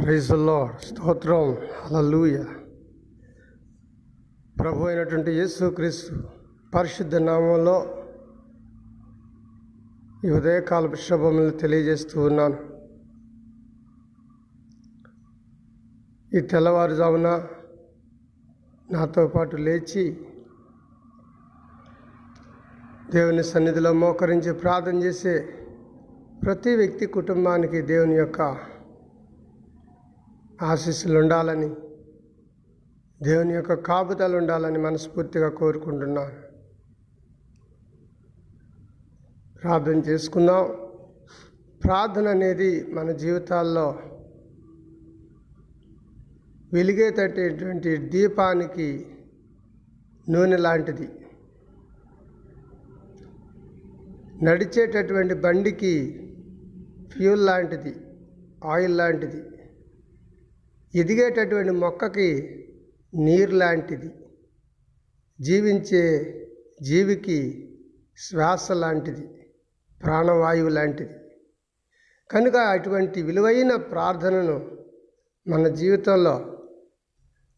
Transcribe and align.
Praise 0.00 0.26
lord 0.48 0.74
స్తోత్రం. 0.86 1.44
హల్లెలూయా 1.84 2.42
ప్రభు 4.60 4.84
అయినటువంటి 4.88 5.30
యేసు 5.38 5.64
క్రీస్తు 5.78 6.12
పరిశుద్ధ 6.74 7.16
నామంలో 7.28 7.74
ఈ 10.26 10.30
ఉదయకాల 10.38 10.92
శుభములు 11.06 11.50
తెలియజేస్తూ 11.62 12.16
ఉన్నాను. 12.28 12.58
ఈ 16.32 16.40
తెల్లవారుజామున 16.52 17.28
నాతో 18.88 19.26
పాటు 19.34 19.56
లేచి 19.66 20.06
దేవుని 23.16 23.46
సన్నిధిలో 23.52 23.92
మోకరించి 24.04 24.52
ప్రార్థన 24.64 24.96
చేసే 25.08 25.36
ప్రతి 26.46 26.74
వ్యక్తి 26.76 27.06
కుటుంబానికి 27.18 27.80
దేవుని 27.92 28.18
యొక్క 28.24 28.42
ఆశీస్సులు 30.62 31.18
ఉండాలని 31.18 31.68
దేవుని 33.22 33.54
యొక్క 33.54 33.74
కాపుదలు 33.74 34.36
ఉండాలని 34.36 34.78
మనస్ఫూర్తిగా 34.78 35.48
కోరుకుంటున్నాను 35.48 36.48
ప్రార్థన 39.58 39.98
చేసుకుందాం. 40.08 40.64
ప్రార్థన 41.84 42.28
అనేది 42.28 42.92
మన 42.92 43.12
జీవితాల్లో 43.12 44.02
వెలిగేటటువంటి 46.72 47.96
దీపానికి 47.96 49.06
నూనె 50.28 50.56
లాంటిది. 50.56 51.08
నడిచేటటువంటి 54.42 55.34
బండికి 55.34 55.94
ఫ్యూల్ 57.08 57.46
లాంటిది 57.46 57.96
ఆయిల్ 58.64 58.96
లాంటిది. 58.96 59.42
ఎదిగేటటువంటి 60.94 61.70
మొక్కకి 61.70 62.28
నీరు 63.14 63.50
లాంటిది 63.50 64.10
జీవించే 65.40 66.34
జీవికి 66.82 67.68
శ్వాస 68.16 68.72
లాంటిది 68.72 69.52
ప్రాణవాయువు 70.02 70.68
లాంటిది. 70.68 71.14
కనుక 72.30 72.56
అటువంటి 72.56 73.22
విలువైన 73.22 73.76
ప్రార్థనను 73.76 74.78
మన 75.48 75.68
జీవితంలో 75.68 76.66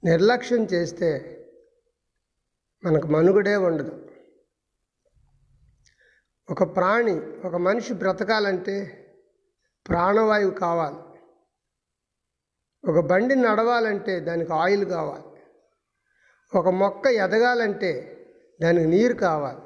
నిర్లక్ష్యం 0.04 0.64
చేస్తే 0.64 1.36
మనకు 2.84 3.06
మనుగడే 3.06 3.56
ఉండదు. 3.56 4.10
ఒక 6.50 6.76
ప్రాణి 6.76 7.46
ఒక 7.46 7.56
మనిషి 7.56 7.94
బ్రతకాలంటే 7.94 9.06
ప్రాణవాయువు 9.88 10.50
కావాలి. 10.50 11.09
ఒక 12.88 12.98
బండి 13.06 13.34
నడవాలంటే 13.34 14.20
దానికి 14.20 14.52
ఆయిల్ 14.52 14.84
కావాలి. 14.84 15.42
ఒక 16.58 16.68
మొక్క 16.68 17.06
ఎదగాలంటే 17.06 18.16
దానికి 18.62 18.86
నీరు 18.86 19.14
కావాలి. 19.14 19.60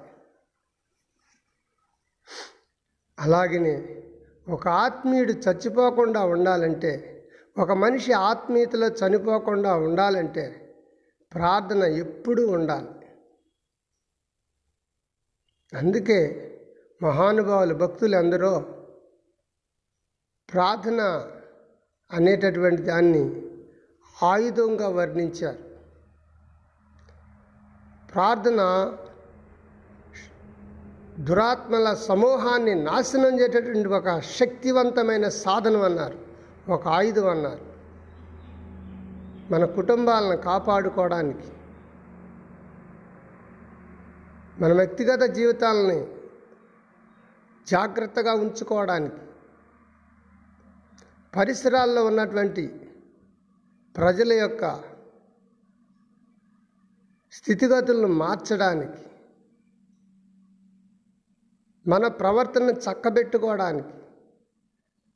అలాగనే 3.19 4.05
ఒక 4.49 4.69
ఆత్మీయుడు 4.69 5.33
చచ్చిపోకుండా 5.33 6.25
ఉండాలంటే 6.25 7.11
ఒక 7.59 7.73
మనిషి 7.73 8.13
ఆత్మీయతలో 8.13 8.87
చనిపోకుండా 8.87 9.75
ఉండాలంటే 9.75 10.75
ప్రార్థన 11.35 11.83
ఎప్పుడూ 11.83 12.51
ఉండాలి. 12.51 13.07
అందుకే 15.77 16.51
మహానుభావులు 17.03 17.75
భక్తులు 17.75 18.17
అందరూ 18.17 18.61
ప్రార్థన 20.53 21.31
అనేటటువంటి 22.13 22.83
దాన్ని 22.83 23.43
ఆయుధంగా 24.23 24.89
వర్ణించారు. 24.89 25.59
ప్రార్థన 28.13 28.61
దురాత్మల 31.19 31.95
సమూహాన్ని 31.95 32.75
నాశనం 32.75 33.41
చేసేటటువంటి 33.41 33.89
ఒక 33.89 34.19
శక్తివంతమైన 34.19 35.29
సాధనం 35.29 35.83
అన్నారు. 35.83 36.19
ఒక 36.69 36.89
ఆయుధం 36.89 37.31
అన్నారు. 37.31 37.75
మన 39.53 39.65
కుటుంబాలను 39.65 40.37
కాపాడుకోవడానికి 40.37 41.49
మన 44.59 44.73
వ్యక్తిగత 44.73 45.21
జీవితాలని 45.21 46.07
జాగ్రత్తగా 47.69 48.33
ఉంచుకోవడానికి 48.33 49.24
పరిసరాల్లో 51.37 52.05
ఉన్నటువంటి 52.05 52.91
ప్రజల 53.97 54.33
యొక్క 54.33 54.83
స్థితిగతులను 57.33 58.09
మార్చడానికి 58.09 59.07
మన 61.87 62.07
ప్రవర్తనను 62.07 62.71
చక్కబెట్టుకోవడానికి 62.71 63.89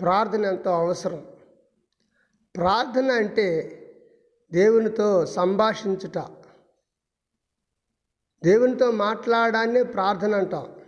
ప్రార్థన 0.00 0.44
ఎంతో 0.44 0.70
అవసరం. 0.70 1.26
ప్రార్థన 2.56 3.10
అంటే 3.10 3.74
దేవునితో 4.52 5.26
సంభాషించుట. 5.26 6.18
దేవునితో 8.42 8.90
మాట్లాడాన్ని 8.90 9.84
ప్రార్థన 9.84 10.34
అంటాం. 10.34 10.80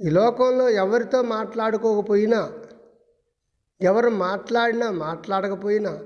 ఈ 0.00 0.10
లోకంలో 0.10 0.68
ఎవరితో 0.68 1.22
మాట్లాడుకోకపోయినా 1.22 2.61
ఎవరు 3.82 4.08
మాట్లాడినా 4.08 4.90
మాట్లాడకపోయినా 4.90 5.98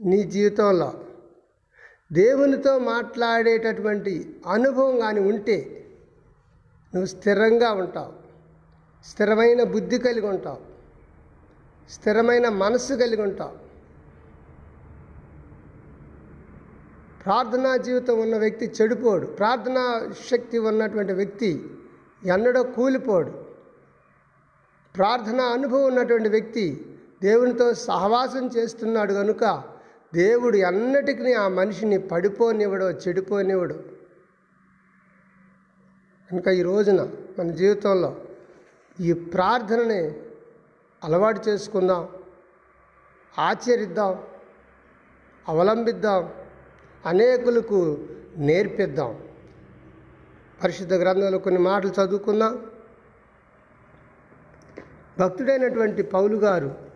నీ 0.00 0.22
జీవితంలో 0.22 1.04
దేవునితో 2.12 2.78
మాట్లాడేటటువంటి 2.78 4.40
అనుభవం 4.46 4.98
కానీ 4.98 5.20
ఉంటే 5.20 5.88
నువ్వు 6.94 7.06
స్థిరంగా 7.06 7.72
ఉంటావు. 7.72 8.12
స్థిరమైన 9.04 9.62
బుద్ధి 9.62 9.98
కలిగి 9.98 10.26
ఉంటావు. 10.26 10.58
స్థిరమైన 11.90 12.48
మనస్సు 12.48 12.94
కలిగి 12.94 13.22
ఉంటావు. 13.22 13.66
ప్రార్థనా 17.24 17.76
జీవితం 17.76 18.20
ఉన్న 18.20 18.38
వ్యక్తి 18.38 18.72
చెడిపోడు. 18.82 19.26
ప్రార్థనా 19.26 20.10
శక్తి 20.30 20.58
ఉన్నటువంటి 20.58 21.12
వ్యక్తి 21.12 21.70
ఎన్నడో 22.26 22.62
కూలిపోడు. 22.62 23.45
ప్రార్థన 24.96 25.40
అనుభవం 25.40 25.84
ఉన్నటువంటి 25.84 26.28
వ్యక్తి 26.28 26.96
దేవునితో 27.22 27.74
సహవాసం 27.74 28.46
చేస్తున్నాడు 28.46 29.12
కనుక 29.12 29.62
దేవుడు 30.14 30.56
ఎన్నటికీ 30.56 31.32
ఆ 31.32 31.48
మనిషిని 31.48 31.98
పడిపోనివ్వడు 31.98 32.84
చెడిపోనివ్వడు. 32.84 33.74
కనుక 36.32 36.48
ఈ 36.48 36.62
రోజున 36.62 37.10
మన 37.38 37.50
జీవితంలో 37.50 38.16
ఈ 39.00 39.12
ప్రార్థనని 39.12 40.14
అలవాటు 41.04 41.48
చేసుకుందాం 41.48 42.08
ఆచరిద్దాం 43.38 44.22
అవలంబిద్దాం 45.48 46.30
అనేకులకు 47.06 47.98
నేర్పిద్దాం. 48.36 49.18
పరిశుద్ధ 50.64 50.94
గ్రంథంలో 50.94 51.38
కొన్ని 51.38 51.60
మాటలు 51.60 51.90
చదువుకుందాం. 51.90 52.65
భక్తుడైనటువంటి 55.18 56.02
పౌలు 56.02 56.36
గారు 56.36 56.92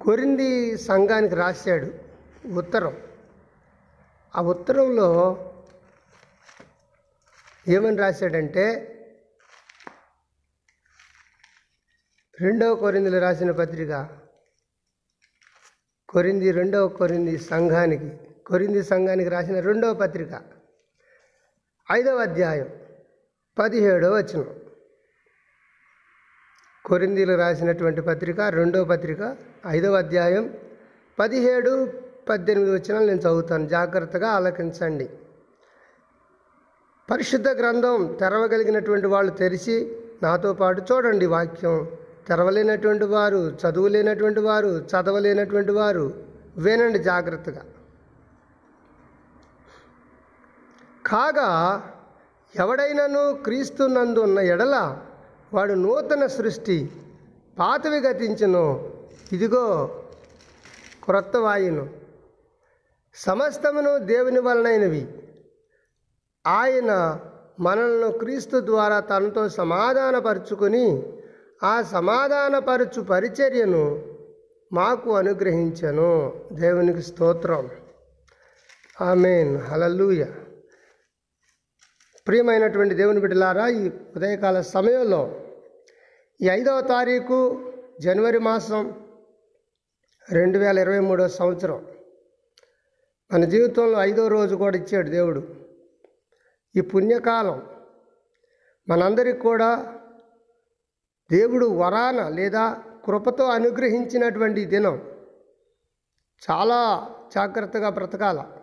కొరింది 0.00 0.78
సంఘానికి 0.78 1.34
రాశాడు 1.34 1.94
ఉత్తరం. 2.54 3.02
ఆ 4.36 4.42
ఉత్తరంలో 4.42 5.08
ఏమని 7.68 7.96
రాశాడంటే 7.96 8.96
రెండవ 12.40 12.74
కొరిందులు 12.74 13.20
రాసిన 13.20 13.50
పత్రిక 13.50 14.08
కొరింది 16.08 16.50
రెండవ 16.50 16.88
కొరింది 16.88 17.38
సంఘానికి 17.38 18.20
కొరింది 18.46 18.82
సంఘానికి 18.82 19.30
రాసిన 19.30 19.60
రెండవ 19.60 19.94
పత్రిక 19.94 20.42
ఐదవ 21.92 22.16
అధ్యాయం 22.16 22.68
పదిహేడవ 23.58 24.14
వచనం. 24.14 24.59
కొరిందీలు 26.84 27.36
రాసినటువంటి 27.36 28.00
పత్రిక 28.00 28.40
రెండవ 28.40 28.84
పత్రిక 28.84 29.36
ఐదవ 29.66 29.94
అధ్యాయం 29.94 30.54
పదిహేడు 31.18 31.88
పద్దెనిమిది 32.28 32.72
వచ్చినాలు 32.72 33.06
నేను 33.06 33.18
చదువుతాను. 33.18 33.68
జాగ్రత్తగా 33.68 34.28
ఆలకించండి. 34.28 35.10
పరిశుద్ధ 37.10 37.48
గ్రంథం 37.48 38.16
తెరవగలిగినటువంటి 38.20 39.06
వాళ్ళు 39.06 39.32
తెరిచి 39.32 39.96
నాతో 40.22 40.54
పాటు 40.54 40.82
చూడండి 40.92 41.26
వాక్యం. 41.26 41.88
తెరవలేనటువంటి 42.28 43.04
వారు 43.04 43.56
చదువులేనటువంటి 43.68 44.40
వారు 44.40 44.68
చదవలేనటువంటి 44.68 45.72
వారు 45.72 46.14
వినండి 46.58 46.98
జాగ్రత్తగా. 46.98 47.62
కాగా 51.06 51.82
ఎవడైనను 52.58 53.38
క్రీస్తు 53.42 53.82
నందు 53.82 54.18
ఉన్న 54.18 54.38
ఎడల 54.38 54.98
వాడు 55.54 55.72
నూతన 55.72 56.26
సృష్టి 56.26 56.90
పాతవి 57.58 57.98
గతించును. 57.98 58.92
ఇదిగో 59.32 60.02
క్రొత్త 61.04 61.36
వాయును. 61.36 61.88
సమస్తమును 63.14 63.98
దేవుని 63.98 64.40
వలనైనవి. 64.40 65.08
ఆయన 66.46 67.20
మనల్ని 67.60 68.18
క్రీస్తు 68.18 68.60
ద్వారా 68.60 69.00
తనతో 69.00 69.48
సమాధానపరుచుకొని 69.48 71.12
ఆ 71.62 71.82
సమాధానపరచు 71.82 73.02
పరిచర్యను 73.02 74.02
మాకు 74.72 75.16
అనుగ్రహించను. 75.16 76.32
దేవునికి 76.52 77.02
స్తోత్రం. 77.02 77.70
ఆమెన్. 79.00 79.58
హలలుయ 79.58 80.24
ప్రియమైనటువంటి 82.26 82.94
దేవుని 82.94 83.20
బిడ్డలారా 83.20 83.68
ఈ 83.68 83.90
ఉదయకాల 84.16 84.60
సమయంలో 84.60 85.40
ఈ 86.40 86.48
ఐదవ 86.48 86.80
తారీఖు 86.80 87.72
జనవరి 88.00 88.38
మాసం 88.38 89.06
రెండు 90.32 90.58
వేల 90.58 90.78
ఇరవై 90.78 91.00
మూడో 91.00 91.28
సంవత్సరం. 91.28 91.86
మన 93.32 93.44
జీవితంలో 93.44 94.00
ఐదో 94.00 94.28
రోజు 94.28 94.54
కూడా 94.56 94.76
ఇచ్చాడు 94.78 95.10
దేవుడు. 95.10 95.42
ఈ 96.76 96.80
పుణ్యకాలం 96.80 97.66
మనందరికి 98.88 99.38
కూడా 99.38 99.98
దేవుడు 101.30 101.66
వరాన 101.66 102.28
లేదా 102.28 102.82
కృపతో 103.04 103.44
అనుగ్రహించినటువంటి 103.44 104.64
దినం. 104.64 105.10
చాలా 106.50 107.10
జాగ్రత్తగా 107.34 107.88
బ్రతకాల. 107.88 108.59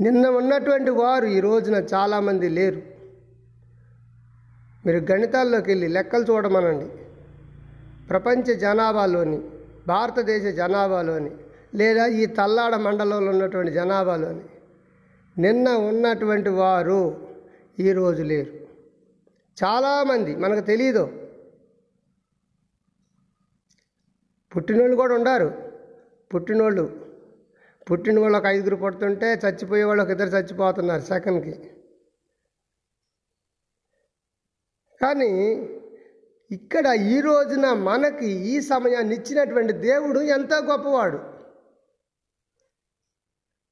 నిన్న 0.00 0.28
ఉన్నటువంటి 0.28 0.90
వారు 0.90 1.26
ఈ 1.26 1.40
రోజున 1.40 1.74
చాలామంది 1.74 2.48
లేరు. 2.48 2.82
మీరు 4.86 4.96
గణితాల్లోకి 5.12 5.70
వెళ్ళి 5.70 5.88
లెక్కలు 5.88 6.24
చూడమనండి. 6.24 6.88
ప్రపంచ 8.08 8.54
జనాభాలోని 8.54 9.42
భారతదేశ 9.86 10.56
జనాభాలోని 10.56 11.30
లేదా 11.74 12.06
ఈ 12.06 12.26
తల్లాడ 12.26 12.74
మండలంలో 12.74 13.30
ఉన్నటువంటి 13.30 13.72
జనాభాలోని 13.72 14.44
నిన్న 15.40 15.68
ఉన్నటువంటి 15.70 16.48
వారు 16.48 17.28
ఈరోజు 17.80 18.22
లేరు. 18.22 18.52
చాలామంది 19.64 20.36
మనకు 20.36 20.60
తెలియదు 20.60 21.04
పుట్టినోళ్ళు 24.56 24.96
కూడా 24.96 25.14
ఉండారు. 25.14 25.72
పుట్టినోళ్ళు 26.34 27.03
పుట్టిన 27.90 28.20
వాళ్ళు 28.20 28.38
ఒక 28.38 28.46
ఐదుగురు 28.46 28.76
పుడుతుంటే 28.76 29.32
చచ్చిపోయే 29.32 29.84
వాళ్ళు 29.84 30.04
ఒక 30.04 30.10
ఇద్దరు 30.10 30.28
చచ్చిపోతున్నారు 30.28 31.02
సెకండ్కి. 31.02 31.70
కానీ 35.02 35.32
ఇక్కడ 36.50 36.86
ఈ 36.86 37.20
రోజున 37.20 37.72
మనకి 37.72 38.26
ఈ 38.26 38.60
సమయాన్ని 38.60 39.14
ఇచ్చినటువంటి 39.14 39.72
దేవుడు 39.72 40.20
ఎంతో 40.20 40.56
గొప్పవాడు. 40.56 41.18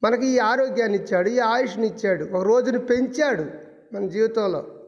మనకి 0.04 0.26
ఈ 0.26 0.38
ఆరోగ్యాన్ని 0.38 0.98
ఇచ్చాడు 0.98 1.28
ఈ 1.28 1.38
ఆయుష్ని 1.38 1.86
ఇచ్చాడు 1.86 2.24
ఒక 2.24 2.42
రోజుని 2.42 2.78
పెంచాడు 2.78 3.42
మన 3.94 4.06
జీవితంలో. 4.06 4.78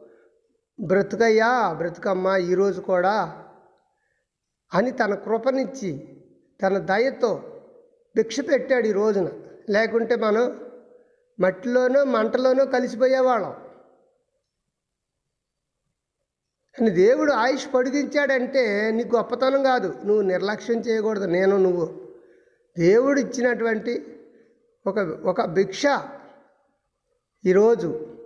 బ్రతుకయ్యా 0.81 1.73
బ్రతుకమ్మ 1.73 2.27
ఈరోజు 2.27 2.81
కూడా 2.81 3.45
అని 4.73 4.91
తన 4.91 5.15
కృపనిచ్చి 5.15 6.21
తన 6.63 6.77
దయతో 6.77 7.54
భిక్ష 8.15 8.39
పెట్టాడు 8.39 8.87
ఈ 8.87 8.91
రోజున. 8.91 9.29
లేకుంటే 9.69 10.15
మనం 10.15 10.59
మట్టిలోనో 11.39 12.03
మంటలోనో 12.03 12.65
కలిసిపోయేవాళ్ళం. 12.65 13.51
అని 16.81 16.89
దేవుడు 16.89 17.31
ఆయుష్ 17.31 17.73
పొడిగించాడంటే 17.73 18.91
నీ 18.91 19.03
గొప్పతనం 19.03 19.63
కాదు. 19.63 19.93
నువ్వు 20.05 20.21
నిర్లక్ష్యం 20.21 20.79
చేయకూడదు. 20.79 21.25
నేను 21.25 21.57
నువ్వు. 21.57 22.07
దేవుడు 22.77 23.19
ఇచ్చినటువంటి 23.19 24.21
ఒక 24.87 24.99
ఒక 24.99 25.45
భిక్ష 25.45 25.83
ఈరోజు 27.45 28.17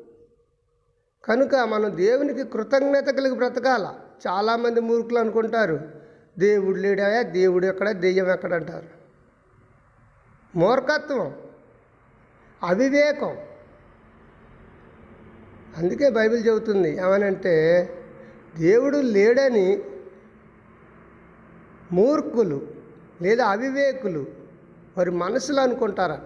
కనుక 1.26 1.56
మనం 1.56 1.98
దేవునికి 1.98 2.44
కృతజ్ఞత 2.44 3.06
కలిగి 3.06 3.36
బ్రతకాల. 3.36 4.00
చాలామంది 4.28 4.80
మూర్ఖులు 4.80 5.20
అనుకుంటారు 5.20 5.80
దేవుడు 6.40 6.78
లేడా? 6.78 7.22
దేవుడు 7.22 7.66
ఎక్కడ? 7.66 7.92
దెయ్యం 7.92 8.32
ఎక్కడ 8.32 8.54
అంటారు 8.54 8.99
మూర్ఖత్వం 10.56 11.36
అవివేకం. 12.64 13.38
అందుకే 15.78 16.10
బైబిల్ 16.10 16.48
చెబుతుంది 16.48 16.98
ఏమనంటే 16.98 17.90
దేవుడు 18.58 18.98
లేడని 18.98 19.84
మూర్ఖులు 21.92 22.68
లేదా 23.22 23.46
అవివేకులు 23.46 24.28
వారి 24.98 25.12
మనసులు 25.12 25.60
అనుకుంటారట. 25.60 26.22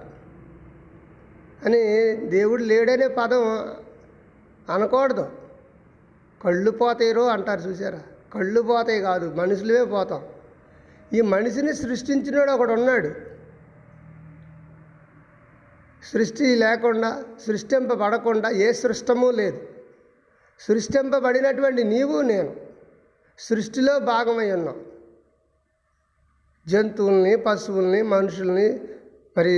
అని 1.66 2.16
దేవుడు 2.16 2.64
లేడనే 2.64 3.08
పదం 3.08 3.74
అనకూడదు. 4.70 5.30
కళ్ళు 6.44 6.72
పోతాయిరో 6.72 7.28
అంటారు 7.28 7.62
చూసారా? 7.62 8.00
కళ్ళు 8.34 8.62
పోతాయి 8.62 9.02
కాదు 9.02 9.34
మనుషులమే 9.34 9.86
పోతాం. 9.86 10.24
ఈ 11.14 11.22
మనిషిని 11.22 11.74
సృష్టించినోడు 11.74 12.52
ఒకడు 12.52 12.74
ఉన్నాడు 12.74 13.33
సృష్టి 16.12 16.56
లేకుండా 16.56 17.24
సృష్టింపబడకుండా 17.48 18.50
ఏ 18.50 18.72
సృష్టము 18.72 19.32
లేదు. 19.32 19.68
సృష్టింపబడినటువంటి 20.60 21.84
నీవు 21.84 22.22
నేను. 22.22 22.56
సృష్టిలో 23.40 24.00
భాగమై 24.00 24.52
ఉన్నాం 24.52 24.86
జంతువుల్ని 26.68 27.36
పశువుల్ని 27.36 28.02
మనుషుల్ని 28.02 28.80
మరి 29.38 29.54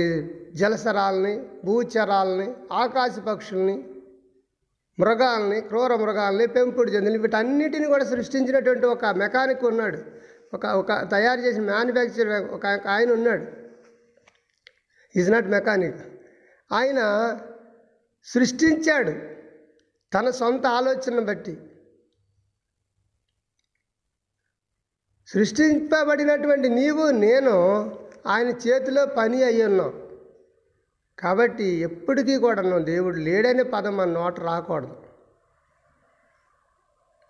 జలసరాలని 0.54 1.44
భూచరాలని 1.64 2.54
ఆకాశ 2.72 3.18
పక్షుల్ని 3.18 3.84
మృగాల్ని 5.00 5.60
క్రూర 5.60 5.94
మృగాల్ని 5.94 6.46
పెంపుడు 6.46 6.90
జంతువులు 6.90 7.18
వీటన్నిటిని 7.18 7.86
కూడా 7.86 8.04
సృష్టించినటువంటి 8.04 8.86
ఒక 8.86 9.04
మెకానిక్ 9.04 9.64
ఉన్నాడు. 9.64 9.98
ఒక 10.54 10.66
ఒక 10.66 11.10
తయారు 11.10 11.40
చేసిన 11.40 11.62
మ్యానుఫ్యాక్చర్ 11.62 12.28
ఒక 12.50 12.66
ఆయన 12.66 13.12
ఉన్నాడు. 13.12 13.46
ఈజ్ 15.18 15.30
నాట్ 15.30 15.46
మెకానిక్ 15.46 16.15
ఆయన 16.72 17.00
సృష్టించాడు 18.24 19.10
తన 20.14 20.30
సొంత 20.30 20.66
ఆలోచనను 20.66 21.24
బట్టి. 21.24 21.58
సృష్టింపబడినటువంటి 25.26 26.68
నీవు 26.68 27.10
నేను 27.10 27.54
ఆయన 28.26 28.46
చేతిలో 28.48 29.06
పని 29.06 29.42
అయి 29.42 29.62
ఉన్నాం. 29.62 30.06
కాబట్టి 31.18 31.64
ఎప్పటికీ 31.64 32.36
కూడా 32.36 32.78
దేవుడు 32.78 33.16
లేడనే 33.16 33.62
పదం 33.62 33.96
మన 33.96 34.08
నోట 34.08 34.40
రాకూడదు. 34.40 35.02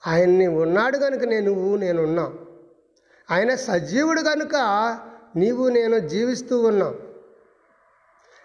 ఆయన్ని 0.07 0.47
ఉన్నాడు 0.47 0.99
కనుక 0.99 1.23
నేను 1.23 1.53
నువ్వు 1.53 1.77
నేనున్నాం 1.77 2.47
ఆయన 3.31 3.55
సజీవుడు 3.55 4.21
కనుక 4.21 4.57
నీవు 5.37 5.69
నేను 5.69 5.99
జీవిస్తూ 5.99 6.63
ఉన్నాం. 6.63 7.06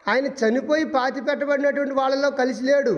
ఆయన 0.07 0.25
చనిపోయి 0.25 0.85
పాతి 0.85 1.21
పెట్టబడినటువంటి 1.21 1.93
వాళ్ళలో 1.93 2.31
కలిసి 2.31 2.63
లేడు. 2.63 2.91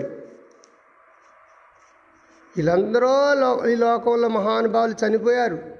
వీళ్ళందరూ 2.56 3.34
లో 3.34 3.68
ఈ 3.68 3.74
లోకంలో 3.74 4.28
మహానుభావులు 4.28 5.06
చనిపోయారు. 5.06 5.76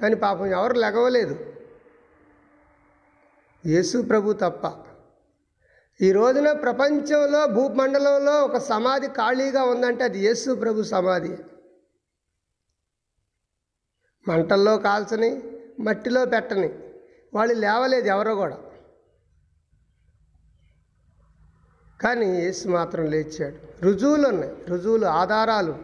కానీ 0.00 0.14
పాపం 0.14 0.46
ఎవరు 0.46 0.72
లెగవలేదు. 0.72 1.52
యేసు 3.66 4.02
ప్రభు 4.02 4.32
తప్ప. 4.32 4.86
ఈ 6.00 6.12
రోజున 6.12 6.52
ప్రపంచంలో 6.52 7.46
భూమండలంలో 7.46 8.44
ఒక 8.44 8.56
సమాధి 8.56 9.06
ఖాళీగా 9.06 9.62
ఉందంటే 9.62 10.04
అది 10.04 10.18
యేసు 10.18 10.54
ప్రభు 10.54 10.82
సమాధి. 10.82 11.38
మంటల్లో 14.28 14.78
కాల్చని 14.78 15.42
మట్టిలో 15.80 16.24
పెట్టని 16.24 16.78
వాళ్ళు 17.34 17.54
లేవలేదు 17.54 18.06
ఎవరో 18.06 18.34
కూడా. 18.34 18.58
కానీ 22.04 22.26
యేసు 22.26 22.68
మాత్రం 22.68 23.06
లేచాడు. 23.06 23.84
రుజువులు 23.84 24.28
ఉన్నాయి. 24.28 24.52
రుజువులు 24.68 25.06
ఆధారాలు. 25.06 25.76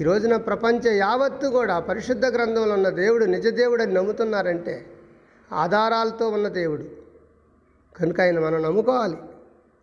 ఈ 0.00 0.02
రోజున 0.02 0.36
ప్రపంచ 0.36 0.94
యావత్తు 0.94 1.46
కూడా 1.46 1.78
పరిశుద్ధ 1.78 2.26
గ్రంథంలో 2.26 2.74
ఉన్న 2.74 2.88
దేవుడు 2.88 3.24
నిజ 3.24 3.48
దేవుడు 3.48 3.82
అని 3.82 3.94
నమ్ముతున్నారంటే 3.94 4.86
ఆధారాలతో 5.52 6.28
ఉన్న 6.28 6.48
దేవుడు. 6.48 6.88
కనుక 7.96 8.20
ఆయన 8.20 8.38
మనం 8.38 8.62
నమ్ముకోవాలి. 8.62 9.16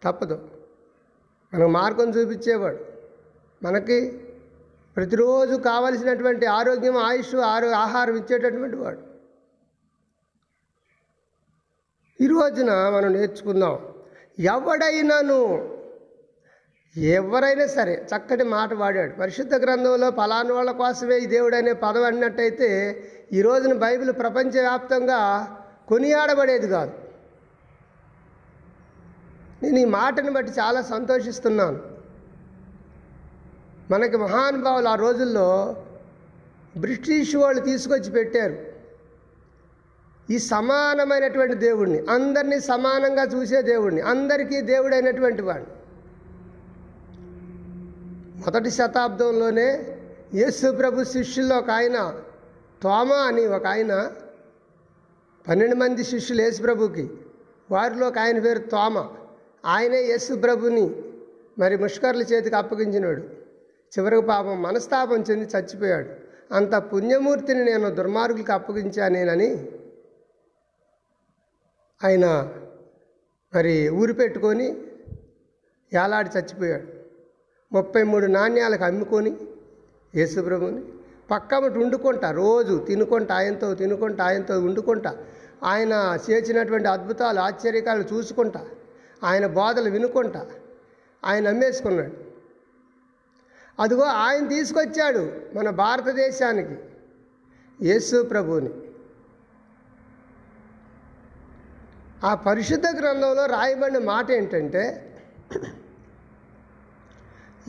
తప్పదు. 0.03 0.49
మనకు 1.53 1.69
మార్గం 1.69 2.09
చూపించేవాడు. 2.09 2.77
మనకి 3.63 4.11
ప్రతిరోజు 4.95 5.55
కావలసినటువంటి 5.55 6.45
ఆరోగ్యం 6.45 6.97
ఆయుష్ 6.97 7.35
ఆరో 7.35 7.71
ఆహారం 7.71 8.15
ఇచ్చేటటువంటి 8.15 8.75
వాడు. 8.75 8.99
ఈ 12.21 12.27
రోజున 12.27 12.71
మనం 12.71 13.13
నేర్చుకుందాం. 13.13 13.86
ఎవడైనాను? 14.39 15.69
ఎవరైనా 16.97 17.67
సరే 17.67 18.05
చక్కటి 18.15 18.43
మాట 18.43 18.73
వాడాడు. 18.73 19.19
పరిశుద్ధ 19.19 19.55
గ్రంథంలో 19.55 20.11
ఫలాని 20.11 20.51
వాళ్ళ 20.51 20.71
కోసమే 20.71 21.17
ఈ 21.17 21.25
దేవుడు 21.25 21.55
అనే 21.55 21.73
పదం 21.73 22.03
అన్నట్టయితే 22.03 23.03
ఈ 23.33 23.41
రోజున 23.41 23.73
బైబిల్ 23.73 24.11
ప్రపంచవ్యాప్తంగా 24.11 25.19
కొనియాడబడేది 25.87 26.67
కాదు. 26.67 26.91
నేను 29.63 29.79
ఈ 29.79 29.85
మాటను 29.85 30.31
బట్టి 30.31 30.51
చాలా 30.51 30.81
సంతోషిస్తున్నాను. 30.81 31.79
మనకి 33.91 34.17
మహానుభావులు 34.17 34.87
ఆ 34.87 34.95
రోజుల్లో 34.95 35.83
బ్రిటిష్ 36.77 37.35
వాళ్ళు 37.35 37.61
తీసుకొచ్చి 37.61 38.11
పెట్టారు. 38.11 38.76
ఈ 40.29 40.37
సమానమైనటువంటి 40.37 41.53
దేవుడిని 41.53 42.05
అందరినీ 42.09 42.59
సమానంగా 42.59 43.23
చూసే 43.23 43.61
దేవుడిని 43.61 44.01
అందరికీ 44.01 44.61
దేవుడైనటువంటి 44.61 45.41
వాడిని 45.41 45.71
మొదటి 48.41 48.71
శతాబ్దంలోనే 48.71 49.97
యేసు 50.33 50.71
ప్రభు 50.71 51.03
శిష్యుల్లో 51.03 51.57
ఒక 51.57 51.69
ఆయన 51.69 52.15
తోమా 52.83 53.15
అని 53.15 53.45
ఒక 53.45 53.65
ఆయన 53.67 54.11
పన్నెండు 55.49 55.75
మంది 55.75 56.03
శిష్యులు 56.03 56.41
యేసు 56.41 56.61
ప్రభుకి. 56.61 57.09
వారిలో 57.71 58.07
ఒక 58.07 58.19
ఆయన 58.19 58.39
పేరు 58.39 58.59
తోమ. 58.59 59.05
ఆయనే 59.65 60.01
యేసు 60.01 60.33
ప్రభుని 60.33 60.95
మరి 61.59 61.77
ముష్కర్ల 61.77 62.21
చేతికి 62.21 62.55
అప్పగించినాడు. 62.55 63.21
చివరికి 63.99 64.27
పాపం 64.27 64.61
మనస్తాపం 64.61 65.21
చెంది 65.21 65.49
చచ్చిపోయాడు. 65.57 66.09
అంత 66.53 66.75
పుణ్యమూర్తిని 66.75 67.65
నేను 67.65 67.89
దుర్మార్గులకు 67.89 68.51
అప్పగించానేనని 68.51 69.69
ఆయన 72.03 72.53
మరి 73.55 73.89
ఊరి 73.89 74.13
పెట్టుకొని 74.13 74.67
ఏలాడి 75.93 76.29
చచ్చిపోయాడు. 76.37 76.87
ముప్పై 77.71 78.03
మూడు 78.03 78.25
నాణ్యాలకు 78.25 78.83
అమ్ముకొని 78.83 79.37
యేసుప్రభుని 80.15 80.83
పక్కమటి 81.31 81.79
వండుకుంటా 81.79 82.31
రోజు 82.31 82.85
తినుకుంటా 82.87 83.35
ఆయనతో 83.35 83.75
తినుకుంటా 83.75 84.25
ఆయనతో 84.25 84.59
వండుకుంటా. 84.59 85.17
ఆయన 85.63 86.19
చేసినటువంటి 86.29 86.87
అద్భుతాలు 86.87 87.39
ఆశ్చర్యకాలు 87.39 88.03
చూసుకుంటా. 88.13 88.65
ఆయన 89.23 89.47
బోధలు 89.47 89.89
వినుకుంటా. 89.89 90.45
ఆయన 91.25 91.49
అమ్మేసుకున్నాడు 91.49 92.11
అదిగో 93.79 94.03
ఆయన 94.03 94.47
తీసుకొచ్చాడు 94.47 95.31
మన 95.57 95.69
భారతదేశానికి 95.69 96.75
యేసు 97.81 98.23
ప్రభుని. 98.23 98.69
ఆ 102.23 102.35
పరిశుద్ధ 102.35 102.87
గ్రంథంలో 102.97 103.45
రాయబడిన 103.45 103.97
మాట 104.03 104.31
ఏంటంటే 104.31 104.83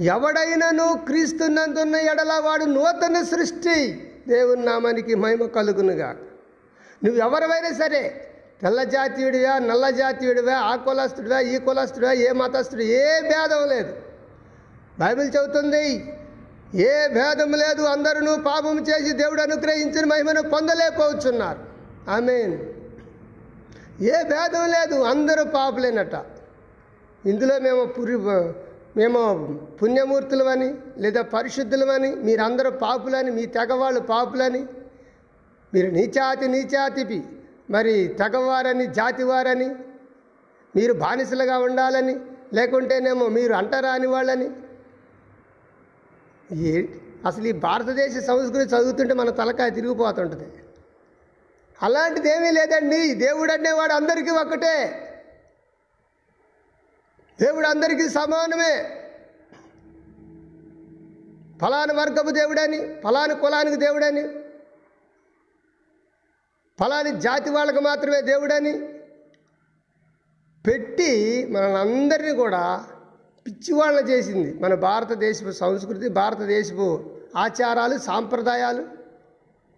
ఎవడైనను 0.09 0.87
క్రీస్తున్నందున్న 1.07 1.97
ఎడల 2.11 2.33
వాడు 2.39 2.65
నూతన 2.65 3.23
సృష్టి 3.23 3.79
దేవుని 4.29 4.65
నామానికి 4.65 5.15
మహిమ 5.15 5.47
కలుగునుగా 5.47 6.11
నువ్వు 7.03 7.19
ఎవరివైనా 7.21 7.71
సరే 7.73 8.03
తెల్ల 8.63 8.83
జాతీయుడివా 8.83 9.59
నల్ల 9.65 9.91
జాతీయుడివా 9.91 10.55
ఆ 10.61 10.77
కులస్తుడివా 10.77 11.41
ఈ 11.49 11.59
కులస్తుడివా 11.59 12.13
ఏ 12.21 12.31
మతస్థుడు 12.33 12.83
ఏ 12.83 13.05
భేదం 13.23 13.69
లేదు. 13.69 13.93
బైబిల్ 14.99 15.29
చెబుతుంది 15.37 15.85
ఏ 16.87 16.95
భేదం 17.09 17.53
లేదు 17.55 17.83
అందరూ 17.83 18.37
పాపం 18.45 18.79
చేసి 18.81 19.13
దేవుడు 19.13 19.43
అనుగ్రహించిన 19.43 20.05
మహిమను 20.05 20.43
పొందలేకపోతున్నారు 20.49 21.61
మీన్ 22.21 22.57
ఏ 24.01 24.17
భేదం 24.23 24.65
లేదు 24.71 25.03
అందరూ 25.03 25.45
పాపులేనట. 25.45 26.17
ఇందులో 27.27 27.59
మేము 27.59 27.85
పురి 27.87 28.17
మేము 28.97 29.21
పుణ్యమూర్తులమని 29.83 30.75
లేదా 30.99 31.23
పరిశుద్ధులమని 31.23 32.11
మీరందరూ 32.27 32.71
పాపులని 32.71 33.31
మీ 33.31 33.47
తెగవాళ్ళు 33.47 34.01
పాపులని 34.01 34.63
మీరు 35.75 35.91
నీచాతి 35.91 36.49
నీచాతిపి 36.49 37.23
మరి 37.71 38.09
తెగవారని 38.09 38.87
జాతివారని 38.87 39.69
మీరు 40.77 40.93
బానిసలుగా 40.93 41.59
ఉండాలని 41.59 42.17
లేకుంటేనేమో 42.53 43.27
మీరు 43.29 43.53
అంటరాని 43.53 44.07
వాళ్ళని. 44.07 44.49
ఏ 46.71 46.87
అసలు 47.27 47.47
ఈ 47.47 47.53
భారతదేశ 47.53 48.13
సంస్కృతి 48.19 48.77
చదువుతుంటే 48.77 49.15
మన 49.15 49.31
తలకాయ 49.31 49.71
తిరిగిపోతుంటుంది. 49.71 50.58
అలాంటిది 51.83 52.31
ఏమీ 52.31 52.51
లేదండి. 52.51 53.15
దేవుడు 53.15 53.53
అనేవాడు 53.53 53.93
అందరికీ 53.93 54.31
ఒక్కటే. 54.31 55.05
దేవుడు 57.41 57.67
అందరికీ 57.67 58.09
సమానమే. 58.09 58.95
ఫలాని 61.61 61.93
వర్గపు 61.93 62.31
దేవుడని 62.31 63.01
ఫలాని 63.01 63.35
కులానికి 63.35 63.77
దేవుడని 63.77 64.29
ఫలాని 66.81 67.21
జాతి 67.21 67.51
వాళ్ళకు 67.51 67.81
మాత్రమే 67.81 68.21
దేవుడని 68.21 68.73
పెట్టి 70.67 71.47
మనందరినీ 71.47 72.33
కూడా 72.33 72.85
పిచ్చివాళ్ళ 73.47 74.01
చేసింది. 74.01 74.59
మన 74.59 74.75
భారతదేశపు 74.75 75.51
సంస్కృతి 75.51 76.09
భారతదేశపు 76.09 77.11
ఆచారాలు 77.37 77.99
సాంప్రదాయాలు 77.99 78.98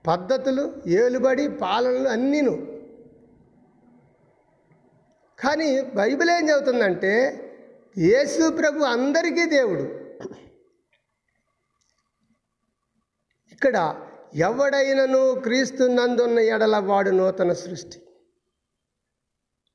పద్ధతులు 0.06 0.82
ఏలుబడి 0.86 1.48
పాలనలు 1.48 2.08
అన్నీను. 2.08 2.52
కానీ 5.38 5.82
బైబిల్ 5.82 6.30
ఏం 6.30 6.48
చెబుతుందంటే 6.48 7.12
యేసు 7.98 8.56
ప్రభు 8.56 8.84
అందరికీ 8.84 9.46
దేవుడు. 9.46 9.82
ఇక్కడ 13.52 14.06
ఎవడైనను 14.34 15.40
క్రీస్తు 15.40 15.84
నందున్న 15.84 16.38
ఎడల 16.38 16.76
వాడు 16.76 17.10
నూతన 17.10 17.52
సృష్టి. 17.52 17.98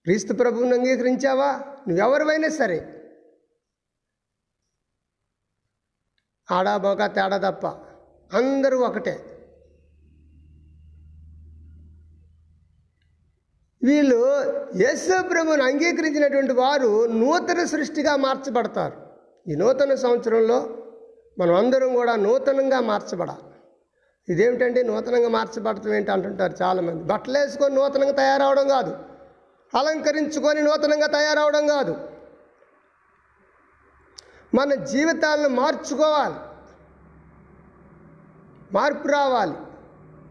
క్రీస్తు 0.03 0.33
ప్రభువుని 0.33 0.73
అంగీకరించావా? 0.73 1.51
నువ్వెవరివైనా 1.87 2.49
సరే. 2.49 2.91
ఆడా 6.51 6.77
బొగ 6.77 7.07
తేడా 7.07 7.49
తప్ప 7.49 7.67
అందరూ 8.37 8.79
ఒకటే. 8.79 9.34
వీళ్ళు 13.85 14.25
యేసు 14.75 15.21
ప్రభుని 15.21 15.63
అంగీకరించినటువంటి 15.63 16.53
వారు 16.53 17.05
నూతన 17.05 17.65
సృష్టిగా 17.65 18.15
మార్చబడతారు. 18.15 18.93
ఈ 19.51 19.55
నూతన 19.55 19.95
సంవత్సరంలో 19.95 20.69
మనం 21.39 21.55
అందరం 21.55 21.93
కూడా 21.93 22.15
నూతనంగా 22.15 22.79
మార్చబడాలి. 22.79 23.51
ఇదేమిటండి 24.33 24.83
నూతనంగా 24.83 25.29
మార్చబడటం 25.29 25.93
ఏంటి 25.93 26.11
అంటుంటారు 26.11 26.53
చాలామంది. 26.61 27.03
బట్టలు 27.03 27.37
వేసుకొని 27.37 27.75
నూతనంగా 27.75 28.11
తయారవడం 28.11 28.67
కాదు. 28.67 28.97
అలంకరించుకొని 29.77 30.61
నూతనంగా 30.61 31.07
తయారవడం 31.07 31.67
కాదు. 31.67 31.97
మన 34.55 34.73
జీవితాలను 34.73 35.49
మార్చుకోవాలి. 35.49 36.35
మార్పు 38.73 39.07
రావాలి. 39.07 39.53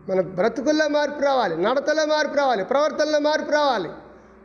మన 0.09 0.21
బ్రతుకుల్లో 0.21 0.89
మార్పు 0.89 1.21
రావాలి 1.21 1.63
నడతలో 1.63 2.07
మార్పు 2.07 2.37
రావాలి 2.37 2.65
ప్రవర్తనలో 2.65 3.19
మార్పు 3.19 3.51
రావాలి 3.51 3.91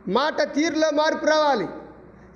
మాట 0.08 0.42
తీరులో 0.54 0.90
మార్పు 0.90 1.26
రావాలి. 1.26 1.66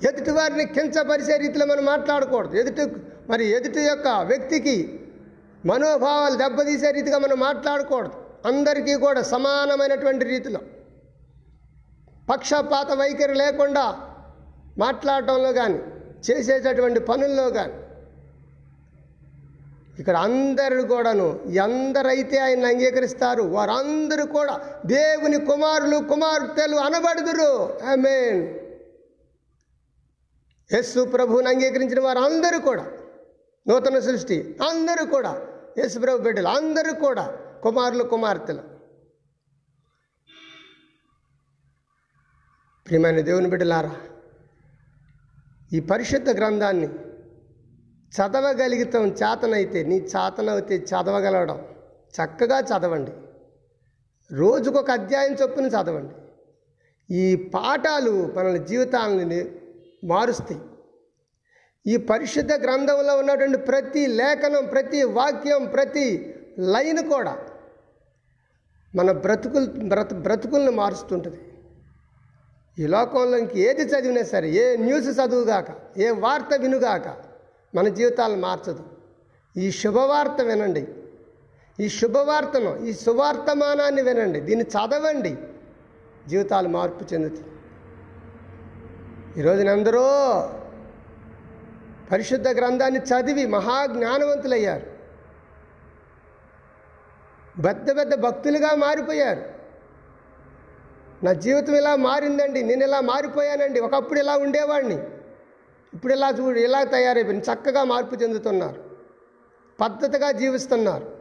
ఎదుటి 0.08 0.30
వారిని 0.30 0.64
కించపరిచే 0.66 1.36
రీతిలో 1.36 1.66
మనం 1.66 1.84
మాట్లాడకూడదు. 1.84 2.56
ఎదుటి 2.56 2.84
మరి 3.28 3.44
ఎదుటి 3.50 3.80
యొక్క 3.80 4.08
వ్యక్తికి 4.08 5.00
మనోభావాలు 5.66 6.34
దెబ్బతీసే 6.34 6.90
రీతిగా 6.90 7.18
మనం 7.18 7.40
మాట్లాడకూడదు. 7.40 8.12
అందరికీ 8.46 8.94
కూడా 8.94 9.22
సమానమైనటువంటి 9.22 10.24
రీతిలో. 10.24 10.60
పక్షపాత 12.30 12.90
వైఖరి 12.92 13.34
లేకుండా 13.34 13.84
మాట్లాడటంలో 14.78 15.52
కానీ 15.52 15.78
చేసేటటువంటి 16.30 17.00
పనుల్లో 17.00 17.50
కానీ 17.50 17.72
ఇక్కడ 19.98 20.16
అందరు 20.16 20.82
కూడాను 20.82 21.26
ఎందరైతే 21.64 22.38
ఆయన 22.38 22.66
అంగీకరిస్తారు 22.66 23.42
వారందరూ 23.42 24.26
కూడా 24.26 24.54
దేవుని 24.86 25.38
కుమారులు 25.46 25.98
కుమార్తెలు 26.08 26.76
అనబడుదురు. 26.76 27.50
ఆమెన్. 27.90 28.40
యస్సు 30.74 31.04
ప్రభువుని 31.04 31.48
అంగీకరించిన 31.48 32.00
వారు 32.00 32.18
అందరూ 32.18 32.58
కూడా 32.60 32.84
నూతన 33.68 33.98
సృష్టి 33.98 34.58
అందరూ 34.68 35.06
కూడా 35.06 35.32
యేసు 35.78 35.98
ప్రభు 35.98 36.18
బిడ్డలు 36.18 36.48
అందరూ 36.48 36.94
కూడా 36.94 37.24
కుమారులు 37.62 38.04
కుమార్తెలు. 38.04 38.62
ప్రియమైన 42.86 43.20
దేవుని 43.20 43.48
బిడ్డలారా 43.48 43.94
ఈ 45.72 45.80
పరిశుద్ధ 45.80 46.30
గ్రంథాన్ని 46.30 46.88
చదవగలుగుతాం 48.14 49.06
చేతనైతే 49.06 49.82
నీ 49.82 49.96
చేతనైతే 49.96 50.76
చదవగలవడం. 50.76 51.66
చక్కగా 52.14 52.58
చదవండి. 52.58 53.12
రోజుకొక 54.34 54.90
అధ్యాయం 54.90 55.32
చొప్పున 55.32 55.66
చదవండి. 55.66 56.14
ఈ 57.14 57.36
పాఠాలు 57.36 58.32
మన 58.36 58.56
జీవితాలని 58.56 59.50
మారుస్తాయి. 60.04 60.60
ఈ 61.86 61.96
పరిశుద్ధ 61.96 62.52
గ్రంథంలో 62.52 63.16
ఉన్నటువంటి 63.16 63.58
ప్రతి 63.58 64.06
లేఖనం 64.06 64.66
ప్రతి 64.66 65.02
వాక్యం 65.02 65.64
ప్రతి 65.64 66.34
లైన్ 66.58 67.08
కూడా 67.08 67.38
మన 68.94 69.12
బ్రతుకులు 69.12 69.66
బ్రత 69.66 70.14
బ్రతుకులను 70.14 70.70
మారుస్తుంటుంది. 70.70 71.40
ఈ 72.78 72.86
లోకంలో 72.86 73.38
ఇంక 73.38 73.56
ఏది 73.56 73.82
చదివినా 73.82 74.22
సరే 74.22 74.50
ఏ 74.50 74.76
న్యూస్ 74.76 75.20
చదువుగాక 75.20 75.98
ఏ 75.98 76.10
వార్త 76.10 76.54
వినుగాక 76.56 77.23
మన 77.74 77.88
జీవితాలను 77.88 78.40
మార్చదు. 78.40 78.84
ఈ 79.56 79.70
శుభవార్త 79.70 80.40
వినండి. 80.42 80.88
ఈ 81.80 81.88
శుభవార్తను 81.88 82.84
ఈ 82.84 82.92
సువార్తమానాన్ని 82.92 84.02
వినండి. 84.02 84.40
దీన్ని 84.40 84.64
చదవండి. 84.64 85.36
జీవితాలు 86.28 86.68
మార్పు 86.68 87.14
చెందుతాయి. 87.14 87.44
ఈరోజున 89.38 89.68
అందరూ 89.68 90.02
పరిశుద్ధ 92.12 92.48
గ్రంథాన్ని 92.48 93.00
చదివి 93.00 93.46
మహాజ్ఞానవంతులయ్యారు. 93.46 94.86
పెద్ద 97.62 97.98
పెద్ద 97.98 98.14
భక్తులుగా 98.14 98.74
మారిపోయారు. 98.74 99.42
నా 101.24 101.32
జీవితం 101.32 101.74
ఇలా 101.74 101.96
మారిందండి 101.96 102.62
నేను 102.62 102.84
ఇలా 102.84 103.00
మారిపోయానండి. 103.00 103.80
ఒకప్పుడు 103.80 104.20
ఇలా 104.20 104.36
ఉండేవాడిని. 104.36 104.98
ఇప్పుడు 105.94 106.12
ఇలా 106.12 106.30
చూడు 106.30 106.58
ఇలా 106.58 106.84
తయారైపోయింది? 106.84 107.44
చక్కగా 107.44 107.84
మార్పు 107.84 108.14
చెందుతున్నారు. 108.14 108.84
పద్ధతిగా 109.80 110.30
జీవిస్తున్నారు. 110.30 111.16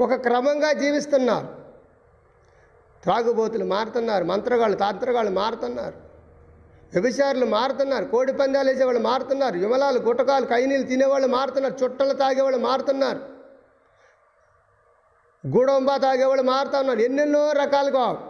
ఒక 0.00 0.14
క్రమంగా 0.14 0.72
జీవిస్తున్నారు. 0.72 1.48
త్రాగుబోతులు 3.02 3.64
మారుతున్నారు 3.64 4.24
మంత్రగాళ్ళు 4.24 4.76
తాంత్రగాళ్ళు 4.76 5.30
మారుతున్నారు. 5.30 5.94
వ్యభిచారులు 6.92 7.46
మారుతున్నారు 7.46 8.04
కోడి 8.04 8.32
పందాలు 8.32 8.68
వేసేవాళ్ళు 8.68 9.00
మారుతున్నారు 9.00 9.58
విమలాలు 9.58 9.98
గుటకాలు 9.98 10.46
కైనీలు 10.46 10.82
తినేవాళ్ళు 10.82 11.28
మారుతున్నారు 11.28 11.74
చుట్టలు 11.84 12.12
తాగేవాళ్ళు 12.12 12.58
మారుతున్నారు. 12.58 13.20
గూడొంబ 15.46 15.96
తాగేవాళ్ళు 15.96 16.42
మారుతున్నారు 16.42 16.98
ఎన్నెన్నో 16.98 17.52
రకాలుగా 17.52 18.28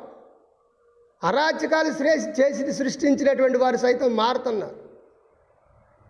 అరాచకాలు 1.25 1.93
శ్రేష్ 1.93 2.41
చేసి 2.41 2.73
సృష్టించినటువంటి 2.73 3.59
వారు 3.59 3.77
సైతం 3.77 4.17
మారుతున్నారు. 4.17 4.82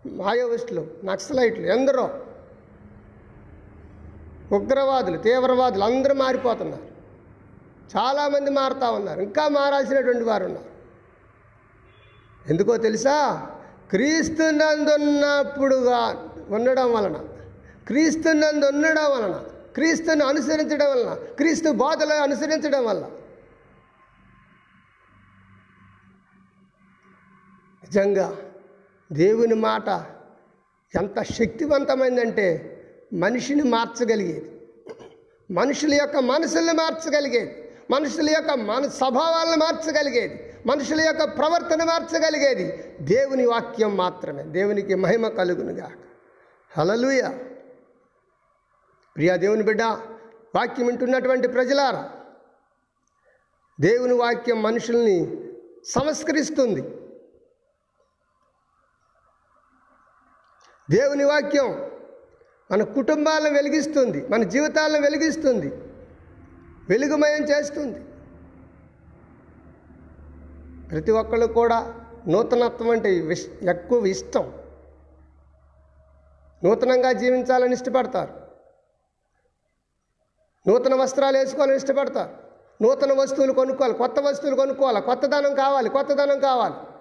మాయోవిస్టులు 0.07 0.87
నక్సలైట్లు 1.03 1.65
ఎందరో 1.65 2.19
ఉగ్రవాదులు 4.51 5.17
తీవ్రవాదులు 5.17 5.83
అందరూ 5.83 6.15
మారిపోతున్నారు. 6.15 6.83
చాలామంది 7.97 8.51
మారుతూ 8.51 8.91
ఉన్నారు. 8.91 9.21
ఇంకా 9.21 9.47
మారాల్సినటువంటి 9.47 10.23
వారు 10.23 10.45
ఉన్నారు. 10.45 10.65
ఎందుకో 12.49 12.77
తెలుసా? 12.77 13.47
క్రీస్తు 13.89 14.43
నందున్నప్పుడుగా 14.43 16.31
ఉండడం 16.49 16.93
వలన 16.93 17.25
క్రీస్తు 17.87 18.29
నందు 18.29 18.65
ఉండడం 18.65 19.03
వలన 19.03 19.43
క్రీస్తుని 19.73 20.23
అనుసరించడం 20.23 20.91
వలన 20.91 21.13
క్రీస్తు 21.13 21.71
బోధలు 21.71 22.13
అనుసరించడం 22.13 22.85
వల్ల 22.85 23.05
నిజంగా 27.83 28.35
దేవుని 29.13 29.55
మాట 29.55 29.89
ఎంత 30.95 31.21
శక్తివంతమైందంటే 31.21 32.69
మనిషిని 33.13 33.63
మార్చగలిగేది. 33.63 34.61
మనుషుల 35.51 35.93
యొక్క 35.93 36.17
మనసుల్ని 36.17 36.73
మార్చగలిగేది. 36.73 37.71
మనుషుల 37.91 38.29
యొక్క 38.29 38.51
మన 38.51 38.87
స్వభావాలను 38.87 39.57
మార్చగలిగేది. 39.57 40.53
మనుషుల 40.65 41.01
యొక్క 41.01 41.23
ప్రవర్తన 41.23 41.83
మార్చగలిగేది. 41.83 42.83
దేవుని 43.01 43.45
వాక్యం 43.45 43.97
మాత్రమే. 43.97 44.43
దేవునికి 44.43 44.95
మహిమ 44.95 45.27
కలుగునుగా 45.27 45.91
హలలుయ 46.77 47.29
ప్రియా 49.15 49.35
దేవుని 49.35 49.63
బిడ్డ 49.63 49.81
వాక్యం 50.55 50.85
వింటున్నటువంటి 50.85 51.47
ప్రజలారా 51.47 52.09
దేవుని 53.81 54.13
వాక్యం 54.13 54.61
మనుషుల్ని 54.61 55.37
సంస్కరిస్తుంది. 55.85 56.83
దేవుని 60.91 61.23
వాక్యం 61.23 61.91
మన 62.71 62.83
కుటుంబాలను 62.83 63.55
వెలిగిస్తుంది 63.55 64.27
మన 64.27 64.43
జీవితాలను 64.43 65.01
వెలిగిస్తుంది 65.01 65.67
వెలుగుమయం 66.89 67.43
చేస్తుంది. 67.43 67.99
ప్రతి 70.89 71.11
ఒక్కళ్ళు 71.11 71.45
కూడా 71.45 71.93
నూతనత్వం 72.27 72.89
అంటే 72.89 73.19
విష్ 73.19 73.47
ఎక్కువ 73.69 74.05
ఇష్టం. 74.05 74.53
నూతనంగా 76.63 77.11
జీవించాలని 77.11 77.73
ఇష్టపడతారు. 77.73 78.33
నూతన 80.69 80.95
వస్త్రాలు 80.95 81.37
వేసుకోవాలని 81.37 81.75
ఇష్టపడతారు. 81.75 82.29
నూతన 82.83 83.13
వస్తువులు 83.13 83.53
కొనుక్కోవాలి 83.53 83.97
కొత్త 83.97 84.19
వస్తువులు 84.19 84.55
కొనుక్కోవాలి 84.55 85.01
కొత్తదనం 85.01 85.55
కావాలి 85.55 85.89
కొత్తదనం 85.89 86.39
కావాలి. 86.39 86.92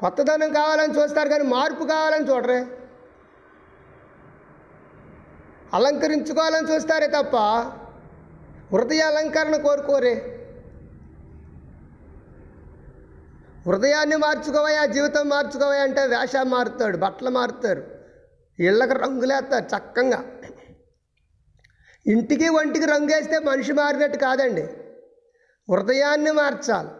కొత్తదనం 0.00 0.52
కావాలని 0.52 0.94
చూస్తారు 0.94 1.28
కానీ 1.28 1.44
మార్పు 1.44 1.84
కావాలని 1.84 2.30
చూడరే. 2.30 2.66
అలంకరించుకోవాలని 5.74 6.74
చూస్తారే 6.74 7.06
తప్ప 7.06 7.36
హృదయ 8.74 9.00
అలంకరణ 9.00 9.56
కోరుకోరే. 9.56 10.36
హృదయాన్ని 13.66 14.16
మార్చుకోవయా 14.16 14.86
జీవితం 14.86 15.28
మార్చుకోవయా 15.28 15.82
అంటే 15.82 16.06
వేషం 16.06 16.50
మారుతాడు 16.50 16.96
బట్టలు 16.96 17.30
మారుతారు 17.30 17.82
ఇళ్ళకి 18.58 18.94
రంగులేస్తారు 18.94 19.64
చక్కగా. 19.64 20.24
ఇంటికి 22.06 22.48
ఒంటికి 22.48 22.86
రంగు 22.86 23.16
వేస్తే 23.16 23.38
మనిషి 23.38 23.72
మారినట్టు 23.72 24.18
కాదండి. 24.18 24.62
హృదయాన్ని 25.70 26.30
మార్చాలి. 26.30 26.99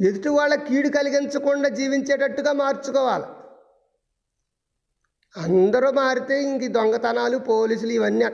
ఎదుటి 0.00 0.28
వాళ్ళ 0.28 0.54
కీడు 0.54 0.88
కలిగించకుండా 0.88 1.68
జీవించేటట్టుగా 1.68 2.52
మార్చుకోవాలి. 2.52 3.24
అందరూ 5.40 5.90
మారితే 5.90 6.42
ఇంక 6.42 6.72
దొంగతనాలు 6.72 7.38
పోలీసులు 7.38 7.92
ఇవన్నీ 7.92 8.24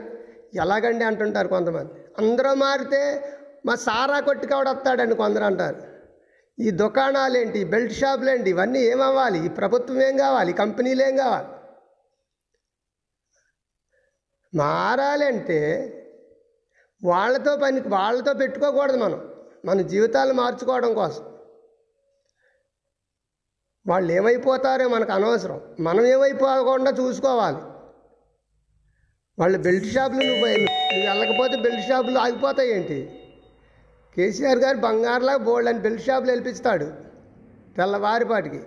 ఎలాగండి 0.55 1.05
అంటుంటారు 1.05 1.47
కొంతమంది. 1.47 1.93
అందరూ 2.17 2.53
మారితే 2.53 3.33
మా 3.65 3.75
సారా 3.75 4.19
కొట్టుకావిడ 4.19 4.69
వస్తాడండి 4.69 5.15
కొందరు 5.15 5.43
అంటారు. 5.43 5.81
ఈ 6.59 6.69
దుకాణాలు 6.69 7.37
ఏంటి 7.37 7.63
బెల్ట్ 7.63 7.93
షాపులు 7.93 8.29
ఏంటి 8.29 8.49
ఇవన్నీ 8.49 8.79
ఏమవ్వాలి? 8.79 9.45
ఈ 9.45 9.49
ప్రభుత్వం 9.49 10.03
ఏం 10.03 10.17
కావాలి? 10.17 10.53
కంపెనీలు 10.53 11.03
ఏం 11.03 11.17
కావాలి? 11.17 11.47
మారాలంటే 14.57 15.59
వాళ్ళతో 17.03 17.57
పని 17.57 17.79
వాళ్ళతో 17.79 18.33
పెట్టుకోకూడదు 18.33 18.97
మనం. 18.97 19.29
మన 19.65 19.81
జీవితాలు 19.81 20.33
మార్చుకోవడం 20.33 20.93
కోసం. 20.93 21.32
వాళ్ళు 23.87 24.13
ఏమైపోతారో 24.13 24.87
మనకు 24.87 25.11
అనవసరం. 25.11 25.61
మనం 25.79 26.05
ఏమైపోకుండా 26.05 26.91
చూసుకోవాలి. 26.91 27.57
వాళ్ళు 29.39 29.57
బెల్ట్ 29.57 29.93
షాపులు 29.93 30.17
నువ్వు 30.17 30.45
నువ్వు 30.45 31.09
వెళ్ళకపోతే 31.09 31.55
బెల్ట్ 31.55 31.87
షాపులు 31.87 32.17
ఆగిపోతాయి 32.17 32.75
ఏంటి? 32.75 33.19
కేసీఆర్ 34.15 34.57
గారు 34.57 34.77
బంగారులా 34.77 35.37
బోల్డ్ 35.37 35.69
అని 35.69 35.79
బెల్ట్ 35.79 36.05
షాపులు 36.05 36.31
వెళ్ళిపిస్తాడు 36.31 36.85
తెల్లవారిపాటికి. 37.77 38.59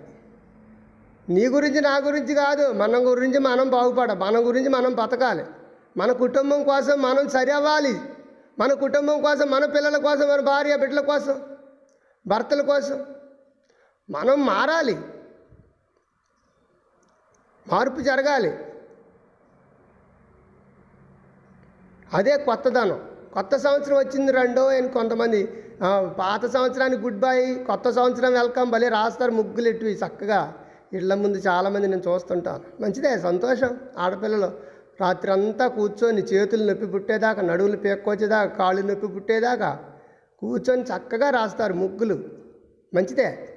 నీ 1.29 1.45
గురించి 1.45 1.81
నా 1.81 1.97
గురించి 1.97 2.35
కాదు 2.35 2.71
మన 2.71 2.97
గురించి 2.97 3.39
మనం 3.39 3.69
బాగుపడ 3.69 4.11
మన 4.11 4.37
గురించి 4.37 4.69
మనం 4.69 4.95
బతకాలి. 4.95 5.43
మన 5.97 6.11
కుటుంబం 6.11 6.63
కోసం 6.63 7.01
మనం 7.01 7.29
సరి 7.29 7.51
అవ్వాలి 7.51 7.99
మన 8.59 8.73
కుటుంబం 8.73 9.21
కోసం 9.21 9.51
మన 9.51 9.65
పిల్లల 9.65 9.97
కోసం 9.97 10.29
మన 10.29 10.41
భార్య 10.41 10.77
బిడ్డల 10.77 10.99
కోసం 10.99 11.41
భర్తల 12.27 12.61
కోసం. 12.61 13.05
మనం 14.09 14.45
మారాలి. 14.45 14.97
మార్పు 17.67 18.01
జరగాలి. 18.01 18.51
అదే 22.13 22.37
కొత్తదనం. 22.37 23.09
కొత్త 23.33 23.55
సంవత్సరం 23.55 23.97
వచ్చింది 23.97 24.31
రెండో 24.31 24.67
అని 24.67 24.87
కొంతమంది 24.89 25.63
పాత 26.19 26.45
సంవత్సరానికి 26.45 27.01
గుడ్ 27.01 27.19
బై 27.19 27.55
కొత్త 27.55 27.89
సంవత్సరం 27.89 28.33
వెల్కమ్ 28.33 28.71
భలే 28.71 28.89
రాస్తారు 28.89 29.31
ముగ్గులు 29.31 29.67
ఎట్వి 29.67 29.91
చక్కగా. 29.93 30.53
ఇళ్ళ 30.93 31.13
ముందు 31.13 31.37
చాలామంది 31.37 31.87
నేను 31.87 32.01
చూస్తుంటాను. 32.07 32.81
మంచిదే 32.81 33.17
సంతోషం. 33.19 33.77
ఆడపిల్లలు 33.97 34.51
రాత్రి 35.01 35.31
అంతా 35.31 35.67
కూర్చొని 35.67 36.21
చేతులు 36.21 36.63
నొప్పి 36.63 36.85
పుట్టేదాకా 36.85 37.41
నడువులు 37.41 37.77
పేక్కొచ్చేదాకా 37.77 38.55
కాళ్ళు 38.55 38.81
నొప్పి 38.81 39.07
పుట్టేదాకా 39.07 39.83
కూర్చొని 40.39 40.83
చక్కగా 40.83 41.29
రాస్తారు 41.29 41.73
ముగ్గులు. 41.73 42.15
మంచిదే. 42.93 43.53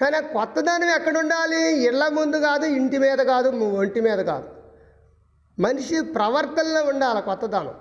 కానీ 0.00 0.16
ఆ 0.16 0.20
కొత్తదనం 0.20 0.84
ఎక్కడ 0.84 1.18
ఉండాలి 1.18 1.72
ఇళ్ళ 1.72 2.08
ముందు 2.08 2.36
కాదు 2.36 2.66
ఇంటి 2.66 2.98
మీద 2.98 3.18
కాదు 3.18 3.48
ఒంటి 3.48 4.00
మీద 4.00 4.18
కాదు. 4.18 4.48
మనిషి 5.58 6.00
ప్రవర్తనలో 6.00 6.82
ఉండాలి 6.84 7.22
కొత్తదనం. 7.22 7.74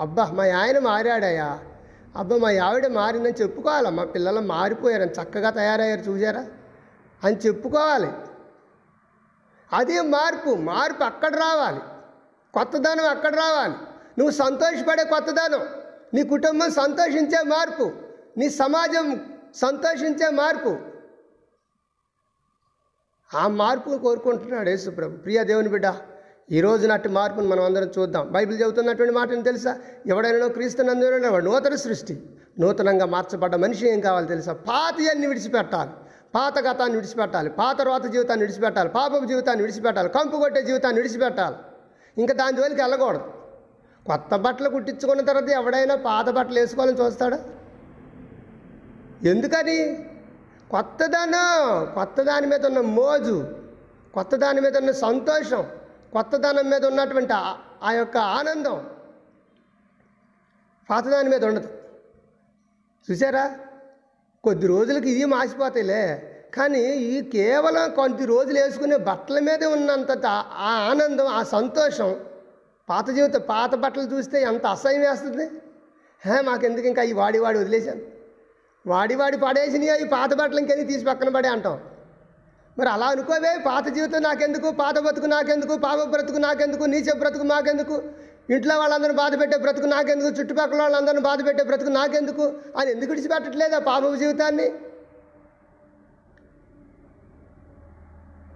అబ్బా 0.00 0.24
మా 0.24 0.44
ఆయన 0.58 0.78
మారాడయ్యా. 0.78 1.58
అబ్బా 2.16 2.36
మా 2.36 2.66
ఆవిడ 2.66 2.86
మారిందని 2.86 3.32
చెప్పుకోవాలి 3.32 3.90
మా 3.90 4.04
పిల్లలు 4.04 4.40
మారిపోయారని 4.40 5.10
చక్కగా 5.10 5.50
తయారయ్యారు 5.50 6.00
చూసారా 6.00 6.46
అని 7.24 7.36
చెప్పుకోవాలి. 7.36 8.12
అదే 9.72 10.00
మార్పు. 10.00 10.54
మార్పు 10.54 11.04
అక్కడ 11.04 11.36
రావాలి. 11.36 11.80
కొత్తదనం 12.54 13.08
అక్కడ 13.08 13.34
రావాలి. 13.34 13.74
నువ్వు 14.18 14.30
సంతోషపడే 14.30 15.04
కొత్తదనం. 15.04 15.60
నీ 16.14 16.22
కుటుంబం 16.22 16.70
సంతోషించే 16.70 17.42
మార్పు. 17.42 17.92
నీ 18.36 18.50
సమాజం 18.50 19.36
సంతోషించే 19.54 20.30
మార్పు. 20.30 20.89
ఆ 23.34 23.48
మార్పును 23.48 23.98
కోరుకుంటున్నాడు 23.98 24.68
యేసుప్రభు 24.68 25.16
ప్రియ 25.16 25.44
దేవుని 25.44 25.68
బిడ్డ 25.68 25.94
ఈ 26.52 26.60
రోజు 26.60 26.86
నాటి 26.86 27.08
మార్పును 27.08 27.48
మనం 27.48 27.64
అందరం 27.64 27.90
చూద్దాం. 27.98 28.32
బైబిల్ 28.32 28.60
చెబుతున్నటువంటి 28.60 29.14
మాటను 29.14 29.42
తెలుసా? 29.42 29.78
ఎవడైనా 30.06 30.46
క్రీస్తునందు 30.46 31.26
వాడు 31.26 31.44
నూతన 31.44 31.74
సృష్టి. 31.74 32.22
నూతనంగా 32.58 33.06
మార్చబడ్డ 33.06 33.54
మనిషి 33.56 33.88
ఏం 33.88 34.00
కావాలి 34.00 34.26
తెలుసా? 34.26 34.52
పాతయన్ని 34.52 35.26
విడిచిపెట్టాలి. 35.26 35.90
పాత 36.34 36.58
గతాన్ని 36.58 36.96
విడిచిపెట్టాలి. 36.96 37.50
పాత 37.50 37.82
రోత 37.82 38.04
జీవితాన్ని 38.04 38.46
విడిచిపెట్టాలి. 38.46 38.88
పాపపు 38.88 39.24
జీవితాన్ని 39.24 39.62
విడిచిపెట్టాలి. 39.62 40.08
కంపు 40.08 40.36
కొట్టే 40.36 40.62
జీవితాన్ని 40.62 41.02
విడిచిపెట్టాలి. 41.02 41.56
ఇంకా 42.18 42.34
దాని 42.34 42.56
జోలికి 42.56 42.82
వెళ్ళకూడదు. 42.82 43.24
కొత్త 44.06 44.36
బట్టలు 44.36 44.70
కుట్టించుకున్న 44.70 45.20
తర్వాత 45.20 45.48
ఎవడైనా 45.48 45.96
పాత 45.96 46.30
బట్టలు 46.30 46.60
వేసుకోవాలని 46.60 47.00
చూస్తాడా? 47.00 47.38
ఎందుకని? 49.24 50.09
కొత్తదనం 50.70 51.92
కొత్త 51.94 52.22
దాని 52.22 52.46
మీద 52.46 52.66
ఉన్న 52.66 52.80
మోజు 52.80 53.48
కొత్త 54.14 54.36
దాని 54.36 54.60
మీద 54.60 54.76
ఉన్న 54.76 54.90
సంతోషం 54.90 55.66
కొత్తదనం 56.12 56.70
మీద 56.70 56.86
ఉన్నటువంటి 56.86 57.32
ఆ- 57.32 57.92
యొక్క 57.92 58.16
ఆనందం 58.16 58.86
పాతదాని 60.90 61.28
మీద 61.28 61.44
ఉండదు. 61.44 61.68
చూసారా 63.10 63.56
కొద్ది 64.44 64.66
రోజులకి 64.66 65.10
ఇది 65.10 65.24
మాసిపోతాయిలే. 65.24 66.26
కానీ 66.54 66.80
ఈ 66.80 67.30
కేవలం 67.30 67.90
కొద్ది 67.94 68.24
రోజులు 68.24 68.58
వేసుకునే 68.58 68.96
బట్టల 68.96 69.38
మీదే 69.38 69.66
ఉన్నంత 69.66 70.26
ఆ 70.52 70.70
ఆనందం 70.90 71.26
ఆ 71.26 71.42
సంతోషం 71.42 72.20
పాత 72.88 73.10
జీవితం 73.10 73.40
పాత 73.48 73.74
బట్టలు 73.74 74.02
చూస్తే 74.02 74.42
ఎంత 74.42 74.66
అసహ్యం 74.66 75.00
వేస్తుంది? 75.00 75.50
హే 76.26 76.40
మాకెందుకు 76.40 76.86
ఇంకా 76.86 77.02
ఈ 77.02 77.12
వాడి 77.12 77.38
వాడి 77.38 77.58
వదిలేశాను? 77.58 78.00
వాడి 78.86 79.14
వాడి 79.14 79.36
పడేసినవి 79.36 79.88
అవి 79.88 80.04
పాత 80.04 80.34
బట్టలు 80.34 80.58
ఇంకెందుకు 80.58 80.88
తీసి 80.88 81.04
పక్కన 81.04 81.28
పడే 81.28 81.48
అంటాం. 81.48 81.80
మరి 82.78 82.88
అలా 82.88 83.06
అనుకోవే 83.06 83.58
పాత 83.66 83.88
జీవితం 83.88 84.22
నాకెందుకు 84.22 84.70
పాత 84.70 84.98
బ్రతుకు 84.98 85.26
నాకెందుకు 85.26 85.76
పాప 85.76 85.98
బ్రతుకు 86.08 86.38
నాకెందుకు 86.38 86.84
నీచ 86.84 87.18
బ్రతుకు 87.18 87.44
మాకెందుకు 87.44 88.02
ఇంట్లో 88.50 88.78
వాళ్ళందరూ 88.78 89.12
బాధ 89.12 89.40
పెట్టే 89.40 89.58
బ్రతుకు 89.58 89.86
నాకెందుకు 89.86 90.40
చుట్టుపక్కల 90.40 90.82
వాళ్ళందరూ 90.82 91.20
బాధ 91.20 91.46
పెట్టే 91.46 91.64
బ్రతుకు 91.64 91.90
నాకెందుకు 91.90 92.42
అని 92.78 92.90
ఎందుకు 92.90 93.10
విడిచిపెట్టట్లేదు 93.10 93.74
ఆ 93.74 93.78
పాప 93.78 94.14
జీవితాన్ని? 94.14 94.70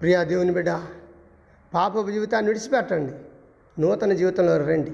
ప్రియా 0.01 0.23
దేవుని 0.23 0.53
బిడ్డ 0.53 0.71
పాప 1.75 2.09
జీవితాన్ని 2.11 2.51
విడిచిపెట్టండి. 2.51 3.13
నూతన 3.81 4.13
జీవితంలో 4.13 4.57
రండి. 4.57 4.93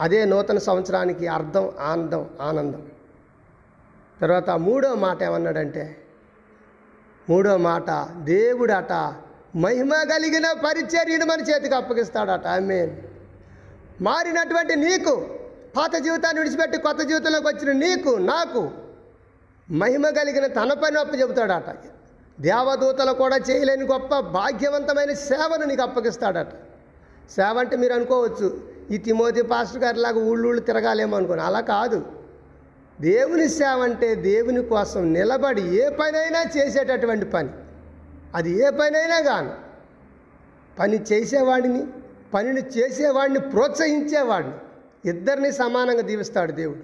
అదే 0.00 0.24
నూతన 0.24 0.58
సంవత్సరానికి 0.58 1.26
అర్థం 1.26 1.72
ఆనందం 1.80 2.30
ఆనందం. 2.40 2.82
తర్వాత 4.20 4.50
మూడో 4.50 4.94
మాట 4.94 5.22
ఏమన్నాడంటే 5.22 5.96
మూడో 7.30 7.56
మాట 7.56 7.90
దేవుడట 8.24 8.92
మహిమ 9.56 9.94
కలిగిన 9.94 10.52
పరిచర్యను 10.52 11.26
మన 11.26 11.40
చేతికి 11.40 11.74
అప్పగిస్తాడట. 11.74 12.46
ఆమె 12.46 12.96
మారినటువంటి 14.00 14.76
నీకు 14.76 15.26
పాత 15.76 15.96
జీవితాన్ని 15.96 16.42
విడిచిపెట్టి 16.42 16.78
కొత్త 16.78 17.02
జీవితంలోకి 17.02 17.46
వచ్చిన 17.46 17.72
నీకు 17.72 18.08
నాకు 18.08 18.70
మహిమ 19.70 20.08
కలిగిన 20.08 20.46
తన 20.46 20.72
పని 20.72 20.98
అప్పచెబుతాడట. 20.98 21.76
దేవదూతలు 22.40 23.12
కూడా 23.12 23.36
చేయలేని 23.36 23.84
గొప్ప 23.84 24.18
భాగ్యవంతమైన 24.18 25.12
సేవను 25.12 25.64
నీకు 25.64 25.82
అప్పగిస్తాడట. 25.82 26.48
సేవ 27.30 27.56
అంటే 27.58 27.76
మీరు 27.76 27.92
అనుకోవచ్చు 27.92 28.62
ఈ 28.90 28.98
తిమోతి 28.98 29.42
పాస్టర్ 29.42 29.82
గారిలాగా 29.82 30.20
ఊళ్ళు 30.20 30.60
తిరగాలేమో 30.60 31.16
అనుకోని 31.16 31.42
అలా 31.42 31.60
కాదు. 31.60 32.23
దేవుని 33.00 33.48
సేవ 33.48 33.78
అంటే 33.82 34.14
దేవుని 34.14 34.62
కోసం 34.62 35.12
నిలబడి 35.12 35.62
ఏ 35.62 35.88
పనైనా 35.88 36.42
చేసేటటువంటి 36.42 37.26
పని. 37.26 37.48
అది 38.34 38.50
ఏ 38.50 38.70
పనైనా 38.70 39.20
కాను 39.20 39.54
పని 40.78 40.96
చేసేవాడిని 40.96 41.86
పనిని 42.34 42.60
చేసేవాడిని 42.60 43.40
ప్రోత్సహించేవాడిని. 43.40 44.54
ఇద్దరిని 45.08 45.52
సమానంగా 45.52 46.00
దీవిస్తాడు 46.00 46.52
దేవుడు. 46.52 46.80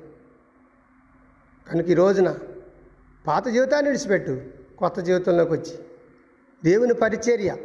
కనుక 1.70 1.86
ఈ 1.86 1.94
రోజున 1.94 2.38
పాత 3.26 3.48
జీవితాన్ని 3.48 3.90
విడిచిపెట్టు 3.90 4.42
కొత్త 4.78 5.00
జీవితంలోకి 5.00 5.52
వచ్చి. 5.52 5.78
దేవుని 6.64 6.94
పరిచర్య 6.94 7.56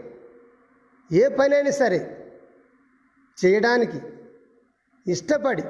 ఏ 1.11 1.27
పనైనా 1.27 1.71
సరే 1.71 2.31
చేయడానికి 3.45 3.97
ఇష్టపడి 5.07 5.63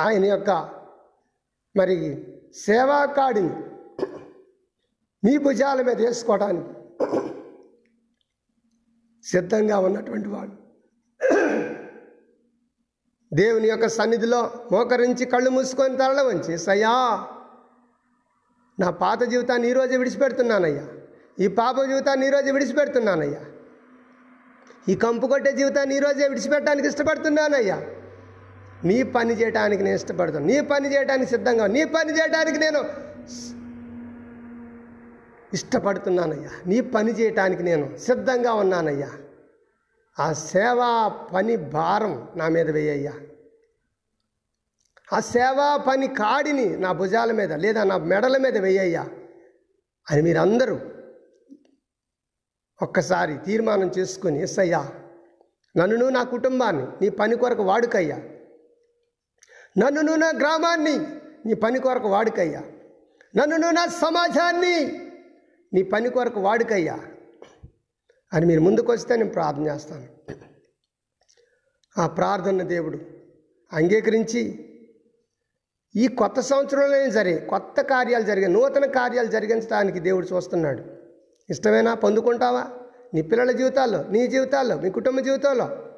ఆయన 0.00 0.24
యొక్క 0.24 0.81
మరి 1.76 2.26
సేవాకాడిని 2.54 3.48
మీ 5.24 5.38
భుజాల 5.38 5.82
మీద 5.82 6.00
వేసుకోవడానికి 6.00 6.68
సిద్ధంగా 9.22 9.78
ఉన్నటువంటి 9.78 10.28
వాడు. 10.28 10.62
దేవుని 13.34 13.68
యొక్క 13.68 13.88
సన్నిధిలో 13.88 14.50
మోకరించి 14.72 15.24
కళ్ళు 15.26 15.50
మూసుకొని 15.50 15.96
తరల 15.96 16.22
వంచి 16.22 16.58
సయ్యా 16.58 17.28
నా 18.80 18.90
పాత 18.90 19.22
జీవితాన్ని 19.22 19.68
ఈరోజు 19.68 19.98
విడిచిపెడుతున్నానయ్యా. 19.98 20.88
ఈ 21.40 21.48
పాప 21.48 21.82
జీవితాన్ని 21.82 22.26
ఈరోజు 22.26 22.52
విడిచిపెడుతున్నానయ్యా. 22.52 23.40
ఈ 24.88 24.94
కంపు 24.94 25.26
కొట్టే 25.26 25.52
జీవితాన్ని 25.52 25.96
ఈరోజే 25.96 26.28
విడిచిపెట్టడానికి 26.28 26.88
ఇష్టపడుతున్నానయ్యా. 26.88 27.76
నీ 28.84 29.02
పని 29.02 29.32
చేయడానికి 29.34 29.82
నేను 29.82 29.94
ఇష్టపడుతాను. 29.94 30.46
నీ 30.46 30.60
పని 30.60 30.94
చేయడానికి 30.94 31.30
సిద్ధంగా 31.30 31.66
నీ 31.66 31.84
పని 31.84 32.12
చేయడానికి 32.12 32.58
నేను 32.58 32.84
ఇష్టపడుతున్నానయ్యా. 35.52 36.50
నీ 36.66 36.80
పని 36.80 37.12
చేయటానికి 37.12 37.62
నేను 37.62 37.98
సిద్ధంగా 37.98 38.52
ఉన్నానయ్యా. 38.52 39.10
ఆ 40.18 40.32
సేవా 40.32 41.08
పని 41.08 41.56
భారం 41.56 42.28
నా 42.36 42.48
మీద 42.48 42.70
వేయ్యా 42.70 43.12
ఆ 45.12 45.20
సేవా 45.20 45.76
పని 45.76 46.08
కాడిని 46.08 46.76
నా 46.76 46.92
భుజాల 46.92 47.32
మీద 47.32 47.52
లేదా 47.52 47.84
నా 47.84 47.96
మెడల 47.96 48.36
మీద 48.36 48.58
వేయ్యా 48.58 49.08
అని 50.10 50.22
మీరందరూ 50.22 50.80
ఒక్కసారి 52.82 53.38
తీర్మానం 53.38 53.90
చేసుకుని 53.98 54.42
ఎస్ 54.42 54.58
అయ్యా 54.58 54.88
నన్నును 55.76 56.08
నా 56.08 56.22
కుటుంబాన్ని 56.22 56.86
నీ 57.02 57.08
పని 57.08 57.36
కొరకు 57.36 57.62
వాడుకయ్యా. 57.62 58.18
నన్నును 59.78 60.14
నా 60.14 60.28
గ్రామాన్ని 60.28 60.98
నీ 61.46 61.54
పని 61.54 61.78
కొరకు 61.78 62.08
వాడుకయ్యా. 62.08 62.62
నువ్వు 63.36 63.70
నా 63.70 63.86
సమాజాన్ని 63.86 65.00
నీ 65.74 65.82
పని 65.82 66.10
కొరకు 66.10 66.40
వాడుకయ్యా. 66.40 66.98
అని 68.32 68.46
మీరు 68.46 68.60
ముందుకొస్తే 68.60 69.16
నేను 69.16 69.30
ప్రార్థన 69.30 69.62
చేస్తాను. 69.62 70.08
ఆ 71.98 72.06
ప్రార్థన 72.06 72.62
దేవుడు 72.62 72.98
అంగీకరించి 73.72 74.68
ఈ 75.96 76.08
కొత్త 76.08 76.40
సంవత్సరంలో 76.40 77.10
సరే 77.10 77.38
కొత్త 77.38 77.80
కార్యాలు 77.80 78.24
జరిగే 78.24 78.46
నూతన 78.46 78.86
కార్యాలు 78.86 79.26
జరిగించడానికి 79.26 80.00
దేవుడు 80.00 80.26
చూస్తున్నాడు. 80.26 80.82
ఇష్టమేనా? 81.50 81.94
పొందుకుంటావా? 81.94 82.70
నీ 83.14 83.22
పిల్లల 83.22 83.50
జీవితాల్లో 83.50 84.02
నీ 84.02 84.26
జీవితాల్లో 84.26 84.76
మీ 84.76 84.90
కుటుంబ 84.90 85.20
జీవితాల్లో? 85.20 85.91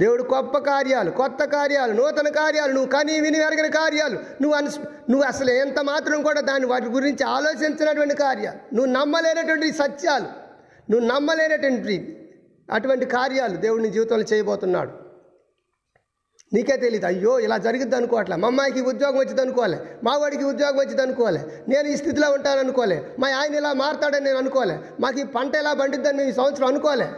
దేవుడు 0.00 0.22
గొప్ప 0.22 0.58
కార్యాలు 0.58 1.10
కొత్త 1.10 1.44
కార్యాలు 1.44 1.92
నూతన 1.92 2.28
కార్యాలు 2.28 2.72
నువ్వు 2.72 2.90
కని 2.90 3.20
విని 3.20 3.38
ఎరగని 3.38 3.68
కార్యాలు. 3.68 4.18
నువ్వు 4.42 4.54
అను 4.58 4.70
నువ్వు 5.10 5.24
అసలు 5.26 5.50
ఎంత 5.50 5.80
మాత్రం 5.80 6.22
కూడా 6.22 6.40
దాని 6.40 6.66
వాటి 6.66 6.88
గురించి 6.88 7.24
ఆలోచించినటువంటి 7.24 8.14
కార్యాలు. 8.14 8.58
నువ్వు 8.76 8.92
నమ్మలేనటువంటి 8.92 9.72
సత్యాలు 9.72 10.28
నువ్వు 10.90 11.04
నమ్మలేనటువంటి 11.08 11.96
అటువంటి 12.70 13.06
కార్యాలు 13.06 13.56
దేవుడు 13.56 13.82
నీ 13.82 13.90
జీవితంలో 13.90 14.24
చేయబోతున్నాడు. 14.32 14.92
నీకే 16.52 16.76
తెలియదు 16.76 17.06
అయ్యో 17.06 17.32
ఇలా 17.40 17.56
జరిగిద్ది 17.56 17.96
అనుకోవట్లే. 17.96 18.36
మా 18.36 18.48
అమ్మాయికి 18.48 18.80
ఉద్యోగం 18.80 19.18
వచ్చింది 19.18 19.42
అనుకోలే 19.42 19.78
మా 20.04 20.16
వాడికి 20.16 20.44
ఉద్యోగం 20.44 20.78
వచ్చింది 20.78 21.02
అనుకోలే 21.02 21.40
నేను 21.68 21.88
ఈ 21.88 21.96
స్థితిలో 21.96 22.28
ఉంటాను 22.32 22.60
అనుకోలే 22.60 22.98
మా 23.18 23.28
ఆయన 23.40 23.54
ఇలా 23.54 23.72
మారుతాడని 23.72 24.24
నేను 24.24 24.38
అనుకోలే 24.38 24.76
మాకు 25.00 25.18
ఈ 25.20 25.24
పంట 25.36 25.56
ఎలా 25.56 25.72
పండిద్దని 25.72 26.16
మేము 26.16 26.30
ఈ 26.30 26.32
సంవత్సరం 26.32 26.68
అనుకోలే 26.68 27.08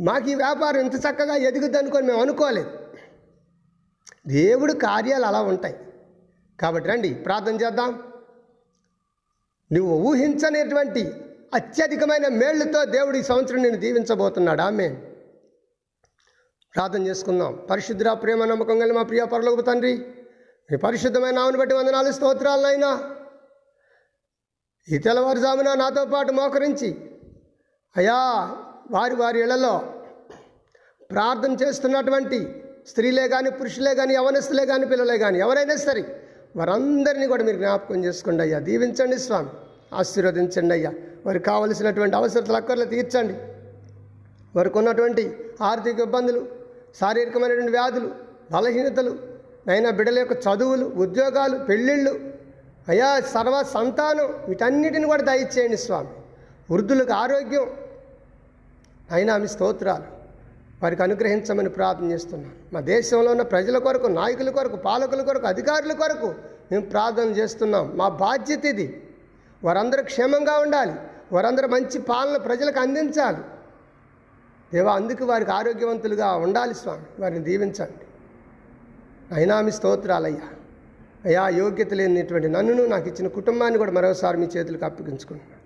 మాకు 0.00 0.28
ఈ 0.28 0.34
వ్యాపారం 0.34 0.80
ఇంత 0.80 0.94
చక్కగా 0.94 1.36
ఎదుగుద్ది 1.36 1.78
అనుకొని 1.78 2.06
మేము 2.06 2.20
అనుకోలేదు. 2.20 2.70
దేవుడు 4.26 4.72
కార్యాలు 4.72 5.24
అలా 5.24 5.42
ఉంటాయి. 5.42 5.76
కాబట్టి 6.60 6.88
రండి 6.88 7.14
ప్రార్థన 7.14 7.54
చేద్దాం. 7.54 8.02
నువ్వు 9.72 9.96
ఊహించనటువంటి 9.96 11.12
అత్యధికమైన 11.54 12.28
మేళ్ళతో 12.28 12.84
దేవుడు 12.84 13.16
ఈ 13.16 13.22
సంవత్సరం 13.22 13.62
నేను 13.62 13.76
దీవించబోతున్నాడు. 13.76 14.62
ఆమె 14.62 14.88
ప్రార్థన 16.74 17.06
చేసుకుందాం. 17.06 17.66
పరిశుద్ధ 17.70 18.08
ప్రేమ 18.08 18.44
నమ్మకం 18.44 18.78
కలిగి 18.78 18.92
మా 18.92 19.02
ప్రియ 19.02 19.24
పరలోకి 19.24 19.62
తండ్రి 19.62 19.98
మీ 20.70 20.76
పరిశుద్ధమైన 20.76 21.34
నామను 21.34 21.58
బట్టి 21.58 21.74
వందనాలు 21.74 22.12
స్తోత్రాలనైనా 22.12 23.14
ఈ 24.88 24.98
తెల్లవారుజామున 24.98 25.74
నాతో 25.74 26.04
పాటు 26.04 26.32
మోకరించి 26.32 27.10
అయా 27.96 28.16
వారి 28.90 29.14
వారి 29.14 29.40
ఇళ్ళలో 29.40 29.84
ప్రార్థన 31.10 31.52
చేస్తున్నటువంటి 31.52 32.38
స్త్రీలే 32.88 33.28
కానీ 33.28 33.50
పురుషులే 33.50 33.94
కానీ 33.94 34.14
యవనస్తులే 34.14 34.66
కానీ 34.66 34.86
పిల్లలే 34.86 35.18
కానీ 35.18 35.38
ఎవరైనా 35.38 35.76
సరే 35.76 36.02
వారందరినీ 36.56 37.26
కూడా 37.26 37.44
మీరు 37.44 37.56
జ్ఞాపకం 37.56 38.04
చేసుకోండి 38.04 38.42
అయ్యా. 38.42 38.58
దీవించండి 38.58 39.18
స్వామి. 39.18 39.48
ఆశీర్వదించండి 39.92 40.74
అయ్యా. 40.74 40.92
వారికి 41.26 41.44
కావలసినటువంటి 41.44 42.16
అవసరతలు 42.16 42.56
అక్కర్లు 42.56 42.84
తీర్చండి. 42.84 43.34
వారికి 44.56 44.78
ఉన్నటువంటి 44.78 45.36
ఆర్థిక 45.60 46.00
ఇబ్బందులు 46.00 46.46
శారీరకమైనటువంటి 47.00 47.70
వ్యాధులు 47.70 48.10
బలహీనతలు 48.52 49.18
అయినా 49.68 49.90
బిడ్డల 49.90 50.18
యొక్క 50.18 50.32
చదువులు 50.32 50.84
ఉద్యోగాలు 50.84 51.58
పెళ్ళిళ్ళు 51.58 52.20
అయా 52.88 53.20
సర్వ 53.20 53.62
సంతానం 53.62 54.28
వీటన్నిటిని 54.48 55.06
కూడా 55.06 55.22
దయచేయండి 55.22 55.76
స్వామి. 55.76 56.08
వృద్ధులకు 56.70 57.12
ఆరోగ్యం 57.12 57.66
అయినా 59.12 59.36
మీ 59.36 59.48
స్తోత్రాలు 59.48 60.04
వారికి 60.82 61.02
అనుగ్రహించమని 61.02 61.68
ప్రార్థన 61.68 62.12
చేస్తున్నాను. 62.12 62.54
మా 62.72 62.80
దేశంలో 62.80 63.30
ఉన్న 63.30 63.42
ప్రజల 63.42 63.78
కొరకు 63.78 64.06
నాయకుల 64.06 64.50
కొరకు 64.50 64.76
పాలకుల 64.76 65.22
కొరకు 65.22 65.46
అధికారుల 65.46 65.92
కొరకు 65.92 66.34
మేము 66.72 66.84
ప్రార్థన 66.84 67.24
చేస్తున్నాం. 67.24 67.92
మా 67.94 68.08
బాధ్యత 68.08 68.64
ఇది. 68.64 69.02
వారందరూ 69.64 70.02
క్షేమంగా 70.02 70.58
ఉండాలి. 70.58 70.92
వారందరూ 71.32 71.68
మంచి 71.68 71.98
పాలన 71.98 72.36
ప్రజలకు 72.36 72.80
అందించాలి. 72.80 73.38
దేవా 74.72 74.92
అందుకు 74.92 75.24
వారికి 75.24 75.50
ఆరోగ్యవంతులుగా 75.50 76.32
ఉండాలి 76.32 76.74
స్వామి. 76.74 77.22
వారిని 77.22 77.44
దీవించండి. 77.44 78.06
అయినా 79.34 79.60
మీ 79.60 79.70
స్తోత్రాలయ్యా. 79.70 80.48
అయ్యా 81.24 81.48
యోగ్యత 81.48 81.94
లేనిటువంటి 81.94 82.48
నన్నును 82.48 82.86
నాకు 82.86 83.08
ఇచ్చిన 83.08 83.28
కుటుంబాన్ని 83.28 83.78
కూడా 83.78 83.92
మరోసారి 83.92 84.38
మీ 84.38 84.46
చేతులకు 84.56 84.84
అప్పగించుకుంటున్నాను. 84.84 85.63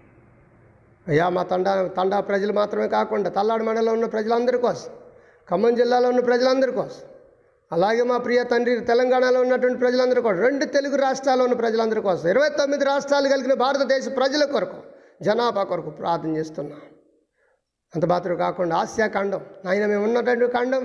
అయ్యా 1.08 1.26
మా 1.28 1.42
తండా 1.42 1.72
తండా 1.98 2.16
ప్రజలు 2.20 2.52
మాత్రమే 2.52 2.88
కాకుండా 2.88 3.28
తల్లాడు 3.30 3.64
మండలంలో 3.64 3.92
ఉన్న 3.92 4.06
ప్రజలందరి 4.14 4.58
కోసం 4.58 4.90
ఖమ్మం 5.48 5.74
జిల్లాలో 5.74 6.08
ఉన్న 6.08 6.20
ప్రజలందరి 6.20 6.72
కోసం 6.72 7.04
అలాగే 7.70 8.02
మా 8.02 8.16
ప్రియ 8.16 8.40
తండ్రి 8.44 8.74
తెలంగాణలో 8.90 9.38
ఉన్నటువంటి 9.40 9.78
ప్రజలందరి 9.78 10.20
కోసం 10.22 10.40
రెండు 10.46 10.64
తెలుగు 10.64 10.96
రాష్ట్రాల్లో 10.96 11.44
ఉన్న 11.44 11.56
ప్రజలందరి 11.56 12.00
కోసం 12.00 12.28
ఇరవై 12.28 12.48
తొమ్మిది 12.48 12.84
రాష్ట్రాలు 12.84 13.28
కలిగిన 13.28 13.54
భారతదేశ 13.54 14.04
ప్రజల 14.16 14.44
కొరకు 14.44 14.78
జనాభా 15.22 15.62
కొరకు 15.62 15.90
ప్రార్థన 15.90 16.32
చేస్తున్నాం. 16.36 16.80
అంత 17.94 18.04
మాత్రం 18.04 18.36
కాకుండా 18.36 18.76
ఆసియా 18.76 19.06
ఖండం 19.06 19.42
ఆయన 19.68 19.84
మేము 19.86 20.04
ఉన్నటువంటి 20.04 20.48
ఖండం 20.58 20.84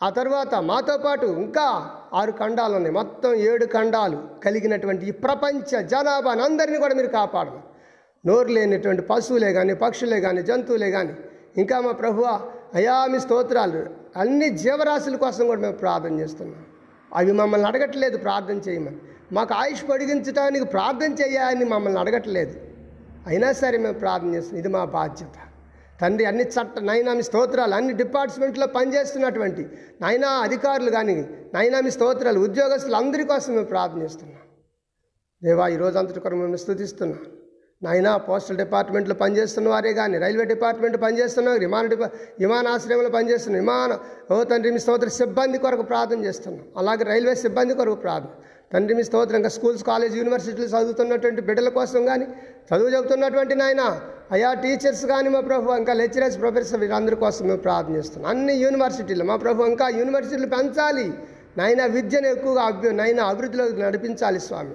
ఆ 0.00 0.08
తర్వాత 0.10 0.54
మాతో 0.70 0.96
పాటు 0.98 1.26
ఇంకా 1.26 1.66
ఆరు 2.14 2.32
ఖండాలు 2.32 2.74
ఉన్నాయి. 2.76 2.94
మొత్తం 3.00 3.32
ఏడు 3.48 3.66
ఖండాలు 3.66 4.18
కలిగినటువంటి 4.44 5.04
ఈ 5.06 5.14
ప్రపంచ 5.26 5.82
జనాభాని 5.92 6.42
అందరినీ 6.42 6.78
కూడా 6.78 6.94
మీరు 6.94 7.12
కాపాడమని 7.18 7.68
నోరు 8.26 8.48
లేనటువంటి 8.48 9.02
పశువులే 9.02 9.52
కానీ 9.52 9.74
పక్షులే 9.74 10.20
కానీ 10.20 10.42
జంతువులే 10.42 10.90
కానీ 10.90 11.14
ఇంకా 11.56 11.80
మా 11.80 11.92
ప్రభువ 11.92 12.26
అయా 12.74 13.06
మీ 13.06 13.18
స్తోత్రాలు. 13.18 13.80
అన్ని 14.16 14.48
జీవరాశుల 14.48 15.16
కోసం 15.16 15.46
కూడా 15.46 15.60
మేము 15.60 15.76
ప్రార్థన 15.76 16.20
చేస్తున్నాం. 16.20 16.64
అవి 17.14 17.32
మమ్మల్ని 17.32 17.66
అడగట్లేదు 17.68 18.16
ప్రార్థన 18.16 18.58
చేయమని. 18.68 18.96
మాకు 19.32 19.54
ఆయుష్ 19.54 19.84
పొడిగించడానికి 19.90 20.64
ప్రార్థన 20.64 21.12
చేయాలని 21.12 21.64
మమ్మల్ని 21.64 22.00
అడగట్లేదు. 22.00 22.54
అయినా 23.26 23.52
సరే 23.52 23.78
మేము 23.78 23.98
ప్రార్థన 23.98 24.34
చేస్తున్నాం. 24.34 24.60
ఇది 24.60 24.68
మా 24.68 24.84
బాధ్యత. 24.84 25.36
తండ్రి 26.00 26.24
అన్ని 26.24 26.44
చట్ట 26.44 26.78
నైనా 26.78 27.14
మీ 27.14 27.22
స్తోత్రాలు 27.22 27.74
అన్ని 27.74 27.92
డిపార్ట్మెంట్లో 27.92 28.66
పనిచేస్తున్నటువంటి 28.66 29.62
నైనా 30.02 30.28
అధికారులు 30.28 30.90
కానీ 30.90 31.28
నైనా 31.54 31.80
మీ 31.80 31.90
స్తోత్రాలు 31.90 32.40
ఉద్యోగస్తులు 32.40 32.96
అందరి 32.96 33.24
కోసం 33.24 33.52
మేము 33.54 33.66
ప్రార్థన 33.66 34.02
చేస్తున్నాం. 34.02 34.42
దేవా 35.44 35.68
ఈ 35.68 35.76
రోజు 35.76 35.98
అంతటి 35.98 36.20
కొరకు 36.20 36.40
మేము 36.40 36.56
స్థుతిస్తున్నాం. 36.56 37.22
నైనా 37.84 38.10
పోస్టల్ 38.26 38.58
డిపార్ట్మెంట్లో 38.62 39.14
పనిచేస్తున్న 39.22 39.68
వారే 39.72 39.92
కానీ 40.00 40.16
రైల్వే 40.24 40.44
డిపార్ట్మెంట్ 40.52 40.96
పనిచేస్తున్న 41.04 41.54
విమాన 41.62 41.86
డిపా 41.92 42.06
విమానాశ్రయంలో 42.42 43.10
పనిచేస్తున్న 43.16 43.56
విమాన 43.62 43.92
ఓ 44.32 44.36
తండ్రి 44.50 44.70
మీ 44.74 44.80
స్తోత్ర 44.84 45.08
సిబ్బంది 45.20 45.58
కొరకు 45.64 45.84
ప్రార్థన 45.92 46.20
చేస్తున్నాం. 46.26 46.64
అలాగే 46.80 47.04
రైల్వే 47.12 47.34
సిబ్బంది 47.44 47.74
కొరకు 47.80 47.98
ప్రార్థన. 48.04 48.30
తండ్రి 48.72 48.94
మీ 48.98 49.04
స్తోత్రం 49.08 49.38
ఇంకా 49.40 49.50
స్కూల్స్ 49.56 49.82
కాలేజ్ 49.88 50.14
యూనివర్సిటీలు 50.20 50.68
చదువుతున్నటువంటి 50.74 51.40
బిడ్డల 51.48 51.70
కోసం 51.78 52.02
కానీ 52.10 52.26
చదువు 52.68 52.90
చెబుతున్నటువంటి 52.94 53.54
నాయన 53.62 53.82
అయా 54.36 54.50
టీచర్స్ 54.62 55.04
కానీ 55.12 55.28
మా 55.34 55.40
ప్రభు 55.48 55.74
ఇంకా 55.80 55.94
లెక్చరర్స్ 56.02 56.38
ప్రొఫెసర్ 56.42 56.80
వీరందరి 56.84 57.16
కోసం 57.24 57.42
మేము 57.48 57.60
ప్రార్థన 57.66 57.94
చేస్తున్నాం. 58.00 58.28
అన్ని 58.34 58.54
యూనివర్సిటీలు 58.64 59.26
మా 59.30 59.36
ప్రభు 59.44 59.66
ఇంకా 59.72 59.88
యూనివర్సిటీలు 60.00 60.48
పెంచాలి. 60.54 61.06
నాయన 61.58 61.82
విద్యను 61.96 62.28
ఎక్కువగా 62.34 62.62
అభ్యు 62.70 62.92
నైనా 63.02 63.24
అభివృద్ధిలో 63.32 63.64
నడిపించాలి 63.86 64.40
స్వామి. 64.46 64.74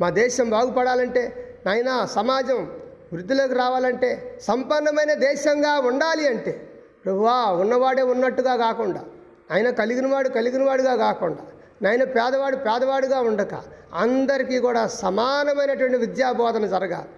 మా 0.00 0.10
దేశం 0.20 0.46
బాగుపడాలంటే 0.56 1.22
నాయన 1.66 2.04
సమాజం 2.04 2.70
వృద్ధిలోకి 3.12 3.54
రావాలంటే 3.54 4.38
సంపన్నమైన 4.42 5.12
దేశంగా 5.14 5.78
ఉండాలి 5.78 6.28
అంటే 6.28 6.68
ప్రభువా 7.04 7.46
ఉన్నవాడే 7.46 8.02
ఉన్నట్టుగా 8.02 8.56
కాకుండా 8.56 9.04
ఆయన 9.52 9.70
కలిగినవాడు 9.70 10.28
కలిగినవాడుగా 10.28 10.96
కాకుండా 10.96 11.42
నాయన 11.82 12.04
పేదవాడు 12.04 12.56
పేదవాడుగా 12.56 13.20
ఉండక 13.20 13.54
అందరికీ 13.94 14.58
కూడా 14.58 14.86
సమానమైనటువంటి 14.86 15.98
విద్యా 15.98 16.32
బోధన 16.32 16.66
జరగాలి. 16.66 17.08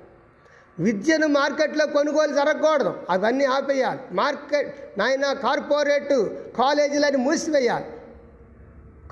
విద్యను 0.79 1.27
మార్కెట్లో 1.27 1.87
కొనుగోలు 1.87 2.33
జరగకూడదు. 2.33 2.95
అవన్నీ 3.11 3.45
ఆపేయాలి. 3.45 4.01
మార్కెట్ 4.13 4.99
నాయన 4.99 5.33
కార్పొరేట్ 5.33 6.29
కాలేజీలని 6.57 7.17
మూసివేయాలి. 7.17 7.85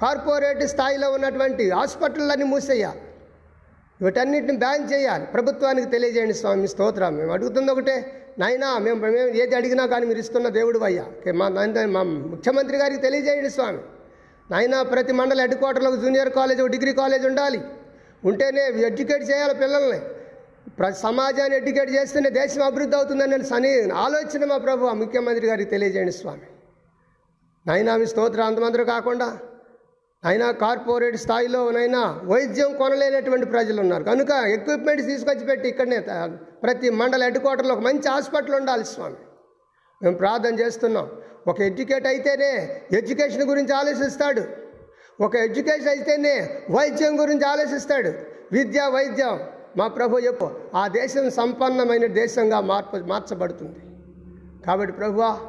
కార్పొరేట్ 0.01 0.67
స్థాయిలో 0.67 1.13
ఉన్నటువంటి 1.13 1.71
హాస్పిటళ్ళని 1.71 2.45
మూసేయాలి. 2.45 3.01
వీటన్నిటిని 4.03 4.59
బ్యాన్ 4.65 4.85
చేయాలి. 4.93 5.25
ప్రభుత్వానికి 5.35 5.89
తెలియజేయండి 5.95 6.35
స్వామి 6.35 6.69
స్తోత్రం. 6.69 7.17
మేము 7.17 7.33
అడుగుతుంది 7.33 7.71
ఒకటే 7.73 7.97
నాయనా 8.39 8.69
మేము 8.85 8.99
మేము 9.01 9.31
ఏది 9.43 9.55
అడిగినా 9.55 9.85
కానీ 9.87 10.05
మీరు 10.07 10.21
ఇస్తున్న 10.25 10.49
దేవుడు 10.59 10.79
అయ్యా. 10.89 11.07
మా 11.41 11.49
మా 11.97 12.03
ముఖ్యమంత్రి 12.33 12.77
గారికి 12.83 13.01
తెలియజేయండి 13.07 13.51
స్వామి. 13.51 13.83
నాయనా 14.51 14.79
ప్రతి 14.93 15.13
మండల 15.13 15.41
హెడ్ 15.41 15.55
క్వార్టర్లో 15.55 15.91
జూనియర్ 15.97 16.31
కాలేజ్ 16.39 16.63
డిగ్రీ 16.77 16.93
కాలేజ్ 17.01 17.27
ఉండాలి. 17.27 17.61
ఉంటేనే 18.31 18.65
ఎడ్యుకేట్ 18.87 19.25
చేయాలి 19.31 19.55
పిల్లల్ని. 19.55 20.01
ప్ర 20.79 20.87
సమాజాన్ని 21.05 21.57
ఎడ్యుకేట్ 21.57 21.91
చేస్తేనే 21.91 22.31
దేశం 22.31 22.63
అభివృద్ధి 22.63 22.97
అవుతుందని 22.97 23.31
నేను 23.31 23.47
సని 23.53 23.71
ఆలోచన 24.05 24.45
మా 24.51 24.59
ప్రభు. 24.67 24.87
ఆ 24.87 24.95
ముఖ్యమంత్రి 25.03 25.47
గారికి 25.47 25.71
తెలియజేయండి 25.71 26.13
స్వామి. 26.13 26.47
నాయనా 27.67 27.95
మీ 28.01 28.07
స్తోత్రం 28.07 28.47
అంతమందరూ 28.47 28.85
కాకుండా 28.85 29.29
అయినా 30.25 30.51
కార్పొరేట్ 30.51 31.17
స్థాయిలోనైనా 31.17 32.21
వైద్యం 32.25 32.77
కొనలేనటువంటి 32.77 33.47
ప్రజలు 33.47 33.81
ఉన్నారు. 33.81 34.05
కనుక 34.05 34.31
ఎక్విప్మెంట్ 34.31 35.03
తీసుకొచ్చి 35.07 35.45
పెట్టి 35.45 35.69
ఇక్కడనే 35.69 35.99
ప్రతి 36.63 36.91
మండల 36.91 37.23
హెడ్ 37.23 37.39
క్వార్టర్లో 37.39 37.75
ఒక 37.75 37.81
మంచి 37.81 38.09
హాస్పిటల్ 38.09 38.55
ఉండాలి 38.55 38.85
స్వామి. 38.85 39.15
మేము 40.03 40.17
ప్రార్థన 40.17 40.59
చేస్తున్నాం. 40.61 41.09
ఒక 41.49 41.61
ఎడ్యుకేట్ 41.61 42.07
అయితేనే 42.07 42.81
ఎడ్యుకేషన్ 42.93 43.43
గురించి 43.43 43.73
ఆలోచిస్తాడు. 43.75 44.43
ఒక 45.21 45.37
ఎడ్యుకేషన్ 45.37 45.89
అయితేనే 45.89 46.35
వైద్యం 46.71 47.21
గురించి 47.21 47.47
ఆలోచిస్తాడు. 47.47 48.13
విద్య 48.53 48.83
వైద్యం 48.95 49.41
మా 49.77 49.87
ప్రభు 49.89 50.19
చెప్పు 50.19 50.51
ఆ 50.75 50.89
దేశం 50.89 51.31
సంపన్నమైన 51.31 52.07
దేశంగా 52.07 52.61
మార్పు 52.61 52.97
మార్చబడుతుంది. 52.97 53.79
కాబట్టి 54.67 54.93
ప్రభువా 54.93 55.41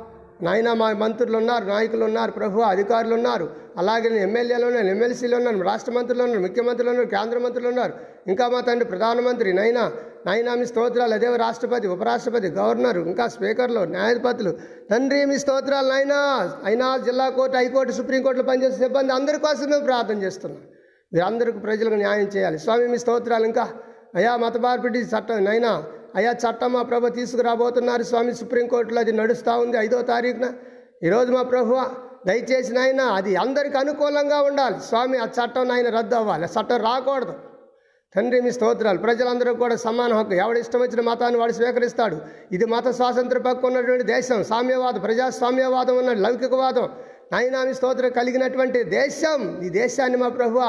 నాయన 0.45 0.69
మా 0.81 0.87
మంత్రులు 1.01 1.37
ఉన్నారు 1.41 1.65
నాయకులు 1.65 2.03
ఉన్నారు 2.09 2.31
ప్రభు 2.31 2.63
అధికారులు 2.73 3.13
ఉన్నారు 3.19 3.45
అలాగే 3.81 4.09
ఎమ్మెల్యేలు 4.27 4.65
ఉన్నారు 4.69 4.89
ఎమ్మెల్సీలు 4.95 5.35
ఉన్నారు 5.39 5.65
రాష్ట్ర 5.71 5.91
మంత్రులు 5.97 6.23
ఉన్నారు 6.25 6.41
ముఖ్యమంత్రులు 6.47 6.89
ఉన్నారు 6.93 7.09
కేంద్ర 7.15 7.37
మంత్రులు 7.45 7.69
ఉన్నారు. 7.73 7.93
ఇంకా 8.31 8.45
మా 8.53 8.59
తండ్రి 8.69 8.87
ప్రధానమంత్రి 8.93 9.51
నైనా 9.59 9.83
నైనా 10.27 10.51
మీ 10.55 10.65
స్తోత్రాలు 10.71 11.13
అదే 11.17 11.29
రాష్ట్రపతి 11.43 11.87
ఉపరాష్ట్రపతి 11.93 12.47
గవర్నర్ 12.57 12.99
ఇంకా 13.11 13.25
స్పీకర్లు 13.35 13.83
న్యాయపతులు 13.95 14.51
తండ్రి 14.91 15.21
మీ 15.31 15.37
స్తోత్రాలు 15.43 15.89
నైనా 15.93 16.19
అయినా 16.69 16.87
జిల్లా 17.07 17.27
కోర్టు 17.37 17.57
హైకోర్టు 17.57 17.93
సుప్రీంకోర్టులో 17.99 18.45
పనిచేసే 18.49 18.77
సిబ్బంది 18.83 19.13
అందరి 19.19 19.39
కోసం 19.45 19.69
మేము 19.73 19.85
ప్రార్థన 19.89 20.17
చేస్తున్నాం. 20.25 20.61
మీరందరికీ 21.13 21.59
ప్రజలకు 21.67 21.97
న్యాయం 22.03 22.27
చేయాలి. 22.35 22.59
స్వామి 22.65 22.85
మీ 22.87 22.99
స్తోత్రాలు 23.05 23.45
ఇంకా 23.51 23.65
అయా 24.19 24.31
మత 24.43 24.57
మార్పిడి 24.57 24.99
చట్టం 25.13 25.43
నైనా 25.49 25.71
అయా 26.15 26.31
చట్టం 26.31 26.73
మా 26.73 26.81
ప్రభు 26.81 27.09
తీసుకురాబోతున్నారు. 27.09 28.03
స్వామి 28.03 28.35
సుప్రీంకోర్టులో 28.35 28.99
అది 28.99 29.11
నడుస్తూ 29.11 29.59
ఉంది 29.59 29.77
ఐదో 29.77 30.01
తారీఖున. 30.01 30.53
ఈరోజు 31.03 31.31
మా 31.31 31.41
ప్రభు 31.41 31.81
దయచేసి 32.27 32.73
నాయన 32.73 33.01
అది 33.01 33.35
అందరికి 33.35 33.77
అనుకూలంగా 33.77 34.41
ఉండాలి. 34.41 34.75
స్వామి 34.87 35.17
ఆ 35.17 35.25
చట్టం 35.25 35.67
నాయన 35.67 35.89
రద్దు 35.89 36.15
అవ్వాలి. 36.15 36.43
ఆ 36.43 36.47
చట్టం 36.47 36.77
రాకూడదు. 36.77 37.33
తండ్రి 38.15 38.41
మీ 38.41 38.51
స్తోత్రాలు. 38.51 38.97
ప్రజలందరూ 38.97 39.53
కూడా 39.53 39.75
సమాన 39.75 40.13
హక్కు. 40.13 40.33
ఎవడు 40.33 40.59
ఇష్టం 40.59 40.81
వచ్చిన 40.81 41.01
మతాన్ని 41.01 41.39
వాడు 41.39 41.51
స్వీకరిస్తాడు. 41.51 42.17
ఇది 42.51 42.65
మత 42.65 42.87
స్వాతంత్ర 42.87 43.37
పక్కు 43.37 43.67
ఉన్నటువంటి 43.67 44.03
దేశం. 44.03 44.43
సామ్యవాదం 44.43 44.99
ప్రజాస్వామ్యవాదం 44.99 45.97
ఉన్న 45.97 46.13
లౌకికవాదం. 46.13 46.89
నాయనామి 47.31 47.73
స్తోత్రం 47.73 48.11
కలిగినటువంటి 48.17 48.79
దేశం. 48.97 49.41
ఈ 49.65 49.69
దేశాన్ని 49.81 50.17
మా 50.23 50.29
ప్రభువ 50.39 50.63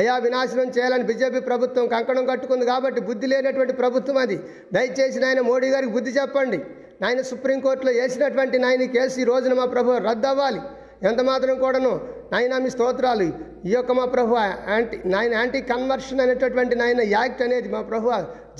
అయా 0.00 0.14
వినాశనం 0.24 0.68
చేయాలని 0.76 1.04
బీజేపీ 1.10 1.40
ప్రభుత్వం 1.48 1.84
కంకణం 1.94 2.24
కట్టుకుంది 2.30 2.64
కాబట్టి 2.72 3.00
బుద్ధి 3.08 3.26
లేనటువంటి 3.32 3.74
ప్రభుత్వం 3.80 4.16
అది. 4.24 4.36
దయచేసి 4.74 5.18
నాయన 5.24 5.40
మోడీ 5.40 5.68
గారికి 5.74 5.92
బుద్ధి 5.96 6.12
చెప్పండి. 6.18 6.58
నాయన 7.02 7.22
సుప్రీంకోర్టులో 7.30 7.92
వేసినటువంటి 7.92 8.56
నాయన 8.64 8.84
కేసు 8.96 9.20
ఈ 9.20 9.26
రోజున 9.30 9.54
మా 9.60 9.66
ప్రభు 9.74 9.98
రద్దు 10.08 10.28
అవ్వాలి 10.32 10.60
ఎంత 11.08 11.20
మాత్రం 11.30 11.54
కూడాను 11.64 11.92
నాయన 12.32 12.58
మీ 12.64 12.70
స్తోత్రాలు. 12.74 13.26
ఈ 13.68 13.72
యొక్క 13.74 13.92
మా 13.98 14.04
ప్రభు 14.14 14.36
యాంటీ 14.74 14.96
నాయన 15.14 15.32
యాంటీ 15.40 15.60
కన్వర్షన్ 15.72 16.22
అనేటటువంటి 16.24 16.74
నాయన 16.82 17.02
యాక్ట్ 17.16 17.42
అనేది 17.46 17.68
మా 17.74 17.82
ప్రభు 17.90 18.08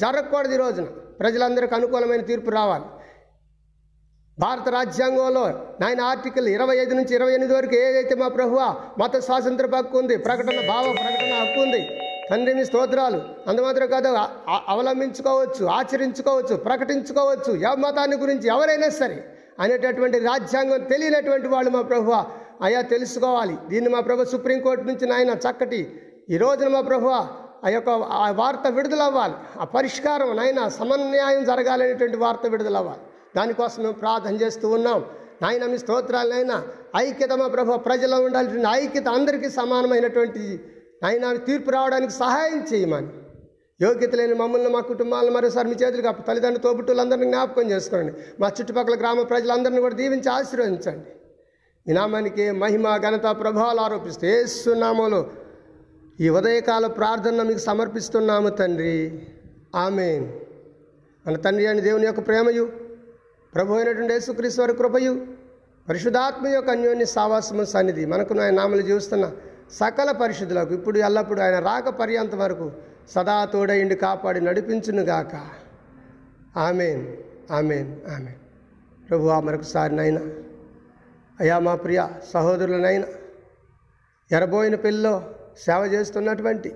జరగకూడదు 0.03 0.55
ఈ 0.59 0.61
రోజున. 0.65 0.87
ప్రజలందరికీ 1.23 1.75
అనుకూలమైన 1.75 2.23
తీర్పు 2.31 2.51
రావాలి. 2.51 2.87
భారత 4.39 4.69
రాజ్యాంగంలో 4.69 5.43
నాయన 5.81 6.01
ఆర్టికల్ 6.01 6.49
ఇరవై 6.49 6.77
ఐదు 6.77 6.95
నుంచి 6.95 7.15
ఇరవై 7.15 7.33
ఎనిమిది 7.33 7.55
వరకు 7.55 7.75
ఏదైతే 7.75 8.15
మా 8.15 8.29
ప్రభువ 8.29 8.61
మత 8.99 9.17
స్వాతంత్ర 9.17 9.67
హక్కు 9.77 9.99
ఉంది 9.99 10.17
ప్రకటన 10.17 10.61
భావ 10.69 10.85
ప్రకటన 10.93 11.35
హక్కు 11.41 11.61
ఉంది 11.61 11.81
తండ్రి 12.31 12.55
మీ 12.55 12.65
స్తోత్రాలు 12.65 13.19
అందుమాత్రం 13.49 13.87
కాదు 13.87 14.09
అవలంబించుకోవచ్చు 14.69 15.65
ఆచరించుకోవచ్చు 15.67 16.57
ప్రకటించుకోవచ్చు 16.57 17.53
ఎవ 17.61 17.75
మతాన్ని 17.77 18.17
గురించి 18.17 18.49
ఎవరైనా 18.49 18.89
సరే 18.89 19.19
అనేటటువంటి 19.61 20.19
రాజ్యాంగం 20.19 20.85
తెలియనటువంటి 20.85 21.49
వాళ్ళు 21.49 21.71
మా 21.71 21.83
ప్రభువ. 21.83 22.15
అయ్యా 22.63 22.81
తెలుసుకోవాలి. 22.83 23.57
దీన్ని 23.69 23.91
మా 23.91 24.01
ప్రభు 24.01 24.25
సుప్రీంకోర్టు 24.25 24.83
నుంచి 24.83 25.07
నాయన 25.07 25.31
చక్కటి 25.31 25.81
ఈ 26.31 26.37
రోజున 26.37 26.69
మా 26.69 26.81
ప్రభువ 26.81 27.13
ఆ 27.65 27.69
యొక్క 27.69 27.91
ఆ 27.91 28.31
వార్త 28.31 28.67
విడుదల 28.69 29.03
అవ్వాలి 29.03 29.35
ఆ 29.61 29.65
పరిష్కారం 29.65 30.37
నాయన 30.37 30.69
సమన్యాయం 30.69 31.45
జరగాలనేటువంటి 31.45 32.17
వార్త 32.17 32.47
విడుదల 32.47 32.77
అవ్వాలి 32.77 33.04
దానికోసం 33.37 33.83
మేము 33.83 33.97
ప్రార్థన 34.03 34.35
చేస్తూ 34.43 34.69
ఉన్నాం. 34.69 35.05
నాయన 35.43 35.67
మీ 35.67 35.79
స్తోత్రాలైనా 35.79 36.57
ఐక్యత 36.97 37.33
మా 37.33 37.47
ప్రభు 37.47 37.77
ప్రజలు 37.77 38.17
ఉండాల్సిన 38.27 38.69
ఐక్యత 38.83 39.09
అందరికీ 39.09 39.49
సమానమైనటువంటి 39.51 40.43
నాయన 41.03 41.33
తీర్పు 41.49 41.71
రావడానికి 41.71 42.13
సహాయం 42.13 42.61
చేయమని. 42.73 43.09
యోగ్యత 43.83 44.15
లేని 44.15 44.35
మమ్మల్ని 44.35 44.69
మా 44.69 44.81
కుటుంబాలను 44.81 45.33
మరోసారి 45.33 45.69
మీ 45.69 45.75
చేతులు 45.75 46.03
కాపు 46.03 46.23
తల్లిదండ్రులు 46.23 46.63
తోబుట్టులందరినీ 46.63 47.27
జ్ఞాపకం 47.27 47.71
చేసుకోండి. 47.71 48.13
మా 48.41 48.49
చుట్టుపక్కల 48.49 48.97
గ్రామ 49.01 49.23
ప్రజలందరినీ 49.23 49.81
కూడా 49.81 49.95
దీవించి 49.95 50.29
ఆశీర్వదించండి. 50.33 51.07
ఈ 51.91 51.93
నామానికి 51.93 52.51
మహిమ 52.51 52.97
ఘనత 52.97 53.27
ప్రభావాలు 53.41 53.81
ఆరోపిస్తూ 53.81 54.27
ఏసునామలో 54.27 55.31
ఈ 56.21 56.29
ఉదయకాల 56.29 56.87
ప్రార్థన 56.87 57.43
మీకు 57.43 57.59
సమర్పిస్తున్నాము 57.59 58.49
తండ్రి. 58.49 58.97
ఆమె 59.77 60.09
మన 61.27 61.37
తండ్రి 61.37 61.67
అని 61.67 61.81
దేవుని 61.81 62.07
యొక్క 62.07 62.27
ప్రేమయు 62.27 62.84
ప్రభు 63.55 63.75
అయినటువంటి 63.75 64.13
యేసుక్రీస్తు 64.13 64.61
వారి 64.61 64.75
కృపయు 64.75 65.27
పరిశుధాత్మ 65.89 66.47
యొక్క 66.47 66.71
అన్యోన్య 66.71 67.05
సావాసము 67.05 67.65
సన్నిధి. 67.65 68.07
మనకు 68.07 68.41
ఆయన 68.41 68.55
నామలు 68.55 68.83
జీవిస్తున్న 68.83 69.33
సకల 69.73 70.11
పరిశుద్ధులకు 70.11 70.75
ఇప్పుడు 70.75 70.99
ఎల్లప్పుడూ 70.99 71.43
ఆయన 71.43 71.59
రాక 71.59 71.89
పర్యంత 71.89 72.35
వరకు 72.35 72.73
సదా 73.15 73.45
తోడయిండి 73.45 73.95
కాపాడి 73.95 74.41
నడిపించునుగాక. 74.41 75.35
ఆమెన్. 76.59 77.17
ఆమెన్. 77.53 77.97
ఆమెన్. 78.11 78.35
ప్రభు 79.09 79.29
మరొకసారి 79.29 79.97
నైనా 79.97 80.21
అయా 81.41 81.59
మా 81.59 81.75
ప్రియ 81.75 82.07
సహోదరులనైనా 82.35 83.07
ఎరబోయిన 84.33 84.75
పెళ్ళిలో 84.75 85.35
సేవ 85.59 85.81
చేస్తున్నటువంటి 85.93 86.75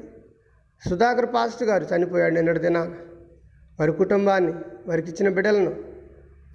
సుధాకర్ 0.88 1.34
పాస్టర్ 1.34 1.68
గారు 1.68 1.84
చనిపోయాడు 1.84 2.34
నిన్నటి 2.34 2.58
దినాన. 2.58 2.94
వారి 3.80 3.92
కుటుంబాన్ని 3.92 4.52
వారికి 4.86 5.10
ఇచ్చిన 5.10 5.28
బిడ్డలను 5.28 5.87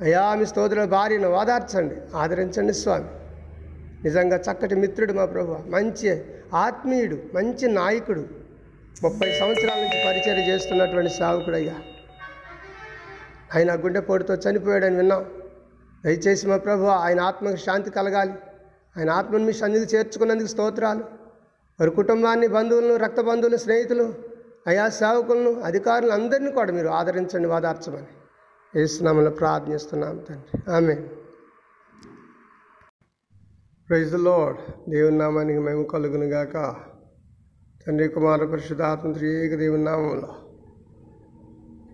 అయా 0.02 0.36
మీ 0.36 0.46
స్తోత్రుల 0.46 0.86
భార్యను 0.86 1.30
ఓదార్చండి 1.30 1.96
ఆదరించండి 2.16 2.74
స్వామి. 2.74 3.06
నిజంగా 4.04 4.36
చక్కటి 4.38 4.76
మిత్రుడు 4.76 5.14
మా 5.14 5.26
ప్రభు. 5.26 5.58
మంచి 5.70 6.22
ఆత్మీయుడు 6.54 7.18
మంచి 7.34 7.68
నాయకుడు. 7.68 8.26
ముప్పై 9.04 9.32
సంవత్సరాల 9.40 9.78
నుంచి 9.78 10.06
పరిచయం 10.06 10.54
చేస్తున్నటువంటి 10.54 11.12
సావుకుడు 11.12 11.56
అయ్యా. 11.56 11.76
ఆయన 13.56 13.76
గుండెపోటుతో 13.76 14.36
చనిపోయాడని 14.36 14.96
విన్నాం. 14.96 15.26
దయచేసి 16.06 16.48
మా 16.48 16.58
ప్రభు 16.58 16.84
ఆయన 16.84 17.22
ఆత్మకు 17.22 17.56
శాంతి 17.56 17.90
కలగాలి. 17.90 18.34
ఆయన 18.98 19.10
ఆత్మను 19.10 19.46
మీ 19.46 19.54
సన్నిధి 19.54 19.96
చేర్చుకున్నందుకు 19.96 20.48
స్తోత్రాలు. 20.48 21.00
వారి 21.80 21.92
కుటుంబాన్ని 21.92 22.48
బంధువులను 22.48 22.96
రక్త 22.96 23.22
బంధువులు 23.22 23.58
స్నేహితులు 23.58 24.14
అయా 24.68 24.90
సేవకులను 24.90 25.62
అధికారులు 25.62 26.12
అందరినీ 26.12 26.52
కూడా 26.52 26.72
మీరు 26.72 26.88
ఆదరించండి 26.88 27.48
వాదార్చమని. 27.48 28.08
ఏసునామలో 28.76 29.30
ప్రార్థిస్తున్నాం 29.30 30.20
తండ్రి. 30.30 30.72
ఆమె 30.72 30.96
ప్రైజ్ 33.90 34.14
లోడ్ 34.14 34.90
దేవుని 34.90 35.18
నామానికి 35.18 35.60
మేము 35.60 35.84
కలుగునుగాక. 35.84 36.76
తండ్రి 37.88 38.08
కుమార 38.08 38.46
పరిశుధాత్మ 38.46 39.12
త్రియేక 39.12 39.56
దేవుని 39.56 39.84
నామంలో. 39.84 40.36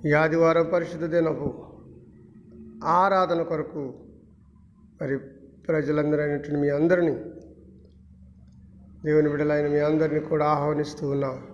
ఈ 0.06 0.13
ఆదివారం 0.13 0.70
పరిశుద్ధ 0.74 1.06
దినపు 1.06 1.65
ఆరాధన 2.84 3.42
కొరకు 3.42 3.94
మరి 5.02 5.18
ప్రజలందరూ 5.68 6.22
అయినటువంటి 6.22 6.62
మీ 6.62 6.70
అందరినీ 6.70 7.12
దేవుని 9.06 9.30
బిడ్డలైన 9.30 9.68
మీ 9.68 9.80
అందరినీ 9.80 10.20
కూడా 10.20 10.46
ఆహ్వానిస్తూ 10.46 11.10
ఉన్నాం. 11.10 11.48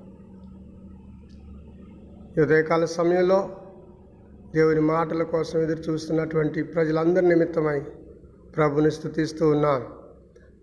యుదయకాల 2.38 2.86
ఉదయకాల 2.86 2.86
సమయంలో 2.86 3.65
దేవుని 4.56 4.80
మాటల 4.80 5.24
కోసం 5.24 5.60
ఎదురు 5.60 5.80
చూస్తున్నటువంటి 5.80 6.64
ప్రజలందరి 6.64 7.28
నిమిత్తమై 7.28 7.80
ప్రభుని 8.56 8.92
స్థుతిస్తూ 8.92 9.50
ఉన్నాను 9.50 9.86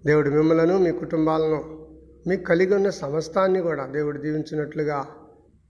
దేవుడు 0.06 0.30
మిమ్మలను 0.30 0.78
మీ 0.78 0.92
కుటుంబాలను 0.92 1.86
మీకు 2.26 2.44
కలిగి 2.44 2.74
ఉన్న 2.74 2.90
సమస్తాన్ని 2.90 3.60
కూడా 3.60 3.86
దేవుడు 3.86 4.18
దీవించినట్లుగా 4.18 5.06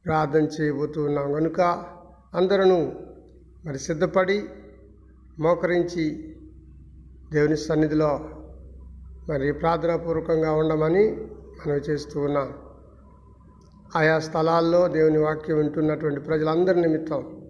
ప్రార్థన 0.07 0.45
చేయబోతూ 0.45 1.05
ఉన్నాం. 1.05 1.33
కనుక 1.33 1.61
అందరూ 2.35 2.93
మరి 3.65 3.79
సిద్ధపడి 3.79 4.45
మోకరించి 5.39 6.37
దేవుని 7.33 7.57
సన్నిధిలో 7.57 8.31
మరి 9.29 9.53
ప్రార్థనాపూర్వకంగా 9.53 10.53
ఉండమని 10.53 11.05
మనవి 11.59 11.81
చేస్తూ 11.81 12.21
ఉన్నాం. 12.21 12.53
ఆయా 13.97 14.19
స్థలాల్లో 14.19 14.89
దేవుని 14.89 15.19
వాక్యం 15.19 15.57
వింటున్నటువంటి 15.57 16.21
ప్రజలందరి 16.21 16.81
నిమిత్తం 16.81 17.42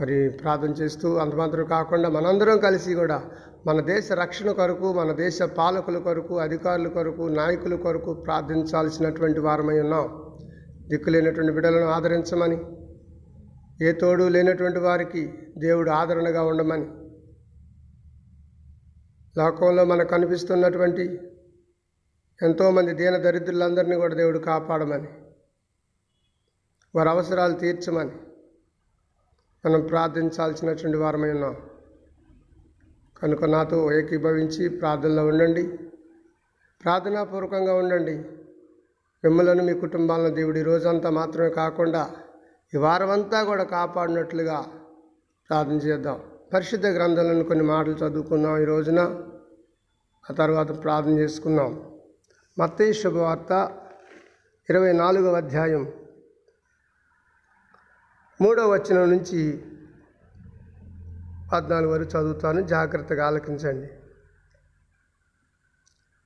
మరి 0.00 0.28
ప్రార్థన 0.30 0.70
చేస్తూ 0.70 1.16
అంతమాత్రం 1.16 1.64
కాకుండా 1.66 2.08
మనందరం 2.08 2.58
కలిసి 2.58 2.94
కూడా 2.94 3.18
మన 3.66 3.80
దేశ 3.80 4.12
రక్షణ 4.12 4.50
కొరకు 4.50 4.92
మన 4.92 5.12
దేశ 5.12 5.42
పాలకుల 5.42 5.98
కొరకు 5.98 6.38
అధికారుల 6.38 6.88
కొరకు 6.88 7.22
నాయకుల 7.28 7.74
కొరకు 7.74 8.14
ప్రార్థించాల్సినటువంటి 8.14 9.40
వారమై 9.40 9.80
ఉన్నాం. 9.80 10.06
దిక్కులేనటువంటి 10.88 11.52
బిడ్డలను 11.52 11.86
ఆదరించమని 11.86 12.58
ఏ 13.86 13.92
తోడు 13.92 14.28
లేనటువంటి 14.28 14.78
వారికి 14.78 15.22
దేవుడు 15.58 15.90
ఆదరణగా 15.90 16.42
ఉండమని 16.42 16.86
లోకంలో 19.38 19.84
మనకు 19.84 20.08
కనిపిస్తున్నటువంటి 20.08 21.04
ఎంతోమంది 22.42 22.94
దీన 22.94 23.16
దరిద్రులందరినీ 23.16 23.96
కూడా 23.96 24.14
దేవుడు 24.14 24.38
కాపాడమని 24.38 25.08
వారి 26.94 27.08
అవసరాలు 27.08 27.52
తీర్చమని 27.52 28.14
మనం 29.66 29.80
ప్రార్థించాల్సినటువంటి 29.80 30.98
వారమై 30.98 31.30
ఉన్నాం. 31.30 31.56
కనుక 33.22 33.44
నాతో 33.44 33.92
ఏకీభవించి 33.92 34.68
ప్రార్థనలో 34.68 35.26
ఉండండి. 35.26 35.78
ప్రార్థనాపూర్వకంగా 36.84 37.74
ఉండండి. 37.74 38.16
మిమ్మలను 39.24 39.64
మీ 39.64 39.74
కుటుంబాలను 39.74 40.34
దేవుడు 40.34 40.60
రోజంతా 40.60 41.10
మాత్రమే 41.10 41.50
కాకుండా 41.50 42.10
ఈ 42.74 42.76
వారమంతా 42.76 43.42
కూడా 43.42 43.64
కాపాడినట్లుగా 43.64 44.64
ప్రార్థన 45.48 45.72
చేద్దాం. 45.72 46.20
పరిశుద్ధ 46.54 46.86
గ్రంథాలను 46.86 47.44
కొన్ని 47.44 47.64
మాటలు 47.64 47.92
చదువుకుందాం 47.92 48.62
ఈ 48.62 48.64
రోజున. 48.64 48.98
ఆ 50.30 50.34
తర్వాత 50.34 50.82
ప్రార్థన 50.82 51.10
చేసుకుందాం. 51.10 51.98
మత్తయి 52.58 52.94
శుభవార్త 52.94 53.78
ఇరవై 54.70 54.92
నాలుగవ 54.92 55.34
అధ్యాయం. 55.34 55.92
మూడో 58.40 58.68
వచనం 58.68 59.10
నుంచి 59.10 59.62
పద్నాలుగు 61.52 61.92
వరకు 61.92 62.10
చదువుతాను. 62.10 62.60
జాగ్రత్తగా 62.60 63.26
ఆలకించండి. 63.26 63.90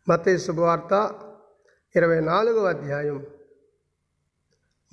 మత 0.09 0.37
శుభవార్త 0.37 1.15
ఇరవై 1.97 2.21
నాలుగవ 2.21 2.67
అధ్యాయం 2.67 3.27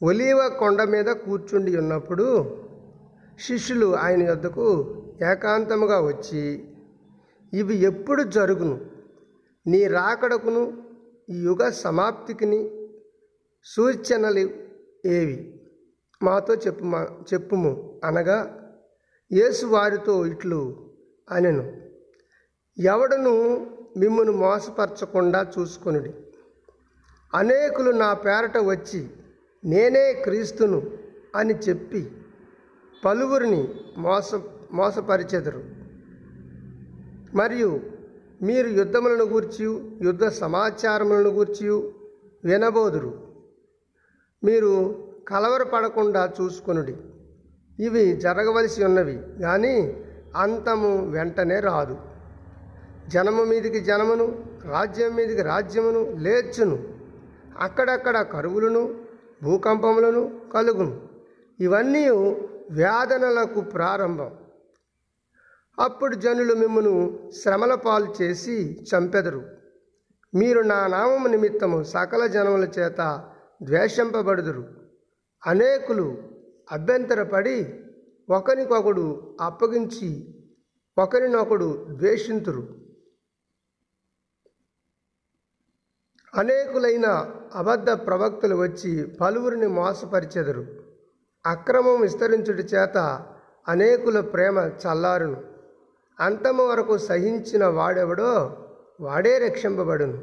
ఒలీవ 0.04 0.50
కొండ 0.50 0.84
మీద 0.84 1.06
కూర్చుండి 1.06 1.78
ఉన్నప్పుడు 1.78 2.58
శిష్యులు 3.40 3.96
ఆయన 3.96 4.24
యొద్దకు 4.24 4.96
ఏకాంతముగా 5.32 6.02
వచ్చి 6.02 6.70
ఇవి 7.54 7.76
ఎప్పుడు 7.76 8.24
జరుగును? 8.24 8.86
నీ 9.68 9.88
రాకడకును 9.88 10.89
యుగ 11.30 11.70
సమాప్తికిని 11.70 12.90
సూచనలు 13.64 14.50
ఏవి? 15.08 15.62
మాతో 16.24 16.56
చెప్పుమా 16.56 17.08
చెప్పుము. 17.34 18.02
అనగా 18.04 18.70
యేసు 19.32 19.66
వారితో 19.66 20.26
ఇట్లు 20.26 20.90
అనెను. 21.32 21.82
ఎవడను 22.78 23.66
మిమ్మను 23.98 24.32
మోసపరచకుండా 24.32 25.52
చూసుకొనుడి. 25.60 26.14
అనేకులు 27.36 27.92
నా 27.92 28.14
పేరట 28.14 28.58
వచ్చి 28.58 29.08
నేనే 29.66 30.14
క్రీస్తును 30.14 30.92
అని 31.36 31.54
చెప్పి 31.54 32.12
పలువురిని 33.06 33.68
మోస 33.98 34.36
మోసపరిచెదరు. 34.72 35.64
మరియు 37.36 37.89
మీరు 38.42 38.68
యుద్ధములను 38.68 39.24
గూర్చి 39.24 39.92
యుద్ధ 40.02 40.26
సమాచారములను 40.26 41.30
గూర్చి 41.30 41.70
వినబోదురు. 42.44 43.28
మీరు 44.44 45.04
కలవరపడకుండా 45.28 46.32
చూసుకొనుడి. 46.42 46.96
ఇవి 47.80 48.14
జరగవలసి 48.16 48.84
ఉన్నవి 48.84 49.20
కానీ 49.42 50.04
అంతము 50.36 51.12
వెంటనే 51.12 51.60
రాదు. 51.60 51.98
జనము 53.08 53.44
మీదికి 53.44 53.80
జనమును 53.80 54.46
రాజ్యం 54.66 55.16
మీదికి 55.16 55.42
రాజ్యమును 55.42 56.16
లేచును 56.18 56.80
అక్కడక్కడ 57.60 58.22
కరువులను 58.22 58.96
భూకంపములను 59.44 60.42
కలుగును. 60.54 61.02
ఇవన్నీ 61.60 62.10
వేదనలకు 62.72 63.62
ప్రారంభం. 63.62 64.32
అప్పుడు 65.80 66.16
జనులు 66.16 66.54
మిమ్మను 66.54 67.20
శ్రమల 67.32 67.74
పాలు 67.74 68.14
చేసి 68.22 68.86
చంపెదరు. 68.94 69.46
మీరు 70.36 70.60
నా 70.60 70.88
నామము 70.88 71.28
నిమిత్తము 71.28 71.84
సకల 71.84 72.28
జనముల 72.28 72.64
చేత 72.80 73.30
ద్వేషింపబడుదురు. 73.64 74.68
అనేకులు 75.48 76.18
అభ్యంతరపడి 76.72 77.80
ఒకరికొకడు 78.30 79.38
అప్పగించి 79.42 80.36
ఒకరినొకడు 80.98 81.88
ద్వేషింతురు. 81.92 82.68
అనేకులైన 86.36 87.32
అబద్ధ 87.56 87.90
ప్రవక్తలు 87.90 88.56
వచ్చి 88.56 89.04
పలువురిని 89.08 89.68
మోసపరిచెదరు. 89.68 90.68
అక్రమం 91.46 92.02
విస్తరించుట 92.02 92.74
చేత 92.74 93.26
అనేకుల 93.68 94.20
ప్రేమ 94.20 94.58
చల్లారును. 94.58 95.49
అంతము 96.20 96.68
వరకు 96.68 96.98
సహించిన 96.98 97.66
వాడెవడో 97.66 98.58
వాడే 99.02 99.38
రక్షింపబడును. 99.38 100.22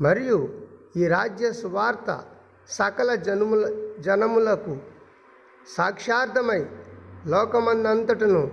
మరియు 0.00 0.48
ఈ 0.96 1.06
రాజ్య 1.06 1.52
సువార్త 1.52 2.22
సకల 2.68 3.14
జనుముల 3.14 3.90
జనములకు 4.00 4.76
సాక్షార్థమై 5.78 6.66
లోకమందంతటను 7.26 8.50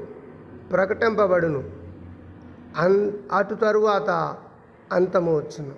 ప్రకటింపబడును. 0.71 1.71
అన్ 2.77 3.11
అటు 3.31 3.55
తరువాత 3.55 4.37
అంతము 4.91 5.37
వచ్చును. 5.37 5.75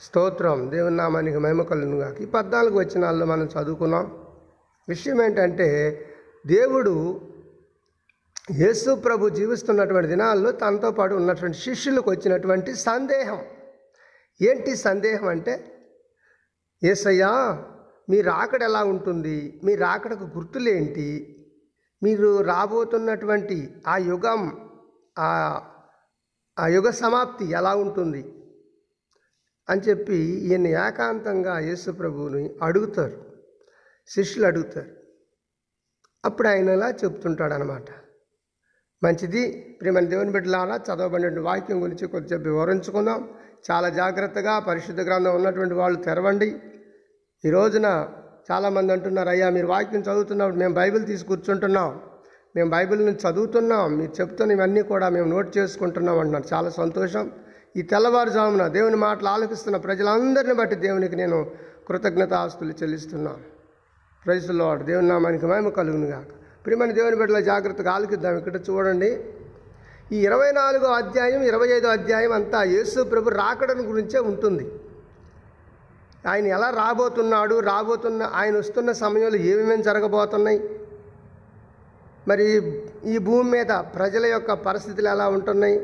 స్తోత్రం. 0.00 0.70
దేవుని 0.70 0.96
నామానికి 0.96 1.38
మహిమ 1.38 1.62
ఈ 2.20 2.26
పద్నాలుగు 2.26 2.78
వచ్చినాల్లో 2.78 3.26
మనం 3.26 3.48
చదువుకున్నాం. 3.60 4.18
విషయం 4.88 5.22
ఏంటంటే 5.22 6.00
దేవుడు 6.46 7.20
యేసు 8.50 8.94
ప్రభు 8.94 9.28
జీవిస్తున్నటువంటి 9.28 10.08
దినాల్లో 10.08 10.52
తనతో 10.52 10.90
పాటు 10.90 11.14
ఉన్నటువంటి 11.14 11.56
శిష్యులకు 11.58 12.10
వచ్చినటువంటి 12.10 12.74
సందేహం. 12.74 13.44
ఏంటి 14.42 14.76
సందేహం 14.76 15.28
అంటే 15.28 15.82
ఏసయ్యా 16.84 17.64
మీ 18.10 18.20
రాకడ 18.20 18.62
ఎలా 18.62 18.84
ఉంటుంది? 18.84 19.60
మీ 19.64 19.74
రాకడకు 19.74 20.24
గుర్తులేంటి? 20.24 21.38
మీరు 22.02 22.40
రాబోతున్నటువంటి 22.40 23.82
ఆ 23.86 23.96
యుగం 23.96 24.70
ఆ 25.18 25.60
ఆ 26.58 26.66
యుగ 26.66 26.90
సమాప్తి 26.90 27.44
ఎలా 27.44 27.74
ఉంటుంది? 27.74 28.34
అని 29.68 29.80
చెప్పి 29.80 30.16
ఈయన 30.16 30.66
ఏకాంతంగా 30.66 31.58
యేసు 31.58 31.90
ప్రభువుని 31.90 32.50
అడుగుతారు. 32.62 33.24
శిష్యులు 34.08 34.46
అడుగుతారు. 34.46 34.90
అప్పుడు 36.24 36.48
ఆయన 36.48 36.68
ఇలా 36.68 36.90
చెప్తుంటాడనమాట. 36.90 38.01
మంచిది. 39.04 39.76
ప్రియమైన 39.80 40.04
దేవుని 40.04 40.30
బిడ్డలారా 40.30 40.76
చదవబడిన 40.76 41.40
వాక్యం 41.40 41.82
గురించి 41.82 42.08
కొద్దిసేపు 42.08 42.42
వివరించుకుందాం. 42.42 43.28
చాలా 43.70 43.88
జాగ్రత్తగా 43.88 44.58
పరిశుద్ధ 44.58 45.00
గ్రంథం 45.00 45.34
ఉన్నటువంటి 45.34 45.74
వాళ్ళు 45.74 46.02
తెరవండి. 46.02 46.48
ఈ 47.44 47.50
రోజున 47.50 48.08
చాలామంది 48.50 48.92
అంటున్నారు 48.92 49.28
అయ్యా 49.28 49.50
మీరు 49.50 49.66
వాక్యం 49.66 50.00
చదువుతున్నప్పుడు 50.00 50.56
మేము 50.56 50.74
బైబిల్ 50.74 51.06
తీసి 51.06 51.24
కూర్చుంటున్నాం. 51.24 52.00
మేము 52.56 52.70
బైబిల్ని 52.70 53.12
చదువుతున్నాం. 53.12 53.96
మీరు 53.96 54.12
చెప్తున్న 54.20 54.52
ఇవన్నీ 54.52 54.82
కూడా 54.82 55.08
మేము 55.08 55.28
నోట్ 55.28 55.58
చేసుకుంటున్నాం 55.58 56.18
అంటున్నారు. 56.18 56.54
చాలా 56.54 56.70
సంతోషం. 56.70 57.30
ఈ 57.76 57.82
తెల్లవారుజామున 57.82 58.66
దేవుని 58.68 58.96
మాటలు 58.96 59.28
ఆలకిస్తున్న 59.28 59.76
ప్రజలందరిని 59.76 60.54
బట్టి 60.54 60.76
దేవునికి 60.76 61.16
నేను 61.16 61.50
కృతజ్ఞత 61.88 62.32
ఆస్తులు 62.32 62.72
చెల్లిస్తున్నాను 62.82 63.44
ప్రైజులో 64.26 64.76
దేవుని 64.76 65.08
నామానికి 65.08 65.46
మేము 65.46 65.70
కలుగునుగాక. 65.70 66.41
ప్రియమైన 66.64 66.92
దేవుని 66.98 67.16
బిడ్డల 67.16 67.40
జాగ్రత్తగా 67.40 67.92
ఆలకిద్దాం. 67.92 68.36
ఇక్కడ 68.38 68.56
చూడండి. 68.68 69.10
ఈ 70.12 70.18
ఇరవై 70.28 70.50
నాలుగో 70.52 70.88
అధ్యాయం 70.92 71.42
ఇరవై 71.42 71.68
ఐదో 71.76 71.88
అధ్యాయం 71.88 72.32
అంతా 72.32 72.62
యేసు 72.62 73.00
ప్రభు 73.02 73.28
రాకడను 73.28 73.82
గురించే 73.82 74.18
ఉంటుంది. 74.30 74.64
ఆయన 76.26 76.46
ఎలా 76.46 76.70
రాబోతున్నాడు 76.70 77.60
రాబోతున్న 77.60 78.22
ఆయన 78.40 78.56
వస్తున్న 78.56 78.92
సమయంలో 78.92 79.38
ఏమేమి 79.38 79.82
జరగబోతున్నాయి? 79.82 80.60
మరి 82.28 82.46
ఈ 83.04 83.18
భూమి 83.18 83.50
మీద 83.50 83.72
ప్రజల 83.94 84.26
యొక్క 84.26 84.52
పరిస్థితులు 84.52 85.08
ఎలా 85.08 85.28
ఉంటున్నాయి 85.28 85.78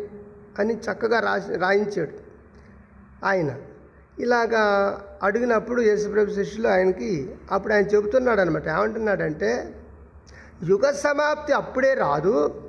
అని 0.59 0.74
చక్కగా 0.74 1.20
రాసి 1.20 1.57
రాయించాడు 1.57 2.14
ఆయన. 3.24 3.51
ఇలాగా 4.18 4.62
అడిగినప్పుడు 5.22 5.81
యేసుప్రభు 5.81 6.37
శిష్యులు 6.39 6.68
ఆయనకి 6.68 7.11
అప్పుడు 7.53 7.72
ఆయన 7.74 7.87
చెబుతున్నాడు 7.87 8.41
అనమాట 8.41 8.68
ఏమంటున్నాడంటే 8.68 9.51
యుగ 10.66 10.90
సమాప్తి 10.90 11.52
అప్పుడే 11.52 11.94
రాదు. 11.94 12.62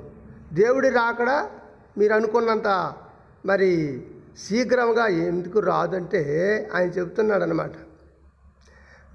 దేవుడి 0.52 0.90
రాకడా 0.90 1.50
మీరు 1.98 2.12
అనుకున్నంత 2.12 2.92
మరి 3.46 4.02
శీఘ్రంగా 4.48 5.06
ఎందుకు 5.06 5.58
రాదంటే 5.58 6.20
ఆయన 6.74 6.88
చెప్తున్నాడు 6.88 7.42
అనమాట 7.42 7.72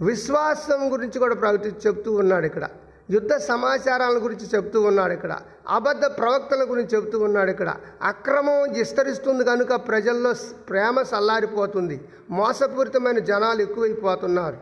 విశ్వాసం 0.02 0.94
గురించి 0.94 1.20
కూడా 1.20 1.36
ప్రకటి 1.36 1.70
చెప్తూ 1.88 2.14
ఉన్నాడు 2.14 2.46
ఇక్కడ. 2.46 2.70
యుద్ధ 3.12 3.34
సమాచారాల 3.34 4.18
గురించి 4.24 4.46
చెప్తూ 4.56 4.82
ఉన్నాడు 4.82 5.14
ఇక్కడ. 5.14 5.40
అబద్ధ 5.70 6.06
ప్రవక్తల 6.06 6.64
గురించి 6.70 6.98
చెప్తూ 6.98 7.20
ఉన్నాడు 7.20 7.52
ఇక్కడ. 7.52 7.76
అక్రమం 8.02 8.74
విస్తరిస్తుంది 8.74 9.44
కనుక 9.44 9.74
ప్రజల్లో 9.76 10.34
ప్రేమ 10.70 11.02
సల్లారిపోతుంది. 11.02 12.02
మోసపూరితమైన 12.30 13.20
జనాలు 13.20 13.62
ఎక్కువైపోతున్నారు. 13.62 14.58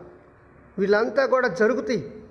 వీళ్ళంతా 0.80 1.26
కూడా 1.26 1.48
జరుగుతాయి. 1.48 2.23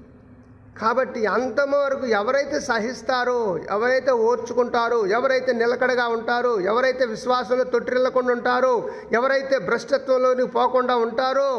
కాబట్టి 0.80 1.26
అంతము 1.26 1.76
వరకు 1.78 2.06
ఎవరైతే 2.06 2.60
సహిస్తారో 2.60 3.58
ఎవరైతే 3.70 4.10
ఓర్చుకుంటారో 4.10 5.06
ఎవరైతే 5.16 5.52
నిలకడగా 5.52 6.06
ఉంటారో 6.08 6.60
ఎవరైతే 6.60 7.04
విశ్వాసంలో 7.04 7.64
తొట్టిల్లకుండా 7.64 8.32
ఉంటారో 8.32 8.88
ఎవరైతే 9.12 9.58
భ్రష్టత్వంలోని 9.58 10.46
పోకుండా 10.46 10.94
ఉంటారో 10.96 11.50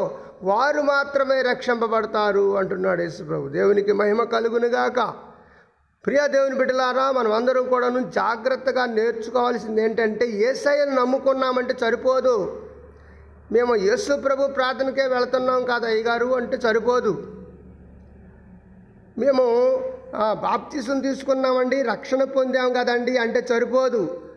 వారు 0.42 0.80
మాత్రమే 0.80 1.42
రక్షింపబడతారు 1.42 2.56
అంటున్నాడు 2.56 3.02
యేసుప్రభు. 3.02 3.48
దేవునికి 3.48 3.92
మహిమ 3.92 4.24
కలుగునుగాక 4.24 5.00
ప్రియ 6.04 6.26
దేవుని 6.26 6.54
బిడ్డలారా 6.54 7.10
మనం 7.10 7.32
అందరం 7.32 7.68
కూడాను 7.68 8.00
జాగ్రత్తగా 8.10 8.86
నేర్చుకోవాల్సింది 8.86 9.82
ఏంటంటే 9.82 10.26
ఏసయ్యను 10.48 10.94
నమ్ముకున్నామంటే 10.94 11.74
సరిపోదు. 11.80 12.34
మేము 13.52 13.74
యేసు 13.76 14.12
ప్రభు 14.16 14.46
ప్రార్థనకే 14.46 15.06
వెళుతున్నాం 15.06 15.64
కాదు 15.64 15.86
అయ్యగారు 15.86 16.26
అంటే 16.26 16.56
సరిపోదు. 16.60 17.12
మేము 19.18 19.44
బాప్తిసం 20.42 21.00
తీసుకున్నామండి 21.00 21.82
రక్షణ 21.82 22.24
పొందాం 22.24 22.72
కదండి 22.72 23.16
అంటే 23.16 23.40
సరిపోదు. 23.46 24.30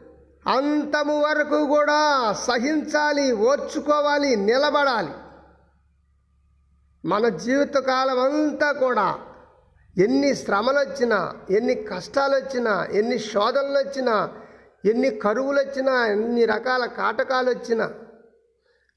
అంతము 0.48 1.16
వరకు 1.22 1.60
కూడా 1.68 2.00
సహించాలి 2.48 3.32
ఓర్చుకోవాలి 3.32 4.36
నిలబడాలి. 4.36 5.16
మన 7.06 7.30
జీవితకాలం 7.30 8.20
అంతా 8.20 8.72
కూడా 8.72 9.20
ఎన్ని 9.98 10.36
శ్రమలు 10.36 10.80
వచ్చినా 10.80 11.20
ఎన్ని 11.50 11.76
కష్టాలు 11.76 12.36
వచ్చినా 12.36 12.74
ఎన్ని 12.92 13.20
శోధనలు 13.20 13.80
వచ్చినా 13.80 14.16
ఎన్ని 14.86 15.10
కరువులు 15.10 15.60
వచ్చినా 15.60 16.06
ఎన్ని 16.06 16.46
రకాల 16.46 16.86
కాటకాలు 16.86 17.50
వచ్చినా 17.50 17.88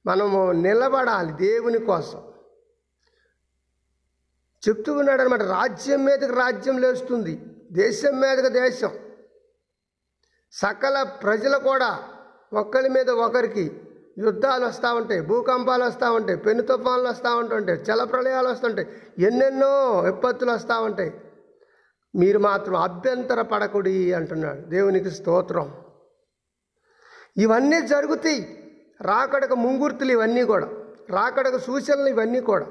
మనము 0.07 0.53
నిలబడాలి 0.53 1.33
దేవుని 1.33 1.79
కోసం. 1.79 2.21
చెప్తూ 4.69 4.93
ఉన్నాడు 4.93 5.23
అనమాట 5.23 5.43
రాజ్యం 5.43 6.05
మీదకి 6.05 6.33
రాజ్యం 6.33 6.79
లేస్తుంది 6.79 7.41
దేశం 7.73 8.21
మీదకి 8.21 8.49
దేశం. 8.49 8.91
సకల 10.53 11.03
ప్రజలు 11.03 11.59
కూడా 11.59 11.99
ఒకరి 12.53 12.89
మీద 12.89 13.11
ఒకరికి 13.11 13.81
యుద్ధాలు 14.19 14.67
వస్తూ 14.67 14.95
ఉంటాయి 14.95 15.21
భూకంపాలు 15.21 15.85
వస్తూ 15.85 16.13
ఉంటాయి 16.13 16.39
పెను 16.39 16.63
తుఫాన్లు 16.63 17.09
వస్తూ 17.09 17.37
ఉంటుంటాయి 17.37 17.79
చల 17.79 18.05
ప్రళయాలు 18.05 18.49
వస్తుంటాయి 18.49 18.89
ఎన్నెన్నో 19.19 20.01
విపత్తులు 20.01 20.51
వస్తూ 20.51 20.83
ఉంటాయి. 20.83 21.13
మీరు 22.15 22.39
మాత్రం 22.39 22.77
అభ్యంతర 22.77 23.43
పడకుడి 23.43 24.13
అంటున్నాడు 24.13 24.61
దేవునికి 24.61 25.11
స్తోత్రం. 25.11 25.73
ఇవన్నీ 27.37 27.81
జరుగుతాయి 27.87 28.41
రాకడకు 29.01 29.55
ముంగుర్తులు 29.55 30.13
ఇవన్నీ 30.13 30.43
కూడా 30.43 30.69
రాకడకు 31.11 31.59
సూచనలు 31.59 32.09
ఇవన్నీ 32.09 32.41
కూడా. 32.41 32.67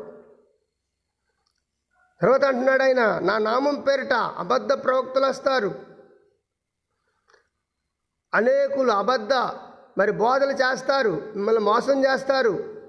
తర్వాత 2.21 2.45
అంటున్నాడు 2.45 2.83
ఆయన 2.83 3.19
నా 3.19 3.37
నామం 3.37 3.75
పేరిట 3.75 4.13
అబద్ధ 4.13 4.73
ప్రవక్తలు 4.73 5.25
వస్తారు. 5.25 5.75
అనేకులు 8.33 8.91
అబద్ధ 8.91 9.33
మరి 9.97 10.11
బోధలు 10.11 10.51
చేస్తారు 10.51 11.09
మిమ్మల్ని 11.09 11.61
మోసం 11.61 12.05
చేస్తారు. 12.05 12.81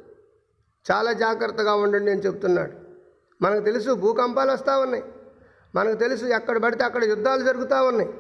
చాలా 0.91 1.13
జాగ్రత్తగా 1.13 1.75
ఉండండి 1.75 2.11
అని 2.11 2.21
చెప్తున్నాడు. 2.21 2.73
మనకు 3.43 3.65
తెలుసు 3.65 3.91
భూకంపాలు 3.91 4.53
వస్తూ 4.53 4.81
ఉన్నాయి. 4.81 5.05
మనకు 5.75 5.97
తెలుసు 5.97 6.25
ఎక్కడ 6.25 6.59
పడితే 6.59 6.85
అక్కడ 6.85 7.05
యుద్ధాలు 7.05 7.45
జరుగుతూ 7.45 7.85
ఉన్నాయి. 7.85 8.11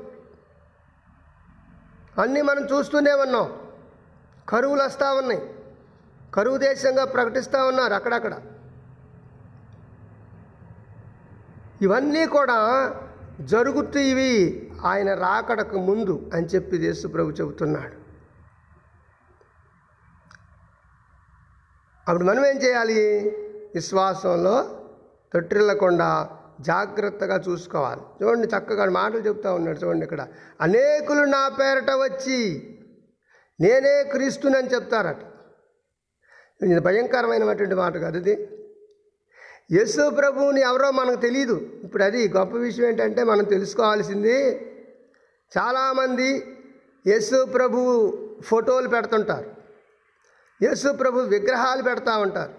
అన్నీ 2.22 2.42
మనం 2.42 2.64
చూస్తూనే 2.64 3.12
ఉన్నాం. 3.12 3.70
కరువులు 4.48 4.82
వస్తూ 4.82 5.14
ఉన్నాయి. 5.14 5.54
కరువు 6.34 6.56
దేశంగా 6.56 7.04
ప్రకటిస్తూ 7.04 7.66
ఉన్నారు 7.66 7.94
అక్కడక్కడ. 7.94 8.40
ఇవన్నీ 11.82 12.26
కూడా 12.26 12.58
జరుగుతీవి 13.40 14.32
ఆయన 14.84 15.14
రాకడకు 15.14 15.78
ముందు 15.78 16.30
అని 16.34 16.46
చెప్పి 16.46 16.76
యేసు 16.76 17.08
ప్రభు 17.08 17.30
చెబుతున్నాడు. 17.30 17.96
అప్పుడు 22.08 22.24
మనం 22.24 22.46
ఏం 22.46 22.56
చేయాలి? 22.56 23.00
విశ్వాసంలో 23.74 24.54
తొట్టిల్లకుండా 25.32 26.30
జాగ్రత్తగా 26.60 27.36
చూసుకోవాలి. 27.36 28.00
చూడండి 28.22 28.46
చక్కగా 28.46 28.90
మాటలు 28.90 29.18
చెప్తా 29.18 29.54
ఉన్నాడు 29.54 29.78
చూడండి 29.78 30.04
ఇక్కడ. 30.04 30.26
అనేకులు 30.60 31.22
నా 31.24 31.48
పేరట 31.48 31.90
వచ్చి 31.90 32.38
నేనే 33.60 34.02
క్రీస్తునని 34.02 34.68
చెప్తారట. 34.68 35.22
ఇది 36.62 36.80
భయంకరమైనటువంటి 36.80 37.74
మాట 37.74 37.96
కాదు 37.96 38.16
ఇది. 38.16 38.34
యేసు 39.72 40.10
ప్రభువుని 40.10 40.60
ఎవరో 40.60 40.90
మనకు 40.90 41.20
తెలియదు 41.20 41.68
ఇప్పుడు 41.84 42.02
అది 42.02 42.28
గొప్ప 42.28 42.56
విషయం 42.56 42.86
ఏంటంటే 42.86 43.24
మనం 43.24 43.44
తెలుసుకోవాల్సింది 43.44 44.36
చాలామంది 45.58 46.58
యేసు 47.06 47.44
ప్రభు 47.44 47.78
ఫోటోలు 48.42 48.88
పెడుతుంటారు. 48.88 49.50
యేసు 50.62 50.92
ప్రభు 50.92 51.20
విగ్రహాలు 51.20 51.82
పెడతా 51.82 52.18
ఉంటారు. 52.18 52.52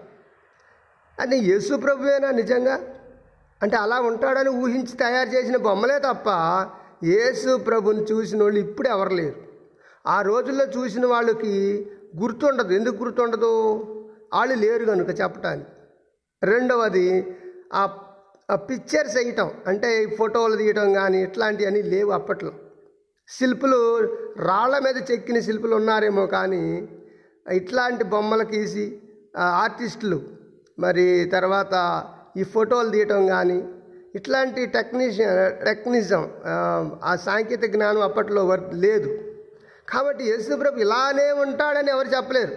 అది 1.20 1.38
యేసు 1.38 1.74
ప్రభువేనా 1.74 2.30
నిజంగా? 2.30 2.80
అంటే 3.62 3.76
అలా 3.76 4.00
ఉంటాడని 4.00 4.48
ఊహించి 4.48 4.96
తయారు 4.96 5.28
చేసిన 5.28 5.56
బొమ్మలే 5.56 5.98
తప్ప 5.98 6.28
యేసు 7.04 7.56
ప్రభుని 7.56 8.02
చూసిన 8.02 8.42
వాళ్ళు 8.42 8.60
ఇప్పుడు 8.60 8.88
ఎవరు 8.88 9.14
లేరు. 9.14 9.42
ఆ 10.06 10.22
రోజుల్లో 10.22 10.64
చూసిన 10.64 11.06
వాళ్ళకి 11.06 11.86
గుర్తుండదు. 12.16 12.72
ఎందుకు 12.72 12.94
గుర్తుండదు? 12.94 13.50
వాళ్ళు 14.34 14.54
లేరు 14.54 14.84
కనుక 14.84 15.20
చెప్పటానికి. 15.20 15.68
రెండవది 16.42 17.06
ఆ 17.72 17.82
పిక్చర్స్ 18.68 19.16
వేయటం 19.16 19.50
అంటే 19.66 20.02
ఈ 20.02 20.16
ఫోటోలు 20.16 20.56
తీయటం 20.56 20.92
కానీ 20.92 21.22
ఇట్లాంటివన్నీ 21.22 21.82
లేవు 21.82 22.10
అప్పట్లో. 22.10 22.52
శిల్పులు 23.28 23.78
రాళ్ళ 24.40 24.78
మీద 24.78 24.98
చెక్కిన 25.10 25.38
శిల్పులు 25.40 25.74
ఉన్నారేమో 25.74 26.26
కానీ 26.26 26.62
ఇట్లాంటి 27.46 28.04
బొమ్మలు 28.04 28.42
గీసి 28.44 28.84
ఆర్టిస్టులు 29.56 30.18
మరి 30.78 31.06
తర్వాత 31.26 31.74
ఈ 32.36 32.42
ఫోటోలు 32.52 32.90
తీయటం 32.90 33.26
కానీ 33.26 33.58
ఇట్లాంటి 34.14 34.66
టెక్నీషియన్ 34.66 35.36
టెక్నిజం 35.64 36.22
ఆ, 37.02 37.16
సాంకేతిక 37.24 37.72
జ్ఞానం 37.72 38.00
అప్పట్లో 38.00 38.42
లేదు. 38.84 39.10
కాబట్టి 39.88 40.24
యేసుప్రభు 40.24 40.78
ఇలానే 40.78 41.32
ఉంటాడని 41.44 41.90
ఎవరు 41.90 42.08
చెప్పలేరు. 42.08 42.54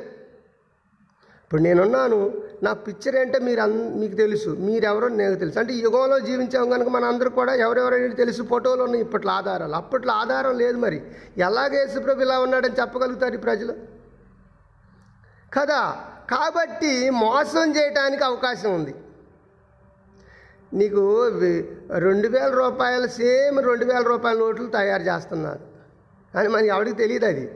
ఇప్పుడు 1.44 1.62
నేనున్నాను 1.62 2.20
నా 2.64 2.74
పిక్చర్ 2.74 3.16
ఏంటో 3.16 3.40
మీరు 3.40 3.62
అన్ 3.62 4.00
మీకు 4.00 4.16
తెలుసు. 4.16 4.50
మీరెవరో 4.50 5.08
నాకు 5.08 5.34
తెలుసు. 5.34 5.60
అంటే 5.60 5.74
యుగంలో 5.74 6.20
జీవించాం 6.20 6.70
కనుక 6.70 6.88
మన 6.88 7.06
అందరూ 7.06 7.30
కూడా 7.30 7.54
ఎవరెవరైనా 7.54 8.14
తెలుసు 8.14 8.44
ఫోటోలు 8.44 8.84
ఉన్నాయి. 8.84 9.04
ఇప్పట్లో 9.04 9.32
ఆధారాలు. 9.32 9.76
అప్పట్లో 9.76 10.14
ఆధారం 10.14 10.58
లేదు 10.58 10.78
మరి. 10.78 11.02
ఎలాగ 11.38 11.76
యేసుప్రభు 11.76 12.22
ఇలా 12.22 12.40
ఉన్నాడని 12.40 12.76
చెప్పగలుగుతారు 12.80 13.34
ఈ 13.34 13.38
ప్రజలు? 13.38 13.74
కదా. 15.60 15.96
కాబట్టి 16.30 17.10
మోసం 17.10 17.76
చేయటానికి 17.76 18.24
అవకాశం 18.24 18.76
ఉంది. 18.76 18.96
నీకు 20.74 21.28
రెండు 21.98 22.28
వేల 22.28 22.48
రూపాయలు 22.48 23.08
సేమ్ 23.08 23.66
రెండు 23.66 23.86
వేల 23.86 24.02
రూపాయల 24.02 24.38
నోట్లు 24.38 24.66
తయారు 24.66 25.04
చేస్తున్నారు. 25.04 25.60
అని 26.38 26.48
మనకి 26.48 26.68
ఎవరికి 26.68 26.98
తెలియదు 26.98 27.26
అది. 27.26 27.52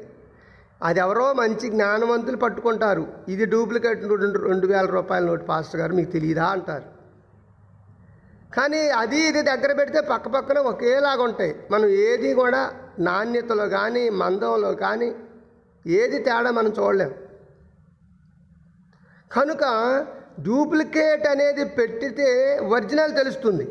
అది 0.87 0.99
ఎవరో 1.03 1.25
మంచి 1.39 1.69
జ్ఞానవంతులు 1.69 2.37
పట్టుకుంటారు. 2.37 3.03
ఇది 3.33 3.45
డూప్లికేట్ 3.53 4.03
రెండు 4.23 4.39
రెండు 4.51 4.67
వేల 4.67 4.85
రూపాయల 4.97 5.23
నోటు 5.29 5.45
పాస్టర్ 5.49 5.79
గారు 5.81 5.93
మీకు 5.97 6.11
తెలియదా 6.11 6.45
అంటారు. 6.55 6.87
కానీ 8.55 8.79
అది 8.99 9.17
ఇది 9.29 9.41
దగ్గర 9.49 9.71
పెడితే 9.79 9.99
పక్క 10.11 10.27
పక్కన 10.35 10.59
ఒకేలాగా 10.69 11.23
ఉంటాయి. 11.23 11.55
మనం 11.71 11.87
ఏది 12.05 12.29
కూడా 12.33 12.61
నాణ్యతలో 13.07 13.65
కానీ 13.75 14.03
మందంలో 14.21 14.71
కానీ 14.85 15.09
ఏది 15.85 16.17
తేడా 16.27 16.51
మనం 16.59 16.71
చూడలేం. 16.79 17.11
కనుక 19.35 19.65
డూప్లికేట్ 20.47 21.27
అనేది 21.33 21.65
పెట్టితే 21.65 22.29
ఒరిజినల్ 22.75 23.13
తెలుస్తుంది. 23.19 23.67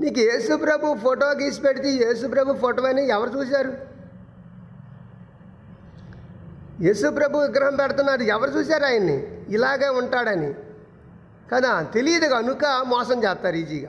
నీకు 0.00 0.20
యేసుప్రభు 0.20 0.94
ఫోటో 1.04 1.26
గీసి 1.42 1.60
పెడితే 1.60 1.90
యేసుప్రభు 2.04 2.58
ఫోటో 2.64 2.82
అని 2.92 3.04
ఎవరు 3.16 3.30
చూశారు? 3.36 3.95
యేసుప్రభు 6.80 7.38
విగ్రహం 7.38 7.76
పెడుతున్నారు 7.76 8.22
ఎవరు 8.22 8.50
చూశారు 8.50 8.84
ఆయన్ని? 8.84 9.44
ఇలాగే 9.48 9.88
ఉంటాడని. 9.88 10.54
కదా? 11.52 11.82
తెలియదు 11.82 12.26
కనుక 12.26 12.64
మోసం 12.86 13.24
చేస్తారు 13.24 13.56
ఈజీగా. 13.56 13.88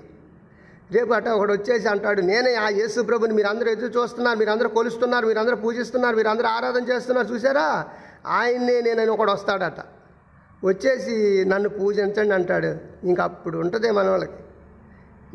రేపు 0.92 1.14
అట 1.14 1.28
ఒకడు 1.28 1.54
వచ్చేసి 1.54 1.88
అంటాడు 1.88 2.22
నేనే 2.22 2.56
ఆ 2.56 2.70
యేసు 2.70 3.02
ప్రభుని 3.02 3.34
మీరందరూ 3.34 3.70
ఎదురు 3.70 4.02
చూస్తున్నారు. 4.02 4.40
మీరందరూ 4.40 4.70
కొలుస్తున్నారు. 4.70 5.28
మీరందరూ 5.28 5.56
పూజిస్తున్నారు. 5.56 6.16
మీరందరూ 6.16 6.48
ఆరాధన 6.48 6.84
చేస్తున్నారు. 6.84 7.28
చూసారా 7.28 7.86
ఆయన్నే 8.28 8.82
నేనని 8.82 9.10
ఒకడు 9.10 9.32
వస్తాడట. 9.32 9.86
వచ్చేసి 10.64 11.46
నన్ను 11.48 11.70
పూజించండి 11.70 12.34
అంటాడు. 12.34 12.78
ఇంక 13.08 13.22
అప్పుడు 13.22 13.58
ఉంటుంది 13.58 13.92
మన 13.92 14.10
వాళ్ళకి 14.10 14.32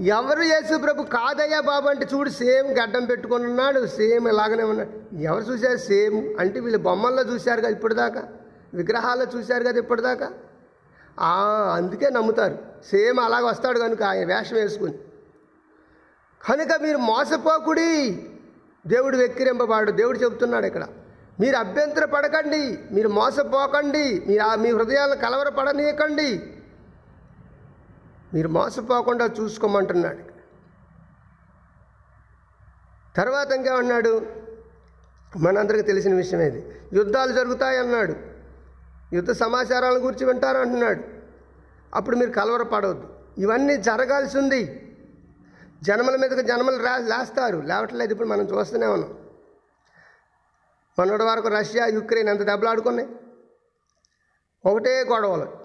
ఎవరు 0.00 0.42
యేసు 0.42 0.78
ప్రభు 0.78 1.02
కాదయ్యా 1.02 1.60
బాబు 1.60 1.88
అంటే 1.88 2.08
చూడు 2.14 2.30
సేమ్ 2.30 2.78
గడ్డం 2.78 3.04
పెట్టుకొని 3.04 3.44
ఉన్నాడు 3.44 3.86
సేమ్ 3.86 4.28
ఇలాగనే 4.28 4.62
ఉన్నాడు. 4.62 5.16
ఎవరు 5.16 5.44
చూశారు? 5.44 5.76
సేమ్. 5.76 6.40
అంటే 6.40 6.60
వీళ్ళు 6.60 6.78
బొమ్మల్లో 6.78 7.22
చూశారు 7.22 7.60
కదా 7.60 7.68
ఇప్పటిదాకా? 7.68 8.28
విగ్రహాల్లో 8.74 9.26
చూశారు 9.38 9.64
కదా 9.64 9.78
ఇప్పటిదాకా? 9.78 10.30
అందుకే 11.74 12.10
నమ్ముతారు. 12.10 12.58
సేమ్ 12.90 13.20
అలాగ 13.20 13.44
వస్తాడు 13.44 13.78
కనుక 13.78 14.02
ఆయన 14.02 14.38
వేషం 14.38 14.56
వేసుకుని. 14.56 14.98
కనుక 16.44 16.68
మీరు 16.82 16.98
మోసపోకుడి 16.98 18.26
దేవుడు 18.86 19.16
వెక్కిరింపబాడు. 19.16 19.90
దేవుడు 19.90 20.18
చెబుతున్నాడు 20.18 20.66
ఇక్కడ. 20.66 20.86
మీరు 21.40 21.56
అభ్యంతర 21.56 22.04
పడకండి 22.04 22.78
మీరు 22.92 23.08
మోసపోకండి 23.08 24.22
మీరు 24.26 24.42
ఆ- 24.42 24.54
మీ 24.54 24.70
హృదయాలను 24.70 25.16
కలవరపడనీయకండి. 25.16 26.54
మీరు 28.34 28.48
మోసపోకుండా 28.48 29.26
చూసుకోమంటున్నాడు. 29.26 30.32
తర్వాత 33.16 33.52
ఇంకేమన్నాడు? 33.52 34.26
మనందరికీ 35.36 35.82
తెలిసిన 35.82 36.14
విషయం 36.14 36.40
ఇది. 36.40 36.80
యుద్ధాలు 36.92 37.32
జరుగుతాయి 37.32 37.78
అన్నాడు. 37.78 38.16
యుద్ధ 39.12 39.30
సమాచారాల 39.30 39.94
గురించి 39.94 40.26
వింటారు 40.26 40.58
అంటున్నాడు. 40.58 41.04
అప్పుడు 41.94 42.16
మీరు 42.16 42.30
కలవరపడవద్దు. 42.30 43.14
ఇవన్నీ 43.38 43.76
జరగాల్సి 43.76 44.38
ఉంది 44.38 44.88
జనముల 45.82 46.16
మీదకి 46.16 46.42
జనములు 46.42 46.82
రా 46.82 46.96
లేస్తారు. 46.96 47.58
లేవట్లేదు 47.58 48.12
ఇప్పుడు 48.12 48.28
మనం 48.28 48.42
చూస్తూనే 48.42 48.86
ఉన్నాం. 48.86 49.18
మొన్నటి 50.98 51.22
వరకు 51.22 51.48
రష్యా 51.48 51.86
యుక్రెయిన్ 51.86 52.28
ఎంత 52.28 52.42
దెబ్బలాడుకున్నాయి? 52.42 53.08
ఒకటే 54.66 55.02
గొడవలు. 55.02 55.61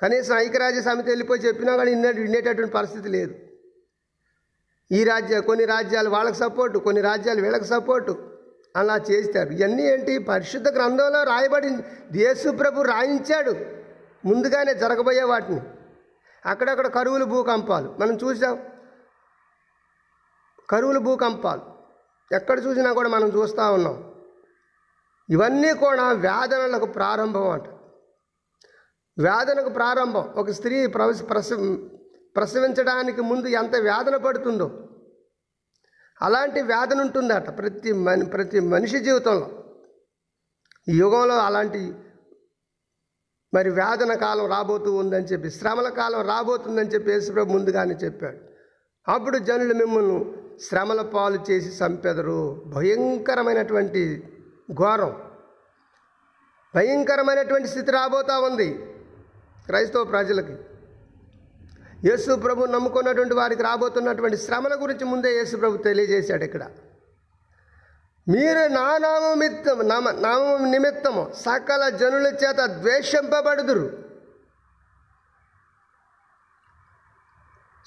కనీసం 0.00 0.36
ఐక్యరాజ్య 0.36 0.82
సమితి 0.82 1.08
వెళ్ళిపోయి 1.08 1.40
చెప్పినా 1.40 1.76
కానీ 1.76 1.92
ఇన్న 1.92 2.10
వినేటటువంటి 2.10 2.72
పరిస్థితి 2.72 3.08
లేదు. 3.08 3.34
ఈ 4.92 5.04
రాజ్య 5.04 5.40
కొన్ని 5.40 5.64
రాజ్యాలు 5.64 6.10
వాళ్ళకి 6.10 6.36
సపోర్టు 6.36 6.78
కొన్ని 6.78 7.02
రాజ్యాలు 7.02 7.42
వీళ్ళకి 7.42 7.64
సపోర్టు 7.64 8.30
అలా 8.76 8.96
చేస్తారు. 8.96 9.48
ఇవన్నీ 9.48 9.82
ఏంటి? 9.82 10.18
పరిశుద్ధ 10.18 10.68
గ్రంథంలో 10.68 11.22
రాయబడింది 11.22 11.84
యేసు 12.14 12.50
ప్రభు 12.50 12.82
రాయించాడు. 12.82 13.50
ముందుగానే 14.24 14.74
జరగబోయే 14.74 15.22
వాటిని. 15.22 15.60
అక్కడక్కడ 16.46 16.86
కరువులు 16.86 17.24
భూకంపాలు. 17.24 17.96
మనం 17.98 18.16
చూసాం. 18.16 18.58
కరువులు 20.70 20.98
భూకంపాలు. 20.98 21.62
ఎక్కడ 22.34 22.66
చూసినా 22.66 22.92
కూడా 22.92 23.08
మనం 23.08 23.28
చూస్తూ 23.28 23.72
ఉన్నాం. 23.72 24.14
ఇవన్నీ 25.30 25.72
కూడా 25.72 26.12
వేదనలకు 26.12 26.86
ప్రారంభం 26.86 27.50
అంట. 27.50 27.62
వేదనకు 29.18 29.68
ప్రారంభం. 29.68 30.22
ఒక 30.22 30.50
స్త్రీ 30.50 30.86
ప్రవస 30.86 31.28
ప్రసవ 31.30 31.88
ప్రసవించడానికి 32.36 33.20
ముందు 33.20 33.46
ఎంత 33.46 33.76
వేదన 33.76 34.16
పడుతుందో. 34.16 34.88
అలాంటి 36.22 36.62
వేదన 36.62 37.00
ఉంటుందట 37.00 37.58
ప్రతి 37.58 37.92
మని 37.92 38.24
ప్రతి 38.24 38.60
మనిషి 38.60 38.98
జీవితంలో. 38.98 39.64
ఈ 40.88 40.96
యుగంలో 40.96 41.38
అలాంటి 41.38 41.94
మరి 43.54 43.70
వేదన 43.70 44.14
కాలం 44.14 44.46
రాబోతూ 44.46 44.94
ఉందని 44.94 45.24
చెప్పి 45.24 45.50
శ్రమల 45.50 45.88
కాలం 45.88 46.26
రాబోతుందని 46.26 46.88
చెప్పి 46.88 47.10
యేసుప్రభు 47.10 47.52
ముందుగానే 47.52 47.94
చెప్పాడు. 47.94 48.38
అప్పుడు 49.10 49.38
జనులు 49.38 49.74
మిమ్మల్ని 49.74 50.32
శ్రమల 50.60 51.02
పాలు 51.02 51.38
చేసి 51.50 51.84
చంపెదరు. 51.84 52.62
భయంకరమైనటువంటి 52.66 54.22
ఘోరం. 54.72 55.22
భయంకరమైనటువంటి 56.74 57.68
స్థితి 57.68 57.90
రాబోతా 57.90 58.40
ఉంది. 58.40 58.91
క్రైస్తవ 59.66 60.04
ప్రజలకి. 60.04 60.56
యేసు 62.08 62.36
ప్రభు 62.36 62.64
నమ్ముకున్నటువంటి 62.64 63.34
వారికి 63.34 63.62
రాబోతున్నటువంటి 63.62 64.36
శ్రమల 64.36 64.82
గురించి 64.82 65.04
ముందే 65.04 65.36
యేసు 65.36 65.56
ప్రభు 65.56 65.76
తెలియజేశాడు 65.76 66.44
ఇక్కడ. 66.44 66.70
మీరు 68.28 68.58
నా 68.58 68.98
నామమిత్తం 68.98 69.88
నామ 69.88 70.10
నామం 70.10 70.70
నిమిత్తము 70.70 71.32
సకల 71.36 71.88
జనుల 71.88 72.26
చేత 72.26 72.66
ద్వేషింపబడుదురు. 72.66 74.04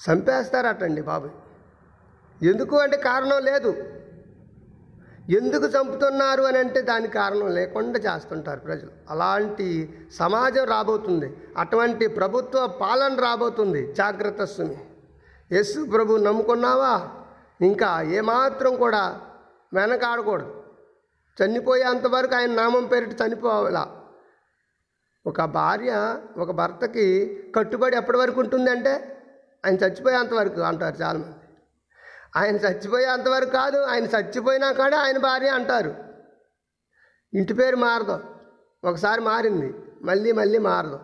చంపేస్తారటండి 0.08 1.02
బాబు. 1.02 1.30
ఎందుకు 2.46 2.78
అంటే 2.78 2.98
కారణం 2.98 3.46
లేదు. 3.46 3.72
ఎందుకు 5.30 5.66
చంపుతున్నారు 5.66 6.44
అని 6.44 6.58
అంటే 6.58 6.82
దానికి 6.82 7.14
కారణం 7.14 7.56
లేకుండా 7.56 8.00
చేస్తుంటారు 8.00 8.60
ప్రజలు. 8.60 8.90
అలాంటి 9.10 10.00
సమాజం 10.14 10.64
రాబోతుంది. 10.64 11.38
అటువంటి 11.58 12.08
ప్రభుత్వ 12.08 12.68
పాలన 12.82 13.20
రాబోతుంది. 13.20 13.94
జాగ్రత్త 13.94 14.46
సుమి. 14.46 14.78
ప్రభు 15.86 16.18
నమ్ముకున్నావా? 16.18 17.10
ఇంకా 17.62 18.02
ఏమాత్రం 18.02 18.76
కూడా 18.76 19.22
వెనకాడకూడదు. 19.74 20.64
చనిపోయేంతవరకు 21.46 22.36
ఆయన 22.36 22.52
నామం 22.52 22.86
పేరిట 22.86 23.22
చనిపోవాలా? 23.22 24.02
ఒక 25.28 25.42
భార్య 25.42 26.18
ఒక 26.38 26.52
భర్తకి 26.52 27.40
కట్టుబడి 27.56 27.98
ఎప్పటి 27.98 28.18
వరకు 28.18 28.40
ఉంటుందంటే 28.40 29.22
ఆయన 29.66 29.76
చచ్చిపోయేంతవరకు 29.76 30.62
అంటారు 30.62 30.96
చాలామంది. 31.02 31.45
ఆయన 32.38 32.56
చచ్చిపోయేంతవరకు 32.56 33.50
కాదు 33.50 33.84
ఆయన 33.84 34.04
చచ్చిపోయినా 34.04 34.72
కాడే 34.72 34.96
ఆయన 34.96 35.18
భార్య 35.18 35.48
అంటారు. 35.48 35.96
ఇంటి 37.34 37.54
పేరు 37.54 37.76
మారదు. 37.76 38.20
ఒకసారి 38.88 39.22
మారింది 39.22 39.74
మళ్ళీ 40.02 40.32
మళ్ళీ 40.32 40.58
మారదు. 40.58 41.00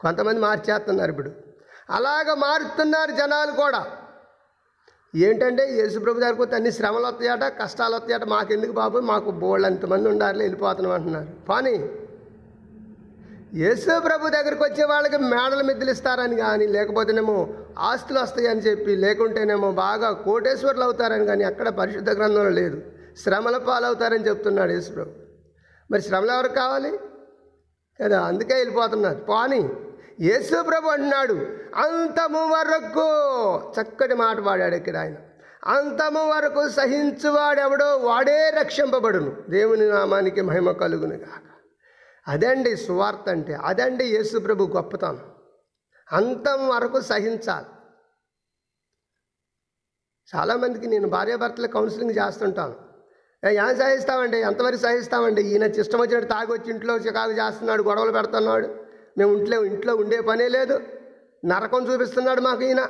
కొంతమంది 0.00 0.40
మార్చేస్తున్నారు 0.40 1.10
ఇప్పుడు. 1.10 1.30
అలాగ 1.90 2.34
మారుతున్నారు 2.34 3.10
జనాలు 3.10 3.52
కూడా. 3.52 3.86
ఏంటంటే 5.16 5.68
యేసుప్రభు 5.70 6.18
గారికి 6.18 6.42
వస్తే 6.42 6.56
అన్ని 6.56 6.72
శ్రమలు 6.72 7.06
వస్తాయట 7.06 7.62
కష్టాలు 7.62 7.94
వస్తాయట 7.96 8.24
మాకెందుకు 8.24 8.72
బాబు? 8.72 8.98
మాకు 8.98 9.30
బోళ్ళు 9.30 9.66
అంతమంది 9.66 10.08
ఉండాలి 10.08 10.38
వెళ్ళిపోతున్నాం 10.38 10.92
అంటున్నారు. 10.92 11.28
కానీ 11.48 11.98
యేసు 13.54 14.00
ప్రభు 14.00 14.28
దగ్గరికి 14.28 14.62
వచ్చే 14.62 14.84
వాళ్ళకి 14.84 15.16
మేడల 15.16 15.62
మిద్దెలు 15.62 15.90
ఇస్తారని 15.90 16.36
కానీ 16.36 16.66
లేకపోతేనేమో 16.66 17.48
ఆస్తులు 17.78 18.20
వస్తాయని 18.20 18.60
చెప్పి 18.60 18.96
లేకుంటేనేమో 18.96 19.72
బాగా 19.72 20.12
కోటేశ్వర్లు 20.12 20.82
అవుతారని 20.82 21.26
కానీ 21.26 21.44
అక్కడ 21.44 21.68
పరిశుద్ధ 21.68 22.10
గ్రంథంలో 22.10 22.50
లేదు. 22.50 22.82
శ్రమల 23.22 23.56
పాలవుతారని 23.56 24.28
చెప్తున్నాడు 24.28 24.72
యేసు 24.72 24.90
ప్రభు. 24.90 25.10
మరి 25.90 26.02
శ్రమలు 26.02 26.32
ఎవరికి 26.32 26.54
కావాలి? 26.54 26.98
కదా 28.04 28.22
అందుకే 28.22 28.54
వెళ్ళిపోతున్నారు. 28.54 29.18
పాని 29.28 29.68
యేసు 30.20 30.62
ప్రభు 30.62 30.88
అంటున్నాడు 30.88 31.34
అంతము 31.76 32.38
వరకు 32.38 33.06
చక్కటి 33.80 34.14
మాట 34.14 34.40
వాడాడు 34.40 34.74
ఇక్కడ 34.74 34.96
ఆయన. 34.96 35.14
అంతము 35.66 36.30
వరకు 36.30 36.68
సహించువాడెవడో 36.68 37.96
వాడే 37.96 38.50
రక్షింపబడును. 38.50 39.36
దేవుని 39.48 39.88
నామానికి 39.88 40.40
మహిమ 40.40 40.70
కలుగును 40.72 41.14
గాక 41.14 41.51
అదండి 42.28 42.76
సువార్త 42.76 43.28
అంటే 43.28 43.54
అదండి 43.54 44.18
అండి 44.18 44.40
ప్రభు 44.40 44.64
గొప్పతనం. 44.64 45.20
అంతం 46.12 46.68
వరకు 46.68 47.00
సహించాలి. 47.00 47.66
చాలామందికి 50.36 50.86
నేను 50.86 51.08
భార్యాభర్తల 51.08 51.66
కౌన్సిలింగ్ 51.66 52.10
చేస్తుంటాను. 52.10 52.74
ఏం 53.48 53.78
సహిస్తామండి 53.78 54.38
ఎంతవరకు 54.38 54.80
సహిస్తామండి 54.80 55.42
ఈయన 55.42 55.62
ఇష్టం 55.62 56.00
వచ్చినట్టు 56.00 56.28
తాగొచ్చి 56.28 56.70
ఇంట్లో 56.70 56.96
చికాకు 56.96 57.32
చేస్తున్నాడు 57.32 57.82
గొడవలు 57.82 58.10
పెడుతున్నాడు. 58.10 58.74
మేము 59.18 59.38
ఇంట్లో 59.38 59.64
ఇంట్లో 59.64 59.96
ఉండే 59.96 60.20
పనే 60.20 60.48
లేదు. 60.48 60.80
నరకం 61.44 61.92
చూపిస్తున్నాడు 61.92 62.40
మాకు 62.40 62.62
ఈయన. 62.62 62.88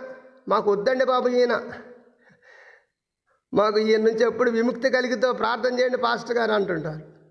మాకు 0.48 0.72
వద్దండి 0.72 1.04
బాబు 1.04 1.28
ఈయన. 1.28 1.72
మాకు 3.54 3.78
ఈయన 3.78 4.00
నుంచి 4.00 4.24
ఎప్పుడు 4.24 4.50
విముక్తి 4.50 4.90
కలిగితో 4.90 5.32
ప్రార్థన 5.32 5.80
చేయండి 5.80 5.96
పాస్టర్ 5.96 6.38
గారు 6.38 6.52
అంటుంటారు. 6.52 7.21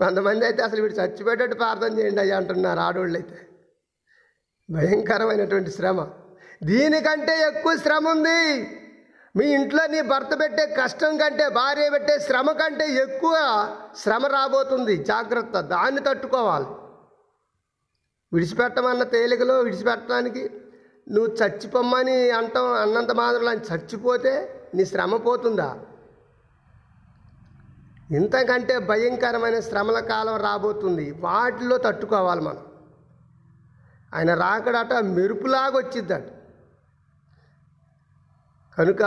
కొంతమంది 0.00 0.44
అయితే 0.48 0.60
అసలు 0.66 0.80
వీడు 0.84 0.96
చచ్చిపోయేటట్టు 1.00 1.56
ప్రార్థన 1.62 1.92
చేయండి 1.98 2.20
అయ్యా 2.22 2.36
అంటున్నారు 2.40 2.80
ఆడవాళ్ళు 2.86 3.18
అయితే 3.20 3.38
భయంకరమైనటువంటి 4.68 5.70
శ్రమ. 5.76 6.00
దీనికంటే 6.70 7.34
ఎక్కువ 7.50 7.72
శ్రమ 7.84 8.04
ఉంది. 8.14 8.40
మీ 9.34 9.46
ఇంట్లో 9.58 9.82
నీ 9.92 10.00
భర్త 10.12 10.32
పెట్టే 10.40 10.64
కష్టం 10.80 11.12
కంటే 11.20 11.46
భార్య 11.60 11.86
పెట్టే 11.94 12.14
శ్రమ 12.26 12.48
కంటే 12.60 12.86
ఎక్కువ 13.04 13.34
శ్రమ 14.02 14.26
రాబోతుంది. 14.36 14.94
జాగ్రత్త 15.10 15.60
దాన్ని 15.74 16.02
తట్టుకోవాలి. 16.08 16.68
విడిచిపెట్టమన్న 18.32 19.02
తేలికలో 19.14 19.56
విడిచిపెట్టడానికి 19.66 20.44
నువ్వు 21.14 21.30
చచ్చిపోమ్మని 21.40 22.16
అంటాం 22.40 22.68
అన్నంత 22.82 23.12
మాత్రం 23.22 23.60
చచ్చిపోతే 23.70 24.32
నీ 24.76 24.84
శ్రమ 24.92 25.16
పోతుందా? 25.26 25.68
ఇంతకంటే 28.10 28.78
భయంకరమైన 28.78 29.60
శ్రమల 29.60 30.00
కాలం 30.00 30.36
రాబోతుంది. 30.36 31.16
వాటిలో 31.20 31.78
తట్టుకోవాలి 31.78 32.40
మనం. 32.40 32.58
ఆయన 34.14 34.34
రాకడట 34.34 34.92
మెరుపులాగా 34.92 35.76
వచ్చిద్దట. 35.76 36.22
కనుక 38.78 39.02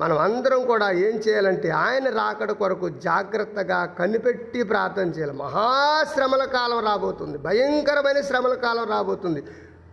మనం 0.00 0.18
అందరం 0.18 0.66
కూడా 0.66 0.90
ఏం 0.90 1.16
చేయాలంటే 1.16 1.70
ఆయన 1.70 2.10
రాకడ 2.10 2.52
కొరకు 2.52 2.88
జాగ్రత్తగా 2.88 3.84
కనిపెట్టి 3.84 4.62
ప్రార్థన 4.62 5.08
చేయాలి. 5.08 5.32
మహాశ్రమల 5.32 6.44
కాలం 6.44 6.84
రాబోతుంది. 6.84 7.38
భయంకరమైన 7.38 8.20
శ్రమల 8.20 8.54
కాలం 8.54 8.84
రాబోతుంది. 8.90 9.44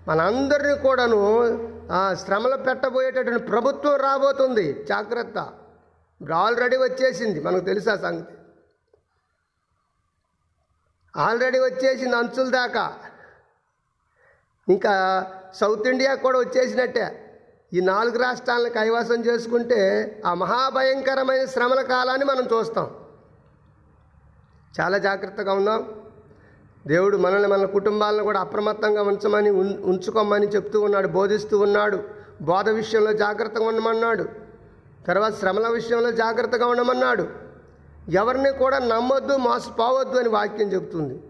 మనందరినీ 0.07 0.78
కూడాను 0.78 1.20
శ్రమలు 2.14 2.57
పెట్టబోయేటటువంటి 2.57 3.43
ప్రభుత్వం 3.43 3.95
రాబోతుంది. 3.95 4.86
జాగ్రత్త. 4.89 5.61
ఆల్రెడీ 6.30 6.78
వచ్చేసింది 6.78 7.39
మనకు 7.39 7.65
తెలుసా 7.65 7.95
సంగతి? 7.95 8.34
ఆల్రెడీ 11.17 11.59
వచ్చేసింది 11.59 12.15
అంచుల 12.15 12.49
దాకా. 12.49 12.95
ఇంకా 14.69 14.93
సౌత్ 15.55 15.88
ఇండియా 15.88 16.15
కూడా 16.15 16.39
వచ్చేసినట్టే. 16.39 17.28
ఈ 17.74 17.82
నాలుగు 17.82 18.17
రాష్ట్రాలను 18.17 18.69
కైవసం 18.69 19.26
చేసుకుంటే 19.26 19.80
ఆ 20.26 20.34
మహాభయంకరమైన 20.34 21.45
శ్రమల 21.45 21.82
కాలాన్ని 21.82 22.26
మనం 22.26 22.45
చూస్తాం. 22.45 22.95
చాలా 24.80 24.97
జాగ్రత్తగా 24.97 25.53
ఉన్నాం. 25.53 26.01
దేవుడు 26.88 27.17
మనల్ని 27.17 27.47
మన 27.47 27.65
కుటుంబాలను 27.65 28.24
కూడా 28.24 28.39
అప్రమత్తంగా 28.39 29.03
ఉంచమని 29.03 29.49
ఉంచుకోమని 29.49 30.47
చెప్తూ 30.47 30.82
ఉన్నాడు 30.82 31.07
బోధిస్తూ 31.07 31.59
ఉన్నాడు 31.59 32.03
బోధ 32.41 32.69
విషయంలో 32.69 33.13
జాగ్రత్తగా 33.13 33.65
ఉండమన్నాడు. 33.65 34.40
తర్వాత 35.08 35.39
శ్రమల 35.39 35.68
విషయంలో 35.68 36.12
జాగ్రత్తగా 36.12 36.66
ఉండమన్నాడు. 36.68 37.28
ఎవరిని 38.10 38.52
కూడా 38.52 38.80
నమ్మొద్దు 38.80 39.38
మోసపోవద్దు 39.38 40.20
అని 40.20 40.30
వాక్యం 40.30 40.74
చెబుతుంది. 40.74 41.24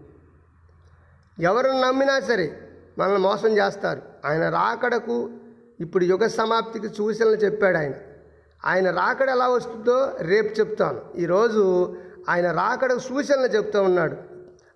ఎవరిని 1.40 1.80
నమ్మినా 1.80 2.20
సరే 2.20 2.58
మనల్ని 2.98 3.18
మోసం 3.18 3.48
చేస్తారు. 3.48 4.02
ఆయన 4.24 4.48
రాకడకు 4.48 5.30
ఇప్పుడు 5.80 6.04
యుగ 6.04 6.26
సమాప్తికి 6.26 6.88
సూచనలు 6.88 7.36
చెప్పాడు 7.36 7.76
ఆయన. 7.76 7.92
ఆయన 8.64 8.90
రాకడ 8.90 9.30
ఎలా 9.30 9.48
వస్తుందో 9.48 10.12
రేపు 10.20 10.60
చెప్తాను. 10.60 11.00
ఈరోజు 11.16 11.96
ఆయన 12.28 12.50
రాకడకు 12.50 12.98
సూచనలు 12.98 13.46
చెప్తూ 13.46 13.82
ఉన్నాడు. 13.82 14.16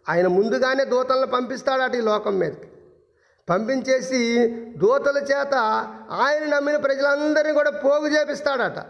ఆయన 0.08 0.26
ముందుగానే 0.26 0.84
దూతలను 0.84 1.26
పంపిస్తాడట 1.26 1.94
ఈ 1.94 2.00
లోకం 2.00 2.38
మీదకి. 2.38 2.68
పంపించేసి 3.50 4.48
దూతల 4.76 5.18
చేత 5.18 5.54
ఆయన 6.10 6.56
నమ్మిన 6.56 6.76
ప్రజలందరినీ 6.76 7.52
కూడా 7.52 7.70
పోగు 7.70 8.06
చేపిస్తాడట. 8.06 8.86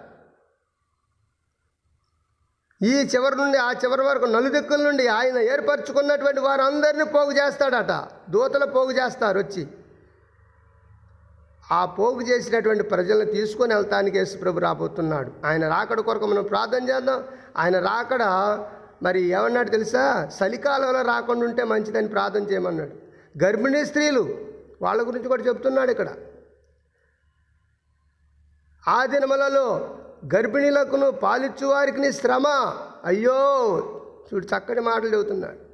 ఈ 2.82 2.92
చివరి 2.92 3.36
నుండి 3.36 3.58
ఆ 3.58 3.72
చివరి 3.72 4.02
వరకు 4.02 4.24
నలుదిక్కుల 4.24 4.82
నుండి 4.82 5.08
ఆయన 5.08 5.38
ఏర్పరచుకున్నటువంటి 5.38 6.40
వారందరినీ 6.40 7.04
పోగు 7.04 7.32
చేస్తాడట. 7.32 8.08
దూతలు 8.30 8.66
పోగు 8.66 8.90
చేస్తారు 8.90 9.38
వచ్చి. 9.38 9.68
ఆ 11.72 11.84
పోగు 11.84 12.20
చేసినటువంటి 12.20 12.82
ప్రజలను 12.82 13.32
తీసుకొని 13.32 13.74
వెళ్తానికి 13.74 14.18
యేసుప్రభు 14.18 14.58
రాబోతున్నాడు. 14.58 15.32
ఆయన 15.44 15.68
రాకడ 15.68 16.00
కొరకు 16.00 16.26
మనం 16.26 16.44
ప్రార్థన 16.44 16.88
చేద్దాం. 16.88 17.24
ఆయన 17.56 17.78
రాకడ 17.78 18.22
మరి 19.02 19.22
ఏమన్నాడు 19.22 19.70
తెలుసా? 19.70 20.28
చలికాలంలో 20.38 21.02
రాకుండా 21.02 21.44
ఉంటే 21.44 21.64
మంచిదని 21.64 22.08
ప్రార్థన 22.08 22.42
చేయమన్నాడు. 22.42 23.05
గర్భిణీ 23.44 23.84
స్త్రీలు 23.84 24.38
వాళ్ళ 24.82 25.06
గురించి 25.06 25.28
కూడా 25.28 25.42
చెప్తున్నాడు 25.42 25.90
ఇక్కడ. 25.90 26.08
ఆ 28.88 29.06
దినములలో 29.06 29.98
గర్భిణీలకును 30.34 31.10
పాలిచ్చు 31.10 31.66
వారికి 31.66 32.12
శ్రమ. 32.12 32.46
అయ్యో 33.04 33.34
చూడు 34.34 34.46
చక్కటి 34.46 34.80
మాటలు 34.80 35.08
చెబుతున్నాడు. 35.08 35.66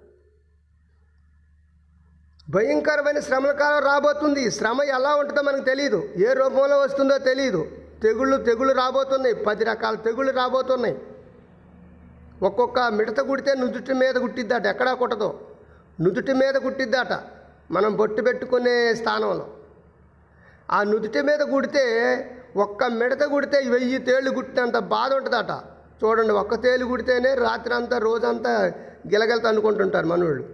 భయంకరమైన 2.51 3.21
శ్రమల 3.21 3.53
కాలం 3.53 3.87
రాబోతుంది. 3.87 4.51
శ్రమ 4.51 4.83
ఎలా 4.83 5.15
ఉంటుందో 5.15 5.43
మనకు 5.43 5.65
తెలియదు 5.65 6.09
ఏ 6.17 6.33
రూపంలో 6.33 6.81
వస్తుందో 6.81 7.19
తెలియదు 7.19 7.71
తెగుళ్ళు 8.03 8.37
తెగుళ్ళు 8.37 8.75
రాబోతున్నాయి. 8.75 9.35
పది 9.35 9.65
రకాల 9.65 9.95
తెగుళ్ళు 9.95 10.33
రాబోతున్నాయి. 10.33 11.03
ఒక్కొక్క 12.43 12.79
మిడత 12.81 13.21
కుడితే 13.21 13.55
నుదుటి 13.55 13.93
మీద 13.93 14.15
కుట్టిద్దట. 14.15 14.67
ఎక్కడా 14.67 14.95
కుట్టదు. 14.95 15.41
నుదుటి 16.01 16.33
మీద 16.33 16.55
కుట్టిద్దట. 16.55 17.42
మనం 17.73 17.91
బొట్టు 17.97 18.23
పెట్టుకునే 18.23 18.95
స్థానంలో 18.95 19.47
ఆ 20.71 20.83
నుదుటి 20.83 21.21
మీద 21.23 21.43
కుడితే 21.53 21.85
ఒక్క 22.57 22.85
మిడత 22.85 23.23
కుడితే 23.25 23.59
వెయ్యి 23.69 23.99
తేళ్ళు 23.99 24.31
గుట్టినంత 24.31 24.79
బాధ 24.95 25.11
ఉంటుందట. 25.13 25.53
చూడండి 26.01 26.33
ఒక్క 26.33 26.55
తేలు 26.63 26.85
కుడితేనే 26.85 27.31
రాత్రి 27.35 27.75
అంతా 27.75 27.97
రోజంతా 27.99 28.53
గిలగలత 29.13 29.47
అనుకుంటుంటారు 29.47 30.07
మనోళ్ళు 30.07 30.45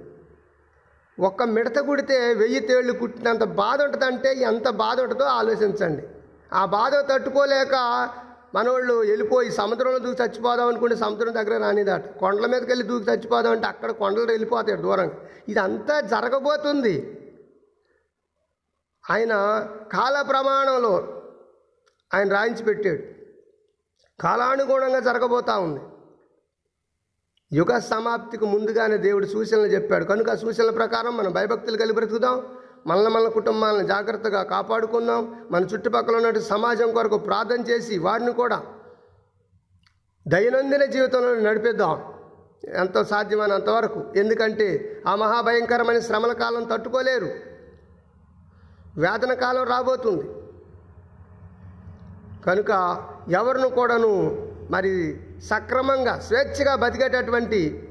ఒక్క 1.19 1.43
మిడత 1.55 1.79
కుడితే 1.79 2.19
వెయ్యి 2.35 2.61
తేళ్ళు 2.61 2.93
కుట్టినంత 2.93 3.45
బాధ 3.61 3.79
ఉంటుందంటే 3.83 4.33
ఎంత 4.51 4.69
బాధ 4.83 4.97
ఉంటుందో 5.01 5.25
ఆలోచించండి. 5.41 6.05
ఆ 6.53 6.63
బాధ 6.77 6.95
తట్టుకోలేక 7.11 7.75
మనోళ్ళు 8.55 8.95
వెళ్ళిపోయి 8.95 9.53
సముద్రంలో 9.53 9.99
దూకి 9.99 10.23
చచ్చిపోదాం 10.23 10.69
అనుకుంటే 10.69 10.97
సముద్రం 10.97 11.35
దగ్గర 11.35 11.59
రానిదాట. 11.59 12.19
కొండల 12.19 12.47
మీదకి 12.47 12.67
వెళ్ళి 12.67 12.87
దూకి 12.87 13.11
చచ్చిపోదాం 13.11 13.53
అంటే 13.53 13.67
అక్కడ 13.67 13.91
కొండలు 13.91 14.25
వెళ్ళిపోతాడు 14.25 14.83
దూరంగా. 14.83 15.17
ఇదంతా 15.49 16.01
జరగబోతుంది. 16.01 17.15
ఆయన 19.11 19.33
కాల 19.93 20.23
ప్రమాణంలో 20.23 21.23
ఆయన 22.15 22.33
రాయించి 22.33 22.63
పెట్టాడు. 22.63 23.03
కాలానుగుణంగా 24.23 25.01
జరగబోతా 25.01 25.59
ఉంది. 25.59 25.81
యుగ 27.53 27.79
సమాప్తికి 27.79 28.47
ముందుగానే 28.47 28.97
దేవుడు 28.97 29.27
సూచనలు 29.27 29.67
చెప్పాడు. 29.67 30.05
కనుక 30.05 30.35
సూచనల 30.35 30.71
ప్రకారం 30.71 31.17
మనం 31.17 31.33
భయభక్తులు 31.33 31.77
కలిగి 31.77 31.93
బ్రతుకుదాం. 31.93 32.59
మనల్ని 32.87 33.11
మన 33.11 33.29
కుటుంబాలను 33.29 33.87
జాగ్రత్తగా 33.87 34.43
కాపాడుకుందాం. 34.43 35.47
మన 35.51 35.65
చుట్టుపక్కల 35.65 36.15
ఉన్నటువంటి 36.15 36.41
సమాజం 36.41 36.93
కొరకు 36.93 37.19
ప్రార్థన 37.19 37.61
చేసి 37.61 37.99
వారిని 37.99 38.33
కూడా 38.33 38.63
దైనందిన 40.29 40.85
జీవితంలో 40.85 41.35
నడిపిద్దాం. 41.35 42.15
ఎంతో 42.69 43.05
సాధ్యమైన 43.05 43.53
అంతవరకు 43.53 44.05
ఎందుకంటే 44.17 45.03
ఆ 45.09 45.15
మహాభయంకరమైన 45.15 45.99
శ్రమల 45.99 46.33
కాలం 46.33 46.65
తట్టుకోలేరు. 46.65 47.29
వేదన 48.97 49.33
కాలం 49.35 49.65
రాబోతుంది. 49.65 50.31
కనుక 52.47 53.03
ఎవరిని 53.29 53.71
కూడాను 53.71 54.13
మరి 54.71 55.21
సక్రమంగా 55.41 56.19
స్వేచ్ఛగా 56.19 56.77
బతికేటటువంటి 56.77 57.89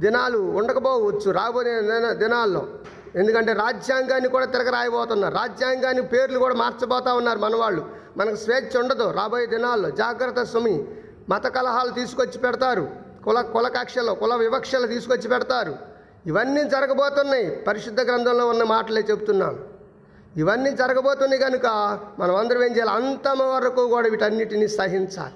దినాలు 0.00 0.38
ఉండకపోవచ్చు. 0.38 1.30
రాబోయే 1.30 1.80
దినాల్లో. 2.14 2.68
ఎందుకంటే 3.16 3.52
రాజ్యాంగాన్ని 3.52 4.28
కూడా 4.28 4.46
తిరగరాయబోతున్నారు 4.46 5.34
రాజ్యాంగాన్ని 5.34 6.02
పేర్లు 6.02 6.38
కూడా 6.38 6.54
మార్చబోతా 6.54 7.14
ఉన్నారు 7.14 7.38
మనవాళ్ళు. 7.38 7.86
మనకు 8.16 8.36
స్వేచ్ఛ 8.36 8.82
ఉండదు. 8.82 9.10
రాబోయే 9.10 9.46
దినాల్లో 9.46 9.90
జాగ్రత్త 9.90 10.42
స్వామి 10.42 10.84
మత 11.28 11.46
కలహాలు 11.46 11.90
తీసుకొచ్చి 11.90 12.38
పెడతారు. 12.38 12.88
కుల 13.24 13.40
కుల 13.40 13.68
కక్షలు 13.68 14.12
కుల 14.12 14.34
వివక్షలు 14.34 14.86
తీసుకొచ్చి 14.86 15.28
పెడతారు. 15.28 15.74
ఇవన్నీ 16.26 16.64
జరగబోతున్నాయి. 16.64 17.56
పరిశుద్ధ 17.68 18.00
గ్రంథంలో 18.00 18.46
ఉన్న 18.46 18.62
మాటలే 18.62 19.04
చెప్తున్నాను 19.10 19.58
ఇవన్నీ 20.36 20.70
జరగబోతున్నాయి 20.70 21.42
కనుక 21.42 21.66
మనం 22.18 22.36
అందరం 22.36 22.64
ఏం 22.64 22.76
చేయాలి? 22.76 22.90
అంతమ 22.90 23.42
వరకు 23.42 23.88
కూడా 23.88 24.08
వీటన్నిటిని 24.08 24.68
సహించాలి. 24.68 25.34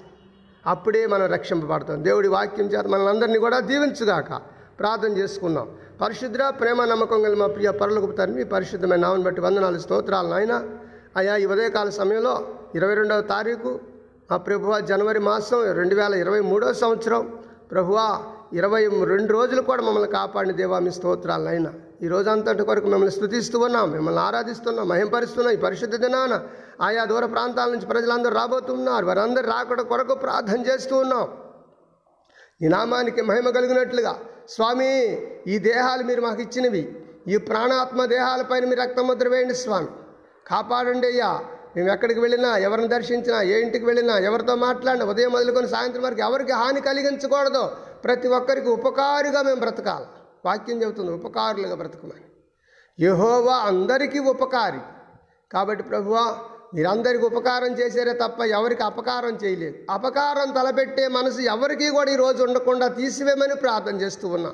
అప్పుడే 0.67 1.05
మనం 1.05 1.25
రక్షింపబడతాం. 1.25 2.03
దేవుడి 2.03 2.27
వాక్యం 2.27 2.65
చేత 2.65 2.87
మనందరినీ 2.87 3.39
కూడా 3.39 3.59
దీవించుగాక. 3.59 4.56
ప్రార్థన 4.79 5.11
చేసుకున్నాం. 5.19 5.67
పరిశుద్ర 6.01 6.41
ప్రేమ 6.59 6.85
నమ్మకం 6.91 7.19
గల 7.25 7.35
మా 7.41 7.47
ప్రియ 7.55 7.69
పరులకు 7.81 8.07
తరిమి 8.19 8.43
పరిశుద్ధమైన 8.53 9.01
నామని 9.05 9.23
బట్టి 9.27 9.41
వందనాలు 9.45 9.79
స్తోత్రాలు 9.85 10.29
నాయన. 10.33 10.55
అయా 11.19 11.35
ఈ 11.43 11.45
ఉదయకాల 11.53 11.89
సమయంలో 11.99 12.33
ఇరవై 12.77 12.95
రెండవ 12.99 13.21
తారీఖు 13.33 13.71
మా 14.29 14.37
ప్రభువ 14.47 14.79
జనవరి 14.91 15.21
మాసం 15.27 15.59
రెండు 15.79 15.95
వేల 15.99 16.13
ఇరవై 16.23 16.41
మూడవ 16.51 16.71
సంవత్సరం. 16.83 17.21
ప్రభువా 17.71 18.07
ఇరవై 18.59 18.81
రెండు 19.11 19.31
రోజులు 19.37 19.61
కూడా 19.69 19.81
మమ్మల్ని 19.87 20.09
కాపాడిన 20.17 20.53
దేవా 20.61 20.77
మీ 20.85 20.91
స్తోత్రాలు 20.97 21.49
అయినా 21.53 21.71
ఈ 22.05 22.07
రోజంతటి 22.13 22.63
కొరకు 22.69 22.87
మిమ్మల్ని 22.91 23.13
స్థుతిస్తూ 23.15 23.57
ఉన్నాం 23.67 23.85
మిమ్మల్ని 23.95 24.21
ఆరాధిస్తున్నాం 24.27 24.85
మహింపరుస్తున్నాం 24.91 25.53
ఈ 25.55 25.59
పరిశుద్ధ 25.65 25.95
దినాన. 26.03 26.33
ఆయా 26.85 27.03
దూర 27.11 27.25
ప్రాంతాల 27.35 27.69
నుంచి 27.73 27.87
ప్రజలందరూ 27.93 28.33
రాబోతున్నారు 28.39 29.05
వారందరూ 29.09 29.47
రాకడ 29.53 29.81
కొరకు 29.91 30.15
ప్రార్థన 30.25 30.59
చేస్తూ 30.69 30.95
ఉన్నాం. 31.03 31.25
ఈ 32.63 32.67
నామానికి 32.75 33.21
మహిమ 33.29 33.49
కలిగినట్లుగా 33.57 34.13
స్వామి 34.49 34.91
ఈ 35.47 35.57
దేహాలు 35.57 36.03
మీరు 36.03 36.21
మాకు 36.21 36.41
ఇచ్చినవి. 36.41 36.95
ఈ 37.27 37.37
ప్రాణాత్మ 37.37 38.05
దేహాలపైన 38.05 38.65
మీరు 38.65 38.81
రక్తముద్ర 38.81 39.27
వేయండి 39.27 39.55
స్వామి. 39.55 39.87
కాపాడండి 40.47 41.07
అయ్యా. 41.07 41.43
మేము 41.75 41.91
ఎక్కడికి 41.91 42.19
వెళ్ళినా 42.19 42.57
ఎవరిని 42.57 42.87
దర్శించినా 42.87 43.41
ఏ 43.41 43.61
ఇంటికి 43.61 43.85
వెళ్ళినా 43.85 44.17
ఎవరితో 44.17 44.55
మాట్లాడినా 44.55 45.05
ఉదయం 45.05 45.31
మొదలుకొని 45.31 45.67
సాయంత్రం 45.67 46.03
వరకు 46.03 46.19
ఎవరికి 46.19 46.51
హాని 46.51 46.81
కలిగించకూడదు 46.81 47.71
ప్రతి 48.03 48.27
ఒక్కరికి 48.27 48.69
ఉపకారిగా 48.69 49.41
మేము 49.41 49.59
బ్రతకాలి. 49.59 50.05
వాక్యం 50.45 50.81
చెబుతుంది 50.81 51.11
ఉపకారులుగా 51.11 51.75
బ్రతకమని. 51.75 52.25
యహోవా 53.05 53.55
అందరికీ 53.55 54.19
ఉపకారి. 54.19 54.79
కాబట్టి 55.51 55.83
ప్రభువా 55.83 56.39
మీరందరికీ 56.73 57.25
ఉపకారం 57.25 57.67
చేశారే 57.67 58.13
తప్ప 58.13 58.43
ఎవరికి 58.43 58.83
అపకారం 58.83 59.39
చేయలేదు. 59.43 59.75
అపకారం 59.89 60.53
తలపెట్టే 60.53 61.07
మనసు 61.07 61.39
ఎవరికీ 61.39 61.89
కూడా 61.89 62.11
ఈ 62.11 62.15
రోజు 62.15 62.43
ఉండకుండా 62.43 62.87
తీసివేయమని 62.87 63.55
ప్రార్థన 63.55 64.01
చేస్తూ 64.01 64.27
ఉన్నా. 64.27 64.51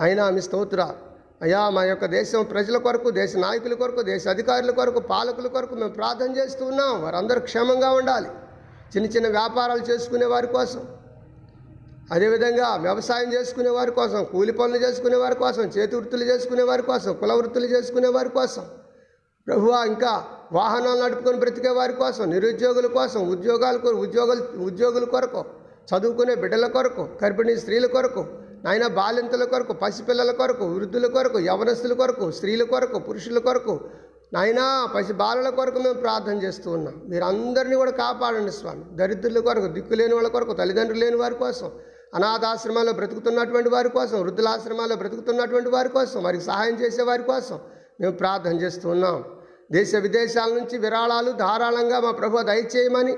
అయినా 0.00 0.30
మీ 0.30 0.40
స్తోత్ర. 0.40 0.94
అయ్యా 1.42 1.70
మా 1.70 1.84
యొక్క 1.84 2.04
దేశం 2.04 2.44
ప్రజల 2.44 2.76
కొరకు 2.76 3.10
దేశ 3.10 3.36
నాయకుల 3.36 3.74
కొరకు 3.74 4.02
దేశ 4.02 4.28
అధికారుల 4.28 4.70
కొరకు 4.70 5.00
పాలకుల 5.00 5.46
కొరకు 5.46 5.74
మేము 5.74 5.92
ప్రార్థన 5.92 6.36
చేస్తూ 6.36 6.64
ఉన్నాం. 6.64 7.02
వారందరూ 7.02 7.40
క్షేమంగా 7.40 7.90
ఉండాలి. 7.90 8.28
చిన్న 8.96 9.06
చిన్న 9.06 9.28
వ్యాపారాలు 9.28 9.80
చేసుకునే 9.80 10.26
వారి 10.26 10.46
కోసం. 10.46 10.86
అదేవిధంగా 12.12 12.76
వ్యవసాయం 12.76 13.32
చేసుకునే 13.32 13.70
వారి 13.70 13.90
కోసం 13.90 14.24
కూలి 14.24 14.52
పనులు 14.52 14.76
చేసుకునే 14.76 15.16
వారి 15.16 15.34
కోసం 15.34 15.62
చేతి 15.62 15.96
వృత్తులు 15.96 16.24
చేసుకునే 16.24 16.62
వారి 16.62 16.82
కోసం 16.82 17.12
కుల 17.12 17.32
వృత్తులు 17.32 17.66
చేసుకునే 17.66 18.08
వారి 18.08 18.28
కోసం. 18.28 18.64
ప్రభువా 19.46 19.84
ఇంకా 19.84 20.26
వాహనాలు 20.56 20.98
నడుపుకొని 21.04 21.38
బ్రతికే 21.42 21.70
వారి 21.78 21.94
కోసం 22.02 22.24
నిరుద్యోగుల 22.34 22.88
కోసం 22.98 23.20
ఉద్యోగాల 23.32 23.76
కొరకు 23.84 24.00
ఉద్యోగులు 24.06 24.42
ఉద్యోగుల 24.68 25.06
కొరకు 25.14 25.40
చదువుకునే 25.90 26.34
బిడ్డల 26.42 26.66
కొరకు 26.76 27.02
గర్భిణీ 27.22 27.54
స్త్రీల 27.62 27.86
కొరకు 27.96 28.22
నాయన 28.64 28.86
బాలింతల 28.98 29.44
కొరకు 29.52 29.72
పసిపిల్లల 29.82 30.30
కొరకు 30.40 30.64
వృద్ధుల 30.76 31.06
కొరకు 31.16 31.38
యవనస్తుల 31.48 31.94
కొరకు 32.00 32.26
స్త్రీల 32.38 32.62
కొరకు 32.72 32.98
పురుషుల 33.08 33.38
కొరకు 33.48 33.74
నాయనా 34.34 34.64
పసి 34.94 35.12
బాలల 35.20 35.48
కొరకు 35.58 35.78
మేము 35.84 35.98
ప్రార్థన 36.04 36.36
చేస్తూ 36.44 36.68
ఉన్నాం. 36.76 36.96
మీరు 37.10 37.24
అందరినీ 37.32 37.76
కూడా 37.82 37.92
కాపాడండి 38.00 38.52
స్వామి. 38.58 38.82
దరిద్రుల 38.98 39.40
కొరకు 39.46 39.68
దిక్కు 39.76 39.94
లేని 40.00 40.14
వాళ్ళ 40.18 40.28
కొరకు 40.34 40.54
తల్లిదండ్రులు 40.60 41.00
లేని 41.04 41.18
వారి 41.22 41.36
కోసం 41.44 41.70
అనాథాశ్రమాల్లో 42.18 42.92
బ్రతుకుతున్నటువంటి 42.98 43.70
వారి 43.74 43.90
కోసం 43.96 44.16
వృద్ధులాశ్రమాల్లో 44.24 44.96
బ్రతుకుతున్నటువంటి 45.02 45.70
వారి 45.76 45.90
కోసం 45.96 46.18
వారికి 46.26 46.44
సహాయం 46.50 46.76
చేసే 46.82 47.02
వారి 47.10 47.24
కోసం 47.32 47.58
మేము 48.00 48.14
ప్రార్థన 48.20 48.54
చేస్తూ 48.64 48.86
ఉన్నాం. 48.94 49.18
దేశ 49.72 49.94
విదేశాల 49.94 50.48
నుంచి 50.48 50.78
విరాళాలు 50.78 51.32
ధారాళంగా 51.32 52.00
మా 52.00 52.10
ప్రభు 52.10 52.42
దయచేయమని 52.42 53.12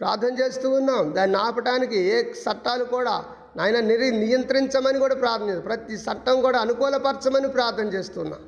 ప్రార్థన 0.00 0.38
చేస్తూ 0.40 0.70
ఉన్నాం. 0.70 1.14
దాన్ని 1.14 1.36
ఆపటానికి 1.36 2.00
ఏ 2.00 2.22
చట్టాలు 2.22 2.84
కూడా 2.84 3.24
నాయన 3.56 3.80
నిరి 3.80 4.10
నియంత్రించమని 4.10 4.98
కూడా 4.98 5.14
ప్రార్థన 5.14 5.58
ప్రతి 5.58 5.94
చట్టం 5.94 6.40
కూడా 6.40 6.58
అనుకూలపరచమని 6.58 7.48
ప్రార్థన 7.48 7.84
చేస్తున్నాం 7.84 8.38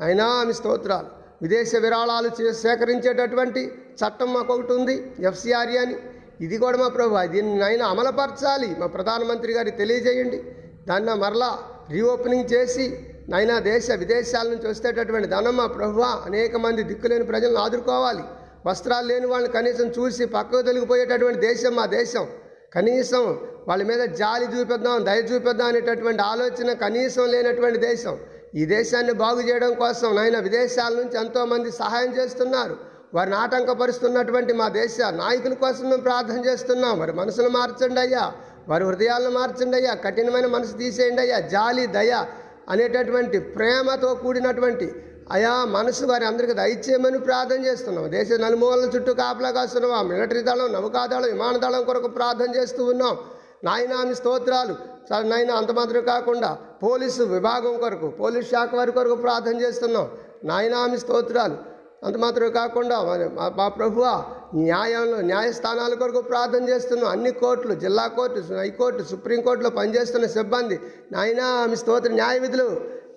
అయినా 0.00 0.44
మీ 0.44 0.52
స్తోత్రాలు. 0.52 1.06
విదేశ 1.42 1.76
విరాళాలు 1.76 2.30
చే- 2.42 2.52
సేకరించేటటువంటి 2.52 3.72
చట్టం 3.94 4.32
మాకు 4.32 4.54
ఒకటి 4.54 4.72
ఉంది 4.72 5.12
ఎఫ్సిఆర్ఏ 5.20 5.76
అని. 5.76 5.96
ఇది 6.40 6.58
కూడా 6.58 6.78
మా 6.78 6.88
ప్రభు 6.88 7.26
దీన్ని 7.26 7.58
నైనా 7.58 7.86
అమలుపరచాలి. 7.86 8.76
మా 8.78 8.86
ప్రధానమంత్రి 8.86 9.52
గారికి 9.52 9.76
తెలియజేయండి. 9.76 10.44
దాన్ని 10.88 11.14
మరలా 11.14 11.58
రీఓపెనింగ్ 11.90 12.52
చేసి 12.52 13.11
నైనా 13.28 13.58
దేశ 13.58 13.90
విదేశాల 13.90 14.48
నుంచి 14.48 14.68
వచ్చేటటువంటి 14.68 15.28
ధనం 15.28 15.56
మా 15.56 15.66
ప్రభు 15.66 16.00
అనేక 16.00 16.56
మంది 16.56 16.82
దిక్కులేని 16.82 17.24
ప్రజలను 17.24 17.56
ఆదుకోవాలి. 17.56 18.22
వస్త్రాలు 18.66 19.06
లేని 19.06 19.26
వాళ్ళని 19.26 19.52
కనీసం 19.52 19.86
చూసి 19.88 20.24
పక్కకు 20.24 20.62
తొలగిపోయేటటువంటి 20.62 21.40
దేశం 21.40 21.76
మా 21.76 21.86
దేశం. 21.86 22.26
కనీసం 22.74 23.40
వాళ్ళ 23.68 23.82
మీద 23.82 24.00
జాలి 24.00 24.46
చూపిద్దాం 24.46 25.06
దయ 25.06 25.20
చూపిద్దాం 25.20 25.68
అనేటటువంటి 25.68 26.22
ఆలోచన 26.22 26.72
కనీసం 26.72 27.26
లేనటువంటి 27.26 27.78
దేశం. 27.78 28.18
ఈ 28.54 28.64
దేశాన్ని 28.64 29.12
బాగు 29.12 29.40
చేయడం 29.40 29.74
కోసం 29.74 30.16
నాయన 30.16 30.38
విదేశాల 30.38 30.92
నుంచి 30.92 31.18
ఎంతోమంది 31.18 31.70
సహాయం 31.70 32.16
చేస్తున్నారు. 32.18 32.76
వారిని 33.14 33.36
ఆటంకపరుస్తున్నటువంటి 33.36 34.52
మా 34.52 34.68
దేశ 34.68 34.98
నాయకుల 35.10 35.54
కోసం 35.54 35.84
మేము 35.84 36.02
ప్రార్థన 36.02 36.44
చేస్తున్నాం. 36.44 36.98
వారి 36.98 37.12
మనసును 37.12 37.48
మార్చండి 37.48 38.00
అయ్యా. 38.00 38.32
వారి 38.68 38.84
హృదయాలను 38.84 39.30
మార్చండి 39.30 39.76
అయ్యా. 39.76 39.94
కఠినమైన 39.94 40.46
మనసు 40.46 40.76
తీసేయండి 40.76 41.22
అయ్యా. 41.22 41.40
జాలి 41.40 41.86
దయ 41.86 42.24
అనేటటువంటి 42.72 43.38
ప్రేమతో 43.38 44.14
కూడినటువంటి 44.14 44.94
అయా 45.30 45.64
మనసు 45.64 46.06
వారి 46.06 46.24
అందరికీ 46.24 46.52
దయచేయమని 46.52 47.18
ప్రార్థన 47.18 47.66
చేస్తున్నాం. 47.66 48.10
దేశ 48.10 48.32
నలుమూలల 48.32 48.78
చుట్టూ 48.78 49.14
కాపలా 49.14 49.50
కాస్తున్నాం. 49.50 50.08
మిలిటరీ 50.08 50.42
దళం 50.42 50.72
నౌకాదళం 50.72 51.22
విమాన 51.22 51.56
దళం 51.56 51.84
కొరకు 51.84 52.08
ప్రార్థన 52.08 52.54
చేస్తూ 52.54 52.84
ఉన్నాం. 52.84 53.16
నాయనామి 53.64 54.14
స్తోత్రాలు. 54.14 54.74
సరే 55.10 55.28
నాయన 55.28 55.50
అంత 55.50 55.70
మాత్రం 55.70 56.04
కాకుండా 56.04 56.58
పోలీసు 56.82 57.22
విభాగం 57.22 57.80
కొరకు 57.80 58.08
పోలీస్ 58.08 58.50
శాఖ 58.50 58.74
వారి 58.74 58.92
కొరకు 58.92 59.14
ప్రార్థన 59.14 59.60
చేస్తున్నాం. 59.60 60.10
నాయనామి 60.44 61.00
స్తోత్రాలు. 61.00 61.56
అంత 62.04 62.16
మాత్రం 62.16 62.50
కాకుండా 62.50 63.02
మరి 63.02 63.28
మా- 63.28 63.52
మా 63.56 63.68
ప్రభువ 63.68 64.24
న్యాయంలో 64.54 65.18
న్యాయస్థానాల 65.22 65.94
కొరకు 65.94 66.20
ప్రార్థన 66.22 66.68
చేస్తున్నాం 66.68 67.10
అన్ని 67.10 67.30
కోర్టులు 67.32 67.74
జిల్లా 67.74 68.06
కోర్టు 68.06 68.40
హైకోర్టు 68.54 69.02
సుప్రీంకోర్టులో 69.02 69.70
పనిచేస్తున్న 69.70 70.26
సిబ్బంది 70.26 70.80
నాయనా 71.12 71.46
మీ 71.66 71.76
స్తోత్ర 71.76 72.12
న్యాయ 72.12 72.38
విధులు 72.38 72.66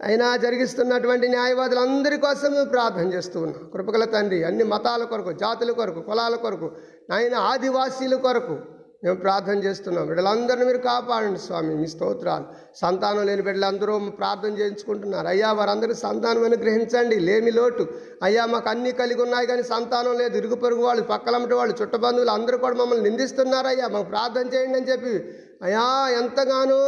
అయినా 0.03 0.37
జరిగిస్తున్నటువంటి 0.37 1.27
న్యాయవాదులందరి 1.27 2.17
కోసం 2.17 2.51
మేము 2.53 2.69
ప్రార్థన 2.69 3.13
చేస్తూ 3.13 3.37
ఉన్నాం. 3.39 3.61
కృపగల 3.73 4.05
తండ్రి 4.05 4.43
అన్ని 4.43 4.63
మతాల 4.63 5.03
కొరకు 5.03 5.31
జాతుల 5.31 5.71
కొరకు 5.71 6.01
కులాల 6.01 6.35
కొరకు 6.35 6.71
నాయన 7.09 7.35
ఆదివాసీల 7.35 8.15
కొరకు 8.15 8.55
మేము 9.03 9.15
ప్రార్థన 9.15 9.53
చేస్తున్నాం. 9.53 10.05
బిడ్డలందరినీ 10.07 10.65
మీరు 10.65 10.77
కాపాడండి 10.77 11.39
స్వామి 11.39 11.75
మీ 11.75 11.87
స్తోత్రాలు. 11.87 12.43
సంతానం 12.75 13.25
లేని 13.25 13.41
బిడ్డలందరూ 13.41 13.99
ప్రార్థన 13.99 14.49
చేయించుకుంటున్నారు. 14.49 15.27
అయ్యా 15.27 15.51
వారందరికీ 15.51 15.93
సంతానం 15.93 16.43
అనుగ్రహించండి. 16.43 17.19
లేమి 17.19 17.51
లోటు. 17.51 17.87
అయ్యా 18.23 18.45
మాకు 18.45 18.69
అన్నీ 18.69 18.91
కలిగి 18.91 19.21
ఉన్నాయి 19.21 19.47
కానీ 19.47 19.63
సంతానం 19.63 20.17
లేదు. 20.17 20.37
ఇరుగు 20.37 20.55
పొరుగు 20.55 20.83
వాళ్ళు 20.83 21.03
పక్కలమ్మటి 21.03 21.53
వాళ్ళు 21.53 21.75
చుట్టబంధువులు 21.81 22.29
అందరూ 22.29 22.57
కూడా 22.57 22.75
మమ్మల్ని 22.75 23.09
నిందిస్తున్నారు 23.09 23.67
అయ్యా. 23.67 23.87
మాకు 23.87 24.09
ప్రార్థన 24.09 24.53
చేయండి 24.53 24.77
అని 24.77 24.87
చెప్పి 24.87 25.37
అయ్యా 25.61 26.09
ఎంతగానో 26.21 26.79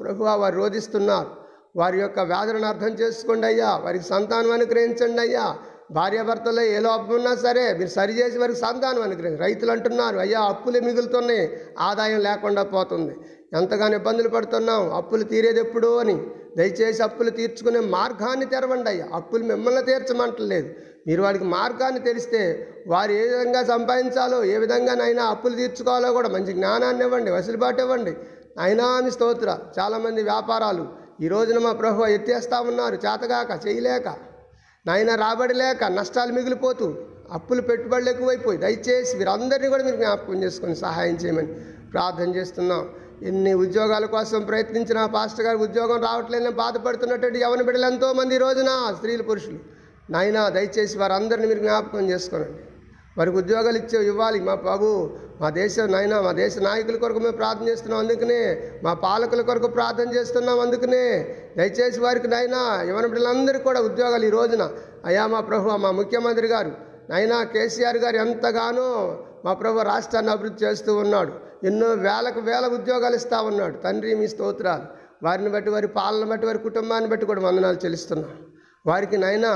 ప్రభు 0.00 0.24
వారు 0.24 0.56
రోధిస్తున్నారు. 0.56 1.30
వారి 1.76 2.00
యొక్క 2.00 2.20
వ్యాధులను 2.20 2.66
అర్థం 2.66 2.88
చేసుకోండి 2.88 3.46
అయ్యా. 3.46 3.76
వారికి 3.76 4.04
సంతానం 4.04 4.52
అనుగ్రహించండి 4.52 5.20
అయ్యా. 5.20 5.56
భార్యాభర్తలో 5.90 6.62
ఏ 6.62 6.78
లోపం 6.78 7.14
ఉన్నా 7.14 7.34
సరే 7.34 7.72
మీరు 7.72 7.88
సరి 7.88 8.12
చేసే 8.12 8.38
వారికి 8.38 8.58
సంతానం 8.58 9.02
అనుగ్రహించి 9.02 9.40
రైతులు 9.40 9.70
అంటున్నారు 9.70 10.18
అయ్యా 10.18 10.40
అప్పులు 10.40 10.80
మిగులుతున్నాయి 10.80 11.60
ఆదాయం 11.78 12.20
లేకుండా 12.20 12.62
పోతుంది. 12.62 13.16
ఎంతగానో 13.52 13.94
ఇబ్బందులు 13.94 14.28
పడుతున్నాం 14.28 14.92
అప్పులు 14.94 15.22
తీరేది 15.22 15.60
ఎప్పుడు 15.60 15.98
అని. 15.98 16.16
దయచేసి 16.56 17.02
అప్పులు 17.02 17.30
తీర్చుకునే 17.30 17.80
మార్గాన్ని 17.80 18.46
తెరవండి 18.46 18.90
అయ్యా. 18.90 19.06
అప్పులు 19.14 19.44
మిమ్మల్ని 19.44 19.82
తీర్చమంటలేదు. 19.82 20.68
మీరు 21.06 21.22
వాడికి 21.22 21.44
మార్గాన్ని 21.44 22.00
తెలిస్తే 22.00 22.68
వారు 22.86 23.12
ఏ 23.12 23.22
విధంగా 23.22 23.64
సంపాదించాలో 23.64 24.44
ఏ 24.44 24.56
విధంగానైనా 24.58 25.24
అప్పులు 25.24 25.54
తీర్చుకోవాలో 25.54 26.12
కూడా 26.12 26.28
మంచి 26.28 26.52
జ్ఞానాన్ని 26.52 27.04
ఇవ్వండి 27.04 27.30
వసూలుబాటు 27.30 27.82
ఇవ్వండి. 27.82 28.14
అయినా 28.60 28.86
అని 28.86 29.10
స్తోత్ర. 29.10 29.58
చాలామంది 29.78 30.22
వ్యాపారాలు 30.22 30.88
ఈ 31.22 31.28
రోజున 31.28 31.58
మా 31.58 31.72
ప్రభు 31.72 32.06
ఎత్తేస్తా 32.06 32.60
ఉన్నారు 32.60 32.94
చేతగాక 32.94 33.66
చేయలేక 33.66 34.27
నాయన 34.88 35.12
రాబడి 35.22 35.54
లేక 35.62 35.84
నష్టాలు 35.98 36.32
మిగిలిపోతూ 36.36 36.86
అప్పులు 37.36 37.62
పెట్టుబడులు 37.68 38.08
ఎక్కువైపోయి 38.12 38.58
దయచేసి 38.62 39.12
వీరందరినీ 39.20 39.68
కూడా 39.72 39.82
మీరు 39.86 39.98
జ్ఞాపకం 40.02 40.38
చేసుకొని 40.44 40.74
సహాయం 40.84 41.16
చేయమని 41.22 41.50
ప్రార్థన 41.92 42.28
చేస్తున్నాం. 42.36 42.82
ఎన్ని 43.28 43.52
ఉద్యోగాల 43.64 44.04
కోసం 44.14 44.40
ప్రయత్నించిన 44.50 44.98
పాస్టర్ 45.16 45.46
గారు 45.46 45.58
ఉద్యోగం 45.66 45.98
రావట్లేదని 46.08 46.52
బాధపడుతున్నటువంటి 46.62 47.38
యవన 47.44 47.62
బిడ్డలు 47.68 47.86
ఎంతోమంది 47.92 48.34
ఈ 48.38 48.40
రోజున 48.44 48.70
స్త్రీలు 48.98 49.24
పురుషులు. 49.30 49.60
నాయన 50.14 50.40
దయచేసి 50.56 50.96
వారందరినీ 51.00 51.46
మీరు 51.50 51.62
జ్ఞాపకం 51.66 52.06
చేసుకోనండి 52.12 52.62
వారికి 53.18 53.36
ఉద్యోగాలు 53.42 53.78
ఇచ్చే 53.82 53.98
ఇవ్వాలి 54.12 54.40
మా 54.48 54.54
బాబు 54.68 54.90
మా 55.40 55.48
దేశ 55.58 55.74
నాయన 55.94 56.14
మా 56.26 56.32
దేశ 56.40 56.54
నాయకుల 56.58 56.96
కొరకు 57.02 57.20
మేము 57.24 57.36
ప్రార్థన 57.40 57.64
చేస్తున్నాం 57.70 58.00
అందుకనే 58.04 58.38
మా 58.84 58.92
పాలకుల 59.04 59.42
కొరకు 59.50 59.68
ప్రార్థన 59.76 60.08
చేస్తున్నాం 60.16 60.58
అందుకనే. 60.64 61.04
దయచేసి 61.58 62.00
వారికి 62.00 62.28
నాయన 62.34 62.56
యువన 62.88 63.06
బిడ్డలందరికీ 63.12 63.64
కూడా 63.68 63.80
ఉద్యోగాలు 63.88 64.26
ఈ 64.30 64.32
రోజున. 64.38 64.64
అయ్యా 65.08 65.24
మా 65.34 65.40
ప్రభు 65.50 65.76
మా 65.84 65.90
ముఖ్యమంత్రి 66.00 66.48
గారు 66.54 66.72
నాయన 67.10 67.34
కేసీఆర్ 67.54 68.00
గారు 68.04 68.16
ఎంతగానో 68.16 68.88
మా 69.44 69.52
ప్రభు 69.52 69.84
రాష్ట్రాన్ని 69.92 70.32
అభివృద్ధి 70.32 70.60
చేస్తూ 70.64 70.92
ఉన్నాడు. 71.04 71.32
ఎన్నో 71.68 71.88
వేలకు 72.06 72.40
వేల 72.40 72.64
ఉద్యోగాలు 72.78 73.16
ఇస్తూ 73.20 73.38
ఉన్నాడు. 73.50 73.76
తండ్రి 73.84 74.12
మీ 74.14 74.26
స్తోత్రాలు. 74.28 74.86
వారిని 75.26 75.50
బట్టి 75.50 75.70
వారి 75.70 75.88
పాలన 76.00 76.24
బట్టి 76.30 76.46
వారి 76.46 76.58
కుటుంబాన్ని 76.58 77.08
బట్టి 77.12 77.26
కూడా 77.26 77.40
వందనాలు 77.40 77.78
చెల్లిస్తున్నాం. 77.84 78.34
వారికి 78.86 79.16
నాయన 79.16 79.46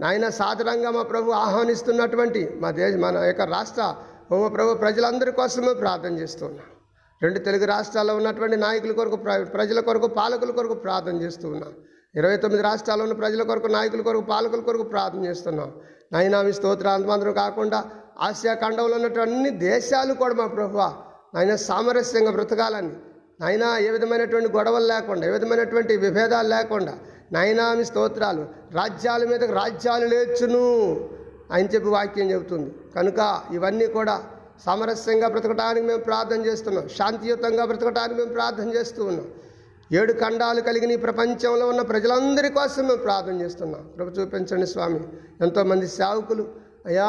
నాయన 0.00 0.26
సాధారణంగా 0.40 0.90
మా 0.90 1.02
ప్రభు 1.02 1.34
ఆహ్వానిస్తున్నటువంటి 1.44 2.40
మా 2.62 2.70
దేశ 2.78 2.94
మన 3.04 3.16
యొక్క 3.30 3.42
రాష్ట్ర 3.56 3.82
ఓ 4.32 4.48
ప్రభు 4.48 4.74
ప్రజలందరి 4.74 5.32
కోసమే 5.32 5.74
ప్రార్థన 5.74 6.18
చేస్తున్నాం. 6.18 6.66
రెండు 7.22 7.38
తెలుగు 7.38 7.64
రాష్ట్రాల్లో 7.64 8.16
ఉన్నటువంటి 8.16 8.56
నాయకుల 8.56 8.92
కొరకు 8.92 9.16
ప్ర- 9.16 9.44
ప్రజల 9.44 9.80
కొరకు 9.80 10.06
పాలకుల 10.06 10.50
కొరకు 10.50 10.74
ప్రార్థన 10.74 11.22
చేస్తూ 11.22 11.48
ఉన్నాం 11.48 11.72
ఇరవై 12.16 12.36
తొమ్మిది 12.36 12.62
రాష్ట్రాల్లో 12.62 13.04
ఉన్న 13.04 13.14
ప్రజల 13.14 13.42
కొరకు 13.42 13.66
నాయకుల 13.66 14.00
కొరకు 14.00 14.20
పాలకుల 14.20 14.60
కొరకు 14.60 14.82
ప్రార్థన 14.82 15.24
చేస్తున్నాం. 15.24 15.72
నైనామి 16.12 16.52
స్తోత్రాంతమాత్రం 16.52 17.32
కాకుండా 17.32 17.84
ఆసియా 18.20 18.54
ఖండంలో 18.54 18.96
ఉన్నటువంటి 18.96 19.34
అన్ని 19.34 19.50
దేశాలు 19.50 20.14
కూడా 20.14 20.34
మా 20.34 20.46
ప్రభు 20.46 20.78
నాయన 21.34 21.54
సామరస్యంగా 21.54 22.30
బ్రతకాలని 22.30 22.90
నైనా 23.40 23.78
ఏ 23.78 23.90
విధమైనటువంటి 23.90 24.48
గొడవలు 24.48 24.86
లేకుండా 24.86 25.26
ఏ 25.26 25.30
విధమైనటువంటి 25.30 25.96
విభేదాలు 25.96 26.48
లేకుండా 26.48 26.98
నైనామి 27.32 27.84
స్తోత్రాలు 27.84 28.46
రాజ్యాల 28.72 29.24
మీదకు 29.24 29.52
రాజ్యాలు 29.52 30.06
లేచును. 30.06 30.96
అని 31.52 31.68
చెప్పి 31.72 31.88
వాక్యం 31.88 32.30
చెబుతుంది. 32.30 32.70
కనుక 32.96 33.20
ఇవన్నీ 33.54 33.86
కూడా 33.86 34.16
సామరస్యంగా 34.66 35.28
బ్రతకడానికి 35.28 35.86
మేము 35.86 36.02
ప్రార్థన 36.08 36.40
చేస్తున్నాం. 36.46 36.88
శాంతియుతంగా 36.98 37.64
బ్రతకడానికి 37.64 38.16
మేము 38.20 38.32
ప్రార్థన 38.38 38.68
చేస్తూ 38.76 39.04
ఉన్నాం. 39.04 39.26
ఏడు 39.98 40.12
ఖండాలు 40.12 40.60
కలిగిన 40.60 40.90
ఈ 40.90 40.96
ప్రపంచంలో 40.96 41.64
ఉన్న 41.68 41.82
ప్రజలందరి 41.82 42.48
కోసం 42.48 42.82
మేము 42.88 43.00
ప్రార్థన 43.06 43.34
చేస్తున్నాం. 43.40 43.82
కృప 43.96 44.08
చూపించండి 44.18 44.66
స్వామి. 44.66 45.00
ఎంతోమంది 45.40 45.86
సేవకులు 45.86 46.44
అయ్యా 46.86 47.08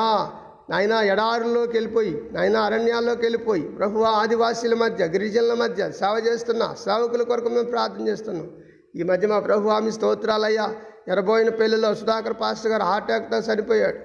నాయన 0.72 0.94
ఎడారుల్లోకి 1.14 1.74
వెళ్ళిపోయి 1.78 2.14
నాయన 2.32 2.58
అరణ్యాల్లోకి 2.58 3.22
వెళ్ళిపోయి 3.22 3.62
ప్రభు 3.62 4.04
ఆదివాసీల 4.20 4.74
మధ్య 4.74 5.06
గిరిజనుల 5.06 5.54
మధ్య 5.54 5.92
సేవ 5.92 6.16
చేస్తున్నా 6.28 6.68
సేవకుల 6.86 7.24
కొరకు 7.24 7.50
మేము 7.50 7.70
ప్రార్థన 7.74 8.08
చేస్తున్నాం. 8.08 8.48
ఈ 8.96 9.04
మధ్య 9.04 9.28
మా 9.28 9.40
ప్రభు 9.40 9.70
ఆమె 9.70 9.92
స్తోత్రాలయ్యా 9.92 10.68
ఎరబోయిన 11.08 11.50
పెళ్ళిలో 11.50 11.96
సుధాకర్ 11.96 12.38
పాస్టర్ 12.42 12.72
గారు 12.72 12.84
హార్ట్ 12.84 13.12
అటాక్తో 13.12 13.38
చనిపోయాడు. 13.38 14.00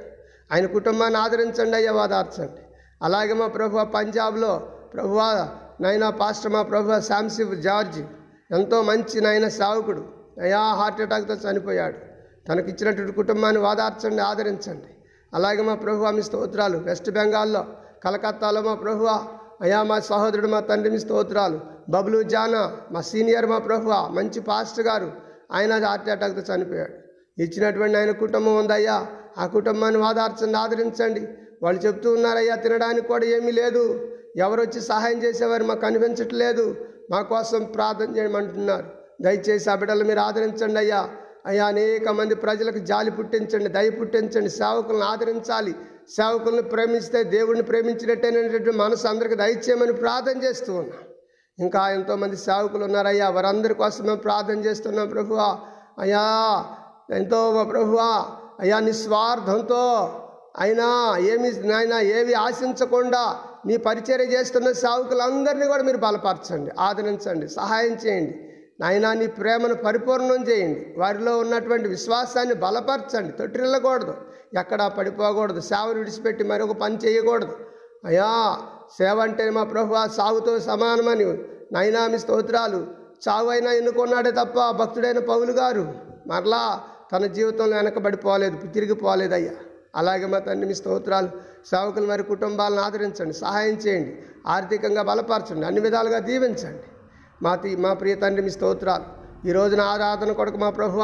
ఆయన 0.53 0.67
కుటుంబాన్ని 0.67 1.19
ఆదరించండి 1.19 1.77
అయ్యా 1.77 1.93
వాదార్చండి. 1.93 2.63
అలాగే 3.03 3.33
మా 3.33 3.47
ప్రభు 3.47 3.85
పంజాబ్లో 3.85 4.53
ప్రభు 4.95 5.19
నైనా 5.83 6.11
పాస్టర్ 6.11 6.53
మా 6.53 6.63
ప్రభు 6.63 7.01
శాంసిఫ్ 7.01 7.55
జార్జ్ 7.55 8.01
ఎంతో 8.55 8.83
మంచి 8.83 9.21
నాయన 9.21 9.49
సేవకుడు. 9.49 10.05
అయ్యా 10.43 10.61
హార్ట్ 10.61 11.01
అటాక్తో 11.01 11.35
చనిపోయాడు. 11.35 11.97
తనకిచ్చినటువంటి 12.49 13.13
కుటుంబాన్ని 13.13 13.61
వాదార్చండి 13.63 14.23
ఆదరించండి. 14.23 14.91
అలాగే 15.35 15.63
మా 15.63 15.75
ప్రభు 15.75 16.05
మీ 16.05 16.23
స్తోత్రాలు. 16.23 16.79
వెస్ట్ 16.79 17.11
బెంగాల్లో 17.11 17.67
కలకత్తాలో 18.05 18.61
మా 18.63 18.75
ప్రభు 18.75 19.05
అయ్యా 19.63 19.83
మా 19.83 20.01
సహోదరుడు 20.01 20.49
మా 20.49 20.61
తండ్రి 20.61 20.91
మీ 20.91 20.99
స్తోత్రాలు. 20.99 21.61
బబ్లు 21.89 22.23
జానా 22.23 22.77
మా 22.91 23.01
సీనియర్ 23.01 23.47
మా 23.47 23.59
ప్రభు 23.59 23.91
మంచి 23.91 24.41
పాస్టర్ 24.41 24.87
గారు. 24.87 25.13
ఆయన 25.53 25.85
హార్ట్ 25.85 26.09
అటాక్తో 26.09 26.55
చనిపోయాడు. 26.55 26.95
ఇచ్చినటువంటి 27.43 27.97
ఆయన 27.99 28.11
కుటుంబం 28.11 28.57
ఉందయ్యా 28.57 29.07
ఆ 29.39 29.47
కుటుంబాన్ని 29.47 30.01
వాదార్చండి 30.01 30.59
ఆదరించండి. 30.59 31.29
వాళ్ళు 31.63 31.83
చెప్తూ 31.83 32.13
ఉన్నారయ్యా 32.13 32.55
తినడానికి 32.55 33.09
కూడా 33.09 33.25
ఏమీ 33.25 33.51
లేదు. 33.51 34.09
ఎవరు 34.37 34.61
వచ్చి 34.61 34.81
సహాయం 34.81 35.23
చేసేవారు 35.23 35.65
మాకు 35.65 35.81
కనిపించట్లేదు 35.81 36.77
మా 37.11 37.23
కోసం 37.23 37.65
ప్రార్థన 37.65 38.17
చేయమంటున్నారు. 38.17 38.85
దయచేసి 39.21 39.71
ఆ 39.71 39.75
బిడ్డలు 39.75 40.05
మీరు 40.05 40.19
ఆదరించండి 40.19 40.79
అయ్యా. 40.79 41.11
అయ్యా 41.47 41.67
అనేక 41.67 42.09
మంది 42.09 42.35
ప్రజలకు 42.35 42.79
జాలి 42.79 43.11
పుట్టించండి 43.11 43.69
దయ 43.69 43.91
పుట్టించండి. 43.91 44.51
సేవకులను 44.51 45.03
ఆదరించాలి. 45.03 45.75
సేవకులను 46.09 46.63
ప్రేమిస్తే 46.63 47.23
దేవుడిని 47.23 47.65
ప్రేమించినట్టేనటువంటి 47.65 48.71
మనసు 48.71 49.09
అందరికి 49.09 49.35
దయచేయమని 49.35 49.93
ప్రార్థన 49.93 50.43
చేస్తూ 50.43 50.75
ఉన్నాం. 50.75 50.99
ఇంకా 51.59 51.91
ఎంతోమంది 51.91 52.37
సేవకులు 52.37 52.85
ఉన్నారయ్యా. 52.85 53.29
వారందరి 53.29 53.75
కోసం 53.75 54.05
మేము 54.05 54.17
ప్రార్థన 54.17 54.59
చేస్తున్నాం 54.59 55.09
ప్రభువా. 55.09 55.59
అయ్యా 55.99 56.65
ఎంతో 57.17 57.65
ప్రభువా 57.71 58.37
అయ్యా 58.61 58.81
నిస్వార్థంతో 58.81 59.83
అయినా 60.59 61.17
ఏమి 61.19 61.51
నాయన 61.51 61.95
ఏవి 61.95 62.35
ఆశించకుండా 62.35 63.37
నీ 63.67 63.77
పరిచర్య 63.77 64.25
చేస్తున్న 64.25 64.73
సేవకులందరినీ 64.73 65.67
కూడా 65.67 65.83
మీరు 65.83 65.97
బలపరచండి 65.97 66.71
ఆదరించండి 66.79 67.49
సహాయం 67.49 67.93
చేయండి. 67.93 68.35
నాయనా 68.81 69.15
నీ 69.15 69.27
ప్రేమను 69.27 69.75
పరిపూర్ణం 69.75 70.45
చేయండి. 70.49 70.95
వారిలో 70.99 71.39
ఉన్నటువంటి 71.39 71.89
విశ్వాసాన్ని 71.89 72.55
బలపరచండి. 72.55 73.33
తొట్టిల్లకూడదు. 73.33 74.15
ఎక్కడా 74.59 74.89
పడిపోకూడదు. 74.89 75.61
సేవను 75.61 75.99
విడిచిపెట్టి 75.99 76.45
మరొక 76.45 76.73
పని 76.73 76.97
చేయకూడదు. 76.97 77.57
అయ్యా 78.05 78.59
సేవ 78.99 79.21
అంటే 79.21 79.51
మా 79.51 79.65
ప్రభు 79.65 79.95
సాగుతో 80.17 80.59
సమానమని. 80.59 81.39
నైనా 81.73 82.07
మీ 82.07 82.19
స్తోత్రాలు 82.19 82.87
చావు 83.29 83.49
అయినా 83.51 83.73
ఎన్నుకున్నాడే 83.73 84.31
తప్ప 84.31 84.71
భక్తుడైన 84.71 85.19
పౌలు 85.19 85.53
గారు 85.53 85.95
మరలా 86.27 86.81
తన 87.13 87.27
జీవితంలో 87.27 87.77
వెనకబడిపోలేదు 87.77 88.67
తిరిగిపోలేదయ్యా 88.67 89.53
అలాగే 89.97 90.27
మా 90.27 90.39
తండ్రి 90.39 90.69
మీ 90.69 90.75
స్తోత్రాలు 90.75 91.29
సేవకులు 91.67 92.07
మరి 92.07 92.23
కుటుంబాలను 92.23 92.81
ఆదరించండి 92.81 93.35
సహాయం 93.35 93.75
చేయండి 93.75 94.23
ఆర్థికంగా 94.47 95.03
బలపరచండి 95.03 95.67
అన్ని 95.67 95.81
విధాలుగా 95.81 96.19
దీవించండి. 96.19 96.83
మా 97.43 97.59
మా 97.79 97.93
ప్రియ 97.93 98.15
తండ్రి 98.15 98.43
మీ 98.43 98.51
స్తోత్రాలు. 98.51 99.05
ఈ 99.49 99.53
రోజున 99.53 99.81
ఆరాధన 99.81 100.33
కొరకు 100.33 100.57
మా 100.57 100.71
ప్రభు 100.71 101.01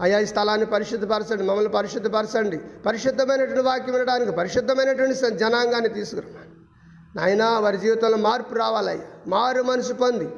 అయా 0.00 0.18
ఈ 0.18 0.26
స్థలాన్ని 0.26 0.66
పరిశుద్ధపరచండి 0.66 1.42
మమ్మల్ని 1.42 1.72
పరిశుద్ధపరచండి. 1.72 2.56
పరిశుద్ధమైనటువంటి 2.86 3.62
వాక్యం 3.62 3.94
వినడానికి 3.94 4.32
పరిశుద్ధమైనటువంటి 4.32 5.36
జనాంగాన్ని 5.36 5.88
తీసుకురమ్మని. 5.88 6.50
నాయనా 7.16 7.58
వారి 7.58 7.76
జీవితంలో 7.76 8.16
మార్పు 8.16 8.54
రావాలయ్యా. 8.54 9.04
మారు 9.26 9.62
మనసు 9.62 9.92
పొంది. 9.92 10.28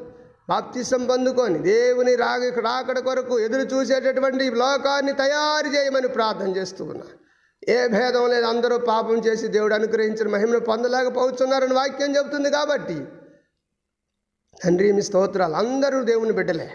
బాప్తిసం 0.49 1.07
పొందుకొని 1.07 1.59
దేవుని 1.59 2.14
రాక 2.14 2.59
రాకడ 2.59 2.99
కొరకు 2.99 3.40
ఎదురు 3.40 3.61
చూసేటటువంటి 3.61 4.51
లోకాన్ని 4.51 5.12
తయారు 5.12 5.68
చేయమని 5.68 6.09
ప్రార్థన 6.09 6.57
చేస్తూ 6.57 6.84
ఉన్నా 6.84 7.05
ఏ 7.68 7.88
భేదం 7.88 8.28
లేదు 8.30 8.47
అందరూ 8.47 8.78
పాపం 8.78 9.18
చేసి 9.18 9.49
దేవుడు 9.49 9.74
అనుగ్రహించిన 9.74 10.28
మహిమను 10.28 10.61
పొందలేకపోతున్నారని 10.61 11.74
వాక్యం 11.74 12.16
చెబుతుంది 12.16 12.51
కాబట్టి. 12.51 13.07
తండ్రి 14.64 14.92
మీ 14.92 15.03
స్తోత్రాలు 15.03 15.55
అందరూ 15.55 16.03
దేవుని 16.03 16.32
బిడ్డలే. 16.32 16.68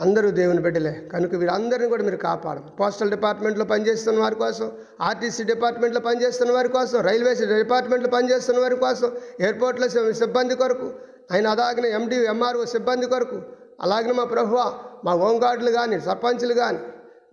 అందరూ 0.00 0.30
దేవుని 0.30 0.62
బిడ్డలే. 0.62 0.92
కనుక 1.12 1.34
వీరందరిని 1.34 1.88
కూడా 1.88 2.04
మీరు 2.04 2.16
కాపాడండి 2.16 2.76
పోస్టల్ 2.76 3.10
డిపార్ట్మెంట్లో 3.10 3.64
పనిచేస్తున్న 3.64 4.20
వారి 4.20 4.34
కోసం 4.34 4.72
ఆర్టీసీ 5.00 5.44
డిపార్ట్మెంట్లో 5.44 6.00
పనిచేస్తున్న 6.00 6.52
వారి 6.52 6.68
కోసం 6.68 7.00
రైల్వేస్ 7.00 7.44
డిపార్ట్మెంట్లో 7.44 8.10
పనిచేస్తున్న 8.10 8.60
వారి 8.60 8.76
కోసం 8.76 9.12
ఎయిర్పోర్ట్లో 9.40 10.12
సిబ్బంది 10.12 10.56
కొరకు 10.56 10.94
ఆయన 11.30 11.46
అదాగిన 11.46 11.86
ఎండి 11.96 12.16
ఎంఆర్ఓ 12.32 12.64
సిబ్బంది 12.74 13.06
కొరకు 13.06 13.38
అలాగే 13.84 14.12
మా 14.12 14.24
ప్రభువ 14.26 14.58
మా 15.04 15.12
హోంగార్డులు 15.22 15.70
కానీ 15.70 15.96
సర్పంచ్లు 16.00 16.54
కానీ 16.54 16.80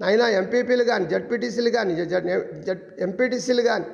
నైనా 0.01 0.25
ఎంపీపీలు 0.37 0.83
కానీ 0.83 1.05
జడ్పీటీసీలు 1.05 1.71
కానీ 1.75 1.93
జడ్ 2.65 2.83
ఎంపీటీసీలు 2.99 3.63
కానీ 3.69 3.87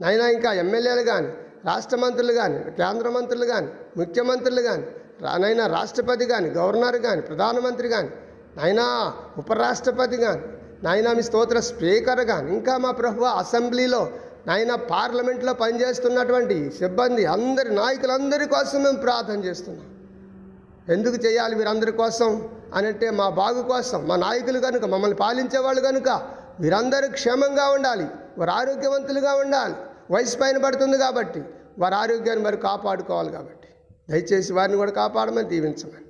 నైనా 0.00 0.26
ఇంకా 0.28 0.50
ఎమ్మెల్యేలు 0.54 1.04
కానీ 1.04 1.30
రాష్ట్ర 1.64 1.96
మంత్రులు 1.96 2.32
కానీ 2.32 2.58
కేంద్ర 2.78 3.08
మంత్రులు 3.10 3.46
కానీ 3.46 3.68
ముఖ్యమంత్రులు 3.98 4.62
కానీ 4.62 4.84
నైనా 5.38 5.64
రాష్ట్రపతి 5.74 6.26
కానీ 6.26 6.48
గవర్నర్ 6.50 6.98
కానీ 6.98 7.20
ప్రధానమంత్రి 7.20 7.88
కానీ 7.88 8.10
నైనా 8.56 8.86
ఉపరాష్ట్రపతి 9.38 10.16
కానీ 10.16 10.42
నాయనా 10.82 11.10
మీ 11.12 11.22
స్తోత్ర 11.22 11.58
స్పీకర్ 11.66 12.22
కానీ 12.24 12.48
ఇంకా 12.52 12.74
మా 12.78 12.90
ప్రభు 12.92 13.26
అసెంబ్లీలో 13.34 14.00
ఆయన 14.48 14.74
పార్లమెంట్లో 14.74 15.52
పనిచేస్తున్నటువంటి 15.52 16.70
సిబ్బంది 16.78 17.24
అందరి 17.26 17.74
నాయకులందరి 17.74 18.46
కోసం 18.46 18.82
మేము 18.82 18.96
ప్రార్థన 18.96 19.44
చేస్తున్నాం. 19.44 19.86
ఎందుకు 20.94 21.14
చేయాలి 21.26 21.54
వీరందరి 21.56 21.92
కోసం 21.92 22.48
అని 22.74 22.86
అంటే 22.86 23.10
మా 23.10 23.28
బాగు 23.28 23.62
కోసం 23.62 24.08
మా 24.08 24.16
నాయకులు 24.16 24.58
కనుక 24.58 24.84
మమ్మల్ని 24.84 25.16
పాలించే 25.16 25.58
వాళ్ళు 25.58 25.82
కనుక 25.82 26.08
వీరందరూ 26.60 27.08
క్షేమంగా 27.08 27.70
ఉండాలి 27.70 28.06
వారు 28.38 28.50
ఆరోగ్యవంతులుగా 28.50 29.34
ఉండాలి. 29.34 29.74
వయసు 30.10 30.38
పైన 30.38 30.58
పడుతుంది 30.58 30.98
కాబట్టి 30.98 31.42
వారి 31.78 31.94
ఆరోగ్యాన్ని 31.94 32.44
మరి 32.44 32.56
కాపాడుకోవాలి 32.56 33.32
కాబట్టి. 33.32 33.68
దయచేసి 34.10 34.52
వారిని 34.52 34.76
కూడా 34.76 34.92
కాపాడమని 34.92 35.48
దీవించమని. 35.48 36.06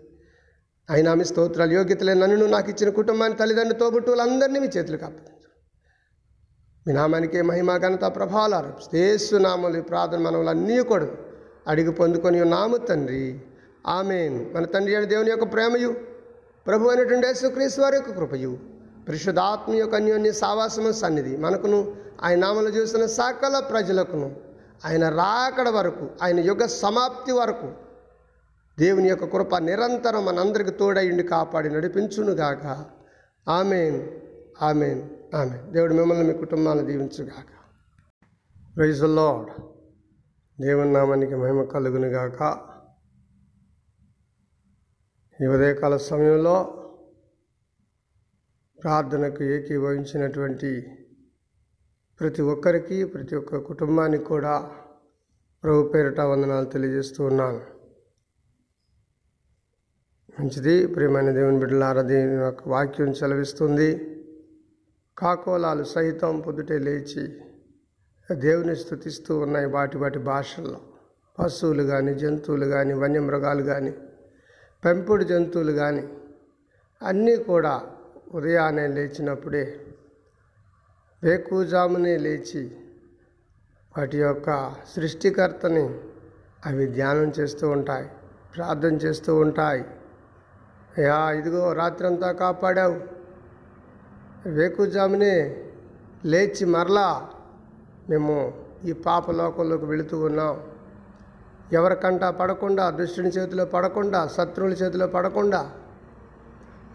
అయినా 0.90 1.14
మీ 1.14 1.24
స్తోత్రాలు 1.24 1.72
యోగ్యతలే 1.72 2.14
నన్ను 2.14 2.46
నాకు 2.46 2.70
ఇచ్చిన 2.70 2.90
కుటుంబాన్ని 2.90 3.38
తల్లిదండ్రులు 3.38 3.78
తోబుట్టువులందరినీ 3.78 4.58
మీ 4.58 4.66
చేతులు 4.66 4.96
కాపాడు 4.96 5.39
మీ 6.86 6.92
నామానికే 6.94 7.42
మహిమ 7.42 7.76
ఘనత 7.76 8.00
ప్రభావాలు 8.00 8.96
యేసు 8.96 9.36
నామలు 9.36 9.78
ఈ 9.78 9.80
ప్రార్థన 9.80 10.18
మనములన్నీ 10.18 10.82
కూడా 10.82 11.08
అడిగి 11.66 11.90
పొందుకొని 11.90 12.44
నాము 12.44 12.76
తండ్రి. 12.76 13.40
ఆమెన్. 13.86 14.54
మన 14.54 14.64
తండ్రి 14.64 14.96
అయిన 14.96 15.08
దేవుని 15.08 15.30
యొక్క 15.30 15.52
ప్రేమయు 15.52 15.94
ప్రభు 16.66 16.88
అనేటువంటి 16.88 17.26
యేసుక్రీస్తు 17.26 17.80
వారి 17.80 17.96
యొక్క 17.96 18.10
కృపయు 18.10 18.58
పరిశుద్ధాత్మ 19.08 19.74
యొక్క 19.74 19.94
అన్యోన్య 19.94 20.32
సావాసము 20.32 20.92
సన్నిధి 20.92 21.36
మనకును 21.36 21.92
ఆయన 22.22 22.38
నామలు 22.38 22.68
చూసిన 22.68 23.06
సకల 23.06 23.58
ప్రజలకును 23.58 24.36
ఆయన 24.84 25.08
రాకడ 25.08 25.68
వరకు 25.68 26.08
ఆయన 26.22 26.40
యుగ 26.40 26.66
సమాప్తి 26.66 27.32
వరకు 27.32 27.72
దేవుని 28.78 29.08
యొక్క 29.08 29.24
కృప 29.24 29.56
నిరంతరం 29.56 30.24
మనందరికి 30.24 30.70
తోడయుండి 30.70 31.22
కాపాడి 31.22 31.68
నడిపించునుగాక. 31.68 32.84
ఆమెన్. 33.48 34.08
ఆమెన్. 34.62 35.02
ఆమె 35.34 35.72
దేవుడు 35.72 35.94
మిమ్మల్ని 35.94 36.24
మీ 36.24 36.34
కుటుంబాన్ని 36.34 36.86
దీవించుగాక. 36.86 37.46
ప్రైజ్ 38.76 39.02
లార్డ్ 39.02 39.50
దేవుని 40.60 40.92
నామానికి 40.92 41.34
మహిమ 41.34 41.64
కలుగునుగాక. 41.64 42.58
ఈ 45.42 45.46
ఉదయకాల 45.46 45.96
సమయంలో 45.96 46.86
ప్రార్థనకు 48.82 49.42
ఏకీభవించినటువంటి 49.42 50.96
ప్రతి 52.20 52.42
ఒక్కరికి 52.42 53.04
ప్రతి 53.04 53.36
ఒక్క 53.36 53.56
కుటుంబానికి 53.56 54.24
కూడా 54.24 54.70
ప్రభు 55.62 55.88
పేరిట 55.88 56.20
వందనాలు 56.20 56.64
తెలియజేస్తూ 56.64 57.24
ఉన్నాను. 57.24 57.60
మంచిది. 60.40 60.86
ప్రియమైన 60.86 61.30
దేవుని 61.30 61.58
బిడ్డలారా 61.58 62.02
దేవుని 62.02 62.34
యొక్క 62.34 62.68
వాక్యం 62.68 63.08
చలవిస్తుంది 63.08 64.09
కాకోలాలు 65.20 65.84
సైతం 65.84 66.40
పొద్దుటే 66.40 66.78
లేచి 66.78 67.40
దేవుని 68.32 68.76
స్థుతిస్తూ 68.76 69.38
ఉన్నాయి 69.38 69.66
వాటి 69.66 69.98
వాటి 69.98 70.18
భాషల్లో. 70.18 70.80
పశువులు 71.38 71.82
కానీ 71.82 72.14
జంతువులు 72.14 72.66
కానీ 72.66 72.92
వన్యమృగాలు 72.92 73.62
కానీ 73.62 73.90
పెంపుడు 74.84 75.24
జంతువులు 75.24 75.72
కానీ 75.72 76.08
అన్నీ 77.02 77.36
కూడా 77.36 77.82
ఉదయాన్నే 78.32 78.86
లేచినప్పుడే 78.86 79.80
వేకుజామునే 81.22 82.16
లేచి 82.16 82.76
వాటి 83.98 84.18
యొక్క 84.18 84.74
సృష్టికర్తని 84.96 85.94
అవి 86.66 86.86
ధ్యానం 86.86 87.32
చేస్తూ 87.40 87.68
ఉంటాయి 87.68 88.08
ప్రార్థన 88.56 88.94
చేస్తూ 88.94 89.36
ఉంటాయి. 89.36 89.84
అయ్యా 90.98 91.30
ఇదిగో 91.30 91.72
రాత్రంతా 91.72 92.32
కాపాడావు. 92.32 93.00
వేకుజామునే 94.46 95.66
లేచి 96.24 96.66
మరలా 96.66 97.28
మేము 98.10 98.52
ఈ 98.84 98.92
పాప 98.92 99.30
లోకంలోకి 99.30 99.84
వెళుతూ 99.84 100.18
ఉన్నాం. 100.18 100.60
ఎవరికంటా 101.72 102.30
పడకుండా 102.30 102.90
దుష్టుని 102.90 103.28
చేతిలో 103.28 103.64
పడకుండా 103.64 104.26
శత్రువుల 104.26 104.72
చేతిలో 104.72 105.06
పడకుండా 105.06 105.70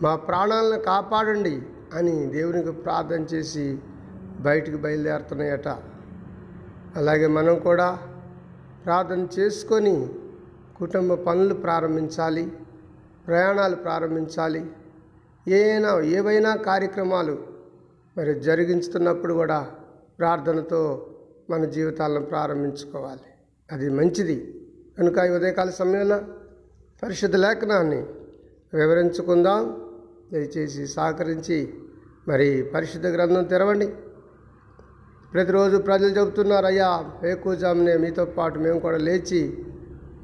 మా 0.02 0.16
ప్రాణాలను 0.16 0.80
కాపాడండి 0.80 1.62
అని 1.94 2.28
దేవునికి 2.28 2.72
ప్రార్థన 2.72 3.22
చేసి 3.34 3.80
బయటికి 4.40 4.78
బయలుదేరుతున్నాయట. 4.78 5.68
అలాగే 6.96 7.28
మనం 7.28 7.60
కూడా 7.60 7.98
ప్రార్థన 8.86 9.28
చేసుకొని 9.40 10.10
కుటుంబ 10.78 11.14
పనులు 11.14 11.54
ప్రారంభించాలి 11.54 12.52
ప్రయాణాలు 13.28 13.76
ప్రారంభించాలి. 13.76 14.66
ఏనా 15.48 16.02
ఏవైనా 16.02 16.56
కార్యక్రమాలు 16.56 17.38
మరి 18.18 18.40
జరిగించుతున్నప్పుడు 18.40 19.34
కూడా 19.34 19.72
ప్రార్థనతో 20.20 21.10
మన 21.50 21.66
జీవితాలను 21.66 22.26
ప్రారంభించుకోవాలి. 22.26 23.20
అది 23.72 23.90
మంచిది. 23.90 24.62
కనుక 24.98 25.18
ఈ 25.18 25.30
ఉదయకాల 25.30 25.70
సమయంలో 25.70 26.20
పరిశుద్ధ 27.04 27.36
లేఖనాన్ని 27.36 28.06
వివరించుకుందాం. 28.74 29.82
దయచేసి 30.34 30.88
సహకరించి 30.88 31.74
మరి 32.28 32.72
పరిశుద్ధ 32.74 33.08
గ్రంథం 33.08 33.44
తెరవండి. 33.44 33.88
ప్రతిరోజు 35.34 35.78
ప్రజలు 35.78 36.10
చెబుతున్నారు 36.10 36.66
అయ్యా 36.66 37.12
వేకుజామునే 37.24 37.98
మీతో 37.98 38.26
పాటు 38.26 38.60
మేము 38.60 38.80
కూడా 38.80 38.98
లేచి 38.98 39.66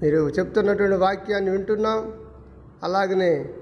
మీరు 0.02 0.30
చెప్తున్నటువంటి 0.30 0.96
వాక్యాన్ని 0.96 1.52
వింటున్నాం. 1.52 2.14
అలాగనే 2.84 3.54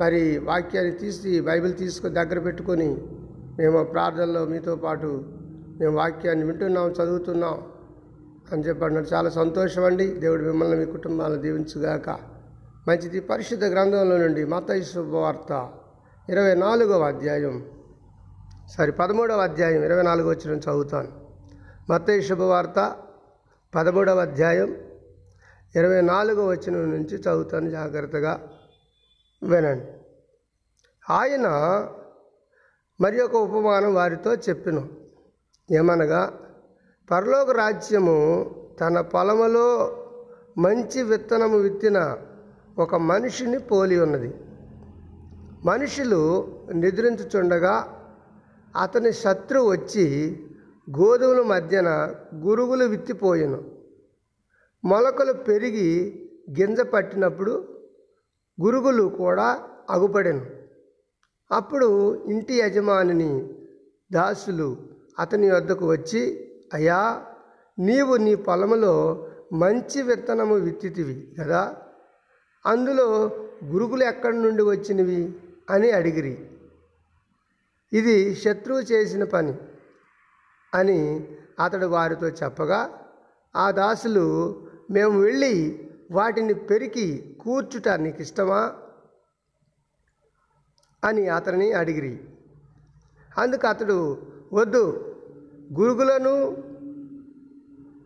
మరి 0.00 0.38
వాక్యాన్ని 0.38 0.92
తీసి 0.92 1.40
బైబిల్ 1.40 1.76
తీసుకొని 1.76 2.14
దగ్గర 2.14 2.38
పెట్టుకొని 2.38 2.96
మేము 3.58 3.84
ప్రార్థనలో 3.84 4.44
మీతో 4.44 4.76
పాటు 4.76 5.24
మేము 5.80 5.96
వాక్యాన్ని 5.96 6.44
వింటున్నాం 6.46 6.90
చదువుతున్నాం 6.90 7.62
అని 8.52 8.62
చెప్పన్నాడు 8.62 9.06
చాలా 9.14 9.30
సంతోషం 9.30 9.84
అండి 9.84 10.06
దేవుడు 10.06 10.42
మిమ్మల్ని 10.42 10.76
మీ 10.76 10.92
కుటుంబాలను 10.92 11.42
దీవించుగాక. 11.42 12.08
మంచిది 12.88 13.20
పరిశుద్ధ 13.20 13.64
గ్రంథంలో 13.64 14.16
నుండి 14.16 14.44
మత 14.44 14.82
శుభవార్త 14.82 15.70
ఇరవై 16.28 16.54
నాలుగవ 16.54 17.02
అధ్యాయం. 17.02 17.64
సారీ 18.76 18.92
పదమూడవ 18.92 19.36
అధ్యాయం 19.36 19.84
ఇరవై 19.84 20.02
నాలుగు 20.02 20.28
వచ్చిన 20.28 20.58
చదువుతాను. 20.58 21.08
మత్తయి 21.90 22.22
శుభవార్త 22.22 22.96
పదమూడవ 23.74 24.20
అధ్యాయం 24.20 24.76
ఇరవై 25.76 26.00
నాలుగవ 26.00 26.48
వచ్చిన 26.48 26.76
నుంచి 26.76 27.16
చదువుతాను 27.16 27.70
జాగ్రత్తగా. 27.70 28.40
వినండి. 29.44 29.86
ఆయన 31.12 31.48
మరి 33.00 33.20
ఒక 33.20 33.34
ఉపమానం 33.34 33.94
వారితో 33.94 34.34
చెప్పిన. 34.34 34.86
ఏమనగా 35.70 36.40
పరలోక 37.10 37.50
రాజ్యము 37.50 38.50
తన 38.80 39.00
పొలములో 39.00 40.00
మంచి 40.58 41.02
విత్తనము 41.02 41.58
విత్తిన 41.58 42.16
ఒక 42.78 42.94
మనిషిని 42.94 43.58
పోలి 43.58 44.00
ఉన్నది. 44.00 44.34
మనుషులు 45.64 46.52
నిద్రించుచుండగా 46.72 48.00
అతని 48.80 49.12
శత్రువు 49.12 49.70
వచ్చి 49.70 50.36
గోధుమల 50.98 51.42
మధ్యన 51.42 52.14
గురుగులు 52.34 52.84
విత్తిపోయెను. 52.84 53.64
మొలకలు 54.84 55.32
పెరిగి 55.32 56.20
గింజ 56.50 56.80
పట్టినప్పుడు 56.80 57.73
గురుగులు 58.60 59.02
కూడా 59.02 59.62
అగుపడెను. 59.90 60.46
అప్పుడు 61.52 62.14
ఇంటి 62.24 62.54
యజమానిని 62.54 63.54
దాసులు 64.12 64.76
అతని 65.18 65.50
వద్దకు 65.50 65.88
వచ్చి 65.88 66.50
అయ్యా 66.74 67.24
నీవు 67.78 68.16
నీ 68.16 68.34
పొలములో 68.34 69.26
మంచి 69.52 70.02
విత్తనము 70.02 70.54
విత్తితివి 70.54 71.34
కదా 71.40 71.76
అందులో 72.66 73.30
గురుగులు 73.64 74.04
ఎక్కడి 74.04 74.38
నుండి 74.38 74.62
వచ్చినవి? 74.62 75.32
అని 75.70 75.90
అడిగిరి. 75.90 76.48
ఇది 77.92 78.34
శత్రువు 78.34 78.80
చేసిన 78.80 79.24
పని 79.24 79.54
అని 80.74 81.28
అతడు 81.64 81.86
వారితో 81.86 82.28
చెప్పగా 82.28 82.98
ఆ 83.56 83.70
దాసులు 83.70 84.56
మేము 84.90 85.20
వెళ్ళి 85.20 85.83
వాటిని 86.10 86.54
పెరికి 86.54 87.36
కూర్చుట 87.40 87.88
నీకు 87.88 88.22
ఇష్టమా 88.22 88.72
అని 91.04 91.28
అతనిని 91.28 91.72
అడిగిరి. 91.72 92.20
అందుకు 93.38 93.66
అతడు 93.66 94.22
వద్దు 94.52 95.14
గురుగులను 95.72 96.62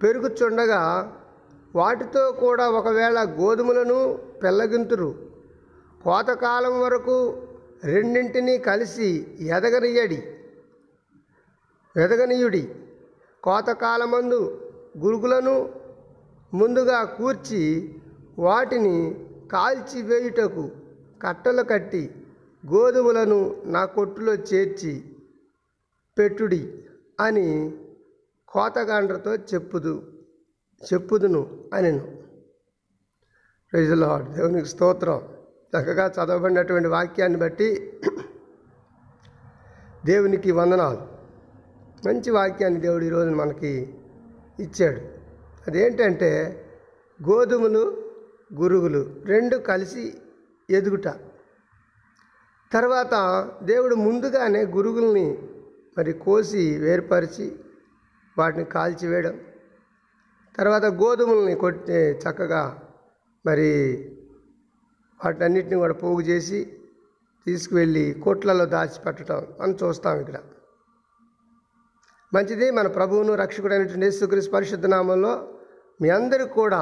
పెరుగుచుండగా 0.02 1.12
వాటితో 1.74 2.32
కూడా 2.32 2.68
ఒకవేళ 2.68 3.24
గోధుమలను 3.24 4.16
పెళ్ళగింతురు. 4.42 5.28
కోతకాలం 6.04 6.80
వరకు 6.80 7.46
రెండింటినీ 7.84 8.58
కలిసి 8.58 9.36
ఎదగనియడి 9.40 10.22
ఎదగనీయుడి 11.96 12.74
కోతకాలమందు 13.42 14.70
గురుగులను 14.98 15.77
ముందుగా 16.54 17.04
కూర్చి 17.04 17.94
వాటిని 18.38 19.26
కాల్చివేయుటకు 19.52 20.70
కట్టలు 21.22 21.62
కట్టి 21.62 22.10
గోధుమలను 22.72 23.62
నా 23.64 23.84
కొట్టులో 23.84 24.34
చేర్చి 24.34 25.16
పెట్టుడి 26.18 26.84
అని 27.20 27.78
కోతగాండ్రతో 28.48 29.34
చెప్పుదు 29.34 30.12
చెప్పుదును 30.92 31.64
అనెను. 31.74 32.16
ప్రజలాడ్ 33.72 34.34
దేవునికి 34.34 34.68
స్తోత్రం. 34.68 35.18
చక్కగా 35.58 36.06
చదవబడినటువంటి 36.06 36.88
వాక్యాన్ని 36.88 37.38
బట్టి 37.38 38.00
దేవునికి 40.06 40.50
వందనాలు. 40.50 41.00
మంచి 42.08 42.30
వాక్యాన్ని 42.30 42.80
దేవుడు 42.80 43.04
ఈరోజు 43.04 43.30
మనకి 43.30 43.94
ఇచ్చాడు. 44.60 45.17
అదేంటంటే 45.68 46.30
గోధుమలు 47.20 47.84
గురుగులు 48.60 49.00
రెండు 49.24 49.56
కలిసి 49.70 50.04
ఎదుగుట. 50.68 51.08
తర్వాత 52.72 53.14
దేవుడు 53.62 53.94
ముందుగానే 54.06 54.62
గురుగుల్ని 54.76 55.26
మరి 55.98 56.12
కోసి 56.24 56.64
వేరుపరిచి 56.78 57.46
వాటిని 58.36 58.64
కాల్చివేయడం 58.64 59.36
తర్వాత 60.56 60.86
గోధుమల్ని 61.00 61.54
కొట్టి 61.54 61.98
చక్కగా 62.22 62.62
మరి 63.46 63.70
వాటన్నిటిని 65.24 65.76
కూడా 65.76 65.94
పోగు 65.94 66.20
చేసి 66.20 66.60
తీసుకువెళ్ళి 67.46 68.04
కోట్లలో 68.24 68.64
దాచిపెట్టడం 68.66 69.40
మనం 69.60 69.74
చూస్తాం 69.82 70.16
ఇక్కడ. 70.20 70.38
మంచిది 72.34 72.66
మన 72.70 72.86
ప్రభువును 72.96 73.34
రక్షకుడైనటువంటి 73.34 74.06
యేసుక్రీస్తు 74.06 74.52
పరిశుద్ధ 74.52 74.86
నామంలో 74.86 75.32
మీ 76.00 76.08
అందరికీ 76.08 76.50
కూడా 76.50 76.80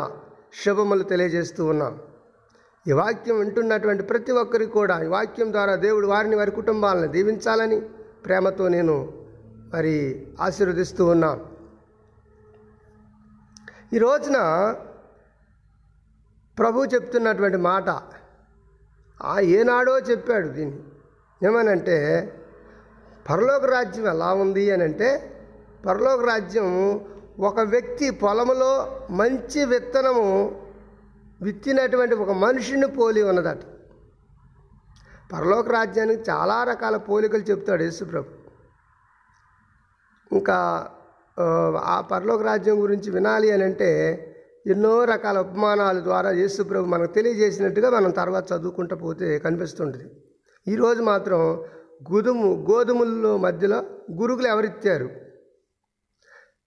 శుభములు 0.63 1.03
తెలియజేస్తూ 1.03 1.63
ఉన్నాం. 1.65 1.95
ఈ 2.89 2.93
వాక్యం 2.93 3.37
వింటున్నటువంటి 3.39 4.03
ప్రతి 4.03 4.33
ఒక్కరికి 4.33 4.73
కూడా 4.73 4.97
ఈ 5.05 5.07
వాక్యం 5.07 5.49
ద్వారా 5.53 5.75
దేవుడు 5.85 6.07
వారిని 6.07 6.37
వారి 6.37 6.51
కుటుంబాలను 6.51 7.07
దీవించాలని 7.07 7.79
ప్రేమతో 8.25 8.65
నేను 8.69 8.97
మరి 9.75 9.95
ఆశీర్వదిస్తూ 10.41 11.05
ఉన్నాను 11.07 11.45
ఈ 13.95 13.99
రోజున 13.99 14.39
ప్రభు 16.59 16.85
చెప్తున్నటువంటి 16.85 17.59
మాట 17.71 17.89
ఆ 19.21 19.35
ఏనాడో 19.57 19.99
చెప్పాడు 19.99 20.49
దీన్ని. 20.49 20.79
ఏమనంటే 21.43 21.97
పరలోక 23.31 23.65
రాజ్యం 23.65 24.07
ఎలా 24.07 24.31
ఉంది 24.35 24.65
అని 24.71 24.85
అంటే 24.85 25.09
పరలోక 25.87 26.21
రాజ్యం 26.25 26.69
ఒక 27.41 27.61
వ్యక్తి 27.61 28.11
పొలంలో 28.11 29.01
మంచి 29.11 29.65
విత్తనము 29.65 30.61
విత్తినటువంటి 31.43 32.15
ఒక 32.15 32.31
మనిషిని 32.31 32.87
పోలి 32.87 33.23
ఉన్నదట. 33.23 33.59
పరలోక 35.33 35.69
రాజ్యానికి 35.69 36.31
చాలా 36.31 36.65
రకాల 36.65 36.97
పోలికలు 36.97 37.43
చెప్తాడు 37.43 37.83
యేసుప్రభు. 37.83 38.29
ఇంకా 40.33 40.89
ఆ, 41.85 42.01
పరలోక 42.01 42.43
రాజ్యం 42.43 42.83
గురించి 42.83 43.11
వినాలి 43.11 43.51
అని 43.51 43.65
అంటే 43.65 43.91
ఎన్నో 44.67 45.05
రకాల 45.05 45.39
ఉపమానాల 45.39 46.01
ద్వారా 46.01 46.31
యేసుప్రభు 46.31 46.87
మనకు 46.87 47.13
తెలియజేసినట్టుగా 47.13 47.91
మనం 47.91 48.11
తర్వాత 48.11 48.53
చదువుకుంటూ 48.53 48.97
పోతే 48.97 49.39
కనిపిస్తుంటుంది. 49.39 50.05
ఈరోజు 50.69 51.03
మాత్రం 51.03 51.39
గోధుమ 52.13 52.43
గోధుమల్లో 52.71 53.37
మధ్యలో 53.37 53.85
గురుగులు 54.13 54.47
ఎవరిత్తారు 54.47 55.26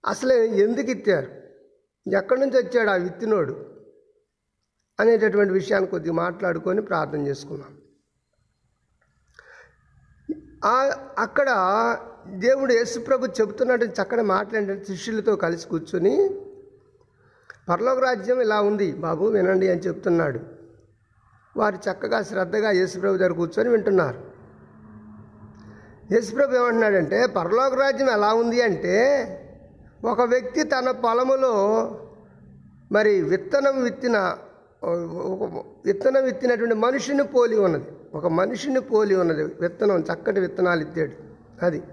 అసలే 0.06 0.48
ఎందుకు 0.48 0.90
ఇచ్చారు? 0.92 1.30
ఎక్కడి 2.16 2.40
నుంచి 2.42 2.58
వచ్చాడు 2.58 2.90
ఆ 2.90 2.96
విత్తినోడు? 2.96 3.54
అనేటటువంటి 5.00 5.54
విషయాన్ని 5.54 5.90
కొద్దిగా 5.90 6.16
మాట్లాడుకొని 6.16 6.82
ప్రార్థన 6.82 7.28
చేసుకున్నాం. 7.28 7.74
అక్కడ 11.18 11.50
దేవుడు 12.46 12.74
యేసుప్రభు 12.74 13.26
చెబుతున్నట్టు 13.26 13.86
చక్కని 13.86 14.24
మాట్లాడిన 14.24 14.84
శిష్యులతో 14.84 15.36
కలిసి 15.36 15.68
కూర్చొని 15.68 16.16
పరలోక 17.70 18.00
రాజ్యం 18.00 18.42
ఇలా 18.42 18.62
ఉంది 18.62 18.92
బాబు 18.92 19.26
వినండి 19.26 19.70
అని 19.72 19.82
చెప్తున్నాడు. 19.82 20.40
వారు 21.58 21.78
చక్కగా 21.88 22.22
శ్రద్ధగా 22.24 22.72
యేసుప్రభు 22.72 23.18
దగ్గర 23.18 23.34
కూర్చొని 23.34 23.70
వింటున్నారు. 23.70 24.20
యేసుప్రభు 26.14 26.56
ఏమంటున్నాడంటే 26.56 27.26
పరలోక 27.26 27.74
రాజ్యం 27.74 28.10
ఎలా 28.10 28.34
ఉంది 28.34 28.62
అంటే 28.62 28.96
ఒక 30.06 30.22
వ్యక్తి 30.22 30.64
తన 30.64 30.92
పొలములో 30.92 31.54
మరి 32.92 33.22
విత్తనం 33.22 33.84
విత్తిన 33.84 34.38
ఒక 34.84 35.66
విత్తనం 35.86 36.24
విత్తినటువంటి 36.24 36.76
మనిషిని 36.76 37.24
పోలి 37.24 37.58
ఉన్నది. 37.60 37.84
ఒక 38.14 38.28
మనిషిని 38.28 38.80
పోలి 38.80 39.16
ఉన్నది 39.16 39.44
విత్తనం 39.44 40.00
చక్కటి 40.00 40.40
విత్తనాలు 40.40 40.82
ఇద్దాడు 40.82 41.12
అది. 41.66 41.84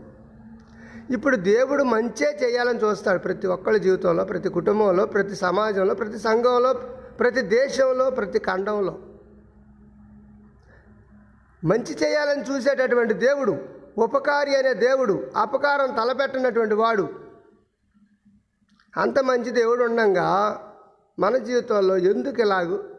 ఇప్పుడు 1.11 1.37
దేవుడు 1.37 1.83
మంచే 1.83 2.39
చేయాలని 2.45 2.79
చూస్తాడు 2.79 3.19
ప్రతి 3.19 3.47
ఒక్కళ్ళ 3.47 3.79
జీవితంలో 3.79 4.25
ప్రతి 4.25 4.49
కుటుంబంలో 4.49 5.07
ప్రతి 5.07 5.37
సమాజంలో 5.37 5.95
ప్రతి 5.95 6.19
సంఘంలో 6.19 6.73
ప్రతి 7.21 7.41
దేశంలో 7.41 8.11
ప్రతి 8.11 8.39
ఖండంలో. 8.39 8.99
మంచి 11.65 11.97
చేయాలని 12.05 12.43
చూసేటటువంటి 12.43 13.15
దేవుడు 13.15 13.57
ఉపకారి 13.99 14.57
అనే 14.57 14.75
దేవుడు 14.75 15.27
అపకారం 15.37 15.95
తలపెట్టినటువంటి 15.95 16.75
వాడు 16.75 17.26
అంత 18.97 19.19
మంచి 19.19 19.51
దేవుడు 19.51 19.85
ఉండగా 19.85 20.29
మన 21.19 21.37
జీవితంలో 21.37 21.97
ఎందుకు 21.97 22.41
ఇలాగు? 22.41 22.95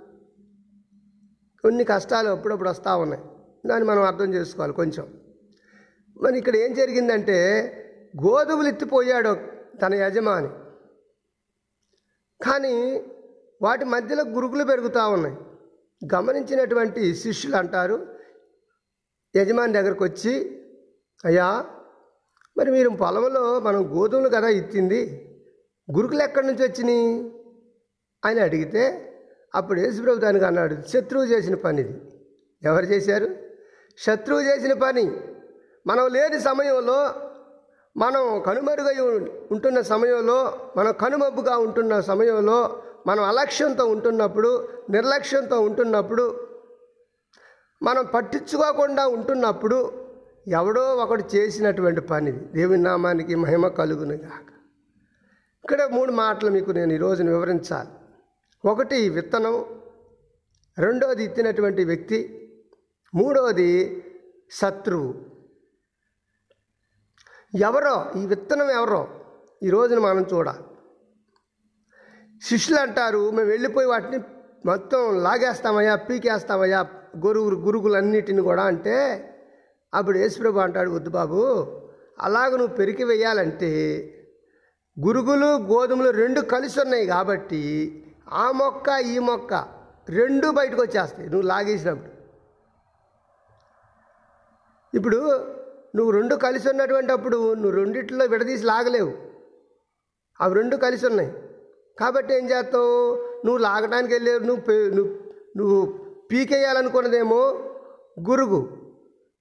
కొన్ని 1.61 1.83
కష్టాలు 1.83 2.29
అప్పుడప్పుడు 2.29 2.69
వస్తూ 2.69 2.97
ఉన్నాయి. 2.97 3.23
దాన్ని 3.65 3.89
మనం 3.89 4.01
అర్థం 4.01 4.33
చేసుకోవాలి 4.33 4.73
కొంచెం. 4.73 5.13
మరి 6.21 6.37
ఇక్కడ 6.37 6.55
ఏం 6.55 6.73
జరిగిందంటే 6.73 7.37
గోధుమలు 8.25 8.67
ఎత్తిపోయాడు 8.67 9.37
తన 9.77 9.93
యజమాని. 9.93 10.47
కానీ 12.43 13.03
వాటి 13.61 13.85
మధ్యలో 13.85 14.23
గురుకులు 14.23 14.63
పెరుగుతూ 14.63 15.09
ఉన్నాయి. 15.09 15.37
గమనించినటువంటి 16.13 17.15
శిష్యులు 17.15 17.55
అంటారు 17.55 18.15
యజమాని 19.35 19.73
దగ్గరకు 19.73 20.03
వచ్చి 20.03 20.63
అయ్యా 21.25 21.65
మరి 22.57 22.71
మీరు 22.71 22.89
పొలంలో 22.89 23.59
మనం 23.59 23.97
గోధుమలు 23.97 24.29
కదా 24.29 24.47
ఇచ్చింది 24.47 25.23
గురుకులు 25.91 26.23
ఎక్కడి 26.23 26.47
నుంచి 26.47 26.63
వచ్చినాయి? 26.63 27.31
అని 28.25 28.39
అడిగితే 28.39 29.13
అప్పుడు 29.55 29.79
యేసుప్రభు 29.79 30.15
దానికి 30.15 30.45
అన్నాడు 30.45 30.77
శత్రువు 30.87 31.25
చేసిన 31.25 31.55
పని 31.55 31.81
ఇది. 31.81 31.99
ఎవరు 32.63 32.85
చేశారు? 32.85 33.27
శత్రువు 33.97 34.41
చేసిన 34.41 34.73
పని. 34.73 35.11
మనం 35.87 36.07
లేని 36.07 36.39
సమయంలో 36.39 37.11
మనం 37.97 38.43
కనుమరుగై 38.45 39.01
ఉంటున్న 39.51 39.81
సమయంలో 39.81 40.53
మనం 40.77 40.93
కనుమబ్బుగా 40.93 41.57
ఉంటున్న 41.57 41.99
సమయంలో 41.99 42.83
మనం 43.07 43.23
అలక్ష్యంతో 43.23 43.85
ఉంటున్నప్పుడు 43.85 44.67
నిర్లక్ష్యంతో 44.89 45.61
ఉంటున్నప్పుడు 45.61 46.47
మనం 47.83 48.05
పట్టించుకోకుండా 48.05 49.07
ఉంటున్నప్పుడు 49.07 50.07
ఎవడో 50.47 50.81
ఒకడు 50.81 51.23
చేసినటువంటి 51.35 52.01
పని 52.01 52.29
ఇది. 52.29 52.45
దేవుని 52.45 52.83
నామానికి 52.83 53.35
మహిమ 53.35 53.67
కలుగునుగాక. 53.67 54.56
ఇక్కడ 55.67 55.85
మూడు 55.85 56.11
మాటలు 56.11 56.49
మీకు 56.49 56.71
నేను 56.71 56.93
ఈరోజు 56.93 57.23
వివరించాలి. 57.23 57.89
ఒకటి 58.65 59.09
విత్తనం. 59.09 59.65
రెండోది 60.79 61.23
ఇత్తినటువంటి 61.23 61.83
వ్యక్తి. 61.83 62.19
మూడవది 63.15 64.03
శత్రువు. 64.51 65.25
ఎవరో 67.57 68.21
ఈ 68.21 68.25
విత్తనం 68.25 68.69
ఎవరో 68.69 69.07
ఈ 69.63 69.69
రోజున 69.69 69.99
మనం 69.99 70.25
చూడాలి. 70.33 70.63
శిష్యులు 72.43 72.81
అంటారు 72.81 73.31
మేము 73.31 73.49
వెళ్ళిపోయి 73.49 73.87
వాటిని 73.87 74.23
మొత్తం 74.65 75.23
లాగేస్తామయ్యా 75.23 75.95
పీకేస్తామయ్యా 75.95 76.87
గురువు 77.25 77.49
గురుగులన్నిటిని 77.49 78.41
కూడా. 78.41 78.63
అంటే 78.63 78.95
అప్పుడు 79.93 80.17
యేసుప్రభు 80.17 80.59
అంటాడు 80.59 80.89
వద్దు 80.89 81.09
బాబు 81.09 81.41
అలాగ 82.19 82.49
నువ్వు 82.49 82.75
పెరికి 82.75 83.03
వేయాలంటే 83.03 84.13
గురుగులు 85.05 85.45
గోధుమలు 85.45 86.09
రెండు 86.09 86.41
కలిసి 86.41 86.79
ఉన్నాయి 86.79 87.05
కాబట్టి 87.07 87.61
ఆ 88.29 88.51
మొక్క 88.51 88.89
ఈ 88.89 89.19
మొక్క 89.19 89.53
రెండు 90.09 90.47
బయటకు 90.51 90.81
వచ్చేస్తాయి. 90.81 91.29
నువ్వు 91.29 91.47
లాగేసినప్పుడు. 91.47 92.11
ఇప్పుడు 94.97 95.17
నువ్వు 95.95 96.11
రెండు 96.11 96.35
కలిసి 96.35 96.69
ఉన్నటువంటి 96.69 97.11
అప్పుడు 97.11 97.53
నువ్వు 97.53 97.71
రెండిట్లో 97.71 98.25
విడదీసి 98.25 98.65
లాగలేవు. 98.65 99.13
అవి 100.41 100.55
రెండు 100.55 100.75
కలిసి 100.75 101.05
ఉన్నాయి 101.07 101.31
కాబట్టి 101.99 102.33
ఏం 102.33 102.49
చేస్తావు? 102.49 103.15
నువ్వు 103.45 103.57
లాగడానికి 103.57 104.13
వెళ్ళేవు. 104.13 104.39
నువ్వు 104.39 104.95
నువ్వు 104.95 105.13
నువ్వు 105.57 105.99
పీకేయాలనుకున్నదేమో 106.31 107.39
గురుగు. 108.29 108.77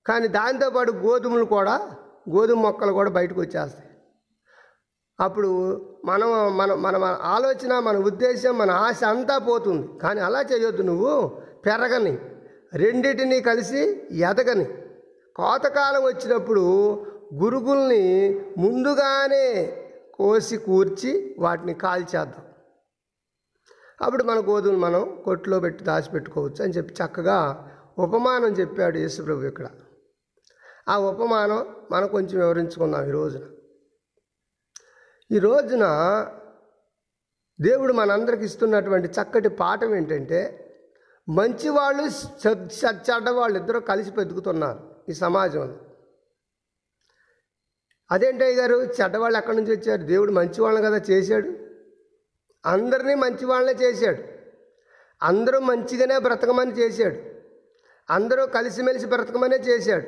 కానీ 0.06 0.28
దాంతోపాటు 0.28 0.92
గోధుమలు 0.92 1.44
కూడా 1.44 1.90
గోధుమ 2.30 2.60
మొక్కలు 2.60 2.92
కూడా 2.92 3.10
బయటకు 3.10 3.40
వచ్చేస్తాయి. 3.40 3.85
అప్పుడు 5.20 5.80
మనం 6.04 6.56
మన 6.56 6.74
మన 6.74 6.96
మన 6.96 7.18
ఆలోచన 7.22 7.78
మన 7.78 7.96
ఉద్దేశం 7.96 8.58
మన 8.58 8.70
ఆశ 8.70 9.04
అంతా 9.04 9.38
పోతుంది. 9.38 9.98
కానీ 9.98 10.20
అలా 10.20 10.42
చేయొద్దు 10.42 10.82
నువ్వు. 10.82 11.28
పెరగని. 11.66 12.18
రెండిటిని 12.74 13.40
కలిసి 13.40 14.02
ఎదగని. 14.10 14.64
కోతకాలం 15.36 16.04
వచ్చినప్పుడు 16.04 16.92
గురుగుల్ని 17.34 18.34
ముందుగానే 18.58 19.76
కోసి 20.14 20.56
కూర్చి 20.56 21.36
వాటిని 21.38 21.74
కాల్చేద్దాం. 21.74 22.44
అప్పుడు 24.02 24.24
మన 24.24 24.38
గోధుమలు 24.38 24.78
మనం 24.78 25.22
కొట్లో 25.24 25.60
పెట్టి 25.60 25.84
దాచిపెట్టుకోవచ్చు 25.84 26.64
అని 26.64 26.72
చెప్పి 26.72 26.94
చక్కగా 26.94 27.68
ఉపమానం 27.98 28.52
చెప్పాడు 28.52 28.98
యేసుప్రభు 28.98 29.42
ఇక్కడ. 29.42 29.66
ఆ 30.88 30.98
ఉపమానం 30.98 31.66
మనం 31.90 32.08
కొంచెం 32.08 32.40
వివరించుకుందాం 32.40 33.08
ఈ 33.08 33.10
రోజున. 33.10 33.42
ఈ 35.32 35.38
రోజున 35.38 35.84
దేవుడు 37.60 37.92
మనందరికి 37.92 38.44
ఇస్తున్నటువంటి 38.44 39.08
చక్కటి 39.08 39.48
పాఠం 39.48 39.94
ఏంటంటే 39.94 40.62
మంచివాళ్ళు 41.28 42.02
చె- 42.48 43.30
వాళ్ళు 43.30 43.58
ఇద్దరు 43.58 43.78
కలిసి 43.78 44.10
బతుకుతున్నారు 44.10 44.94
ఈ 45.08 45.12
సమాజంలో. 45.12 45.76
అదేంటయ్య 48.10 48.54
గారు? 48.54 48.74
చెడ్డవాళ్ళు 48.74 49.38
ఎక్కడి 49.38 49.56
నుంచి 49.56 49.76
వచ్చారు? 49.76 50.02
దేవుడు 50.02 50.32
మంచివాళ్ళని 50.32 50.86
కదా 50.86 50.96
చేశాడు. 50.96 51.52
అందరినీ 52.66 53.14
మంచివాళ్ళనే 53.14 53.72
చేశాడు. 53.72 54.22
అందరూ 55.22 55.58
మంచిగానే 55.58 56.18
బ్రతకమని 56.18 56.72
చేశాడు. 56.72 57.16
అందరూ 58.12 58.46
కలిసిమెలిసి 58.46 59.06
బ్రతకమనే 59.06 59.56
చేశాడు. 59.56 60.06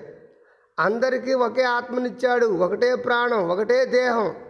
అందరికీ 0.78 1.34
ఒకే 1.34 1.62
ఆత్మనిచ్చాడు. 1.62 2.46
ఒకటే 2.46 2.94
ప్రాణం 2.94 3.48
ఒకటే 3.48 3.84
దేహం. 3.84 4.47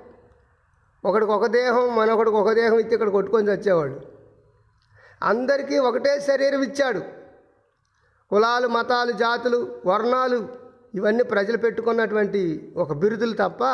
ఒకడికి 1.05 1.33
ఒక 1.33 1.47
దేహం 1.47 1.97
మనొకడికి 1.97 2.37
ఒక 2.37 2.53
దేహం 2.53 2.79
ఇచ్చి 2.79 2.93
ఇక్కడ 2.93 3.09
కొట్టుకొని 3.09 3.51
వచ్చేవాడు 3.51 4.01
అందరికీ 5.23 5.79
ఒకటే 5.79 6.21
శరీరం 6.21 6.63
ఇచ్చాడు. 6.63 7.03
కులాలు 8.31 8.69
మతాలు 8.69 9.13
జాతులు 9.13 9.83
వర్ణాలు 9.87 10.49
ఇవన్నీ 10.95 11.25
ప్రజలు 11.25 11.57
పెట్టుకున్నటువంటి 11.57 12.73
ఒక 12.77 12.93
బిరుదులు 12.93 13.33
తప్ప 13.33 13.65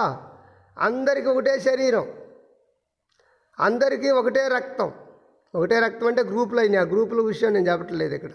అందరికీ 0.78 1.26
ఒకటే 1.26 1.60
శరీరం. 1.60 2.12
అందరికీ 3.60 4.10
ఒకటే 4.10 4.48
రక్తం. 4.48 4.92
ఒకటే 5.54 5.80
రక్తం 5.80 6.06
అంటే 6.06 6.22
గ్రూపులు 6.22 6.60
అయినాయి. 6.60 6.86
ఆ 6.86 6.90
గ్రూపుల 6.90 7.20
విషయం 7.20 7.52
నేను 7.52 7.70
చెప్పట్లేదు 7.70 8.14
ఇక్కడ. 8.14 8.30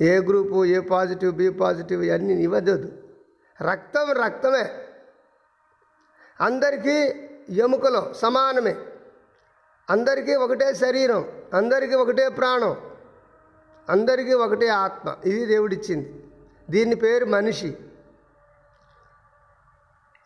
ఏ 0.00 0.18
group 0.18 0.64
A 0.64 0.80
positive 0.80 1.32
B 1.32 1.50
positive 1.50 2.04
ఇవన్నీ 2.04 2.34
ఇవ్వద్దు. 2.34 2.92
రక్తం 3.62 4.12
రక్తమే. 4.12 4.81
అందరికీ 6.42 6.94
ఎముకలు 7.52 8.12
సమానమే. 8.12 8.76
అందరికీ 9.90 10.34
ఒకటే 10.34 10.74
శరీరం 10.74 11.28
అందరికీ 11.54 11.94
ఒకటే 11.94 12.28
ప్రాణం 12.28 12.76
అందరికీ 13.88 14.32
ఒకటే 14.32 14.68
ఆత్మ. 14.68 15.16
ఇది 15.24 15.46
దేవుడిచ్చింది. 15.46 16.24
దీని 16.70 16.94
పేరు 16.94 17.24
మనిషి. 17.24 17.76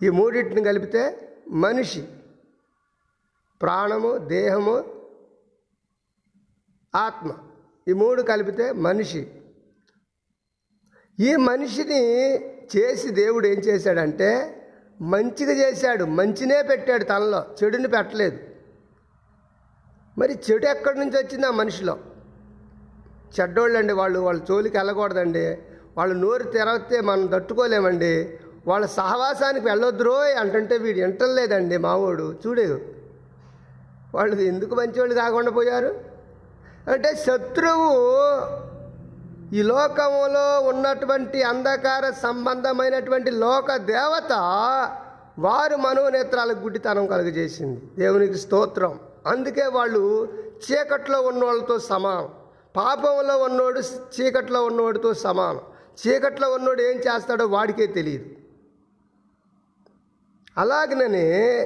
ఈ 0.02 0.08
మూడింటిని 0.08 0.64
కలిపితే 0.64 1.32
మనిషి. 1.48 2.08
ప్రాణము 3.62 4.18
దేహము 4.18 5.02
ఆత్మ. 6.94 7.38
ఈ 7.88 7.92
మూడు 7.92 8.22
కలిపితే 8.22 8.72
మనిషి. 8.72 9.30
ఈ 11.20 11.36
మనిషిని 11.36 12.34
చేసి 12.76 13.10
దేవుడు 13.10 13.46
ఏం 13.46 13.58
చేశాడంటే 13.58 14.55
మంచిగా 15.00 15.52
చేశాడు 15.52 16.04
మంచినే 16.04 16.62
పెట్టాడు 16.62 17.04
తనలో 17.04 17.44
చెడుని 17.64 17.88
పెట్టలేదు. 17.88 18.38
మరి 20.18 20.38
చెడు 20.50 20.66
ఎక్కడి 20.66 20.98
నుంచి 20.98 21.16
వచ్చింది 21.16 21.46
ఆ 21.46 21.50
మనిషిలో? 21.50 21.98
చెడ్డోళ్ళండి 23.40 23.92
వాళ్ళు 23.92 24.20
వాళ్ళ 24.20 24.40
జోలికి 24.44 24.76
వెళ్ళకూడదండి. 24.76 25.58
వాళ్ళ 25.96 26.14
నోరు 26.14 26.42
తెరవితే 26.42 27.00
మనం 27.00 27.26
తట్టుకోలేమండి. 27.26 28.38
వాళ్ళ 28.66 28.86
సహవాసానికి 28.86 29.66
వెళ్ళొద్దురో 29.66 30.12
అంటుంటే 30.12 30.78
వీడు 30.78 31.00
వింటలేదండి 31.00 31.76
మావోడు. 31.76 32.38
చూడు 32.46 32.80
వాళ్ళు 34.14 34.36
ఎందుకు 34.36 34.74
మంచివాళ్ళు 34.74 35.14
కాకుండా 35.14 35.50
పోయారు? 35.50 36.00
అంటే 36.90 37.14
శత్రువు 37.14 37.86
ఈ 39.52 39.62
లోకంలో 39.62 40.60
ఉన్నటువంటి 40.60 41.42
అంధకార 41.42 42.10
సంబంధమైనటువంటి 42.10 43.30
లోక 43.30 43.76
దేవత 43.76 44.32
వారు 45.38 45.76
మనోనేత్రాలకు 45.76 46.58
గుడ్డితనం 46.58 47.06
కలుగజేసింది. 47.06 47.80
దేవునికి 47.98 48.34
స్తోత్రం. 48.34 49.00
అందుకే 49.26 49.66
వాళ్ళు 49.66 50.28
చీకట్లో 50.56 51.20
ఉన్నోళ్ళతో 51.20 51.78
సమానం. 51.78 52.28
పాపంలో 52.76 53.38
ఉన్నోడు 53.38 53.80
చీకట్లో 54.20 54.64
ఉన్నోడితో 54.64 55.14
సమానం. 55.14 55.60
చీకట్లో 56.06 56.50
ఉన్నోడు 56.50 56.82
ఏం 56.82 56.98
చేస్తాడో 56.98 57.46
వాడికే 57.46 57.86
తెలియదు. 57.86 58.24
అలాగనే 60.58 61.60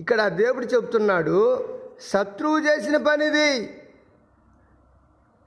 ఇక్కడ 0.00 0.28
దేవుడు 0.28 0.64
చెప్తున్నాడు 0.64 1.68
శత్రువు 2.00 2.58
చేసిన 2.58 2.96
పనిది 2.96 3.79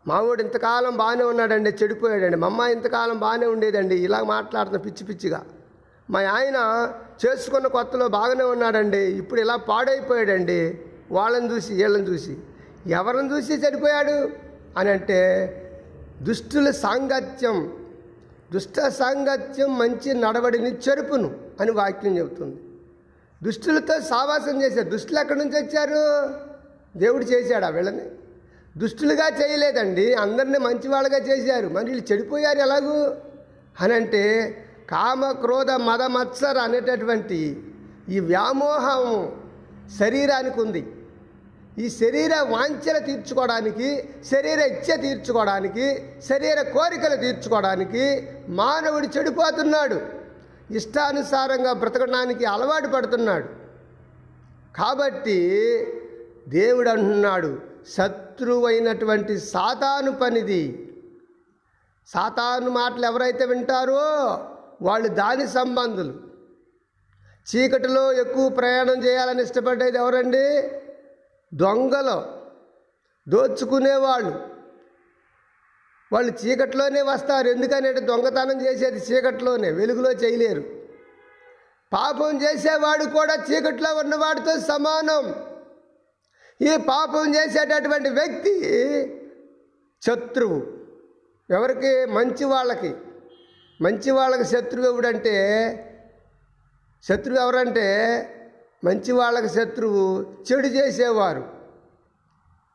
మామూడు 0.07 0.41
ఇంతకాలం 0.41 0.97
బాగానే 0.97 1.23
ఉన్నాడండి 1.23 1.69
చెడిపోయాడండి. 1.69 2.37
మా 2.37 2.47
అమ్మ 2.47 2.61
ఇంతకాలం 2.61 3.19
బాగానే 3.19 3.45
ఉండేదండి. 3.45 3.95
ఇలా 3.95 4.23
మాట్లాడుతున్న 4.23 4.81
పిచ్చి 4.81 5.03
పిచ్చిగా. 5.03 5.45
మా 6.09 6.19
ఆయన 6.19 6.89
చేసుకున్న 7.25 7.67
కొత్తలో 7.67 8.07
బాగానే 8.07 8.43
ఉన్నాడండి. 8.43 8.97
ఇప్పుడు 8.97 9.41
ఇలా 9.41 9.55
పాడైపోయాడండి. 9.55 10.79
వాళ్ళని 11.11 11.51
చూసి 11.51 11.73
వీళ్ళని 11.73 12.07
చూసి. 12.07 12.37
ఎవరిని 12.87 13.31
చూసి 13.31 13.53
చెడిపోయాడు? 13.53 14.29
అని 14.77 14.89
అంటే 14.89 15.59
దుష్టుల 16.21 16.71
సాంగత్యం. 16.71 17.73
దుష్ట 18.53 18.87
సాంగత్యం 18.87 19.77
మంచి 19.77 20.13
నడవడిని 20.13 20.75
చెరుపును 20.75 21.35
అని 21.59 21.71
వాక్యం 21.71 22.17
చెబుతుంది. 22.17 22.61
దుష్టులతో 23.43 24.01
సావాసం 24.01 24.61
చేశారు. 24.61 24.89
దుష్టులు 24.89 25.19
ఎక్కడి 25.19 25.39
నుంచి 25.39 25.63
వచ్చారు? 25.63 26.29
దేవుడు 26.99 27.23
చేశాడు 27.23 27.65
ఆ 27.65 27.69
వీళ్ళని? 27.69 28.01
దుష్టులుగా 28.77 29.27
చేయలేదండి. 29.27 30.13
అందరినీ 30.13 30.57
మంచివాళ్ళగా 30.57 31.17
చేశారు. 31.17 31.67
మరి 31.67 31.85
వీళ్ళు 31.85 32.11
చెడిపోయారు 32.11 32.59
ఎలాగూ? 32.59 33.15
అని 33.81 33.93
అంటే 33.93 34.57
కామ 34.89 35.31
క్రోధ 35.31 35.71
మద 35.71 36.01
మత్సర 36.01 36.57
అనేటటువంటి 36.57 37.63
ఈ 38.09 38.19
వ్యామోహం 38.19 39.41
శరీరానికి 39.99 40.61
ఉంది. 40.61 40.95
ఈ 41.77 41.89
శరీర 41.89 42.35
వాంఛన 42.35 42.97
తీర్చుకోవడానికి 42.97 44.09
శరీర 44.31 44.59
ఇచ్చ 44.59 45.01
తీర్చుకోవడానికి 45.01 46.05
శరీర 46.29 46.61
కోరికలు 46.61 47.15
తీర్చుకోవడానికి 47.15 48.27
మానవుడు 48.49 49.07
చెడిపోతున్నాడు. 49.17 50.01
ఇష్టానుసారంగా 50.71 51.73
బ్రతకడానికి 51.73 52.45
అలవాటు 52.45 52.87
పడుతున్నాడు. 52.87 53.47
కాబట్టి 54.77 55.39
దేవుడు 56.47 56.89
అంటున్నాడు 56.89 57.57
సత్ 57.87 58.22
శత్రువైనటువంటి 58.33 59.39
సాతాను 59.39 60.11
పనిది. 60.11 60.93
సాతాను 62.07 62.69
మాటలు 62.69 63.05
ఎవరైతే 63.05 63.45
వింటారో 63.45 63.95
వాళ్ళు 64.81 65.07
దాని 65.07 65.47
సంబంధులు. 65.47 66.13
చీకటిలో 67.55 68.13
ఎక్కువ 68.13 68.49
ప్రయాణం 68.49 69.03
చేయాలని 69.03 69.43
ఇష్టపడేది 69.43 69.97
ఎవరండి? 69.97 70.71
దొంగలు. 71.53 72.23
దోచుకునేవాళ్ళు. 73.29 74.49
వాళ్ళు 76.13 76.33
చీకట్లోనే 76.45 77.01
వస్తారు. 77.01 77.47
ఎందుకంటే 77.47 77.93
దొంగతనం 77.93 78.65
చేసేది 78.65 79.13
చీకట్లోనే 79.13 79.71
వెలుగులో 79.71 80.11
చేయలేరు. 80.11 80.63
పాపం 81.93 82.41
చేసేవాడు 82.41 83.05
కూడా 83.05 83.35
చీకట్లో 83.35 83.95
ఉన్నవాడితో 83.95 84.59
సమానం. 84.59 85.42
ఈ 86.61 86.77
పాపం 86.77 87.35
చేసేటటువంటి 87.35 88.09
వ్యక్తి 88.09 88.53
శత్రువు. 90.01 90.63
ఎవరికి? 91.53 92.05
మంచి 92.05 92.43
వాళ్ళకి. 92.43 92.93
మంచి 93.81 94.11
వాళ్ళకి 94.11 94.43
శత్రువు 94.43 94.87
ఎవడంటే 94.87 95.35
శత్రువు 97.03 97.39
ఎవరంటే 97.39 97.87
మంచి 98.83 99.11
వాళ్ళకి 99.11 99.49
శత్రువు 99.49 100.25
చెడు 100.51 100.67
చేసేవారు. 100.67 101.49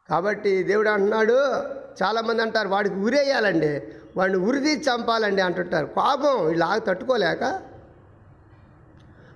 కాబట్టి 0.09 0.63
దేవుడు 0.63 0.89
అంటున్నాడు 0.89 1.33
చాలామంది 2.03 2.43
అంటారు 2.43 2.69
వాడికి 2.69 2.95
ఉరేయాలండి 2.95 3.83
వాడిని 4.17 4.39
ఉరిది 4.39 4.73
చంపాలండి 4.73 5.43
అంటుంటారు. 5.43 5.87
కోపం 5.87 6.47
వీళ్ళు 6.47 6.79
తట్టుకోలేక 6.79 7.43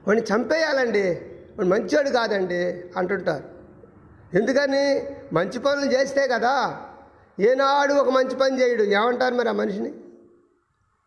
వాడిని 0.06 0.26
చంపేయాలండి 0.34 1.12
వాడు 1.56 1.66
మంచివాడు 1.66 2.10
కాదండి 2.10 2.84
అంటుంటారు. 2.96 3.61
ఎందుకని? 4.34 5.08
మంచి 5.32 5.58
పనులు 5.58 5.92
చేస్తే 5.92 6.28
కదా. 6.28 6.80
ఏనాడు 7.40 7.94
ఒక 7.94 8.08
మంచి 8.08 8.36
పని 8.36 8.62
చేయడు. 8.62 8.82
ఏమంటారు 8.82 9.34
మరి 9.34 9.48
ఆ 9.48 9.52
మనిషిని? 9.52 9.90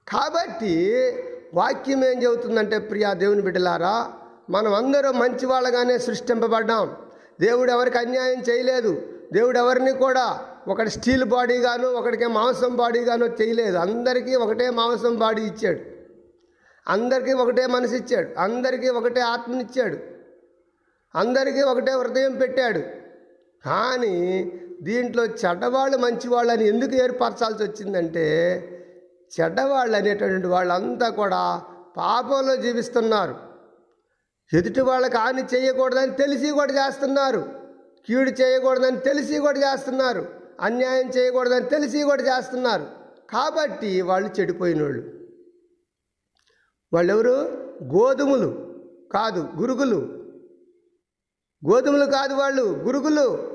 కాబట్టి 0.08 1.14
వాక్యం 1.54 2.06
ఏం 2.06 2.24
చెబుతుందంటే 2.24 2.80
ప్రియా 2.80 3.14
దేవుని 3.14 3.42
బిడ్డలారా 3.42 4.14
మనం 4.50 4.74
అందరం 4.74 5.20
మంచి 5.20 5.46
వాళ్ళగానే 5.46 5.98
సృష్టింపబడ్డాం. 5.98 6.96
దేవుడు 7.42 7.72
ఎవరికి 7.72 7.98
అన్యాయం 7.98 8.42
చేయలేదు. 8.42 9.02
దేవుడు 9.34 9.58
ఎవరిని 9.58 9.92
కూడా 9.92 10.40
ఒకటి 10.68 10.90
స్టీల్ 10.90 11.24
బాడీగాను 11.24 11.88
ఒకటికే 11.88 12.28
మాంసం 12.28 12.76
బాడీగాను 12.76 13.26
చేయలేదు. 13.26 13.78
అందరికీ 13.78 14.36
ఒకటే 14.36 14.70
మాంసం 14.70 15.16
బాడీ 15.16 15.42
ఇచ్చాడు. 15.42 15.80
అందరికీ 16.88 17.34
ఒకటే 17.34 17.68
మనసు 17.68 17.94
ఇచ్చాడు. 17.94 18.40
అందరికీ 18.40 18.90
ఒకటే 18.90 19.22
ఆత్మనిచ్చాడు. 19.22 19.98
అందరికీ 21.16 21.62
ఒకటే 21.62 21.92
హృదయం 21.92 22.36
పెట్టాడు. 22.36 23.05
కానీ 23.66 24.52
దీంట్లో 24.82 25.26
చెడ్డవాళ్ళు 25.26 25.98
మంచివాళ్ళని 25.98 26.68
ఎందుకు 26.68 26.96
ఏర్పరచాల్సి 26.96 27.64
వచ్చిందంటే 27.64 28.26
చెడ్డవాళ్ళు 29.40 29.98
అనేటటువంటి 29.98 30.48
వాళ్ళంతా 30.48 31.10
కూడా 31.10 31.64
పాపంలో 31.98 32.56
జీవిస్తున్నారు. 32.56 33.36
ఎదుటి 34.54 34.82
వాళ్ళకి 34.82 35.18
హాని 35.18 35.44
చేయకూడదని 35.44 36.12
తెలిసి 36.12 36.52
కూడా 36.52 36.88
చేస్తున్నారు. 36.88 37.46
కీడు 38.08 38.30
చేయకూడదని 38.30 38.98
తెలిసి 38.98 39.40
కూడా 39.40 39.60
చేస్తున్నారు. 39.60 40.28
అన్యాయం 40.60 41.10
చేయకూడదని 41.10 41.70
తెలిసి 41.70 42.04
కూడా 42.04 42.38
చేస్తున్నారు. 42.38 42.88
కాబట్టి 43.30 44.02
వాళ్ళు 44.02 44.30
చెడిపోయిన 44.40 44.84
వాళ్ళు 44.84 45.04
వాళ్ళెవరు? 46.94 47.36
గోధుమలు 47.84 48.76
కాదు 49.14 49.50
గురుగులు. 49.58 50.26
గోధుమలు 51.70 52.06
కాదు 52.06 52.34
వాళ్ళు 52.34 52.62
గురుగులు. 52.62 53.55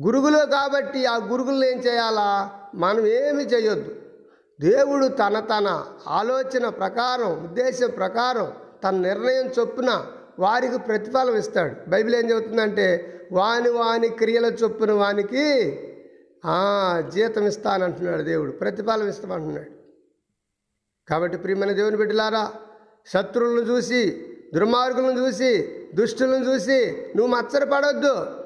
గురుగులు 0.00 0.38
కాబట్టి 0.38 1.06
ఆ 1.06 1.16
గురుగులను 1.16 1.64
ఏం 1.64 1.78
చేయాలా? 1.78 2.50
మనం 2.74 3.06
ఏమి 3.06 3.42
చేయొద్దు. 3.42 3.92
దేవుడు 4.60 5.06
తన 5.08 5.40
తన 5.40 5.84
ఆలోచన 6.06 6.68
ప్రకారం 6.68 7.44
ఉద్దేశం 7.44 7.90
ప్రకారం 7.90 8.52
తన 8.84 8.90
నిర్ణయం 8.90 9.46
చొప్పున 9.46 10.06
వారికి 10.38 10.78
ప్రతిఫలం 10.78 11.36
ఇస్తాడు. 11.36 11.90
బైబిల్ 11.90 12.14
ఏం 12.14 12.30
చెబుతుందంటే 12.30 12.86
వాని 13.32 13.70
వాని 13.70 14.08
క్రియల 14.08 14.44
చొప్పున 14.44 14.92
వానికి 14.92 15.44
ఆ, 16.46 17.00
జీతం 17.14 17.46
ఇస్తానంటున్నాడు 17.46 18.22
దేవుడు. 18.22 18.52
ప్రతిఫలం 18.52 19.08
ఇస్తామంటున్నాడు. 19.08 19.70
కాబట్టి 21.08 21.38
ప్రియమైన 21.38 21.72
దేవుని 21.72 21.96
బిడ్డలారా 21.96 22.52
శత్రువులను 23.06 23.60
చూసి 23.60 24.30
దుర్మార్గులను 24.54 25.26
చూసి 25.26 25.50
దుష్టులను 25.94 26.44
చూసి 26.44 27.10
నువ్వు 27.16 27.26
మచ్చరపడొద్దు 27.26 28.43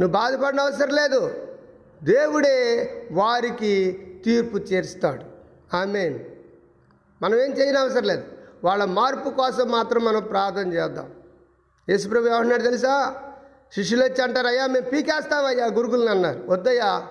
నువ్వు 0.00 0.12
బాధపడిన 0.12 0.60
అవసరం 0.60 0.88
లేదు. 0.88 1.48
దేవుడే 2.02 2.90
వారికి 3.12 4.00
తీర్పు 4.24 4.56
చేరుస్తాడు. 4.56 5.24
ఆమెన్. 5.76 6.18
మనం 7.22 7.40
ఏం 7.40 7.50
చేయని 7.52 7.78
అవసరం 7.78 8.02
లేదు. 8.02 8.22
వాళ్ళ 8.64 8.84
మార్పు 8.84 9.30
కోసం 9.30 9.68
మాత్రం 9.68 10.04
మనం 10.04 10.22
ప్రార్థన 10.22 10.72
చేద్దాం. 10.72 11.12
యేసుప్రభు 11.88 12.26
ఏమంటున్నాడు 12.26 12.62
తెలుసా? 12.62 13.22
శిష్యులు 13.74 14.04
వచ్చి 14.04 14.22
అంటారు 14.22 14.46
అయ్యా 14.46 14.66
మేము 14.66 14.90
పీకేస్తామయ్యా 14.90 15.66
గురుగులను 15.66 16.10
అన్నారు. 16.10 16.44
వద్దయ్యా 16.46 17.08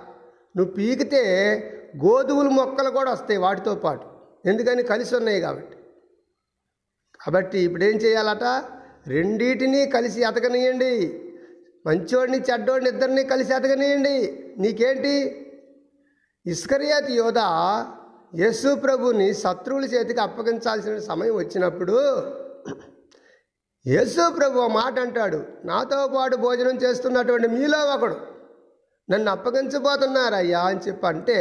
నువ్వు 0.57 0.73
పీకితే 0.73 1.23
గోధుమల 2.05 2.47
మొక్కలు 2.47 2.89
కూడా 2.89 3.11
వస్తాయి 3.11 3.37
వాటితో 3.37 3.75
పాటు. 3.75 4.07
ఎందుకని? 4.45 4.83
కలిసి 4.83 5.15
ఉన్నాయి 5.15 5.41
కాబట్టి. 5.41 5.77
కాబట్టి 7.21 7.59
ఇప్పుడు 7.59 7.83
ఏం 7.83 7.97
చేయాలట? 7.97 8.63
రెండింటినీ 9.07 9.85
కలిసి 9.85 10.21
ఎతకనియండి 10.21 11.22
మంచోడిని 11.85 12.37
చెడ్డోడిని 12.37 12.89
ఇద్దరిని 12.89 13.23
కలిసి 13.23 13.53
ఎదగనియండి 13.53 14.43
నీకేంటి? 14.57 15.39
ఇస్కరియాతి 16.45 17.13
యోధ 17.13 17.39
యేసు 18.35 18.75
ప్రభుని 18.75 19.33
శత్రువుల 19.33 19.85
చేతికి 19.85 20.21
అప్పగించాల్సిన 20.21 20.97
సమయం 20.99 21.35
వచ్చినప్పుడు 21.35 21.97
యేసు 23.87 24.29
ప్రభు 24.29 24.67
మాట 24.67 24.99
అంటాడు. 24.99 25.45
నాతో 25.65 26.07
పాటు 26.07 26.35
భోజనం 26.35 26.75
చేస్తున్నటువంటి 26.75 27.47
మీలో 27.47 27.79
ఒకడు 27.79 28.17
నన్ను 29.09 29.31
అప్పగించబోతున్నారయ్యా 29.31 30.59
అని 30.59 30.79
చెప్పి 30.79 31.07
అంటే 31.07 31.37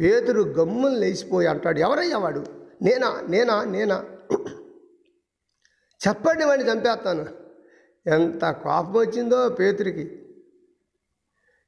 పేతురు 0.00 0.42
గమ్ములు 0.42 0.98
లేచిపోయి 0.98 1.46
అంటాడు. 1.46 1.78
ఎవరయ్యా 1.78 2.18
వాడు? 2.18 2.44
నేనా? 2.82 3.22
నేనా? 3.28 3.64
నేనా? 3.64 4.04
చెప్పండి 6.08 6.44
వాడిని 6.44 6.70
చంపేస్తాను. 6.72 7.41
ఎంత 8.06 8.50
కోపం 8.50 8.92
వచ్చిందో 8.92 9.48
పేతురికి. 9.48 10.18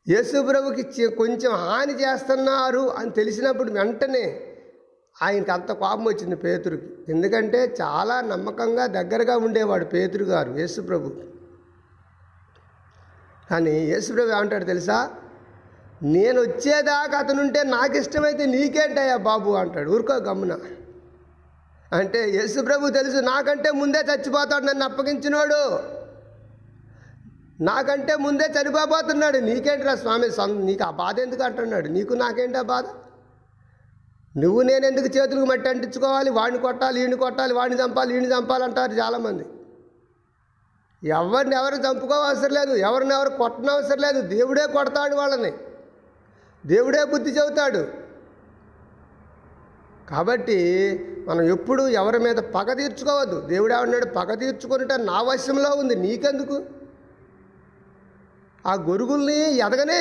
యేసుప్రభుకి 0.08 1.06
కొంచెం 1.06 1.52
హాని 1.52 1.92
చేస్తున్నారు 1.92 2.90
అని 2.94 3.10
తెలిసినప్పుడు 3.10 3.72
వెంటనే 3.72 4.56
ఆయనకి 5.22 5.50
అంత 5.50 5.72
కోపం 5.72 6.04
వచ్చింది 6.04 6.36
పేతురికి. 6.36 6.86
ఎందుకంటే 7.08 7.76
చాలా 7.82 8.20
నమ్మకంగా 8.20 8.86
దగ్గరగా 8.86 9.36
ఉండేవాడు 9.36 9.84
పేతురు 9.84 10.24
గారు 10.24 10.50
యేసుప్రభు. 10.50 11.12
కానీ 13.50 13.70
యేసుప్రభు 13.70 14.28
ఏమంటాడు 14.28 14.64
తెలుసా? 14.64 15.10
నేను 16.02 16.40
వచ్చేదాకా 16.40 17.18
అతనుంటే 17.18 17.62
నాకు 17.62 17.96
ఇష్టమైతే 17.96 18.46
నీకేంటయ్యా 18.46 19.16
బాబు 19.16 19.50
అంటాడు. 19.50 19.90
ఊరుకో 19.90 20.14
గమ్మున. 20.14 20.58
అంటే 21.92 22.30
యేసుప్రభు 22.30 22.88
తెలుసు 22.88 23.16
నాకంటే 23.16 23.70
ముందే 23.70 23.98
చచ్చిపోతాడు 23.98 24.64
నన్ను 24.64 24.84
అప్పగించినోడు. 24.84 26.03
నాకంటే 27.60 28.16
ముందే 28.16 28.44
చనిపోబోతున్నాడు. 28.44 29.38
నీకేంటిరా 29.38 29.94
స్వామి 29.94 30.64
నీకు 30.64 30.84
ఆ 30.84 30.90
బాధ 30.90 31.20
ఎందుకు 31.20 31.42
అంటున్నాడు? 31.42 31.88
నీకు 31.88 32.14
నాకేంటి 32.14 32.58
ఆ 32.58 32.62
బాధ? 32.62 32.84
నువ్వు 34.36 34.62
నేను 34.62 34.86
ఎందుకు 34.86 35.16
చేతులకు 35.16 35.44
మట్టి 35.44 35.68
అంటించుకోవాలి? 35.68 36.30
వాడిని 36.30 36.58
కొట్టాలి 36.58 37.00
ఈయన 37.00 37.14
కొట్టాలి 37.14 37.54
వాడిని 37.54 37.80
చంపాలి 37.80 38.14
ఈయన 38.14 38.24
చంపాలి 38.24 38.64
అంటారు 38.64 38.92
చాలామంది. 38.92 39.46
ఎవరిని 41.08 41.56
ఎవరు 41.56 41.74
చంపుకోవసరం 41.74 42.50
లేదు. 42.50 42.74
ఎవరిని 42.74 43.14
ఎవరు 43.14 43.28
కొట్టనవసరం 43.28 43.98
లేదు. 43.98 44.20
దేవుడే 44.20 44.66
కొడతాడు 44.66 45.14
వాళ్ళని. 45.14 45.52
దేవుడే 46.66 47.04
బుద్ధి 47.04 47.30
చెబుతాడు. 47.30 47.86
కాబట్టి 50.10 50.58
మనం 51.28 51.42
ఎప్పుడు 51.42 51.88
ఎవరి 51.88 52.18
మీద 52.18 52.36
పగ 52.36 52.72
తీర్చుకోవద్దు. 52.72 53.40
దేవుడు 53.40 53.74
ఏమన్నాడు? 53.74 54.04
పగ 54.04 54.34
తీర్చుకుంటే 54.34 54.96
నా 54.96 55.22
వశంలో 55.22 55.70
ఉంది. 55.70 55.94
నీకెందుకు? 55.94 56.83
ఆ 58.66 58.74
గొరుగుల్ని 58.74 59.38
ఎదగని 59.56 60.00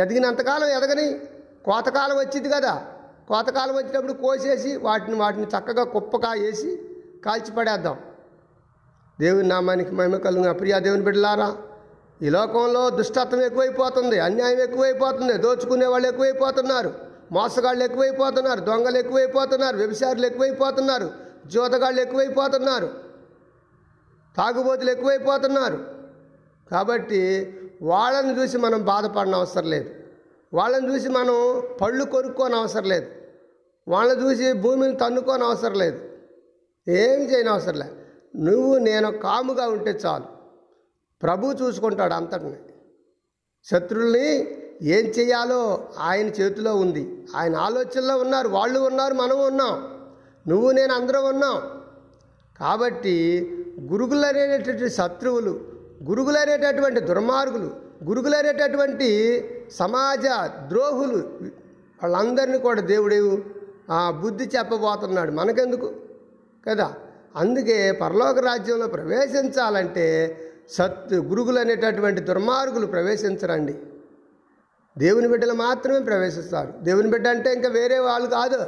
ఎదిగినంతకాలం 0.00 0.68
ఎదగని 0.68 1.06
కోతకాలం 1.66 2.16
వచ్చింది 2.16 2.48
కదా. 2.48 2.72
కోతకాలం 3.28 3.74
వచ్చినప్పుడు 3.76 4.12
కోసేసి 4.12 4.76
వాటిని 4.76 5.16
వాటిని 5.16 5.46
చక్కగా 5.46 5.84
కుప్పగా 5.84 6.32
వేసి 6.32 6.70
కాల్చిపడేద్దాం 7.24 7.96
దేవుని 9.20 9.48
నామానికి 9.48 9.90
మహిమ 9.90 10.16
కలుగు 10.16 10.52
ప్రియా 10.52 10.78
దేవుని 10.78 11.02
బిడ్డలారా 11.02 11.48
ఈ 12.22 12.28
లోకంలో 12.30 12.90
దుష్టత్వం 12.90 13.42
ఎక్కువైపోతుంది 13.42 14.18
అన్యాయం 14.18 14.60
ఎక్కువైపోతుంది 14.60 15.38
దోచుకునే 15.38 15.86
వాళ్ళు 15.86 16.08
ఎక్కువైపోతున్నారు 16.08 16.90
మోసగాళ్ళు 17.32 17.84
ఎక్కువైపోతున్నారు 17.84 18.60
దొంగలు 18.60 18.98
ఎక్కువైపోతున్నారు 18.98 19.76
వ్యభిచారులు 19.76 20.26
ఎక్కువైపోతున్నారు 20.26 21.08
జోతగాళ్ళు 21.46 22.00
ఎక్కువైపోతున్నారు 22.00 22.88
తాగుబోతులు 24.36 24.90
ఎక్కువైపోతున్నారు. 24.90 25.78
కాబట్టి 26.70 27.20
వాళ్ళని 27.82 28.42
చూసి 28.42 28.58
మనం 28.58 28.84
బాధపడిన 28.84 29.34
అవసరం 29.34 29.64
లేదు. 29.64 29.90
వాళ్ళని 30.54 30.94
చూసి 30.94 31.08
మనం 31.08 31.62
పళ్ళు 31.80 32.04
కొనుక్కోని 32.04 32.56
అవసరం 32.56 32.84
లేదు. 32.84 33.06
వాళ్ళని 33.88 34.22
చూసి 34.22 34.52
భూమిని 34.52 34.96
తన్నుకోని 34.96 35.44
అవసరం 35.44 35.72
లేదు. 35.72 36.00
ఏం 36.88 37.20
చేయని 37.20 37.48
అవసరం 37.48 37.74
లేదు. 37.74 37.92
నువ్వు 38.36 38.78
నేను 38.78 39.10
కాముగా 39.10 39.68
ఉంటే 39.68 39.90
చాలు. 39.90 40.24
ప్రభు 41.22 41.52
చూసుకుంటాడు 41.52 42.14
అంతటిని. 42.14 42.56
శత్రుల్ని 43.64 44.58
ఏం 44.82 45.06
చేయాలో 45.06 45.88
ఆయన 45.98 46.26
చేతిలో 46.26 46.76
ఉంది. 46.76 47.26
ఆయన 47.36 47.56
ఆలోచనలో 47.56 48.16
ఉన్నారు. 48.16 48.48
వాళ్ళు 48.48 48.80
ఉన్నారు. 48.80 49.14
మనం 49.14 49.46
ఉన్నాం. 49.46 50.00
నువ్వు 50.48 50.70
నేను 50.70 50.94
అందరం 50.94 51.24
ఉన్నాం. 51.24 51.82
కాబట్టి 52.60 53.48
గురుగులు 53.80 54.26
అనేటటువంటి 54.26 54.90
శత్రువులు 54.90 55.71
గురుగులు 56.08 56.38
అనేటటువంటి 56.38 57.00
దుర్మార్గులు 57.00 57.70
గురుగులు 58.04 58.36
అనేటటువంటి 58.36 59.38
సమాజ 59.72 60.24
ద్రోహులు 60.68 61.16
వాళ్ళందరినీ 62.02 62.58
కూడా 62.58 62.80
దేవుడేవు 62.80 63.38
ఆ 63.90 64.10
బుద్ధి 64.10 64.50
చెప్పబోతున్నాడు. 64.56 65.30
మనకెందుకు? 65.30 65.92
కదా? 66.68 66.94
అందుకే 67.36 67.92
పరలోక 67.92 68.38
రాజ్యంలో 68.38 68.86
ప్రవేశించాలంటే 68.86 70.38
సత్ 70.70 71.14
గురుగులు 71.14 71.58
అనేటటువంటి 71.58 72.20
దుర్మార్గులు 72.20 72.86
ప్రవేశించరండి. 72.86 73.74
దేవుని 74.98 75.28
బిడ్డలు 75.28 75.52
మాత్రమే 75.52 75.98
ప్రవేశిస్తారు. 75.98 76.72
దేవుని 76.82 77.08
బిడ్డ 77.08 77.28
అంటే 77.28 77.52
ఇంకా 77.52 77.68
వేరే 77.68 77.98
వాళ్ళు 77.98 78.28
కాదు. 78.28 78.64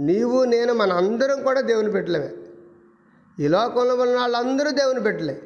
నీవు 0.00 0.44
నేను 0.44 0.74
మన 0.74 0.92
అందరం 0.92 1.42
కూడా 1.42 1.60
దేవుని 1.60 1.90
బిడ్డలమే. 1.90 2.30
ఈ 3.40 3.48
లోకంలో 3.48 3.94
ఉన్న 3.94 4.18
వాళ్ళందరూ 4.18 4.70
దేవుని 4.70 5.00
బిడ్డలే. 5.00 5.42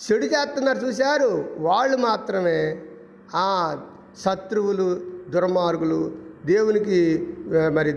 చెడు 0.00 0.24
చేస్తున్నారు 0.24 0.78
చూశారు. 0.78 1.30
వాళ్ళు 1.58 1.96
మాత్రమే 1.96 2.82
ఆ 3.34 3.46
శత్రువులు 4.24 5.00
దుర్మార్గులు 5.28 6.12
దేవునికి 6.46 7.28
మరి 7.74 7.92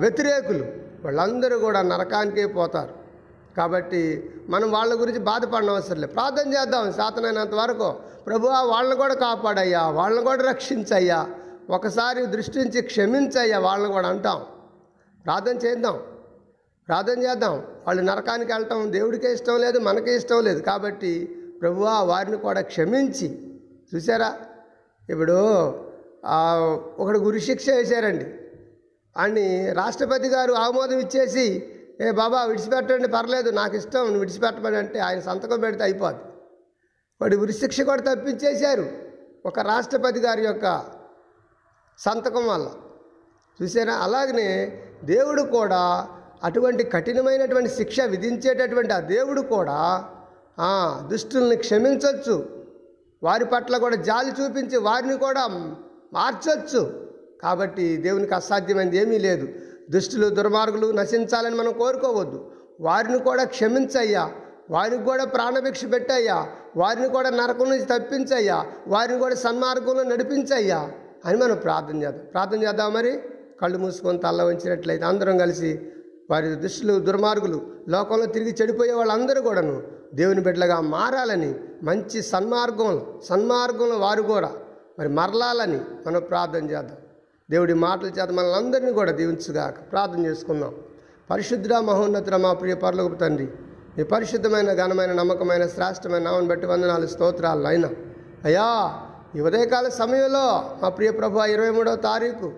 వ్యతిరేకులు 0.00 0.64
వాళ్ళందరూ 1.04 1.58
కూడా 1.58 1.82
నరకానికే 1.82 2.46
పోతారు. 2.46 2.94
కాబట్టి 3.56 4.02
మనం 4.48 4.70
వాళ్ళ 4.70 5.00
గురించి 5.00 5.18
బాధపడడం 5.18 5.70
అవసరం 5.70 6.00
లేదు. 6.00 6.12
ప్రార్థన 6.12 6.54
చేద్దాం 6.54 6.92
శాతనైనంత 6.92 7.54
వరకు. 7.54 7.90
ప్రభు 8.26 8.46
వాళ్ళని 8.46 8.96
కూడా 8.96 9.14
కాపాడయ్యా 9.14 9.82
వాళ్ళని 9.88 10.24
కూడా 10.24 10.42
రక్షించయ్యా. 10.50 11.26
ఒకసారి 11.70 12.26
దృష్టించి 12.26 12.82
క్షమించయ్యా 12.82 13.58
వాళ్ళని 13.58 13.92
కూడా 13.92 14.08
అంటాం. 14.08 14.40
ప్రార్థన 15.24 15.56
చేద్దాం. 15.66 15.96
ప్రార్థన 16.88 17.22
చేద్దాం. 17.22 17.62
వాళ్ళు 17.90 18.02
నరకానికి 18.02 18.52
వెళ్ళటం 18.52 18.92
దేవుడికే 18.92 19.32
ఇష్టం 19.32 19.60
లేదు 19.60 19.78
మనకే 19.78 20.16
ఇష్టం 20.16 20.44
లేదు. 20.44 20.62
కాబట్టి 20.62 21.26
ప్రభువా 21.60 22.02
వారిని 22.02 22.36
కూడా 22.36 22.60
క్షమించి. 22.60 23.58
చూసారా 23.94 24.36
ఇప్పుడు 25.10 25.32
ఒకడు 26.98 27.18
గురిశిక్ష 27.18 27.70
వేశారండి. 27.70 28.26
అని 29.16 29.72
రాష్ట్రపతి 29.72 30.28
గారు 30.28 30.52
ఆమోదం 30.52 30.98
ఇచ్చేసి 30.98 31.76
ఏ 32.00 32.10
బాబా 32.10 32.44
విడిచిపెట్టండి 32.44 33.08
పర్లేదు 33.08 33.50
నాకు 33.50 33.76
ఇష్టం 33.76 34.00
నువ్వు 34.00 34.18
విడిచిపెట్టమని 34.18 34.76
అంటే 34.76 34.98
ఆయన 34.98 35.20
సంతకం 35.20 35.60
పెడితే 35.60 35.82
అయిపోద్ది. 35.82 36.22
వాడి 37.20 37.36
ఉరిశిక్ష 37.36 37.80
కూడా 37.80 38.14
తప్పించేశారు 38.14 38.88
ఒక 39.46 39.58
రాష్ట్రపతి 39.60 40.20
గారి 40.20 40.44
యొక్క 40.44 40.84
సంతకం 41.98 42.46
వల్ల. 42.46 42.70
చూసారా 43.62 43.94
అలాగనే 43.94 44.82
దేవుడు 45.04 45.42
కూడా 45.42 46.08
అటువంటి 46.44 46.84
కఠినమైనటువంటి 46.84 47.68
శిక్ష 47.68 48.00
విధించేటటువంటి 48.00 48.92
ఆ 48.92 49.00
దేవుడు 49.00 49.40
కూడా 49.40 50.04
దుష్టుల్ని 51.06 51.56
క్షమించవచ్చు 51.56 52.66
వారి 53.22 53.44
పట్ల 53.44 53.76
కూడా 53.76 53.96
జాలి 53.96 54.32
చూపించి 54.42 54.76
వారిని 54.76 55.16
కూడా 55.16 55.46
మార్చవచ్చు 56.12 57.06
కాబట్టి 57.42 57.96
దేవునికి 57.96 58.34
అసాధ్యమైనది 58.34 58.96
ఏమీ 58.96 59.18
లేదు. 59.18 59.48
దుష్టులు 59.90 60.28
దుర్మార్గులు 60.28 60.92
నశించాలని 60.92 61.54
మనం 61.54 61.72
కోరుకోవద్దు. 61.72 62.50
వారిని 62.80 63.18
కూడా 63.18 63.44
క్షమించయ్యా. 63.44 64.30
వారికి 64.70 65.02
కూడా 65.02 65.24
ప్రాణభిక్ష 65.24 65.80
పెట్టయ్యా. 65.92 66.48
వారిని 66.76 67.08
కూడా 67.08 67.30
నరకం 67.30 67.70
నుంచి 67.70 67.84
తప్పించయ్యా. 67.84 68.66
వారిని 68.88 69.18
కూడా 69.18 69.34
సన్మార్గంలో 69.34 70.02
నడిపించయ్యా 70.02 70.92
అని 71.24 71.38
మనం 71.38 71.56
ప్రార్థన 71.56 72.02
చేద్దాం. 72.02 72.24
ప్రార్థన 72.32 72.62
చేద్దాం 72.62 72.94
మరి? 72.94 73.22
కళ్ళు 73.62 73.78
మూసుకొని 73.78 74.18
తల్ల 74.18 74.42
వంచినట్లయితే 74.42 75.04
అందరం 75.04 75.38
కలిసి 75.38 75.92
వారి 76.30 76.48
దుష్టులు 76.64 76.94
దుర్మార్గులు 77.08 77.58
లోకంలో 77.94 78.26
తిరిగి 78.34 78.52
చెడిపోయే 78.60 78.94
వాళ్ళందరూ 79.00 79.40
కూడాను 79.42 79.76
దేవుని 80.14 80.42
బిడ్డలుగా 80.46 80.76
మారాలని 80.94 81.50
మంచి 81.88 82.18
సన్మార్గంలో 82.32 83.02
సన్మార్గంలో 83.28 83.96
వారు 83.98 84.22
కూడా 84.32 84.50
మరి 84.98 85.10
మరలాలని 85.18 85.80
మనం 86.06 86.22
ప్రార్థన 86.30 86.64
చేద్దాం. 86.72 86.98
దేవుడి 87.48 87.74
మాటల 87.84 88.08
చేత 88.18 88.30
మనల్ని 88.30 88.56
అందరినీ 88.56 88.92
కూడా 88.92 89.12
దీవించుగాక 89.12 89.78
ప్రార్థన 89.92 90.20
చేసుకుందాం. 90.26 90.72
పరిశుద్ధ 91.30 91.72
మహోన్నతుడ 91.88 92.36
మా 92.44 92.52
ప్రియ 92.52 92.74
పరలోకపు 92.84 93.14
తండ్రి 93.14 93.46
మీ 93.96 94.02
పరిశుద్ధమైన 94.12 94.70
ఘనమైన 94.82 95.12
నమ్మకమైన 95.12 95.64
శ్రేష్టమైన 95.66 96.22
నామని 96.22 96.48
బట్టి 96.48 96.66
వందనాలు 96.66 97.06
స్తోత్రాలు 97.06 97.68
అయినా. 97.68 97.90
అయ్యా 98.44 98.66
ఈ 99.36 99.40
ఉదయకాల 99.48 99.88
సమయంలో 100.00 100.44
మా 100.82 100.88
ప్రియ 100.88 101.10
ప్రభు 101.10 101.44
ఇరవై 101.54 101.70
మూడవ 101.70 101.96
తారీఖు 102.08 102.48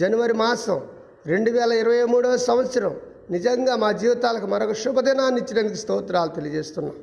జనవరి 0.00 0.32
మాసం 0.32 0.80
రెండు 1.26 1.50
వేల 1.50 1.72
ఇరవై 1.72 2.04
మూడవ 2.04 2.36
సంవత్సరం. 2.36 2.96
నిజంగా 3.30 3.76
మా 3.76 3.92
జీవితాలకు 3.92 4.46
మరొక 4.46 4.72
శుభదినాన్ని 4.72 5.40
ఇచ్చినందుకు 5.40 5.74
స్తోత్రాలు 5.74 6.30
తెలియజేస్తున్నాం. 6.30 6.94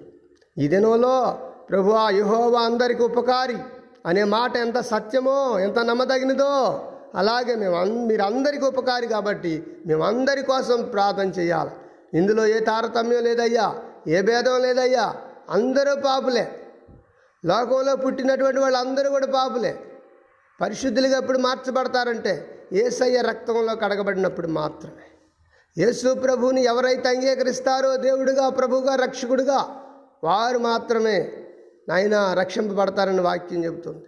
ఈ 0.57 0.67
దినంలో 0.67 1.39
ప్రభు 1.69 1.95
యుహోవా 2.09 2.61
అందరికి 2.61 3.03
ఉపకారి 3.03 3.57
అనే 4.05 4.23
మాట 4.23 4.57
ఎంత 4.57 4.79
సత్యమో 4.79 5.59
ఎంత 5.59 5.79
నమ్మదగినదో 5.79 6.89
అలాగే 7.15 7.55
మేము 7.55 7.75
అన్ 7.75 8.07
మీరు 8.07 8.21
అందరికీ 8.21 8.65
ఉపకారి 8.65 9.07
కాబట్టి 9.07 9.63
మేమందరి 9.85 10.41
కోసం 10.41 10.81
ప్రార్థన 10.83 11.27
చేయాలి. 11.27 11.71
ఇందులో 12.17 12.45
ఏ 12.45 12.59
తారతమ్యం 12.59 13.23
లేదయ్యా 13.23 13.75
ఏ 14.07 14.21
భేదం 14.21 14.61
లేదయ్యా 14.61 15.15
అందరూ 15.49 15.95
పాపులే. 15.95 16.51
లోకంలో 17.45 17.95
పుట్టినటువంటి 17.95 18.59
వాళ్ళందరూ 18.59 19.09
కూడా 19.09 19.25
పాపులే. 19.25 19.75
పరిశుద్ధులుగా 20.61 21.17
ఎప్పుడు 21.17 21.37
మార్చబడతారంటే 21.37 22.52
ఏసయ్య 22.73 23.21
రక్తంలో 23.21 23.75
కడగబడినప్పుడు 23.75 24.47
మాత్రమే. 24.47 25.03
యేసు 25.83 26.13
ప్రభువుని 26.13 26.63
ఎవరైతే 26.63 27.09
అంగీకరిస్తారో 27.09 27.95
దేవుడుగా 27.95 28.49
ప్రభువుగా 28.49 28.95
రక్షకుడుగా 28.95 29.81
వారు 30.23 30.57
మాత్రమే 30.57 31.31
నాయన 31.89 32.35
రక్షింపబడతారని 32.39 33.21
వాక్యం 33.21 33.65
చెబుతుంది. 33.65 34.05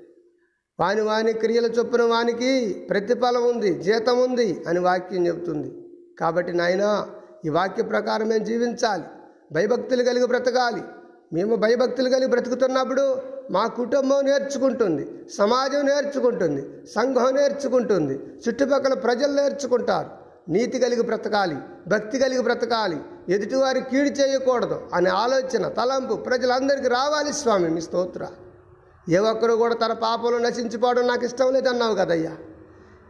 వాని 0.80 1.02
వాని 1.02 1.34
క్రియల 1.34 1.66
చొప్పున 1.66 2.02
వానికి 2.02 2.74
ప్రతిఫలం 2.90 3.44
ఉంది 3.44 3.74
జీతం 3.74 4.20
ఉంది 4.20 4.64
అని 4.68 4.80
వాక్యం 4.80 5.28
చెబుతుంది. 5.28 5.88
కాబట్టి 6.20 6.54
నాయన 6.54 7.08
ఈ 7.46 7.50
వాక్య 7.50 7.84
ప్రకారం 7.84 8.28
మేము 8.28 8.44
జీవించాలి. 8.44 9.04
భయభక్తులు 9.52 10.04
కలిగి 10.04 10.26
బ్రతకాలి. 10.26 10.82
మేము 11.34 11.56
భయభక్తులు 11.56 12.10
కలిగి 12.10 12.28
బ్రతుకుతున్నప్పుడు 12.28 13.35
మా 13.52 13.68
కుటుంబం 13.68 14.26
నేర్చుకుంటుంది 14.26 15.08
సమాజం 15.38 15.86
నేర్చుకుంటుంది 15.86 16.88
సంఘం 16.88 17.36
నేర్చుకుంటుంది 17.36 18.20
చుట్టుపక్కల 18.46 18.94
ప్రజలు 18.94 19.34
నేర్చుకుంటారు. 19.34 20.10
నీతి 20.50 20.80
కలిగి 20.80 21.02
బ్రతకాలి 21.02 21.58
భక్తి 21.88 22.20
కలిగి 22.20 22.42
బ్రతకాలి 22.42 22.98
ఎదుటివారి 23.30 23.82
కీడు 23.82 24.10
చేయకూడదు 24.10 24.82
అనే 24.94 25.10
ఆలోచన 25.10 25.68
తలంపు 25.68 26.14
ప్రజలందరికీ 26.14 26.88
రావాలి 26.88 27.34
స్వామి 27.34 27.70
మీ 27.70 27.82
స్తోత్ర. 27.82 28.28
ఏ 29.10 29.18
ఒక్కరు 29.18 29.54
కూడా 29.54 29.76
తన 29.76 29.94
పాపంలో 29.94 30.40
నశించిపోవడం 30.40 31.08
నాకు 31.08 31.26
ఇష్టం 31.26 31.54
లేదన్నావు 31.54 31.96
కదయ్యా. 31.96 32.32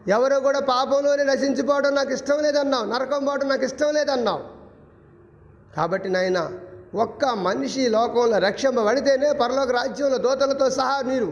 ఎవరు 0.07 0.40
కూడా 0.40 0.60
పాపంలోనే 0.60 1.24
నశించిపోవడం 1.24 1.95
నాకు 1.95 2.14
ఇష్టం 2.14 2.44
లేదన్నావు 2.44 2.86
నరకం 2.86 3.26
పోవడం 3.26 3.49
నాకు 3.49 3.64
ఇష్టం 3.64 3.94
లేదన్నావు. 3.94 4.44
కాబట్టి 5.76 6.10
నాయనా 6.10 6.52
ఒక్క 6.94 7.26
మనిషి 7.26 7.90
లోకంలో 7.90 8.38
రక్షింపబడితేనే 8.38 9.32
పరలోక 9.32 9.72
రాజ్యంలో 9.72 10.18
దోతలతో 10.18 10.70
సహా 10.70 11.02
మీరు 11.02 11.30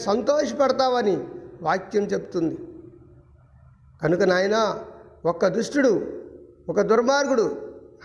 సంతోషపడతావని 0.00 1.14
వాక్యం 1.62 2.04
చెప్తుంది. 2.04 2.58
కనుక 4.02 4.22
నాయన 4.22 4.56
ఒక్క 5.24 5.46
దుష్టుడు 5.46 5.92
ఒక 6.68 6.80
దుర్మార్గుడు 6.80 7.46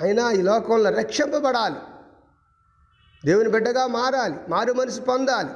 అయినా 0.02 0.32
ఈ 0.32 0.42
లోకంలో 0.42 0.90
రక్షింపబడాలి. 0.90 1.76
దేవుని 3.26 3.50
బిడ్డగా 3.50 3.88
మారాలి 3.88 4.36
మారు 4.50 4.74
మనసు 4.74 5.02
పొందాలి. 5.02 5.50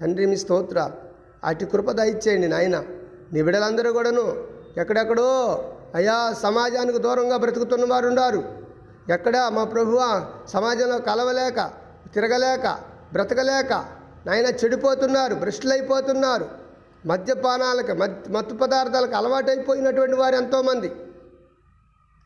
తండ్రి 0.00 0.26
మీ 0.26 0.36
స్తోత్ర 0.36 0.90
అటు 1.44 1.64
కృప 1.64 1.90
దయచేయండి 1.90 2.48
నాయన. 2.48 2.76
నీ 3.32 3.42
బిడ్డలందరూ 3.42 3.92
కూడాను 3.92 4.24
ఎక్కడెక్కడో 4.78 5.28
అయా 5.94 6.34
సమాజానికి 6.42 6.98
దూరంగా 6.98 7.36
బ్రతుకుతున్న 7.36 7.84
వారు 7.92 8.08
ఉన్నారు. 8.08 8.69
ఎక్కడ 9.10 9.36
మా 9.52 9.64
ప్రభువ 9.64 10.00
సమాజంలో 10.48 10.98
కలవలేక 10.98 11.60
తిరగలేక 12.14 12.66
బ్రతకలేక 13.12 13.72
నాయన 14.26 14.46
చెడిపోతున్నారు 14.46 15.34
భ్రష్టులైపోతున్నారు. 15.34 16.46
మద్యపానాలకు 17.06 17.92
మద్ 17.92 18.16
మత్తు 18.32 18.54
పదార్థాలకు 18.54 19.14
అలవాటైపోయినటువంటి 19.16 20.16
వారు 20.16 20.34
ఎంతోమంది. 20.34 20.90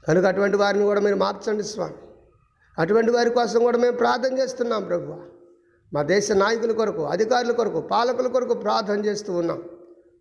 కనుక 0.08 0.24
అటువంటి 0.32 0.56
వారిని 0.56 0.84
కూడా 0.84 1.00
మీరు 1.00 1.16
మార్చండి 1.16 1.64
స్వామి. 1.64 1.94
అటువంటి 2.78 3.10
వారి 3.10 3.30
కోసం 3.30 3.60
కూడా 3.62 3.78
మేము 3.78 3.96
ప్రార్థన 3.96 4.38
చేస్తున్నాం 4.38 4.82
ప్రభు 4.84 5.16
మా 5.94 6.02
దేశ 6.02 6.32
నాయకుల 6.32 6.72
కొరకు 6.72 7.02
అధికారుల 7.14 7.52
కొరకు 7.52 7.80
పాలకుల 7.80 8.28
కొరకు 8.28 8.54
ప్రార్థన 8.54 8.98
చేస్తూ 9.04 9.32
ఉన్నాం. 9.32 9.62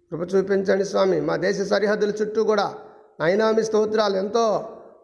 కృప 0.09 0.35
చూపించండి 0.35 0.85
స్వామి. 0.85 1.19
మా 1.21 1.35
దేశ 1.35 1.61
సరిహద్దుల 1.61 2.11
చుట్టూ 2.21 2.43
కూడా 2.43 2.73
నైనామి 3.19 3.55
మీ 3.57 3.63
స్తోత్రాలు 3.63 4.17
ఎంతో 4.17 4.45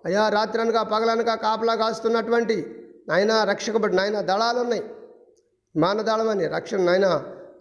అయా 0.06 0.30
రాత్రనగా 0.30 0.82
పగలనగా 0.84 1.36
కాపలా 1.36 1.76
కాస్తున్నటువంటి 1.76 2.58
నాయన 3.08 3.44
రక్షకబడి 3.44 3.96
నాయన 3.96 4.22
దళాలు 4.22 4.60
ఉన్నాయి 4.60 4.84
విమానదళం 5.76 6.30
అని 6.30 6.48
రక్షణ 6.48 6.82
నాయన 6.82 7.08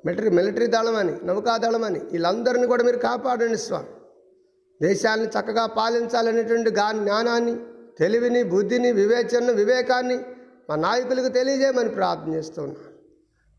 మిలిటరీ 0.06 0.30
మిలిటరీ 0.30 0.66
దళం 0.66 0.96
అని 0.96 1.14
నౌకాదళం 1.24 1.84
అని 1.84 2.00
వీళ్ళందరినీ 2.12 2.66
కూడా 2.66 2.84
మీరు 2.84 2.98
కాపాడండి 2.98 3.58
స్వామి. 3.58 3.90
దేశాన్ని 4.82 5.26
చక్కగా 5.26 5.66
పాలించాలనేటువంటి 5.66 6.70
గా 6.70 6.92
జ్ఞానాన్ని 6.92 7.54
తెలివిని 7.98 8.42
బుద్ధిని 8.42 8.92
వివేచనను 8.92 9.52
వివేకాన్ని 9.52 10.18
మా 10.70 10.76
నాయకులకు 10.76 11.28
తెలియజేయమని 11.28 11.88
ప్రార్థన 11.88 12.34
చేస్తున్నాను. 12.34 12.76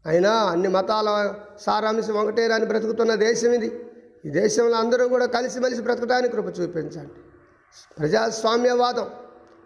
అయినా 0.05 0.31
అన్ని 0.31 0.67
మతాల 0.67 1.09
సారాంశం 1.59 2.13
ఒకటేనని 2.13 2.65
బ్రతుకుతున్న 2.65 3.15
దేశం 3.15 3.51
ఇది. 3.57 3.69
ఈ 4.25 4.29
దేశంలో 4.29 4.75
అందరూ 4.75 5.07
కూడా 5.07 5.25
కలిసిమెలిసి 5.25 5.81
బ్రతకడానికి 5.81 6.33
కృప 6.35 6.59
చూపించండి. 6.59 7.17
ప్రజాస్వామ్యవాదం 7.99 9.07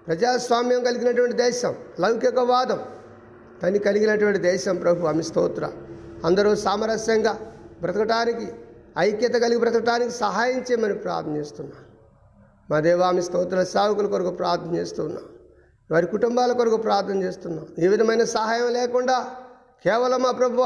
ప్రజాస్వామ్యం 0.07 0.83
కలిగినటువంటి 0.83 1.35
దేశం 1.35 1.75
లౌకికవాదం 1.99 2.83
తని 3.63 3.79
కలిగినటువంటి 3.79 4.39
దేశం 4.39 4.77
ప్రభు 4.77 5.07
ఆమె 5.07 5.21
స్తోత్ర. 5.21 5.71
అందరూ 6.25 6.55
సామరస్యంగా 6.55 7.53
బ్రతకటానికి 7.81 8.53
ఐక్యత 8.97 9.33
కలిగి 9.33 9.59
బ్రతకటానికి 9.59 10.11
సహాయం 10.11 10.59
చేయమని 10.59 10.93
ప్రార్థన 10.93 11.35
చేస్తున్నాం. 11.35 11.83
మా 12.71 12.79
దేవామి 12.79 13.21
స్తోత్ర 13.21 13.63
సేవకుల 13.63 14.05
కొరకు 14.05 14.29
ప్రార్థన 14.29 14.75
చేస్తున్నాం. 14.75 15.23
వారి 15.91 16.07
కుటుంబాల 16.07 16.51
కొరకు 16.51 16.77
ప్రార్థన 16.77 17.23
చేస్తున్నాం. 17.23 17.67
ఏ 17.79 17.87
విధమైన 17.87 18.23
సహాయం 18.23 18.73
లేకుండా 18.73 19.35
కేవలం 19.83 20.21
మా 20.21 20.31
ప్రభు 20.31 20.61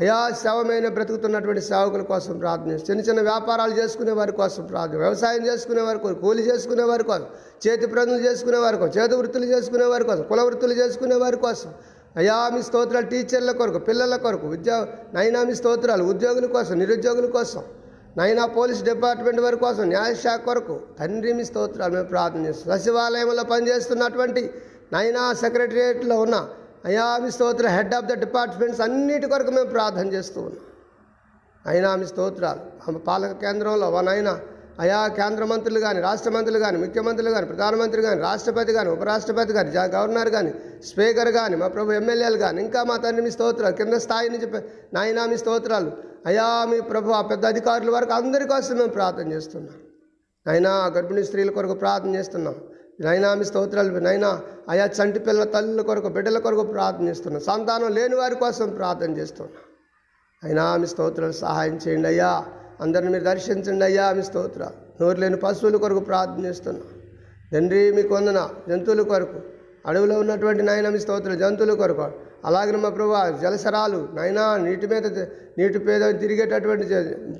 అయా 0.00 0.18
శవమైన 0.42 0.86
బ్రతుకుతున్నటువంటి 0.88 1.62
సేవకుల 1.62 2.02
కోసం 2.02 2.34
ప్రార్థన 2.38 2.76
చిన్న 2.86 3.00
చిన్న 3.00 3.20
వ్యాపారాలు 3.20 3.74
చేసుకునే 3.74 4.12
వారి 4.12 4.32
కోసం 4.32 4.62
ప్రార్థన 4.66 4.98
వ్యవసాయం 4.98 5.42
చేసుకునే 5.46 5.82
వారి 5.82 5.98
కోసం 5.98 6.16
కూలి 6.20 6.42
చేసుకునే 6.42 6.84
వారి 6.84 7.04
కోసం 7.04 7.26
చేతి 7.64 7.86
పనులు 7.86 8.20
చేసుకునే 8.20 8.58
వారి 8.58 8.76
కోసం 8.76 8.94
చేతి 8.98 9.14
వృత్తులు 9.14 9.46
చేసుకునే 9.46 9.86
వారి 9.86 10.04
కోసం 10.04 10.22
కుల 10.22 10.40
వృత్తులు 10.42 10.74
చేసుకునే 10.74 11.14
వారి 11.14 11.36
కోసం. 11.36 11.72
అయా 12.16 12.36
మీ 12.54 12.60
స్తోత్రాలు 12.62 13.06
టీచర్ల 13.06 13.50
కొరకు 13.52 13.80
పిల్లల 13.88 14.14
కొరకు 14.16 14.46
విద్యా 14.46 14.76
నైనా 15.14 15.42
మీ 15.44 15.54
స్తోత్రాలు 15.54 16.04
ఉద్యోగుల 16.04 16.46
కోసం 16.46 16.74
నిరుద్యోగుల 16.78 17.26
కోసం 17.26 17.64
నైనా 18.16 18.46
పోలీస్ 18.56 18.82
డిపార్ట్మెంట్ 18.82 19.40
వారి 19.40 19.56
కోసం 19.56 19.84
న్యాయశాఖ 19.88 20.40
కొరకు 20.44 20.76
తండ్రి 21.00 21.32
మీ 21.32 21.44
స్తోత్రాలు 21.44 21.94
మేము 21.94 22.08
ప్రార్థన 22.08 22.42
చేస్తాం 22.46 22.70
సచివాలయంలో 22.72 23.44
పనిచేస్తున్నటువంటి 23.44 24.42
నైనా 24.92 25.24
సెక్రటరియట్లో 25.34 26.16
ఉన్న 26.20 26.36
అయా 26.88 27.06
మీ 27.22 27.30
స్తోత్ర 27.36 27.68
హెడ్ 27.76 27.94
ఆఫ్ 27.96 28.06
ద 28.10 28.14
డిపార్ట్మెంట్స్ 28.24 28.80
అన్నిటి 28.84 29.26
కొరకు 29.32 29.52
మేము 29.56 29.68
ప్రార్థన 29.74 30.06
చేస్తూ 30.14 30.38
ఉన్నాం. 30.48 30.64
అయినా 31.64 31.88
మీ 32.00 32.06
స్తోత్రాలు 32.12 32.62
ఆమె 32.88 33.00
పాలక 33.08 33.32
కేంద్రంలో 33.44 33.88
వనైనా 33.96 34.34
అయా 34.82 34.98
కేంద్ర 35.18 35.44
మంత్రులు 35.50 35.80
కానీ 35.84 35.98
రాష్ట్ర 36.06 36.30
మంత్రులు 36.34 36.58
కానీ 36.64 36.76
ముఖ్యమంత్రులు 36.82 37.30
కానీ 37.36 37.46
ప్రధానమంత్రి 37.50 38.00
కానీ 38.06 38.18
రాష్ట్రపతి 38.28 38.72
కానీ 38.76 38.88
ఉపరాష్ట్రపతి 38.96 39.52
కానీ 39.56 39.70
గవర్నర్ 39.96 40.30
కానీ 40.36 40.52
స్పీకర్ 40.90 41.30
కానీ 41.38 41.56
మా 41.62 41.68
ప్రభు 41.74 41.96
ఎమ్మెల్యేలు 42.00 42.38
కానీ 42.44 42.60
ఇంకా 42.66 42.82
మా 42.90 42.96
తండ్రి 43.04 43.24
మీ 43.26 43.32
స్తోత్రాలు 43.36 43.76
కింద 43.80 43.98
స్థాయి 44.06 44.30
నుంచి 44.34 44.48
నాయనా 44.96 45.24
మీ 45.32 45.38
స్తోత్రాలు 45.42 45.90
అయా 46.30 46.46
మీ 46.70 46.78
ప్రభు 46.92 47.16
ఆ 47.18 47.22
పెద్ద 47.32 47.44
అధికారుల 47.52 47.90
వరకు 47.96 48.12
అందరి 48.20 48.46
కోసం 48.52 48.74
మేము 48.80 48.92
ప్రార్థన 48.96 49.26
చేస్తున్నాం. 49.34 49.76
అయినా 50.46 50.72
గర్భిణీ 50.96 51.22
స్త్రీల 51.28 51.50
కొరకు 51.58 51.76
ప్రార్థన 51.84 52.10
చేస్తున్నాం. 52.18 52.56
నైనా 53.00 53.34
మీ 53.34 53.44
స్తోత్రాలు 53.44 53.98
నైనా 53.98 54.40
అయా 54.68 54.86
చంటి 54.86 55.18
పిల్లల 55.18 55.44
తల్లుల 55.44 55.82
కొరకు 55.82 56.08
బిడ్డల 56.08 56.38
కొరకు 56.38 56.62
ప్రార్థనిస్తున్నా. 56.62 57.40
సంతానం 57.40 57.94
లేని 57.94 58.14
వారి 58.14 58.34
కోసం 58.34 58.70
ప్రార్థన 58.70 59.10
చేస్తున్నా. 59.16 59.60
అయినా 60.44 60.76
మీ 60.76 60.86
స్తోత్రాలు 60.86 61.32
సహాయం 61.32 61.78
చేయండి 61.88 62.08
అయ్యా. 62.08 62.44
అందరిని 62.80 63.10
మీరు 63.10 63.24
దర్శించండి 63.24 63.84
అయ్యా 63.84 64.12
మీ 64.12 64.22
స్తోత్ర 64.22 64.70
నోరు 65.00 65.18
లేని 65.18 65.36
పశువుల 65.36 65.76
కొరకు 65.76 66.00
ప్రార్థనిస్తున్నా 66.00 66.82
తండ్రి 67.52 67.92
మీకు 67.92 68.14
వందన. 68.14 68.48
జంతువుల 68.68 69.02
కొరకు. 69.02 69.40
అడవిలో 69.86 70.18
ఉన్నటువంటి 70.18 70.62
నాయన 70.62 70.88
మీ 70.88 70.98
స్తోత్రం 70.98 71.38
జంతువుల 71.38 71.74
కొరకు. 71.74 72.29
అలాగే 72.44 72.76
మా 72.76 72.88
ప్రభు 72.88 73.14
జలసరాలు 73.40 74.08
నైనా 74.14 74.56
నీటి 74.56 74.86
మీద 74.86 75.06
నీటి 75.58 75.78
మీద 75.78 76.04
తిరిగేటటువంటి 76.20 76.86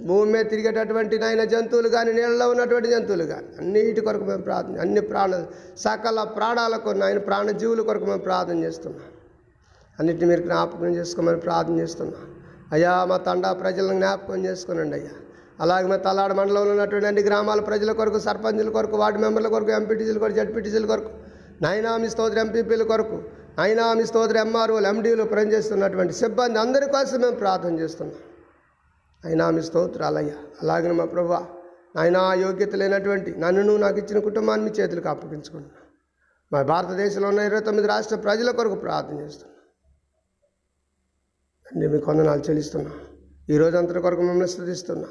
భూమి 0.06 0.32
మీద 0.32 0.44
తిరిగేటటువంటి 0.50 1.18
నాయన 1.18 1.44
జంతువులు 1.44 1.88
కానీ 1.88 2.12
నీళ్ళలో 2.12 2.46
ఉన్నటువంటి 2.50 2.88
జంతువులు 2.88 3.24
కానీ 3.24 3.48
అన్నిటి 3.58 4.00
కొరకు 4.00 4.24
మేము 4.24 4.42
ప్రార్థన 4.42 4.80
అన్ని 4.80 5.00
ప్రాణ 5.00 5.38
సకల 5.76 6.22
ప్రాణాలకు 6.36 6.90
నాయన 6.90 7.18
ప్రాణజీవుల 7.18 7.82
కొరకు 7.82 8.04
మేము 8.04 8.22
ప్రార్థన 8.28 8.58
చేస్తున్నాం. 8.64 9.06
అన్నిటిని 9.98 10.26
మీరు 10.30 10.42
జ్ఞాపకం 10.42 10.92
చేసుకోమని 10.98 11.40
ప్రార్థన 11.40 11.74
చేస్తున్నాం. 11.80 12.22
అయ్యా 12.72 12.92
మా 13.10 13.16
తండా 13.16 13.52
ప్రజలను 13.52 13.96
జ్ఞాపకం 13.96 14.44
చేసుకోనండి 14.44 14.96
అయ్యా. 14.96 15.14
అలాగే 15.64 15.86
మా 15.86 15.96
తలాడ 15.96 16.32
మండలంలో 16.32 16.70
ఉన్నటువంటి 16.72 17.06
అన్ని 17.06 17.22
గ్రామాల 17.22 17.60
ప్రజల 17.60 17.92
కొరకు 17.92 18.18
సర్పంచుల 18.18 18.70
కొరకు 18.70 18.96
వార్డు 18.96 19.18
మెంబర్ల 19.18 19.48
కొరకు 19.48 19.70
ఎంపీటీసీల 19.70 20.18
కొరకు 20.18 20.36
జడ్పీటీసీల 20.36 20.86
కొరకు 20.86 21.10
నైనా 21.62 21.90
మీ 21.96 22.08
స్తోత్ర 22.08 22.38
ఎంపీపీల 22.38 22.82
కొరకు 22.82 23.16
అయినా 23.62 23.84
మీ 23.98 24.04
స్తోత్ర 24.10 24.38
ఎంఆర్ఓలు 24.46 24.86
ఎండీలు 24.90 25.24
పనిచేస్తున్నటువంటి 25.32 26.14
సిబ్బంది 26.20 26.58
అందరి 26.64 26.86
కోసం 26.94 27.20
మేము 27.24 27.36
ప్రార్థన 27.42 27.72
చేస్తున్నాం. 27.82 28.20
అయినా 29.24 29.44
మీ 29.56 29.62
స్తోత్రాలయ్యా 29.68 30.36
అలాగే 30.62 30.92
మా 31.00 31.06
ప్రభు 31.14 31.32
నాయనా 31.96 32.22
యోగ్యత 32.44 32.74
లేనటువంటి 32.80 33.30
నన్ను 33.44 33.72
నాకు 33.84 33.98
ఇచ్చిన 34.02 34.18
కుటుంబాన్ని 34.28 34.64
మీ 34.66 34.72
చేతులకు 34.78 35.08
అప్పగించుకుంటున్నాను 35.14 35.86
మా 36.52 36.60
భారతదేశంలో 36.72 37.28
ఉన్న 37.32 37.40
ఇరవై 37.48 37.62
తొమ్మిది 37.68 37.88
రాష్ట్ర 37.92 38.16
ప్రజల 38.26 38.50
కొరకు 38.58 38.76
ప్రార్థన 38.84 39.16
చేస్తున్నాను 39.24 39.58
అండి 41.66 41.88
మీ 41.92 41.98
కొందనాలు 42.06 42.42
చెల్లిస్తున్నా. 42.48 42.92
ఈ 43.52 43.56
రోజు 43.58 43.76
అంతటి 43.80 44.00
కొరకు 44.06 44.22
మిమ్మల్ని 44.28 44.52
స్థుతిస్తున్నా. 44.54 45.08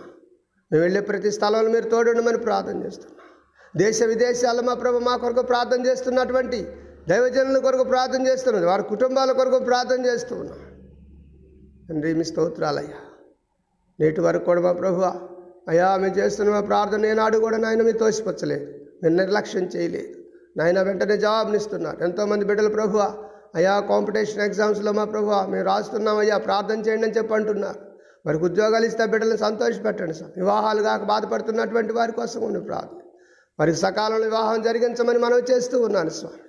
మేము 0.72 0.82
వెళ్ళే 0.84 1.02
ప్రతి 1.10 1.30
స్థలంలో 1.38 1.70
మీరు 1.76 1.88
తోడుండమని 1.94 2.40
ప్రార్థన 2.48 2.78
చేస్తున్నా. 2.86 3.16
దేశ 3.84 4.04
విదేశాల్లో 4.12 4.64
మా 4.70 4.74
ప్రభు 4.74 5.00
మా 5.08 5.18
కొరకు 5.24 5.44
ప్రార్థన 5.52 5.80
చేస్తున్నటువంటి 5.88 6.60
దైవజనుల 7.10 7.58
కొరకు 7.58 7.84
ప్రార్థన 7.84 8.28
చేస్తున్నాను 8.28 8.68
వారి 8.68 8.84
కుటుంబాల 8.84 9.32
కొరకు 9.32 9.60
ప్రార్థన 9.60 10.06
చేస్తూ 10.06 10.36
ఉన్నాం. 10.36 10.60
తండ్రి 11.90 12.14
మీ 12.14 12.24
స్తోత్రాలయ్యా. 12.24 13.00
నేటి 14.00 14.22
వరకు 14.22 14.46
కూడా 14.46 14.62
మా 14.62 14.72
ప్రభు 14.72 15.02
అయ్యా 15.70 15.98
మేము 15.98 16.16
చేస్తున్న 16.16 16.52
మా 16.52 16.60
ప్రార్థన 16.60 17.06
ఏనాడు 17.06 17.38
కూడా 17.38 17.58
నాయన 17.58 17.82
మీ 17.82 17.92
తోసిపచ్చలేదు. 17.92 18.66
మీరు 19.04 19.14
నిర్లక్ష్యం 19.14 19.64
చేయలేదు. 19.64 20.16
నాయన 20.58 20.82
వెంటనే 20.82 21.18
జవాబునిస్తున్నారు. 21.18 22.04
ఎంతోమంది 22.04 22.46
బిడ్డలు 22.46 22.70
ప్రభు 22.70 22.98
అయ్యా 23.56 23.80
కాంపిటీషన్ 23.80 24.42
ఎగ్జామ్స్లో 24.42 24.92
మా 24.92 25.04
ప్రభు 25.04 25.52
మేము 25.52 25.66
రాస్తున్నాం 25.66 26.18
అయ్యా 26.18 26.38
ప్రార్థన 26.38 26.80
చేయండి 26.80 27.08
అని 27.08 27.18
చెప్పి 27.18 27.34
అంటున్నారు. 27.34 27.80
వారికి 28.26 28.44
ఉద్యోగాలు 28.44 28.86
ఇస్తే 28.86 29.06
బిడ్డలను 29.06 29.38
సంతోషపెట్టండి 29.38 30.14
సార్. 30.14 30.32
వివాహాలు 30.38 30.84
కాక 30.84 31.04
బాధపడుతున్నటువంటి 31.04 31.94
వారి 31.94 32.12
కోసం 32.12 32.42
ఉండి 32.42 32.60
ప్రార్థన. 32.60 33.02
వారికి 33.60 33.78
సకాలంలో 33.78 34.24
వివాహం 34.24 34.62
జరిగించమని 34.62 35.20
మనం 35.20 35.40
చేస్తూ 35.52 35.82
ఉన్నాను 35.82 36.10
స్వామి 36.10 36.49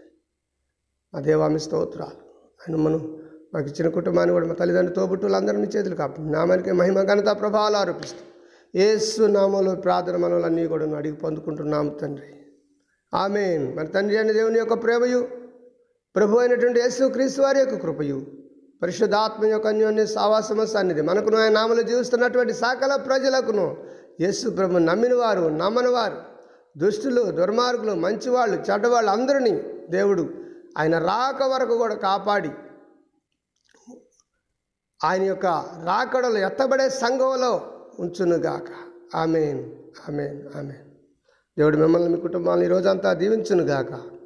మా 1.12 1.20
దేవామి 1.20 1.58
స్తోత్రాలు. 1.58 2.18
ఆయన 2.60 2.76
మనం 2.76 3.00
మాకు 3.54 3.66
ఇచ్చిన 3.68 3.88
కుటుంబాన్ని 3.88 4.32
కూడా 4.32 4.46
మా 4.46 4.54
తల్లిదండ్రులు 4.54 4.96
తోబుట్టులందరినీ 4.96 5.66
చేతులు 5.66 5.94
కాపు. 5.94 6.20
నామానికి 6.22 6.72
మహిమ 6.72 7.02
ఘనత 7.02 7.30
ప్రభావాలు 7.40 7.76
ఆరోపిస్తూ 7.76 8.22
ఏసు 8.74 9.22
నామంలో 9.22 9.74
ప్రార్థన 9.74 10.16
మనలన్నీ 10.16 10.66
కూడా 10.66 10.84
అడిగి 10.96 11.16
పొందుకుంటున్నాము 11.16 11.90
తండ్రి. 11.90 12.28
ఆమె 13.14 13.58
మన 13.58 13.84
తండ్రి 13.84 14.16
అయిన 14.16 14.32
దేవుని 14.32 14.58
యొక్క 14.58 14.74
ప్రేమయు 14.82 15.20
ప్రభు 16.16 16.38
అయినటువంటి 16.38 16.80
యేసు 16.80 17.08
క్రీస్తు 17.08 17.42
వారి 17.42 17.58
యొక్క 17.60 17.74
కృపయు 17.74 18.18
పరిశుద్ధాత్మ 18.82 19.44
యొక్క 19.44 19.66
అన్యోన్య 19.66 20.04
సావాసమ 20.06 20.64
సన్నిధి 20.64 21.02
మనకును 21.02 21.36
ఆయన 21.36 21.52
నామలు 21.52 21.82
జీవిస్తున్నటువంటి 21.82 22.52
సకల 22.52 22.96
ప్రజలకును 22.96 23.66
యేసు 24.20 24.48
ప్రభు 24.50 24.78
నమ్మిన 24.78 25.14
వారు 25.14 25.48
నమ్మని 25.48 25.88
వారు 25.88 26.18
దుష్టులు 26.76 27.22
దుర్మార్గులు 27.30 27.94
మంచివాళ్ళు 27.94 28.56
చెడ్డవాళ్ళు 28.70 29.10
అందరినీ 29.10 29.54
దేవుడు 29.90 30.24
ఆయన 30.78 30.98
రాక 30.98 31.42
వరకు 31.42 31.76
కూడా 31.76 31.94
కాపాడి 31.94 32.50
ఆయన 35.04 35.22
యొక్క 35.22 35.46
రాకడలు 35.84 36.38
ఎత్తబడే 36.38 36.88
సంఘంలో 36.88 37.82
ఉంచునుగాక. 37.98 38.90
ఆమెన్. 39.16 39.72
ఆమెన్. 40.08 40.46
ఆమెన్. 40.56 40.90
దేవుడు 41.58 41.76
మిమ్మల్ని 41.76 42.08
మీ 42.08 42.20
కుటుంబాన్ని 42.20 42.66
ఈ 42.66 42.68
రోజంతా 42.68 43.12
దీవించునుగాక. 43.12 44.19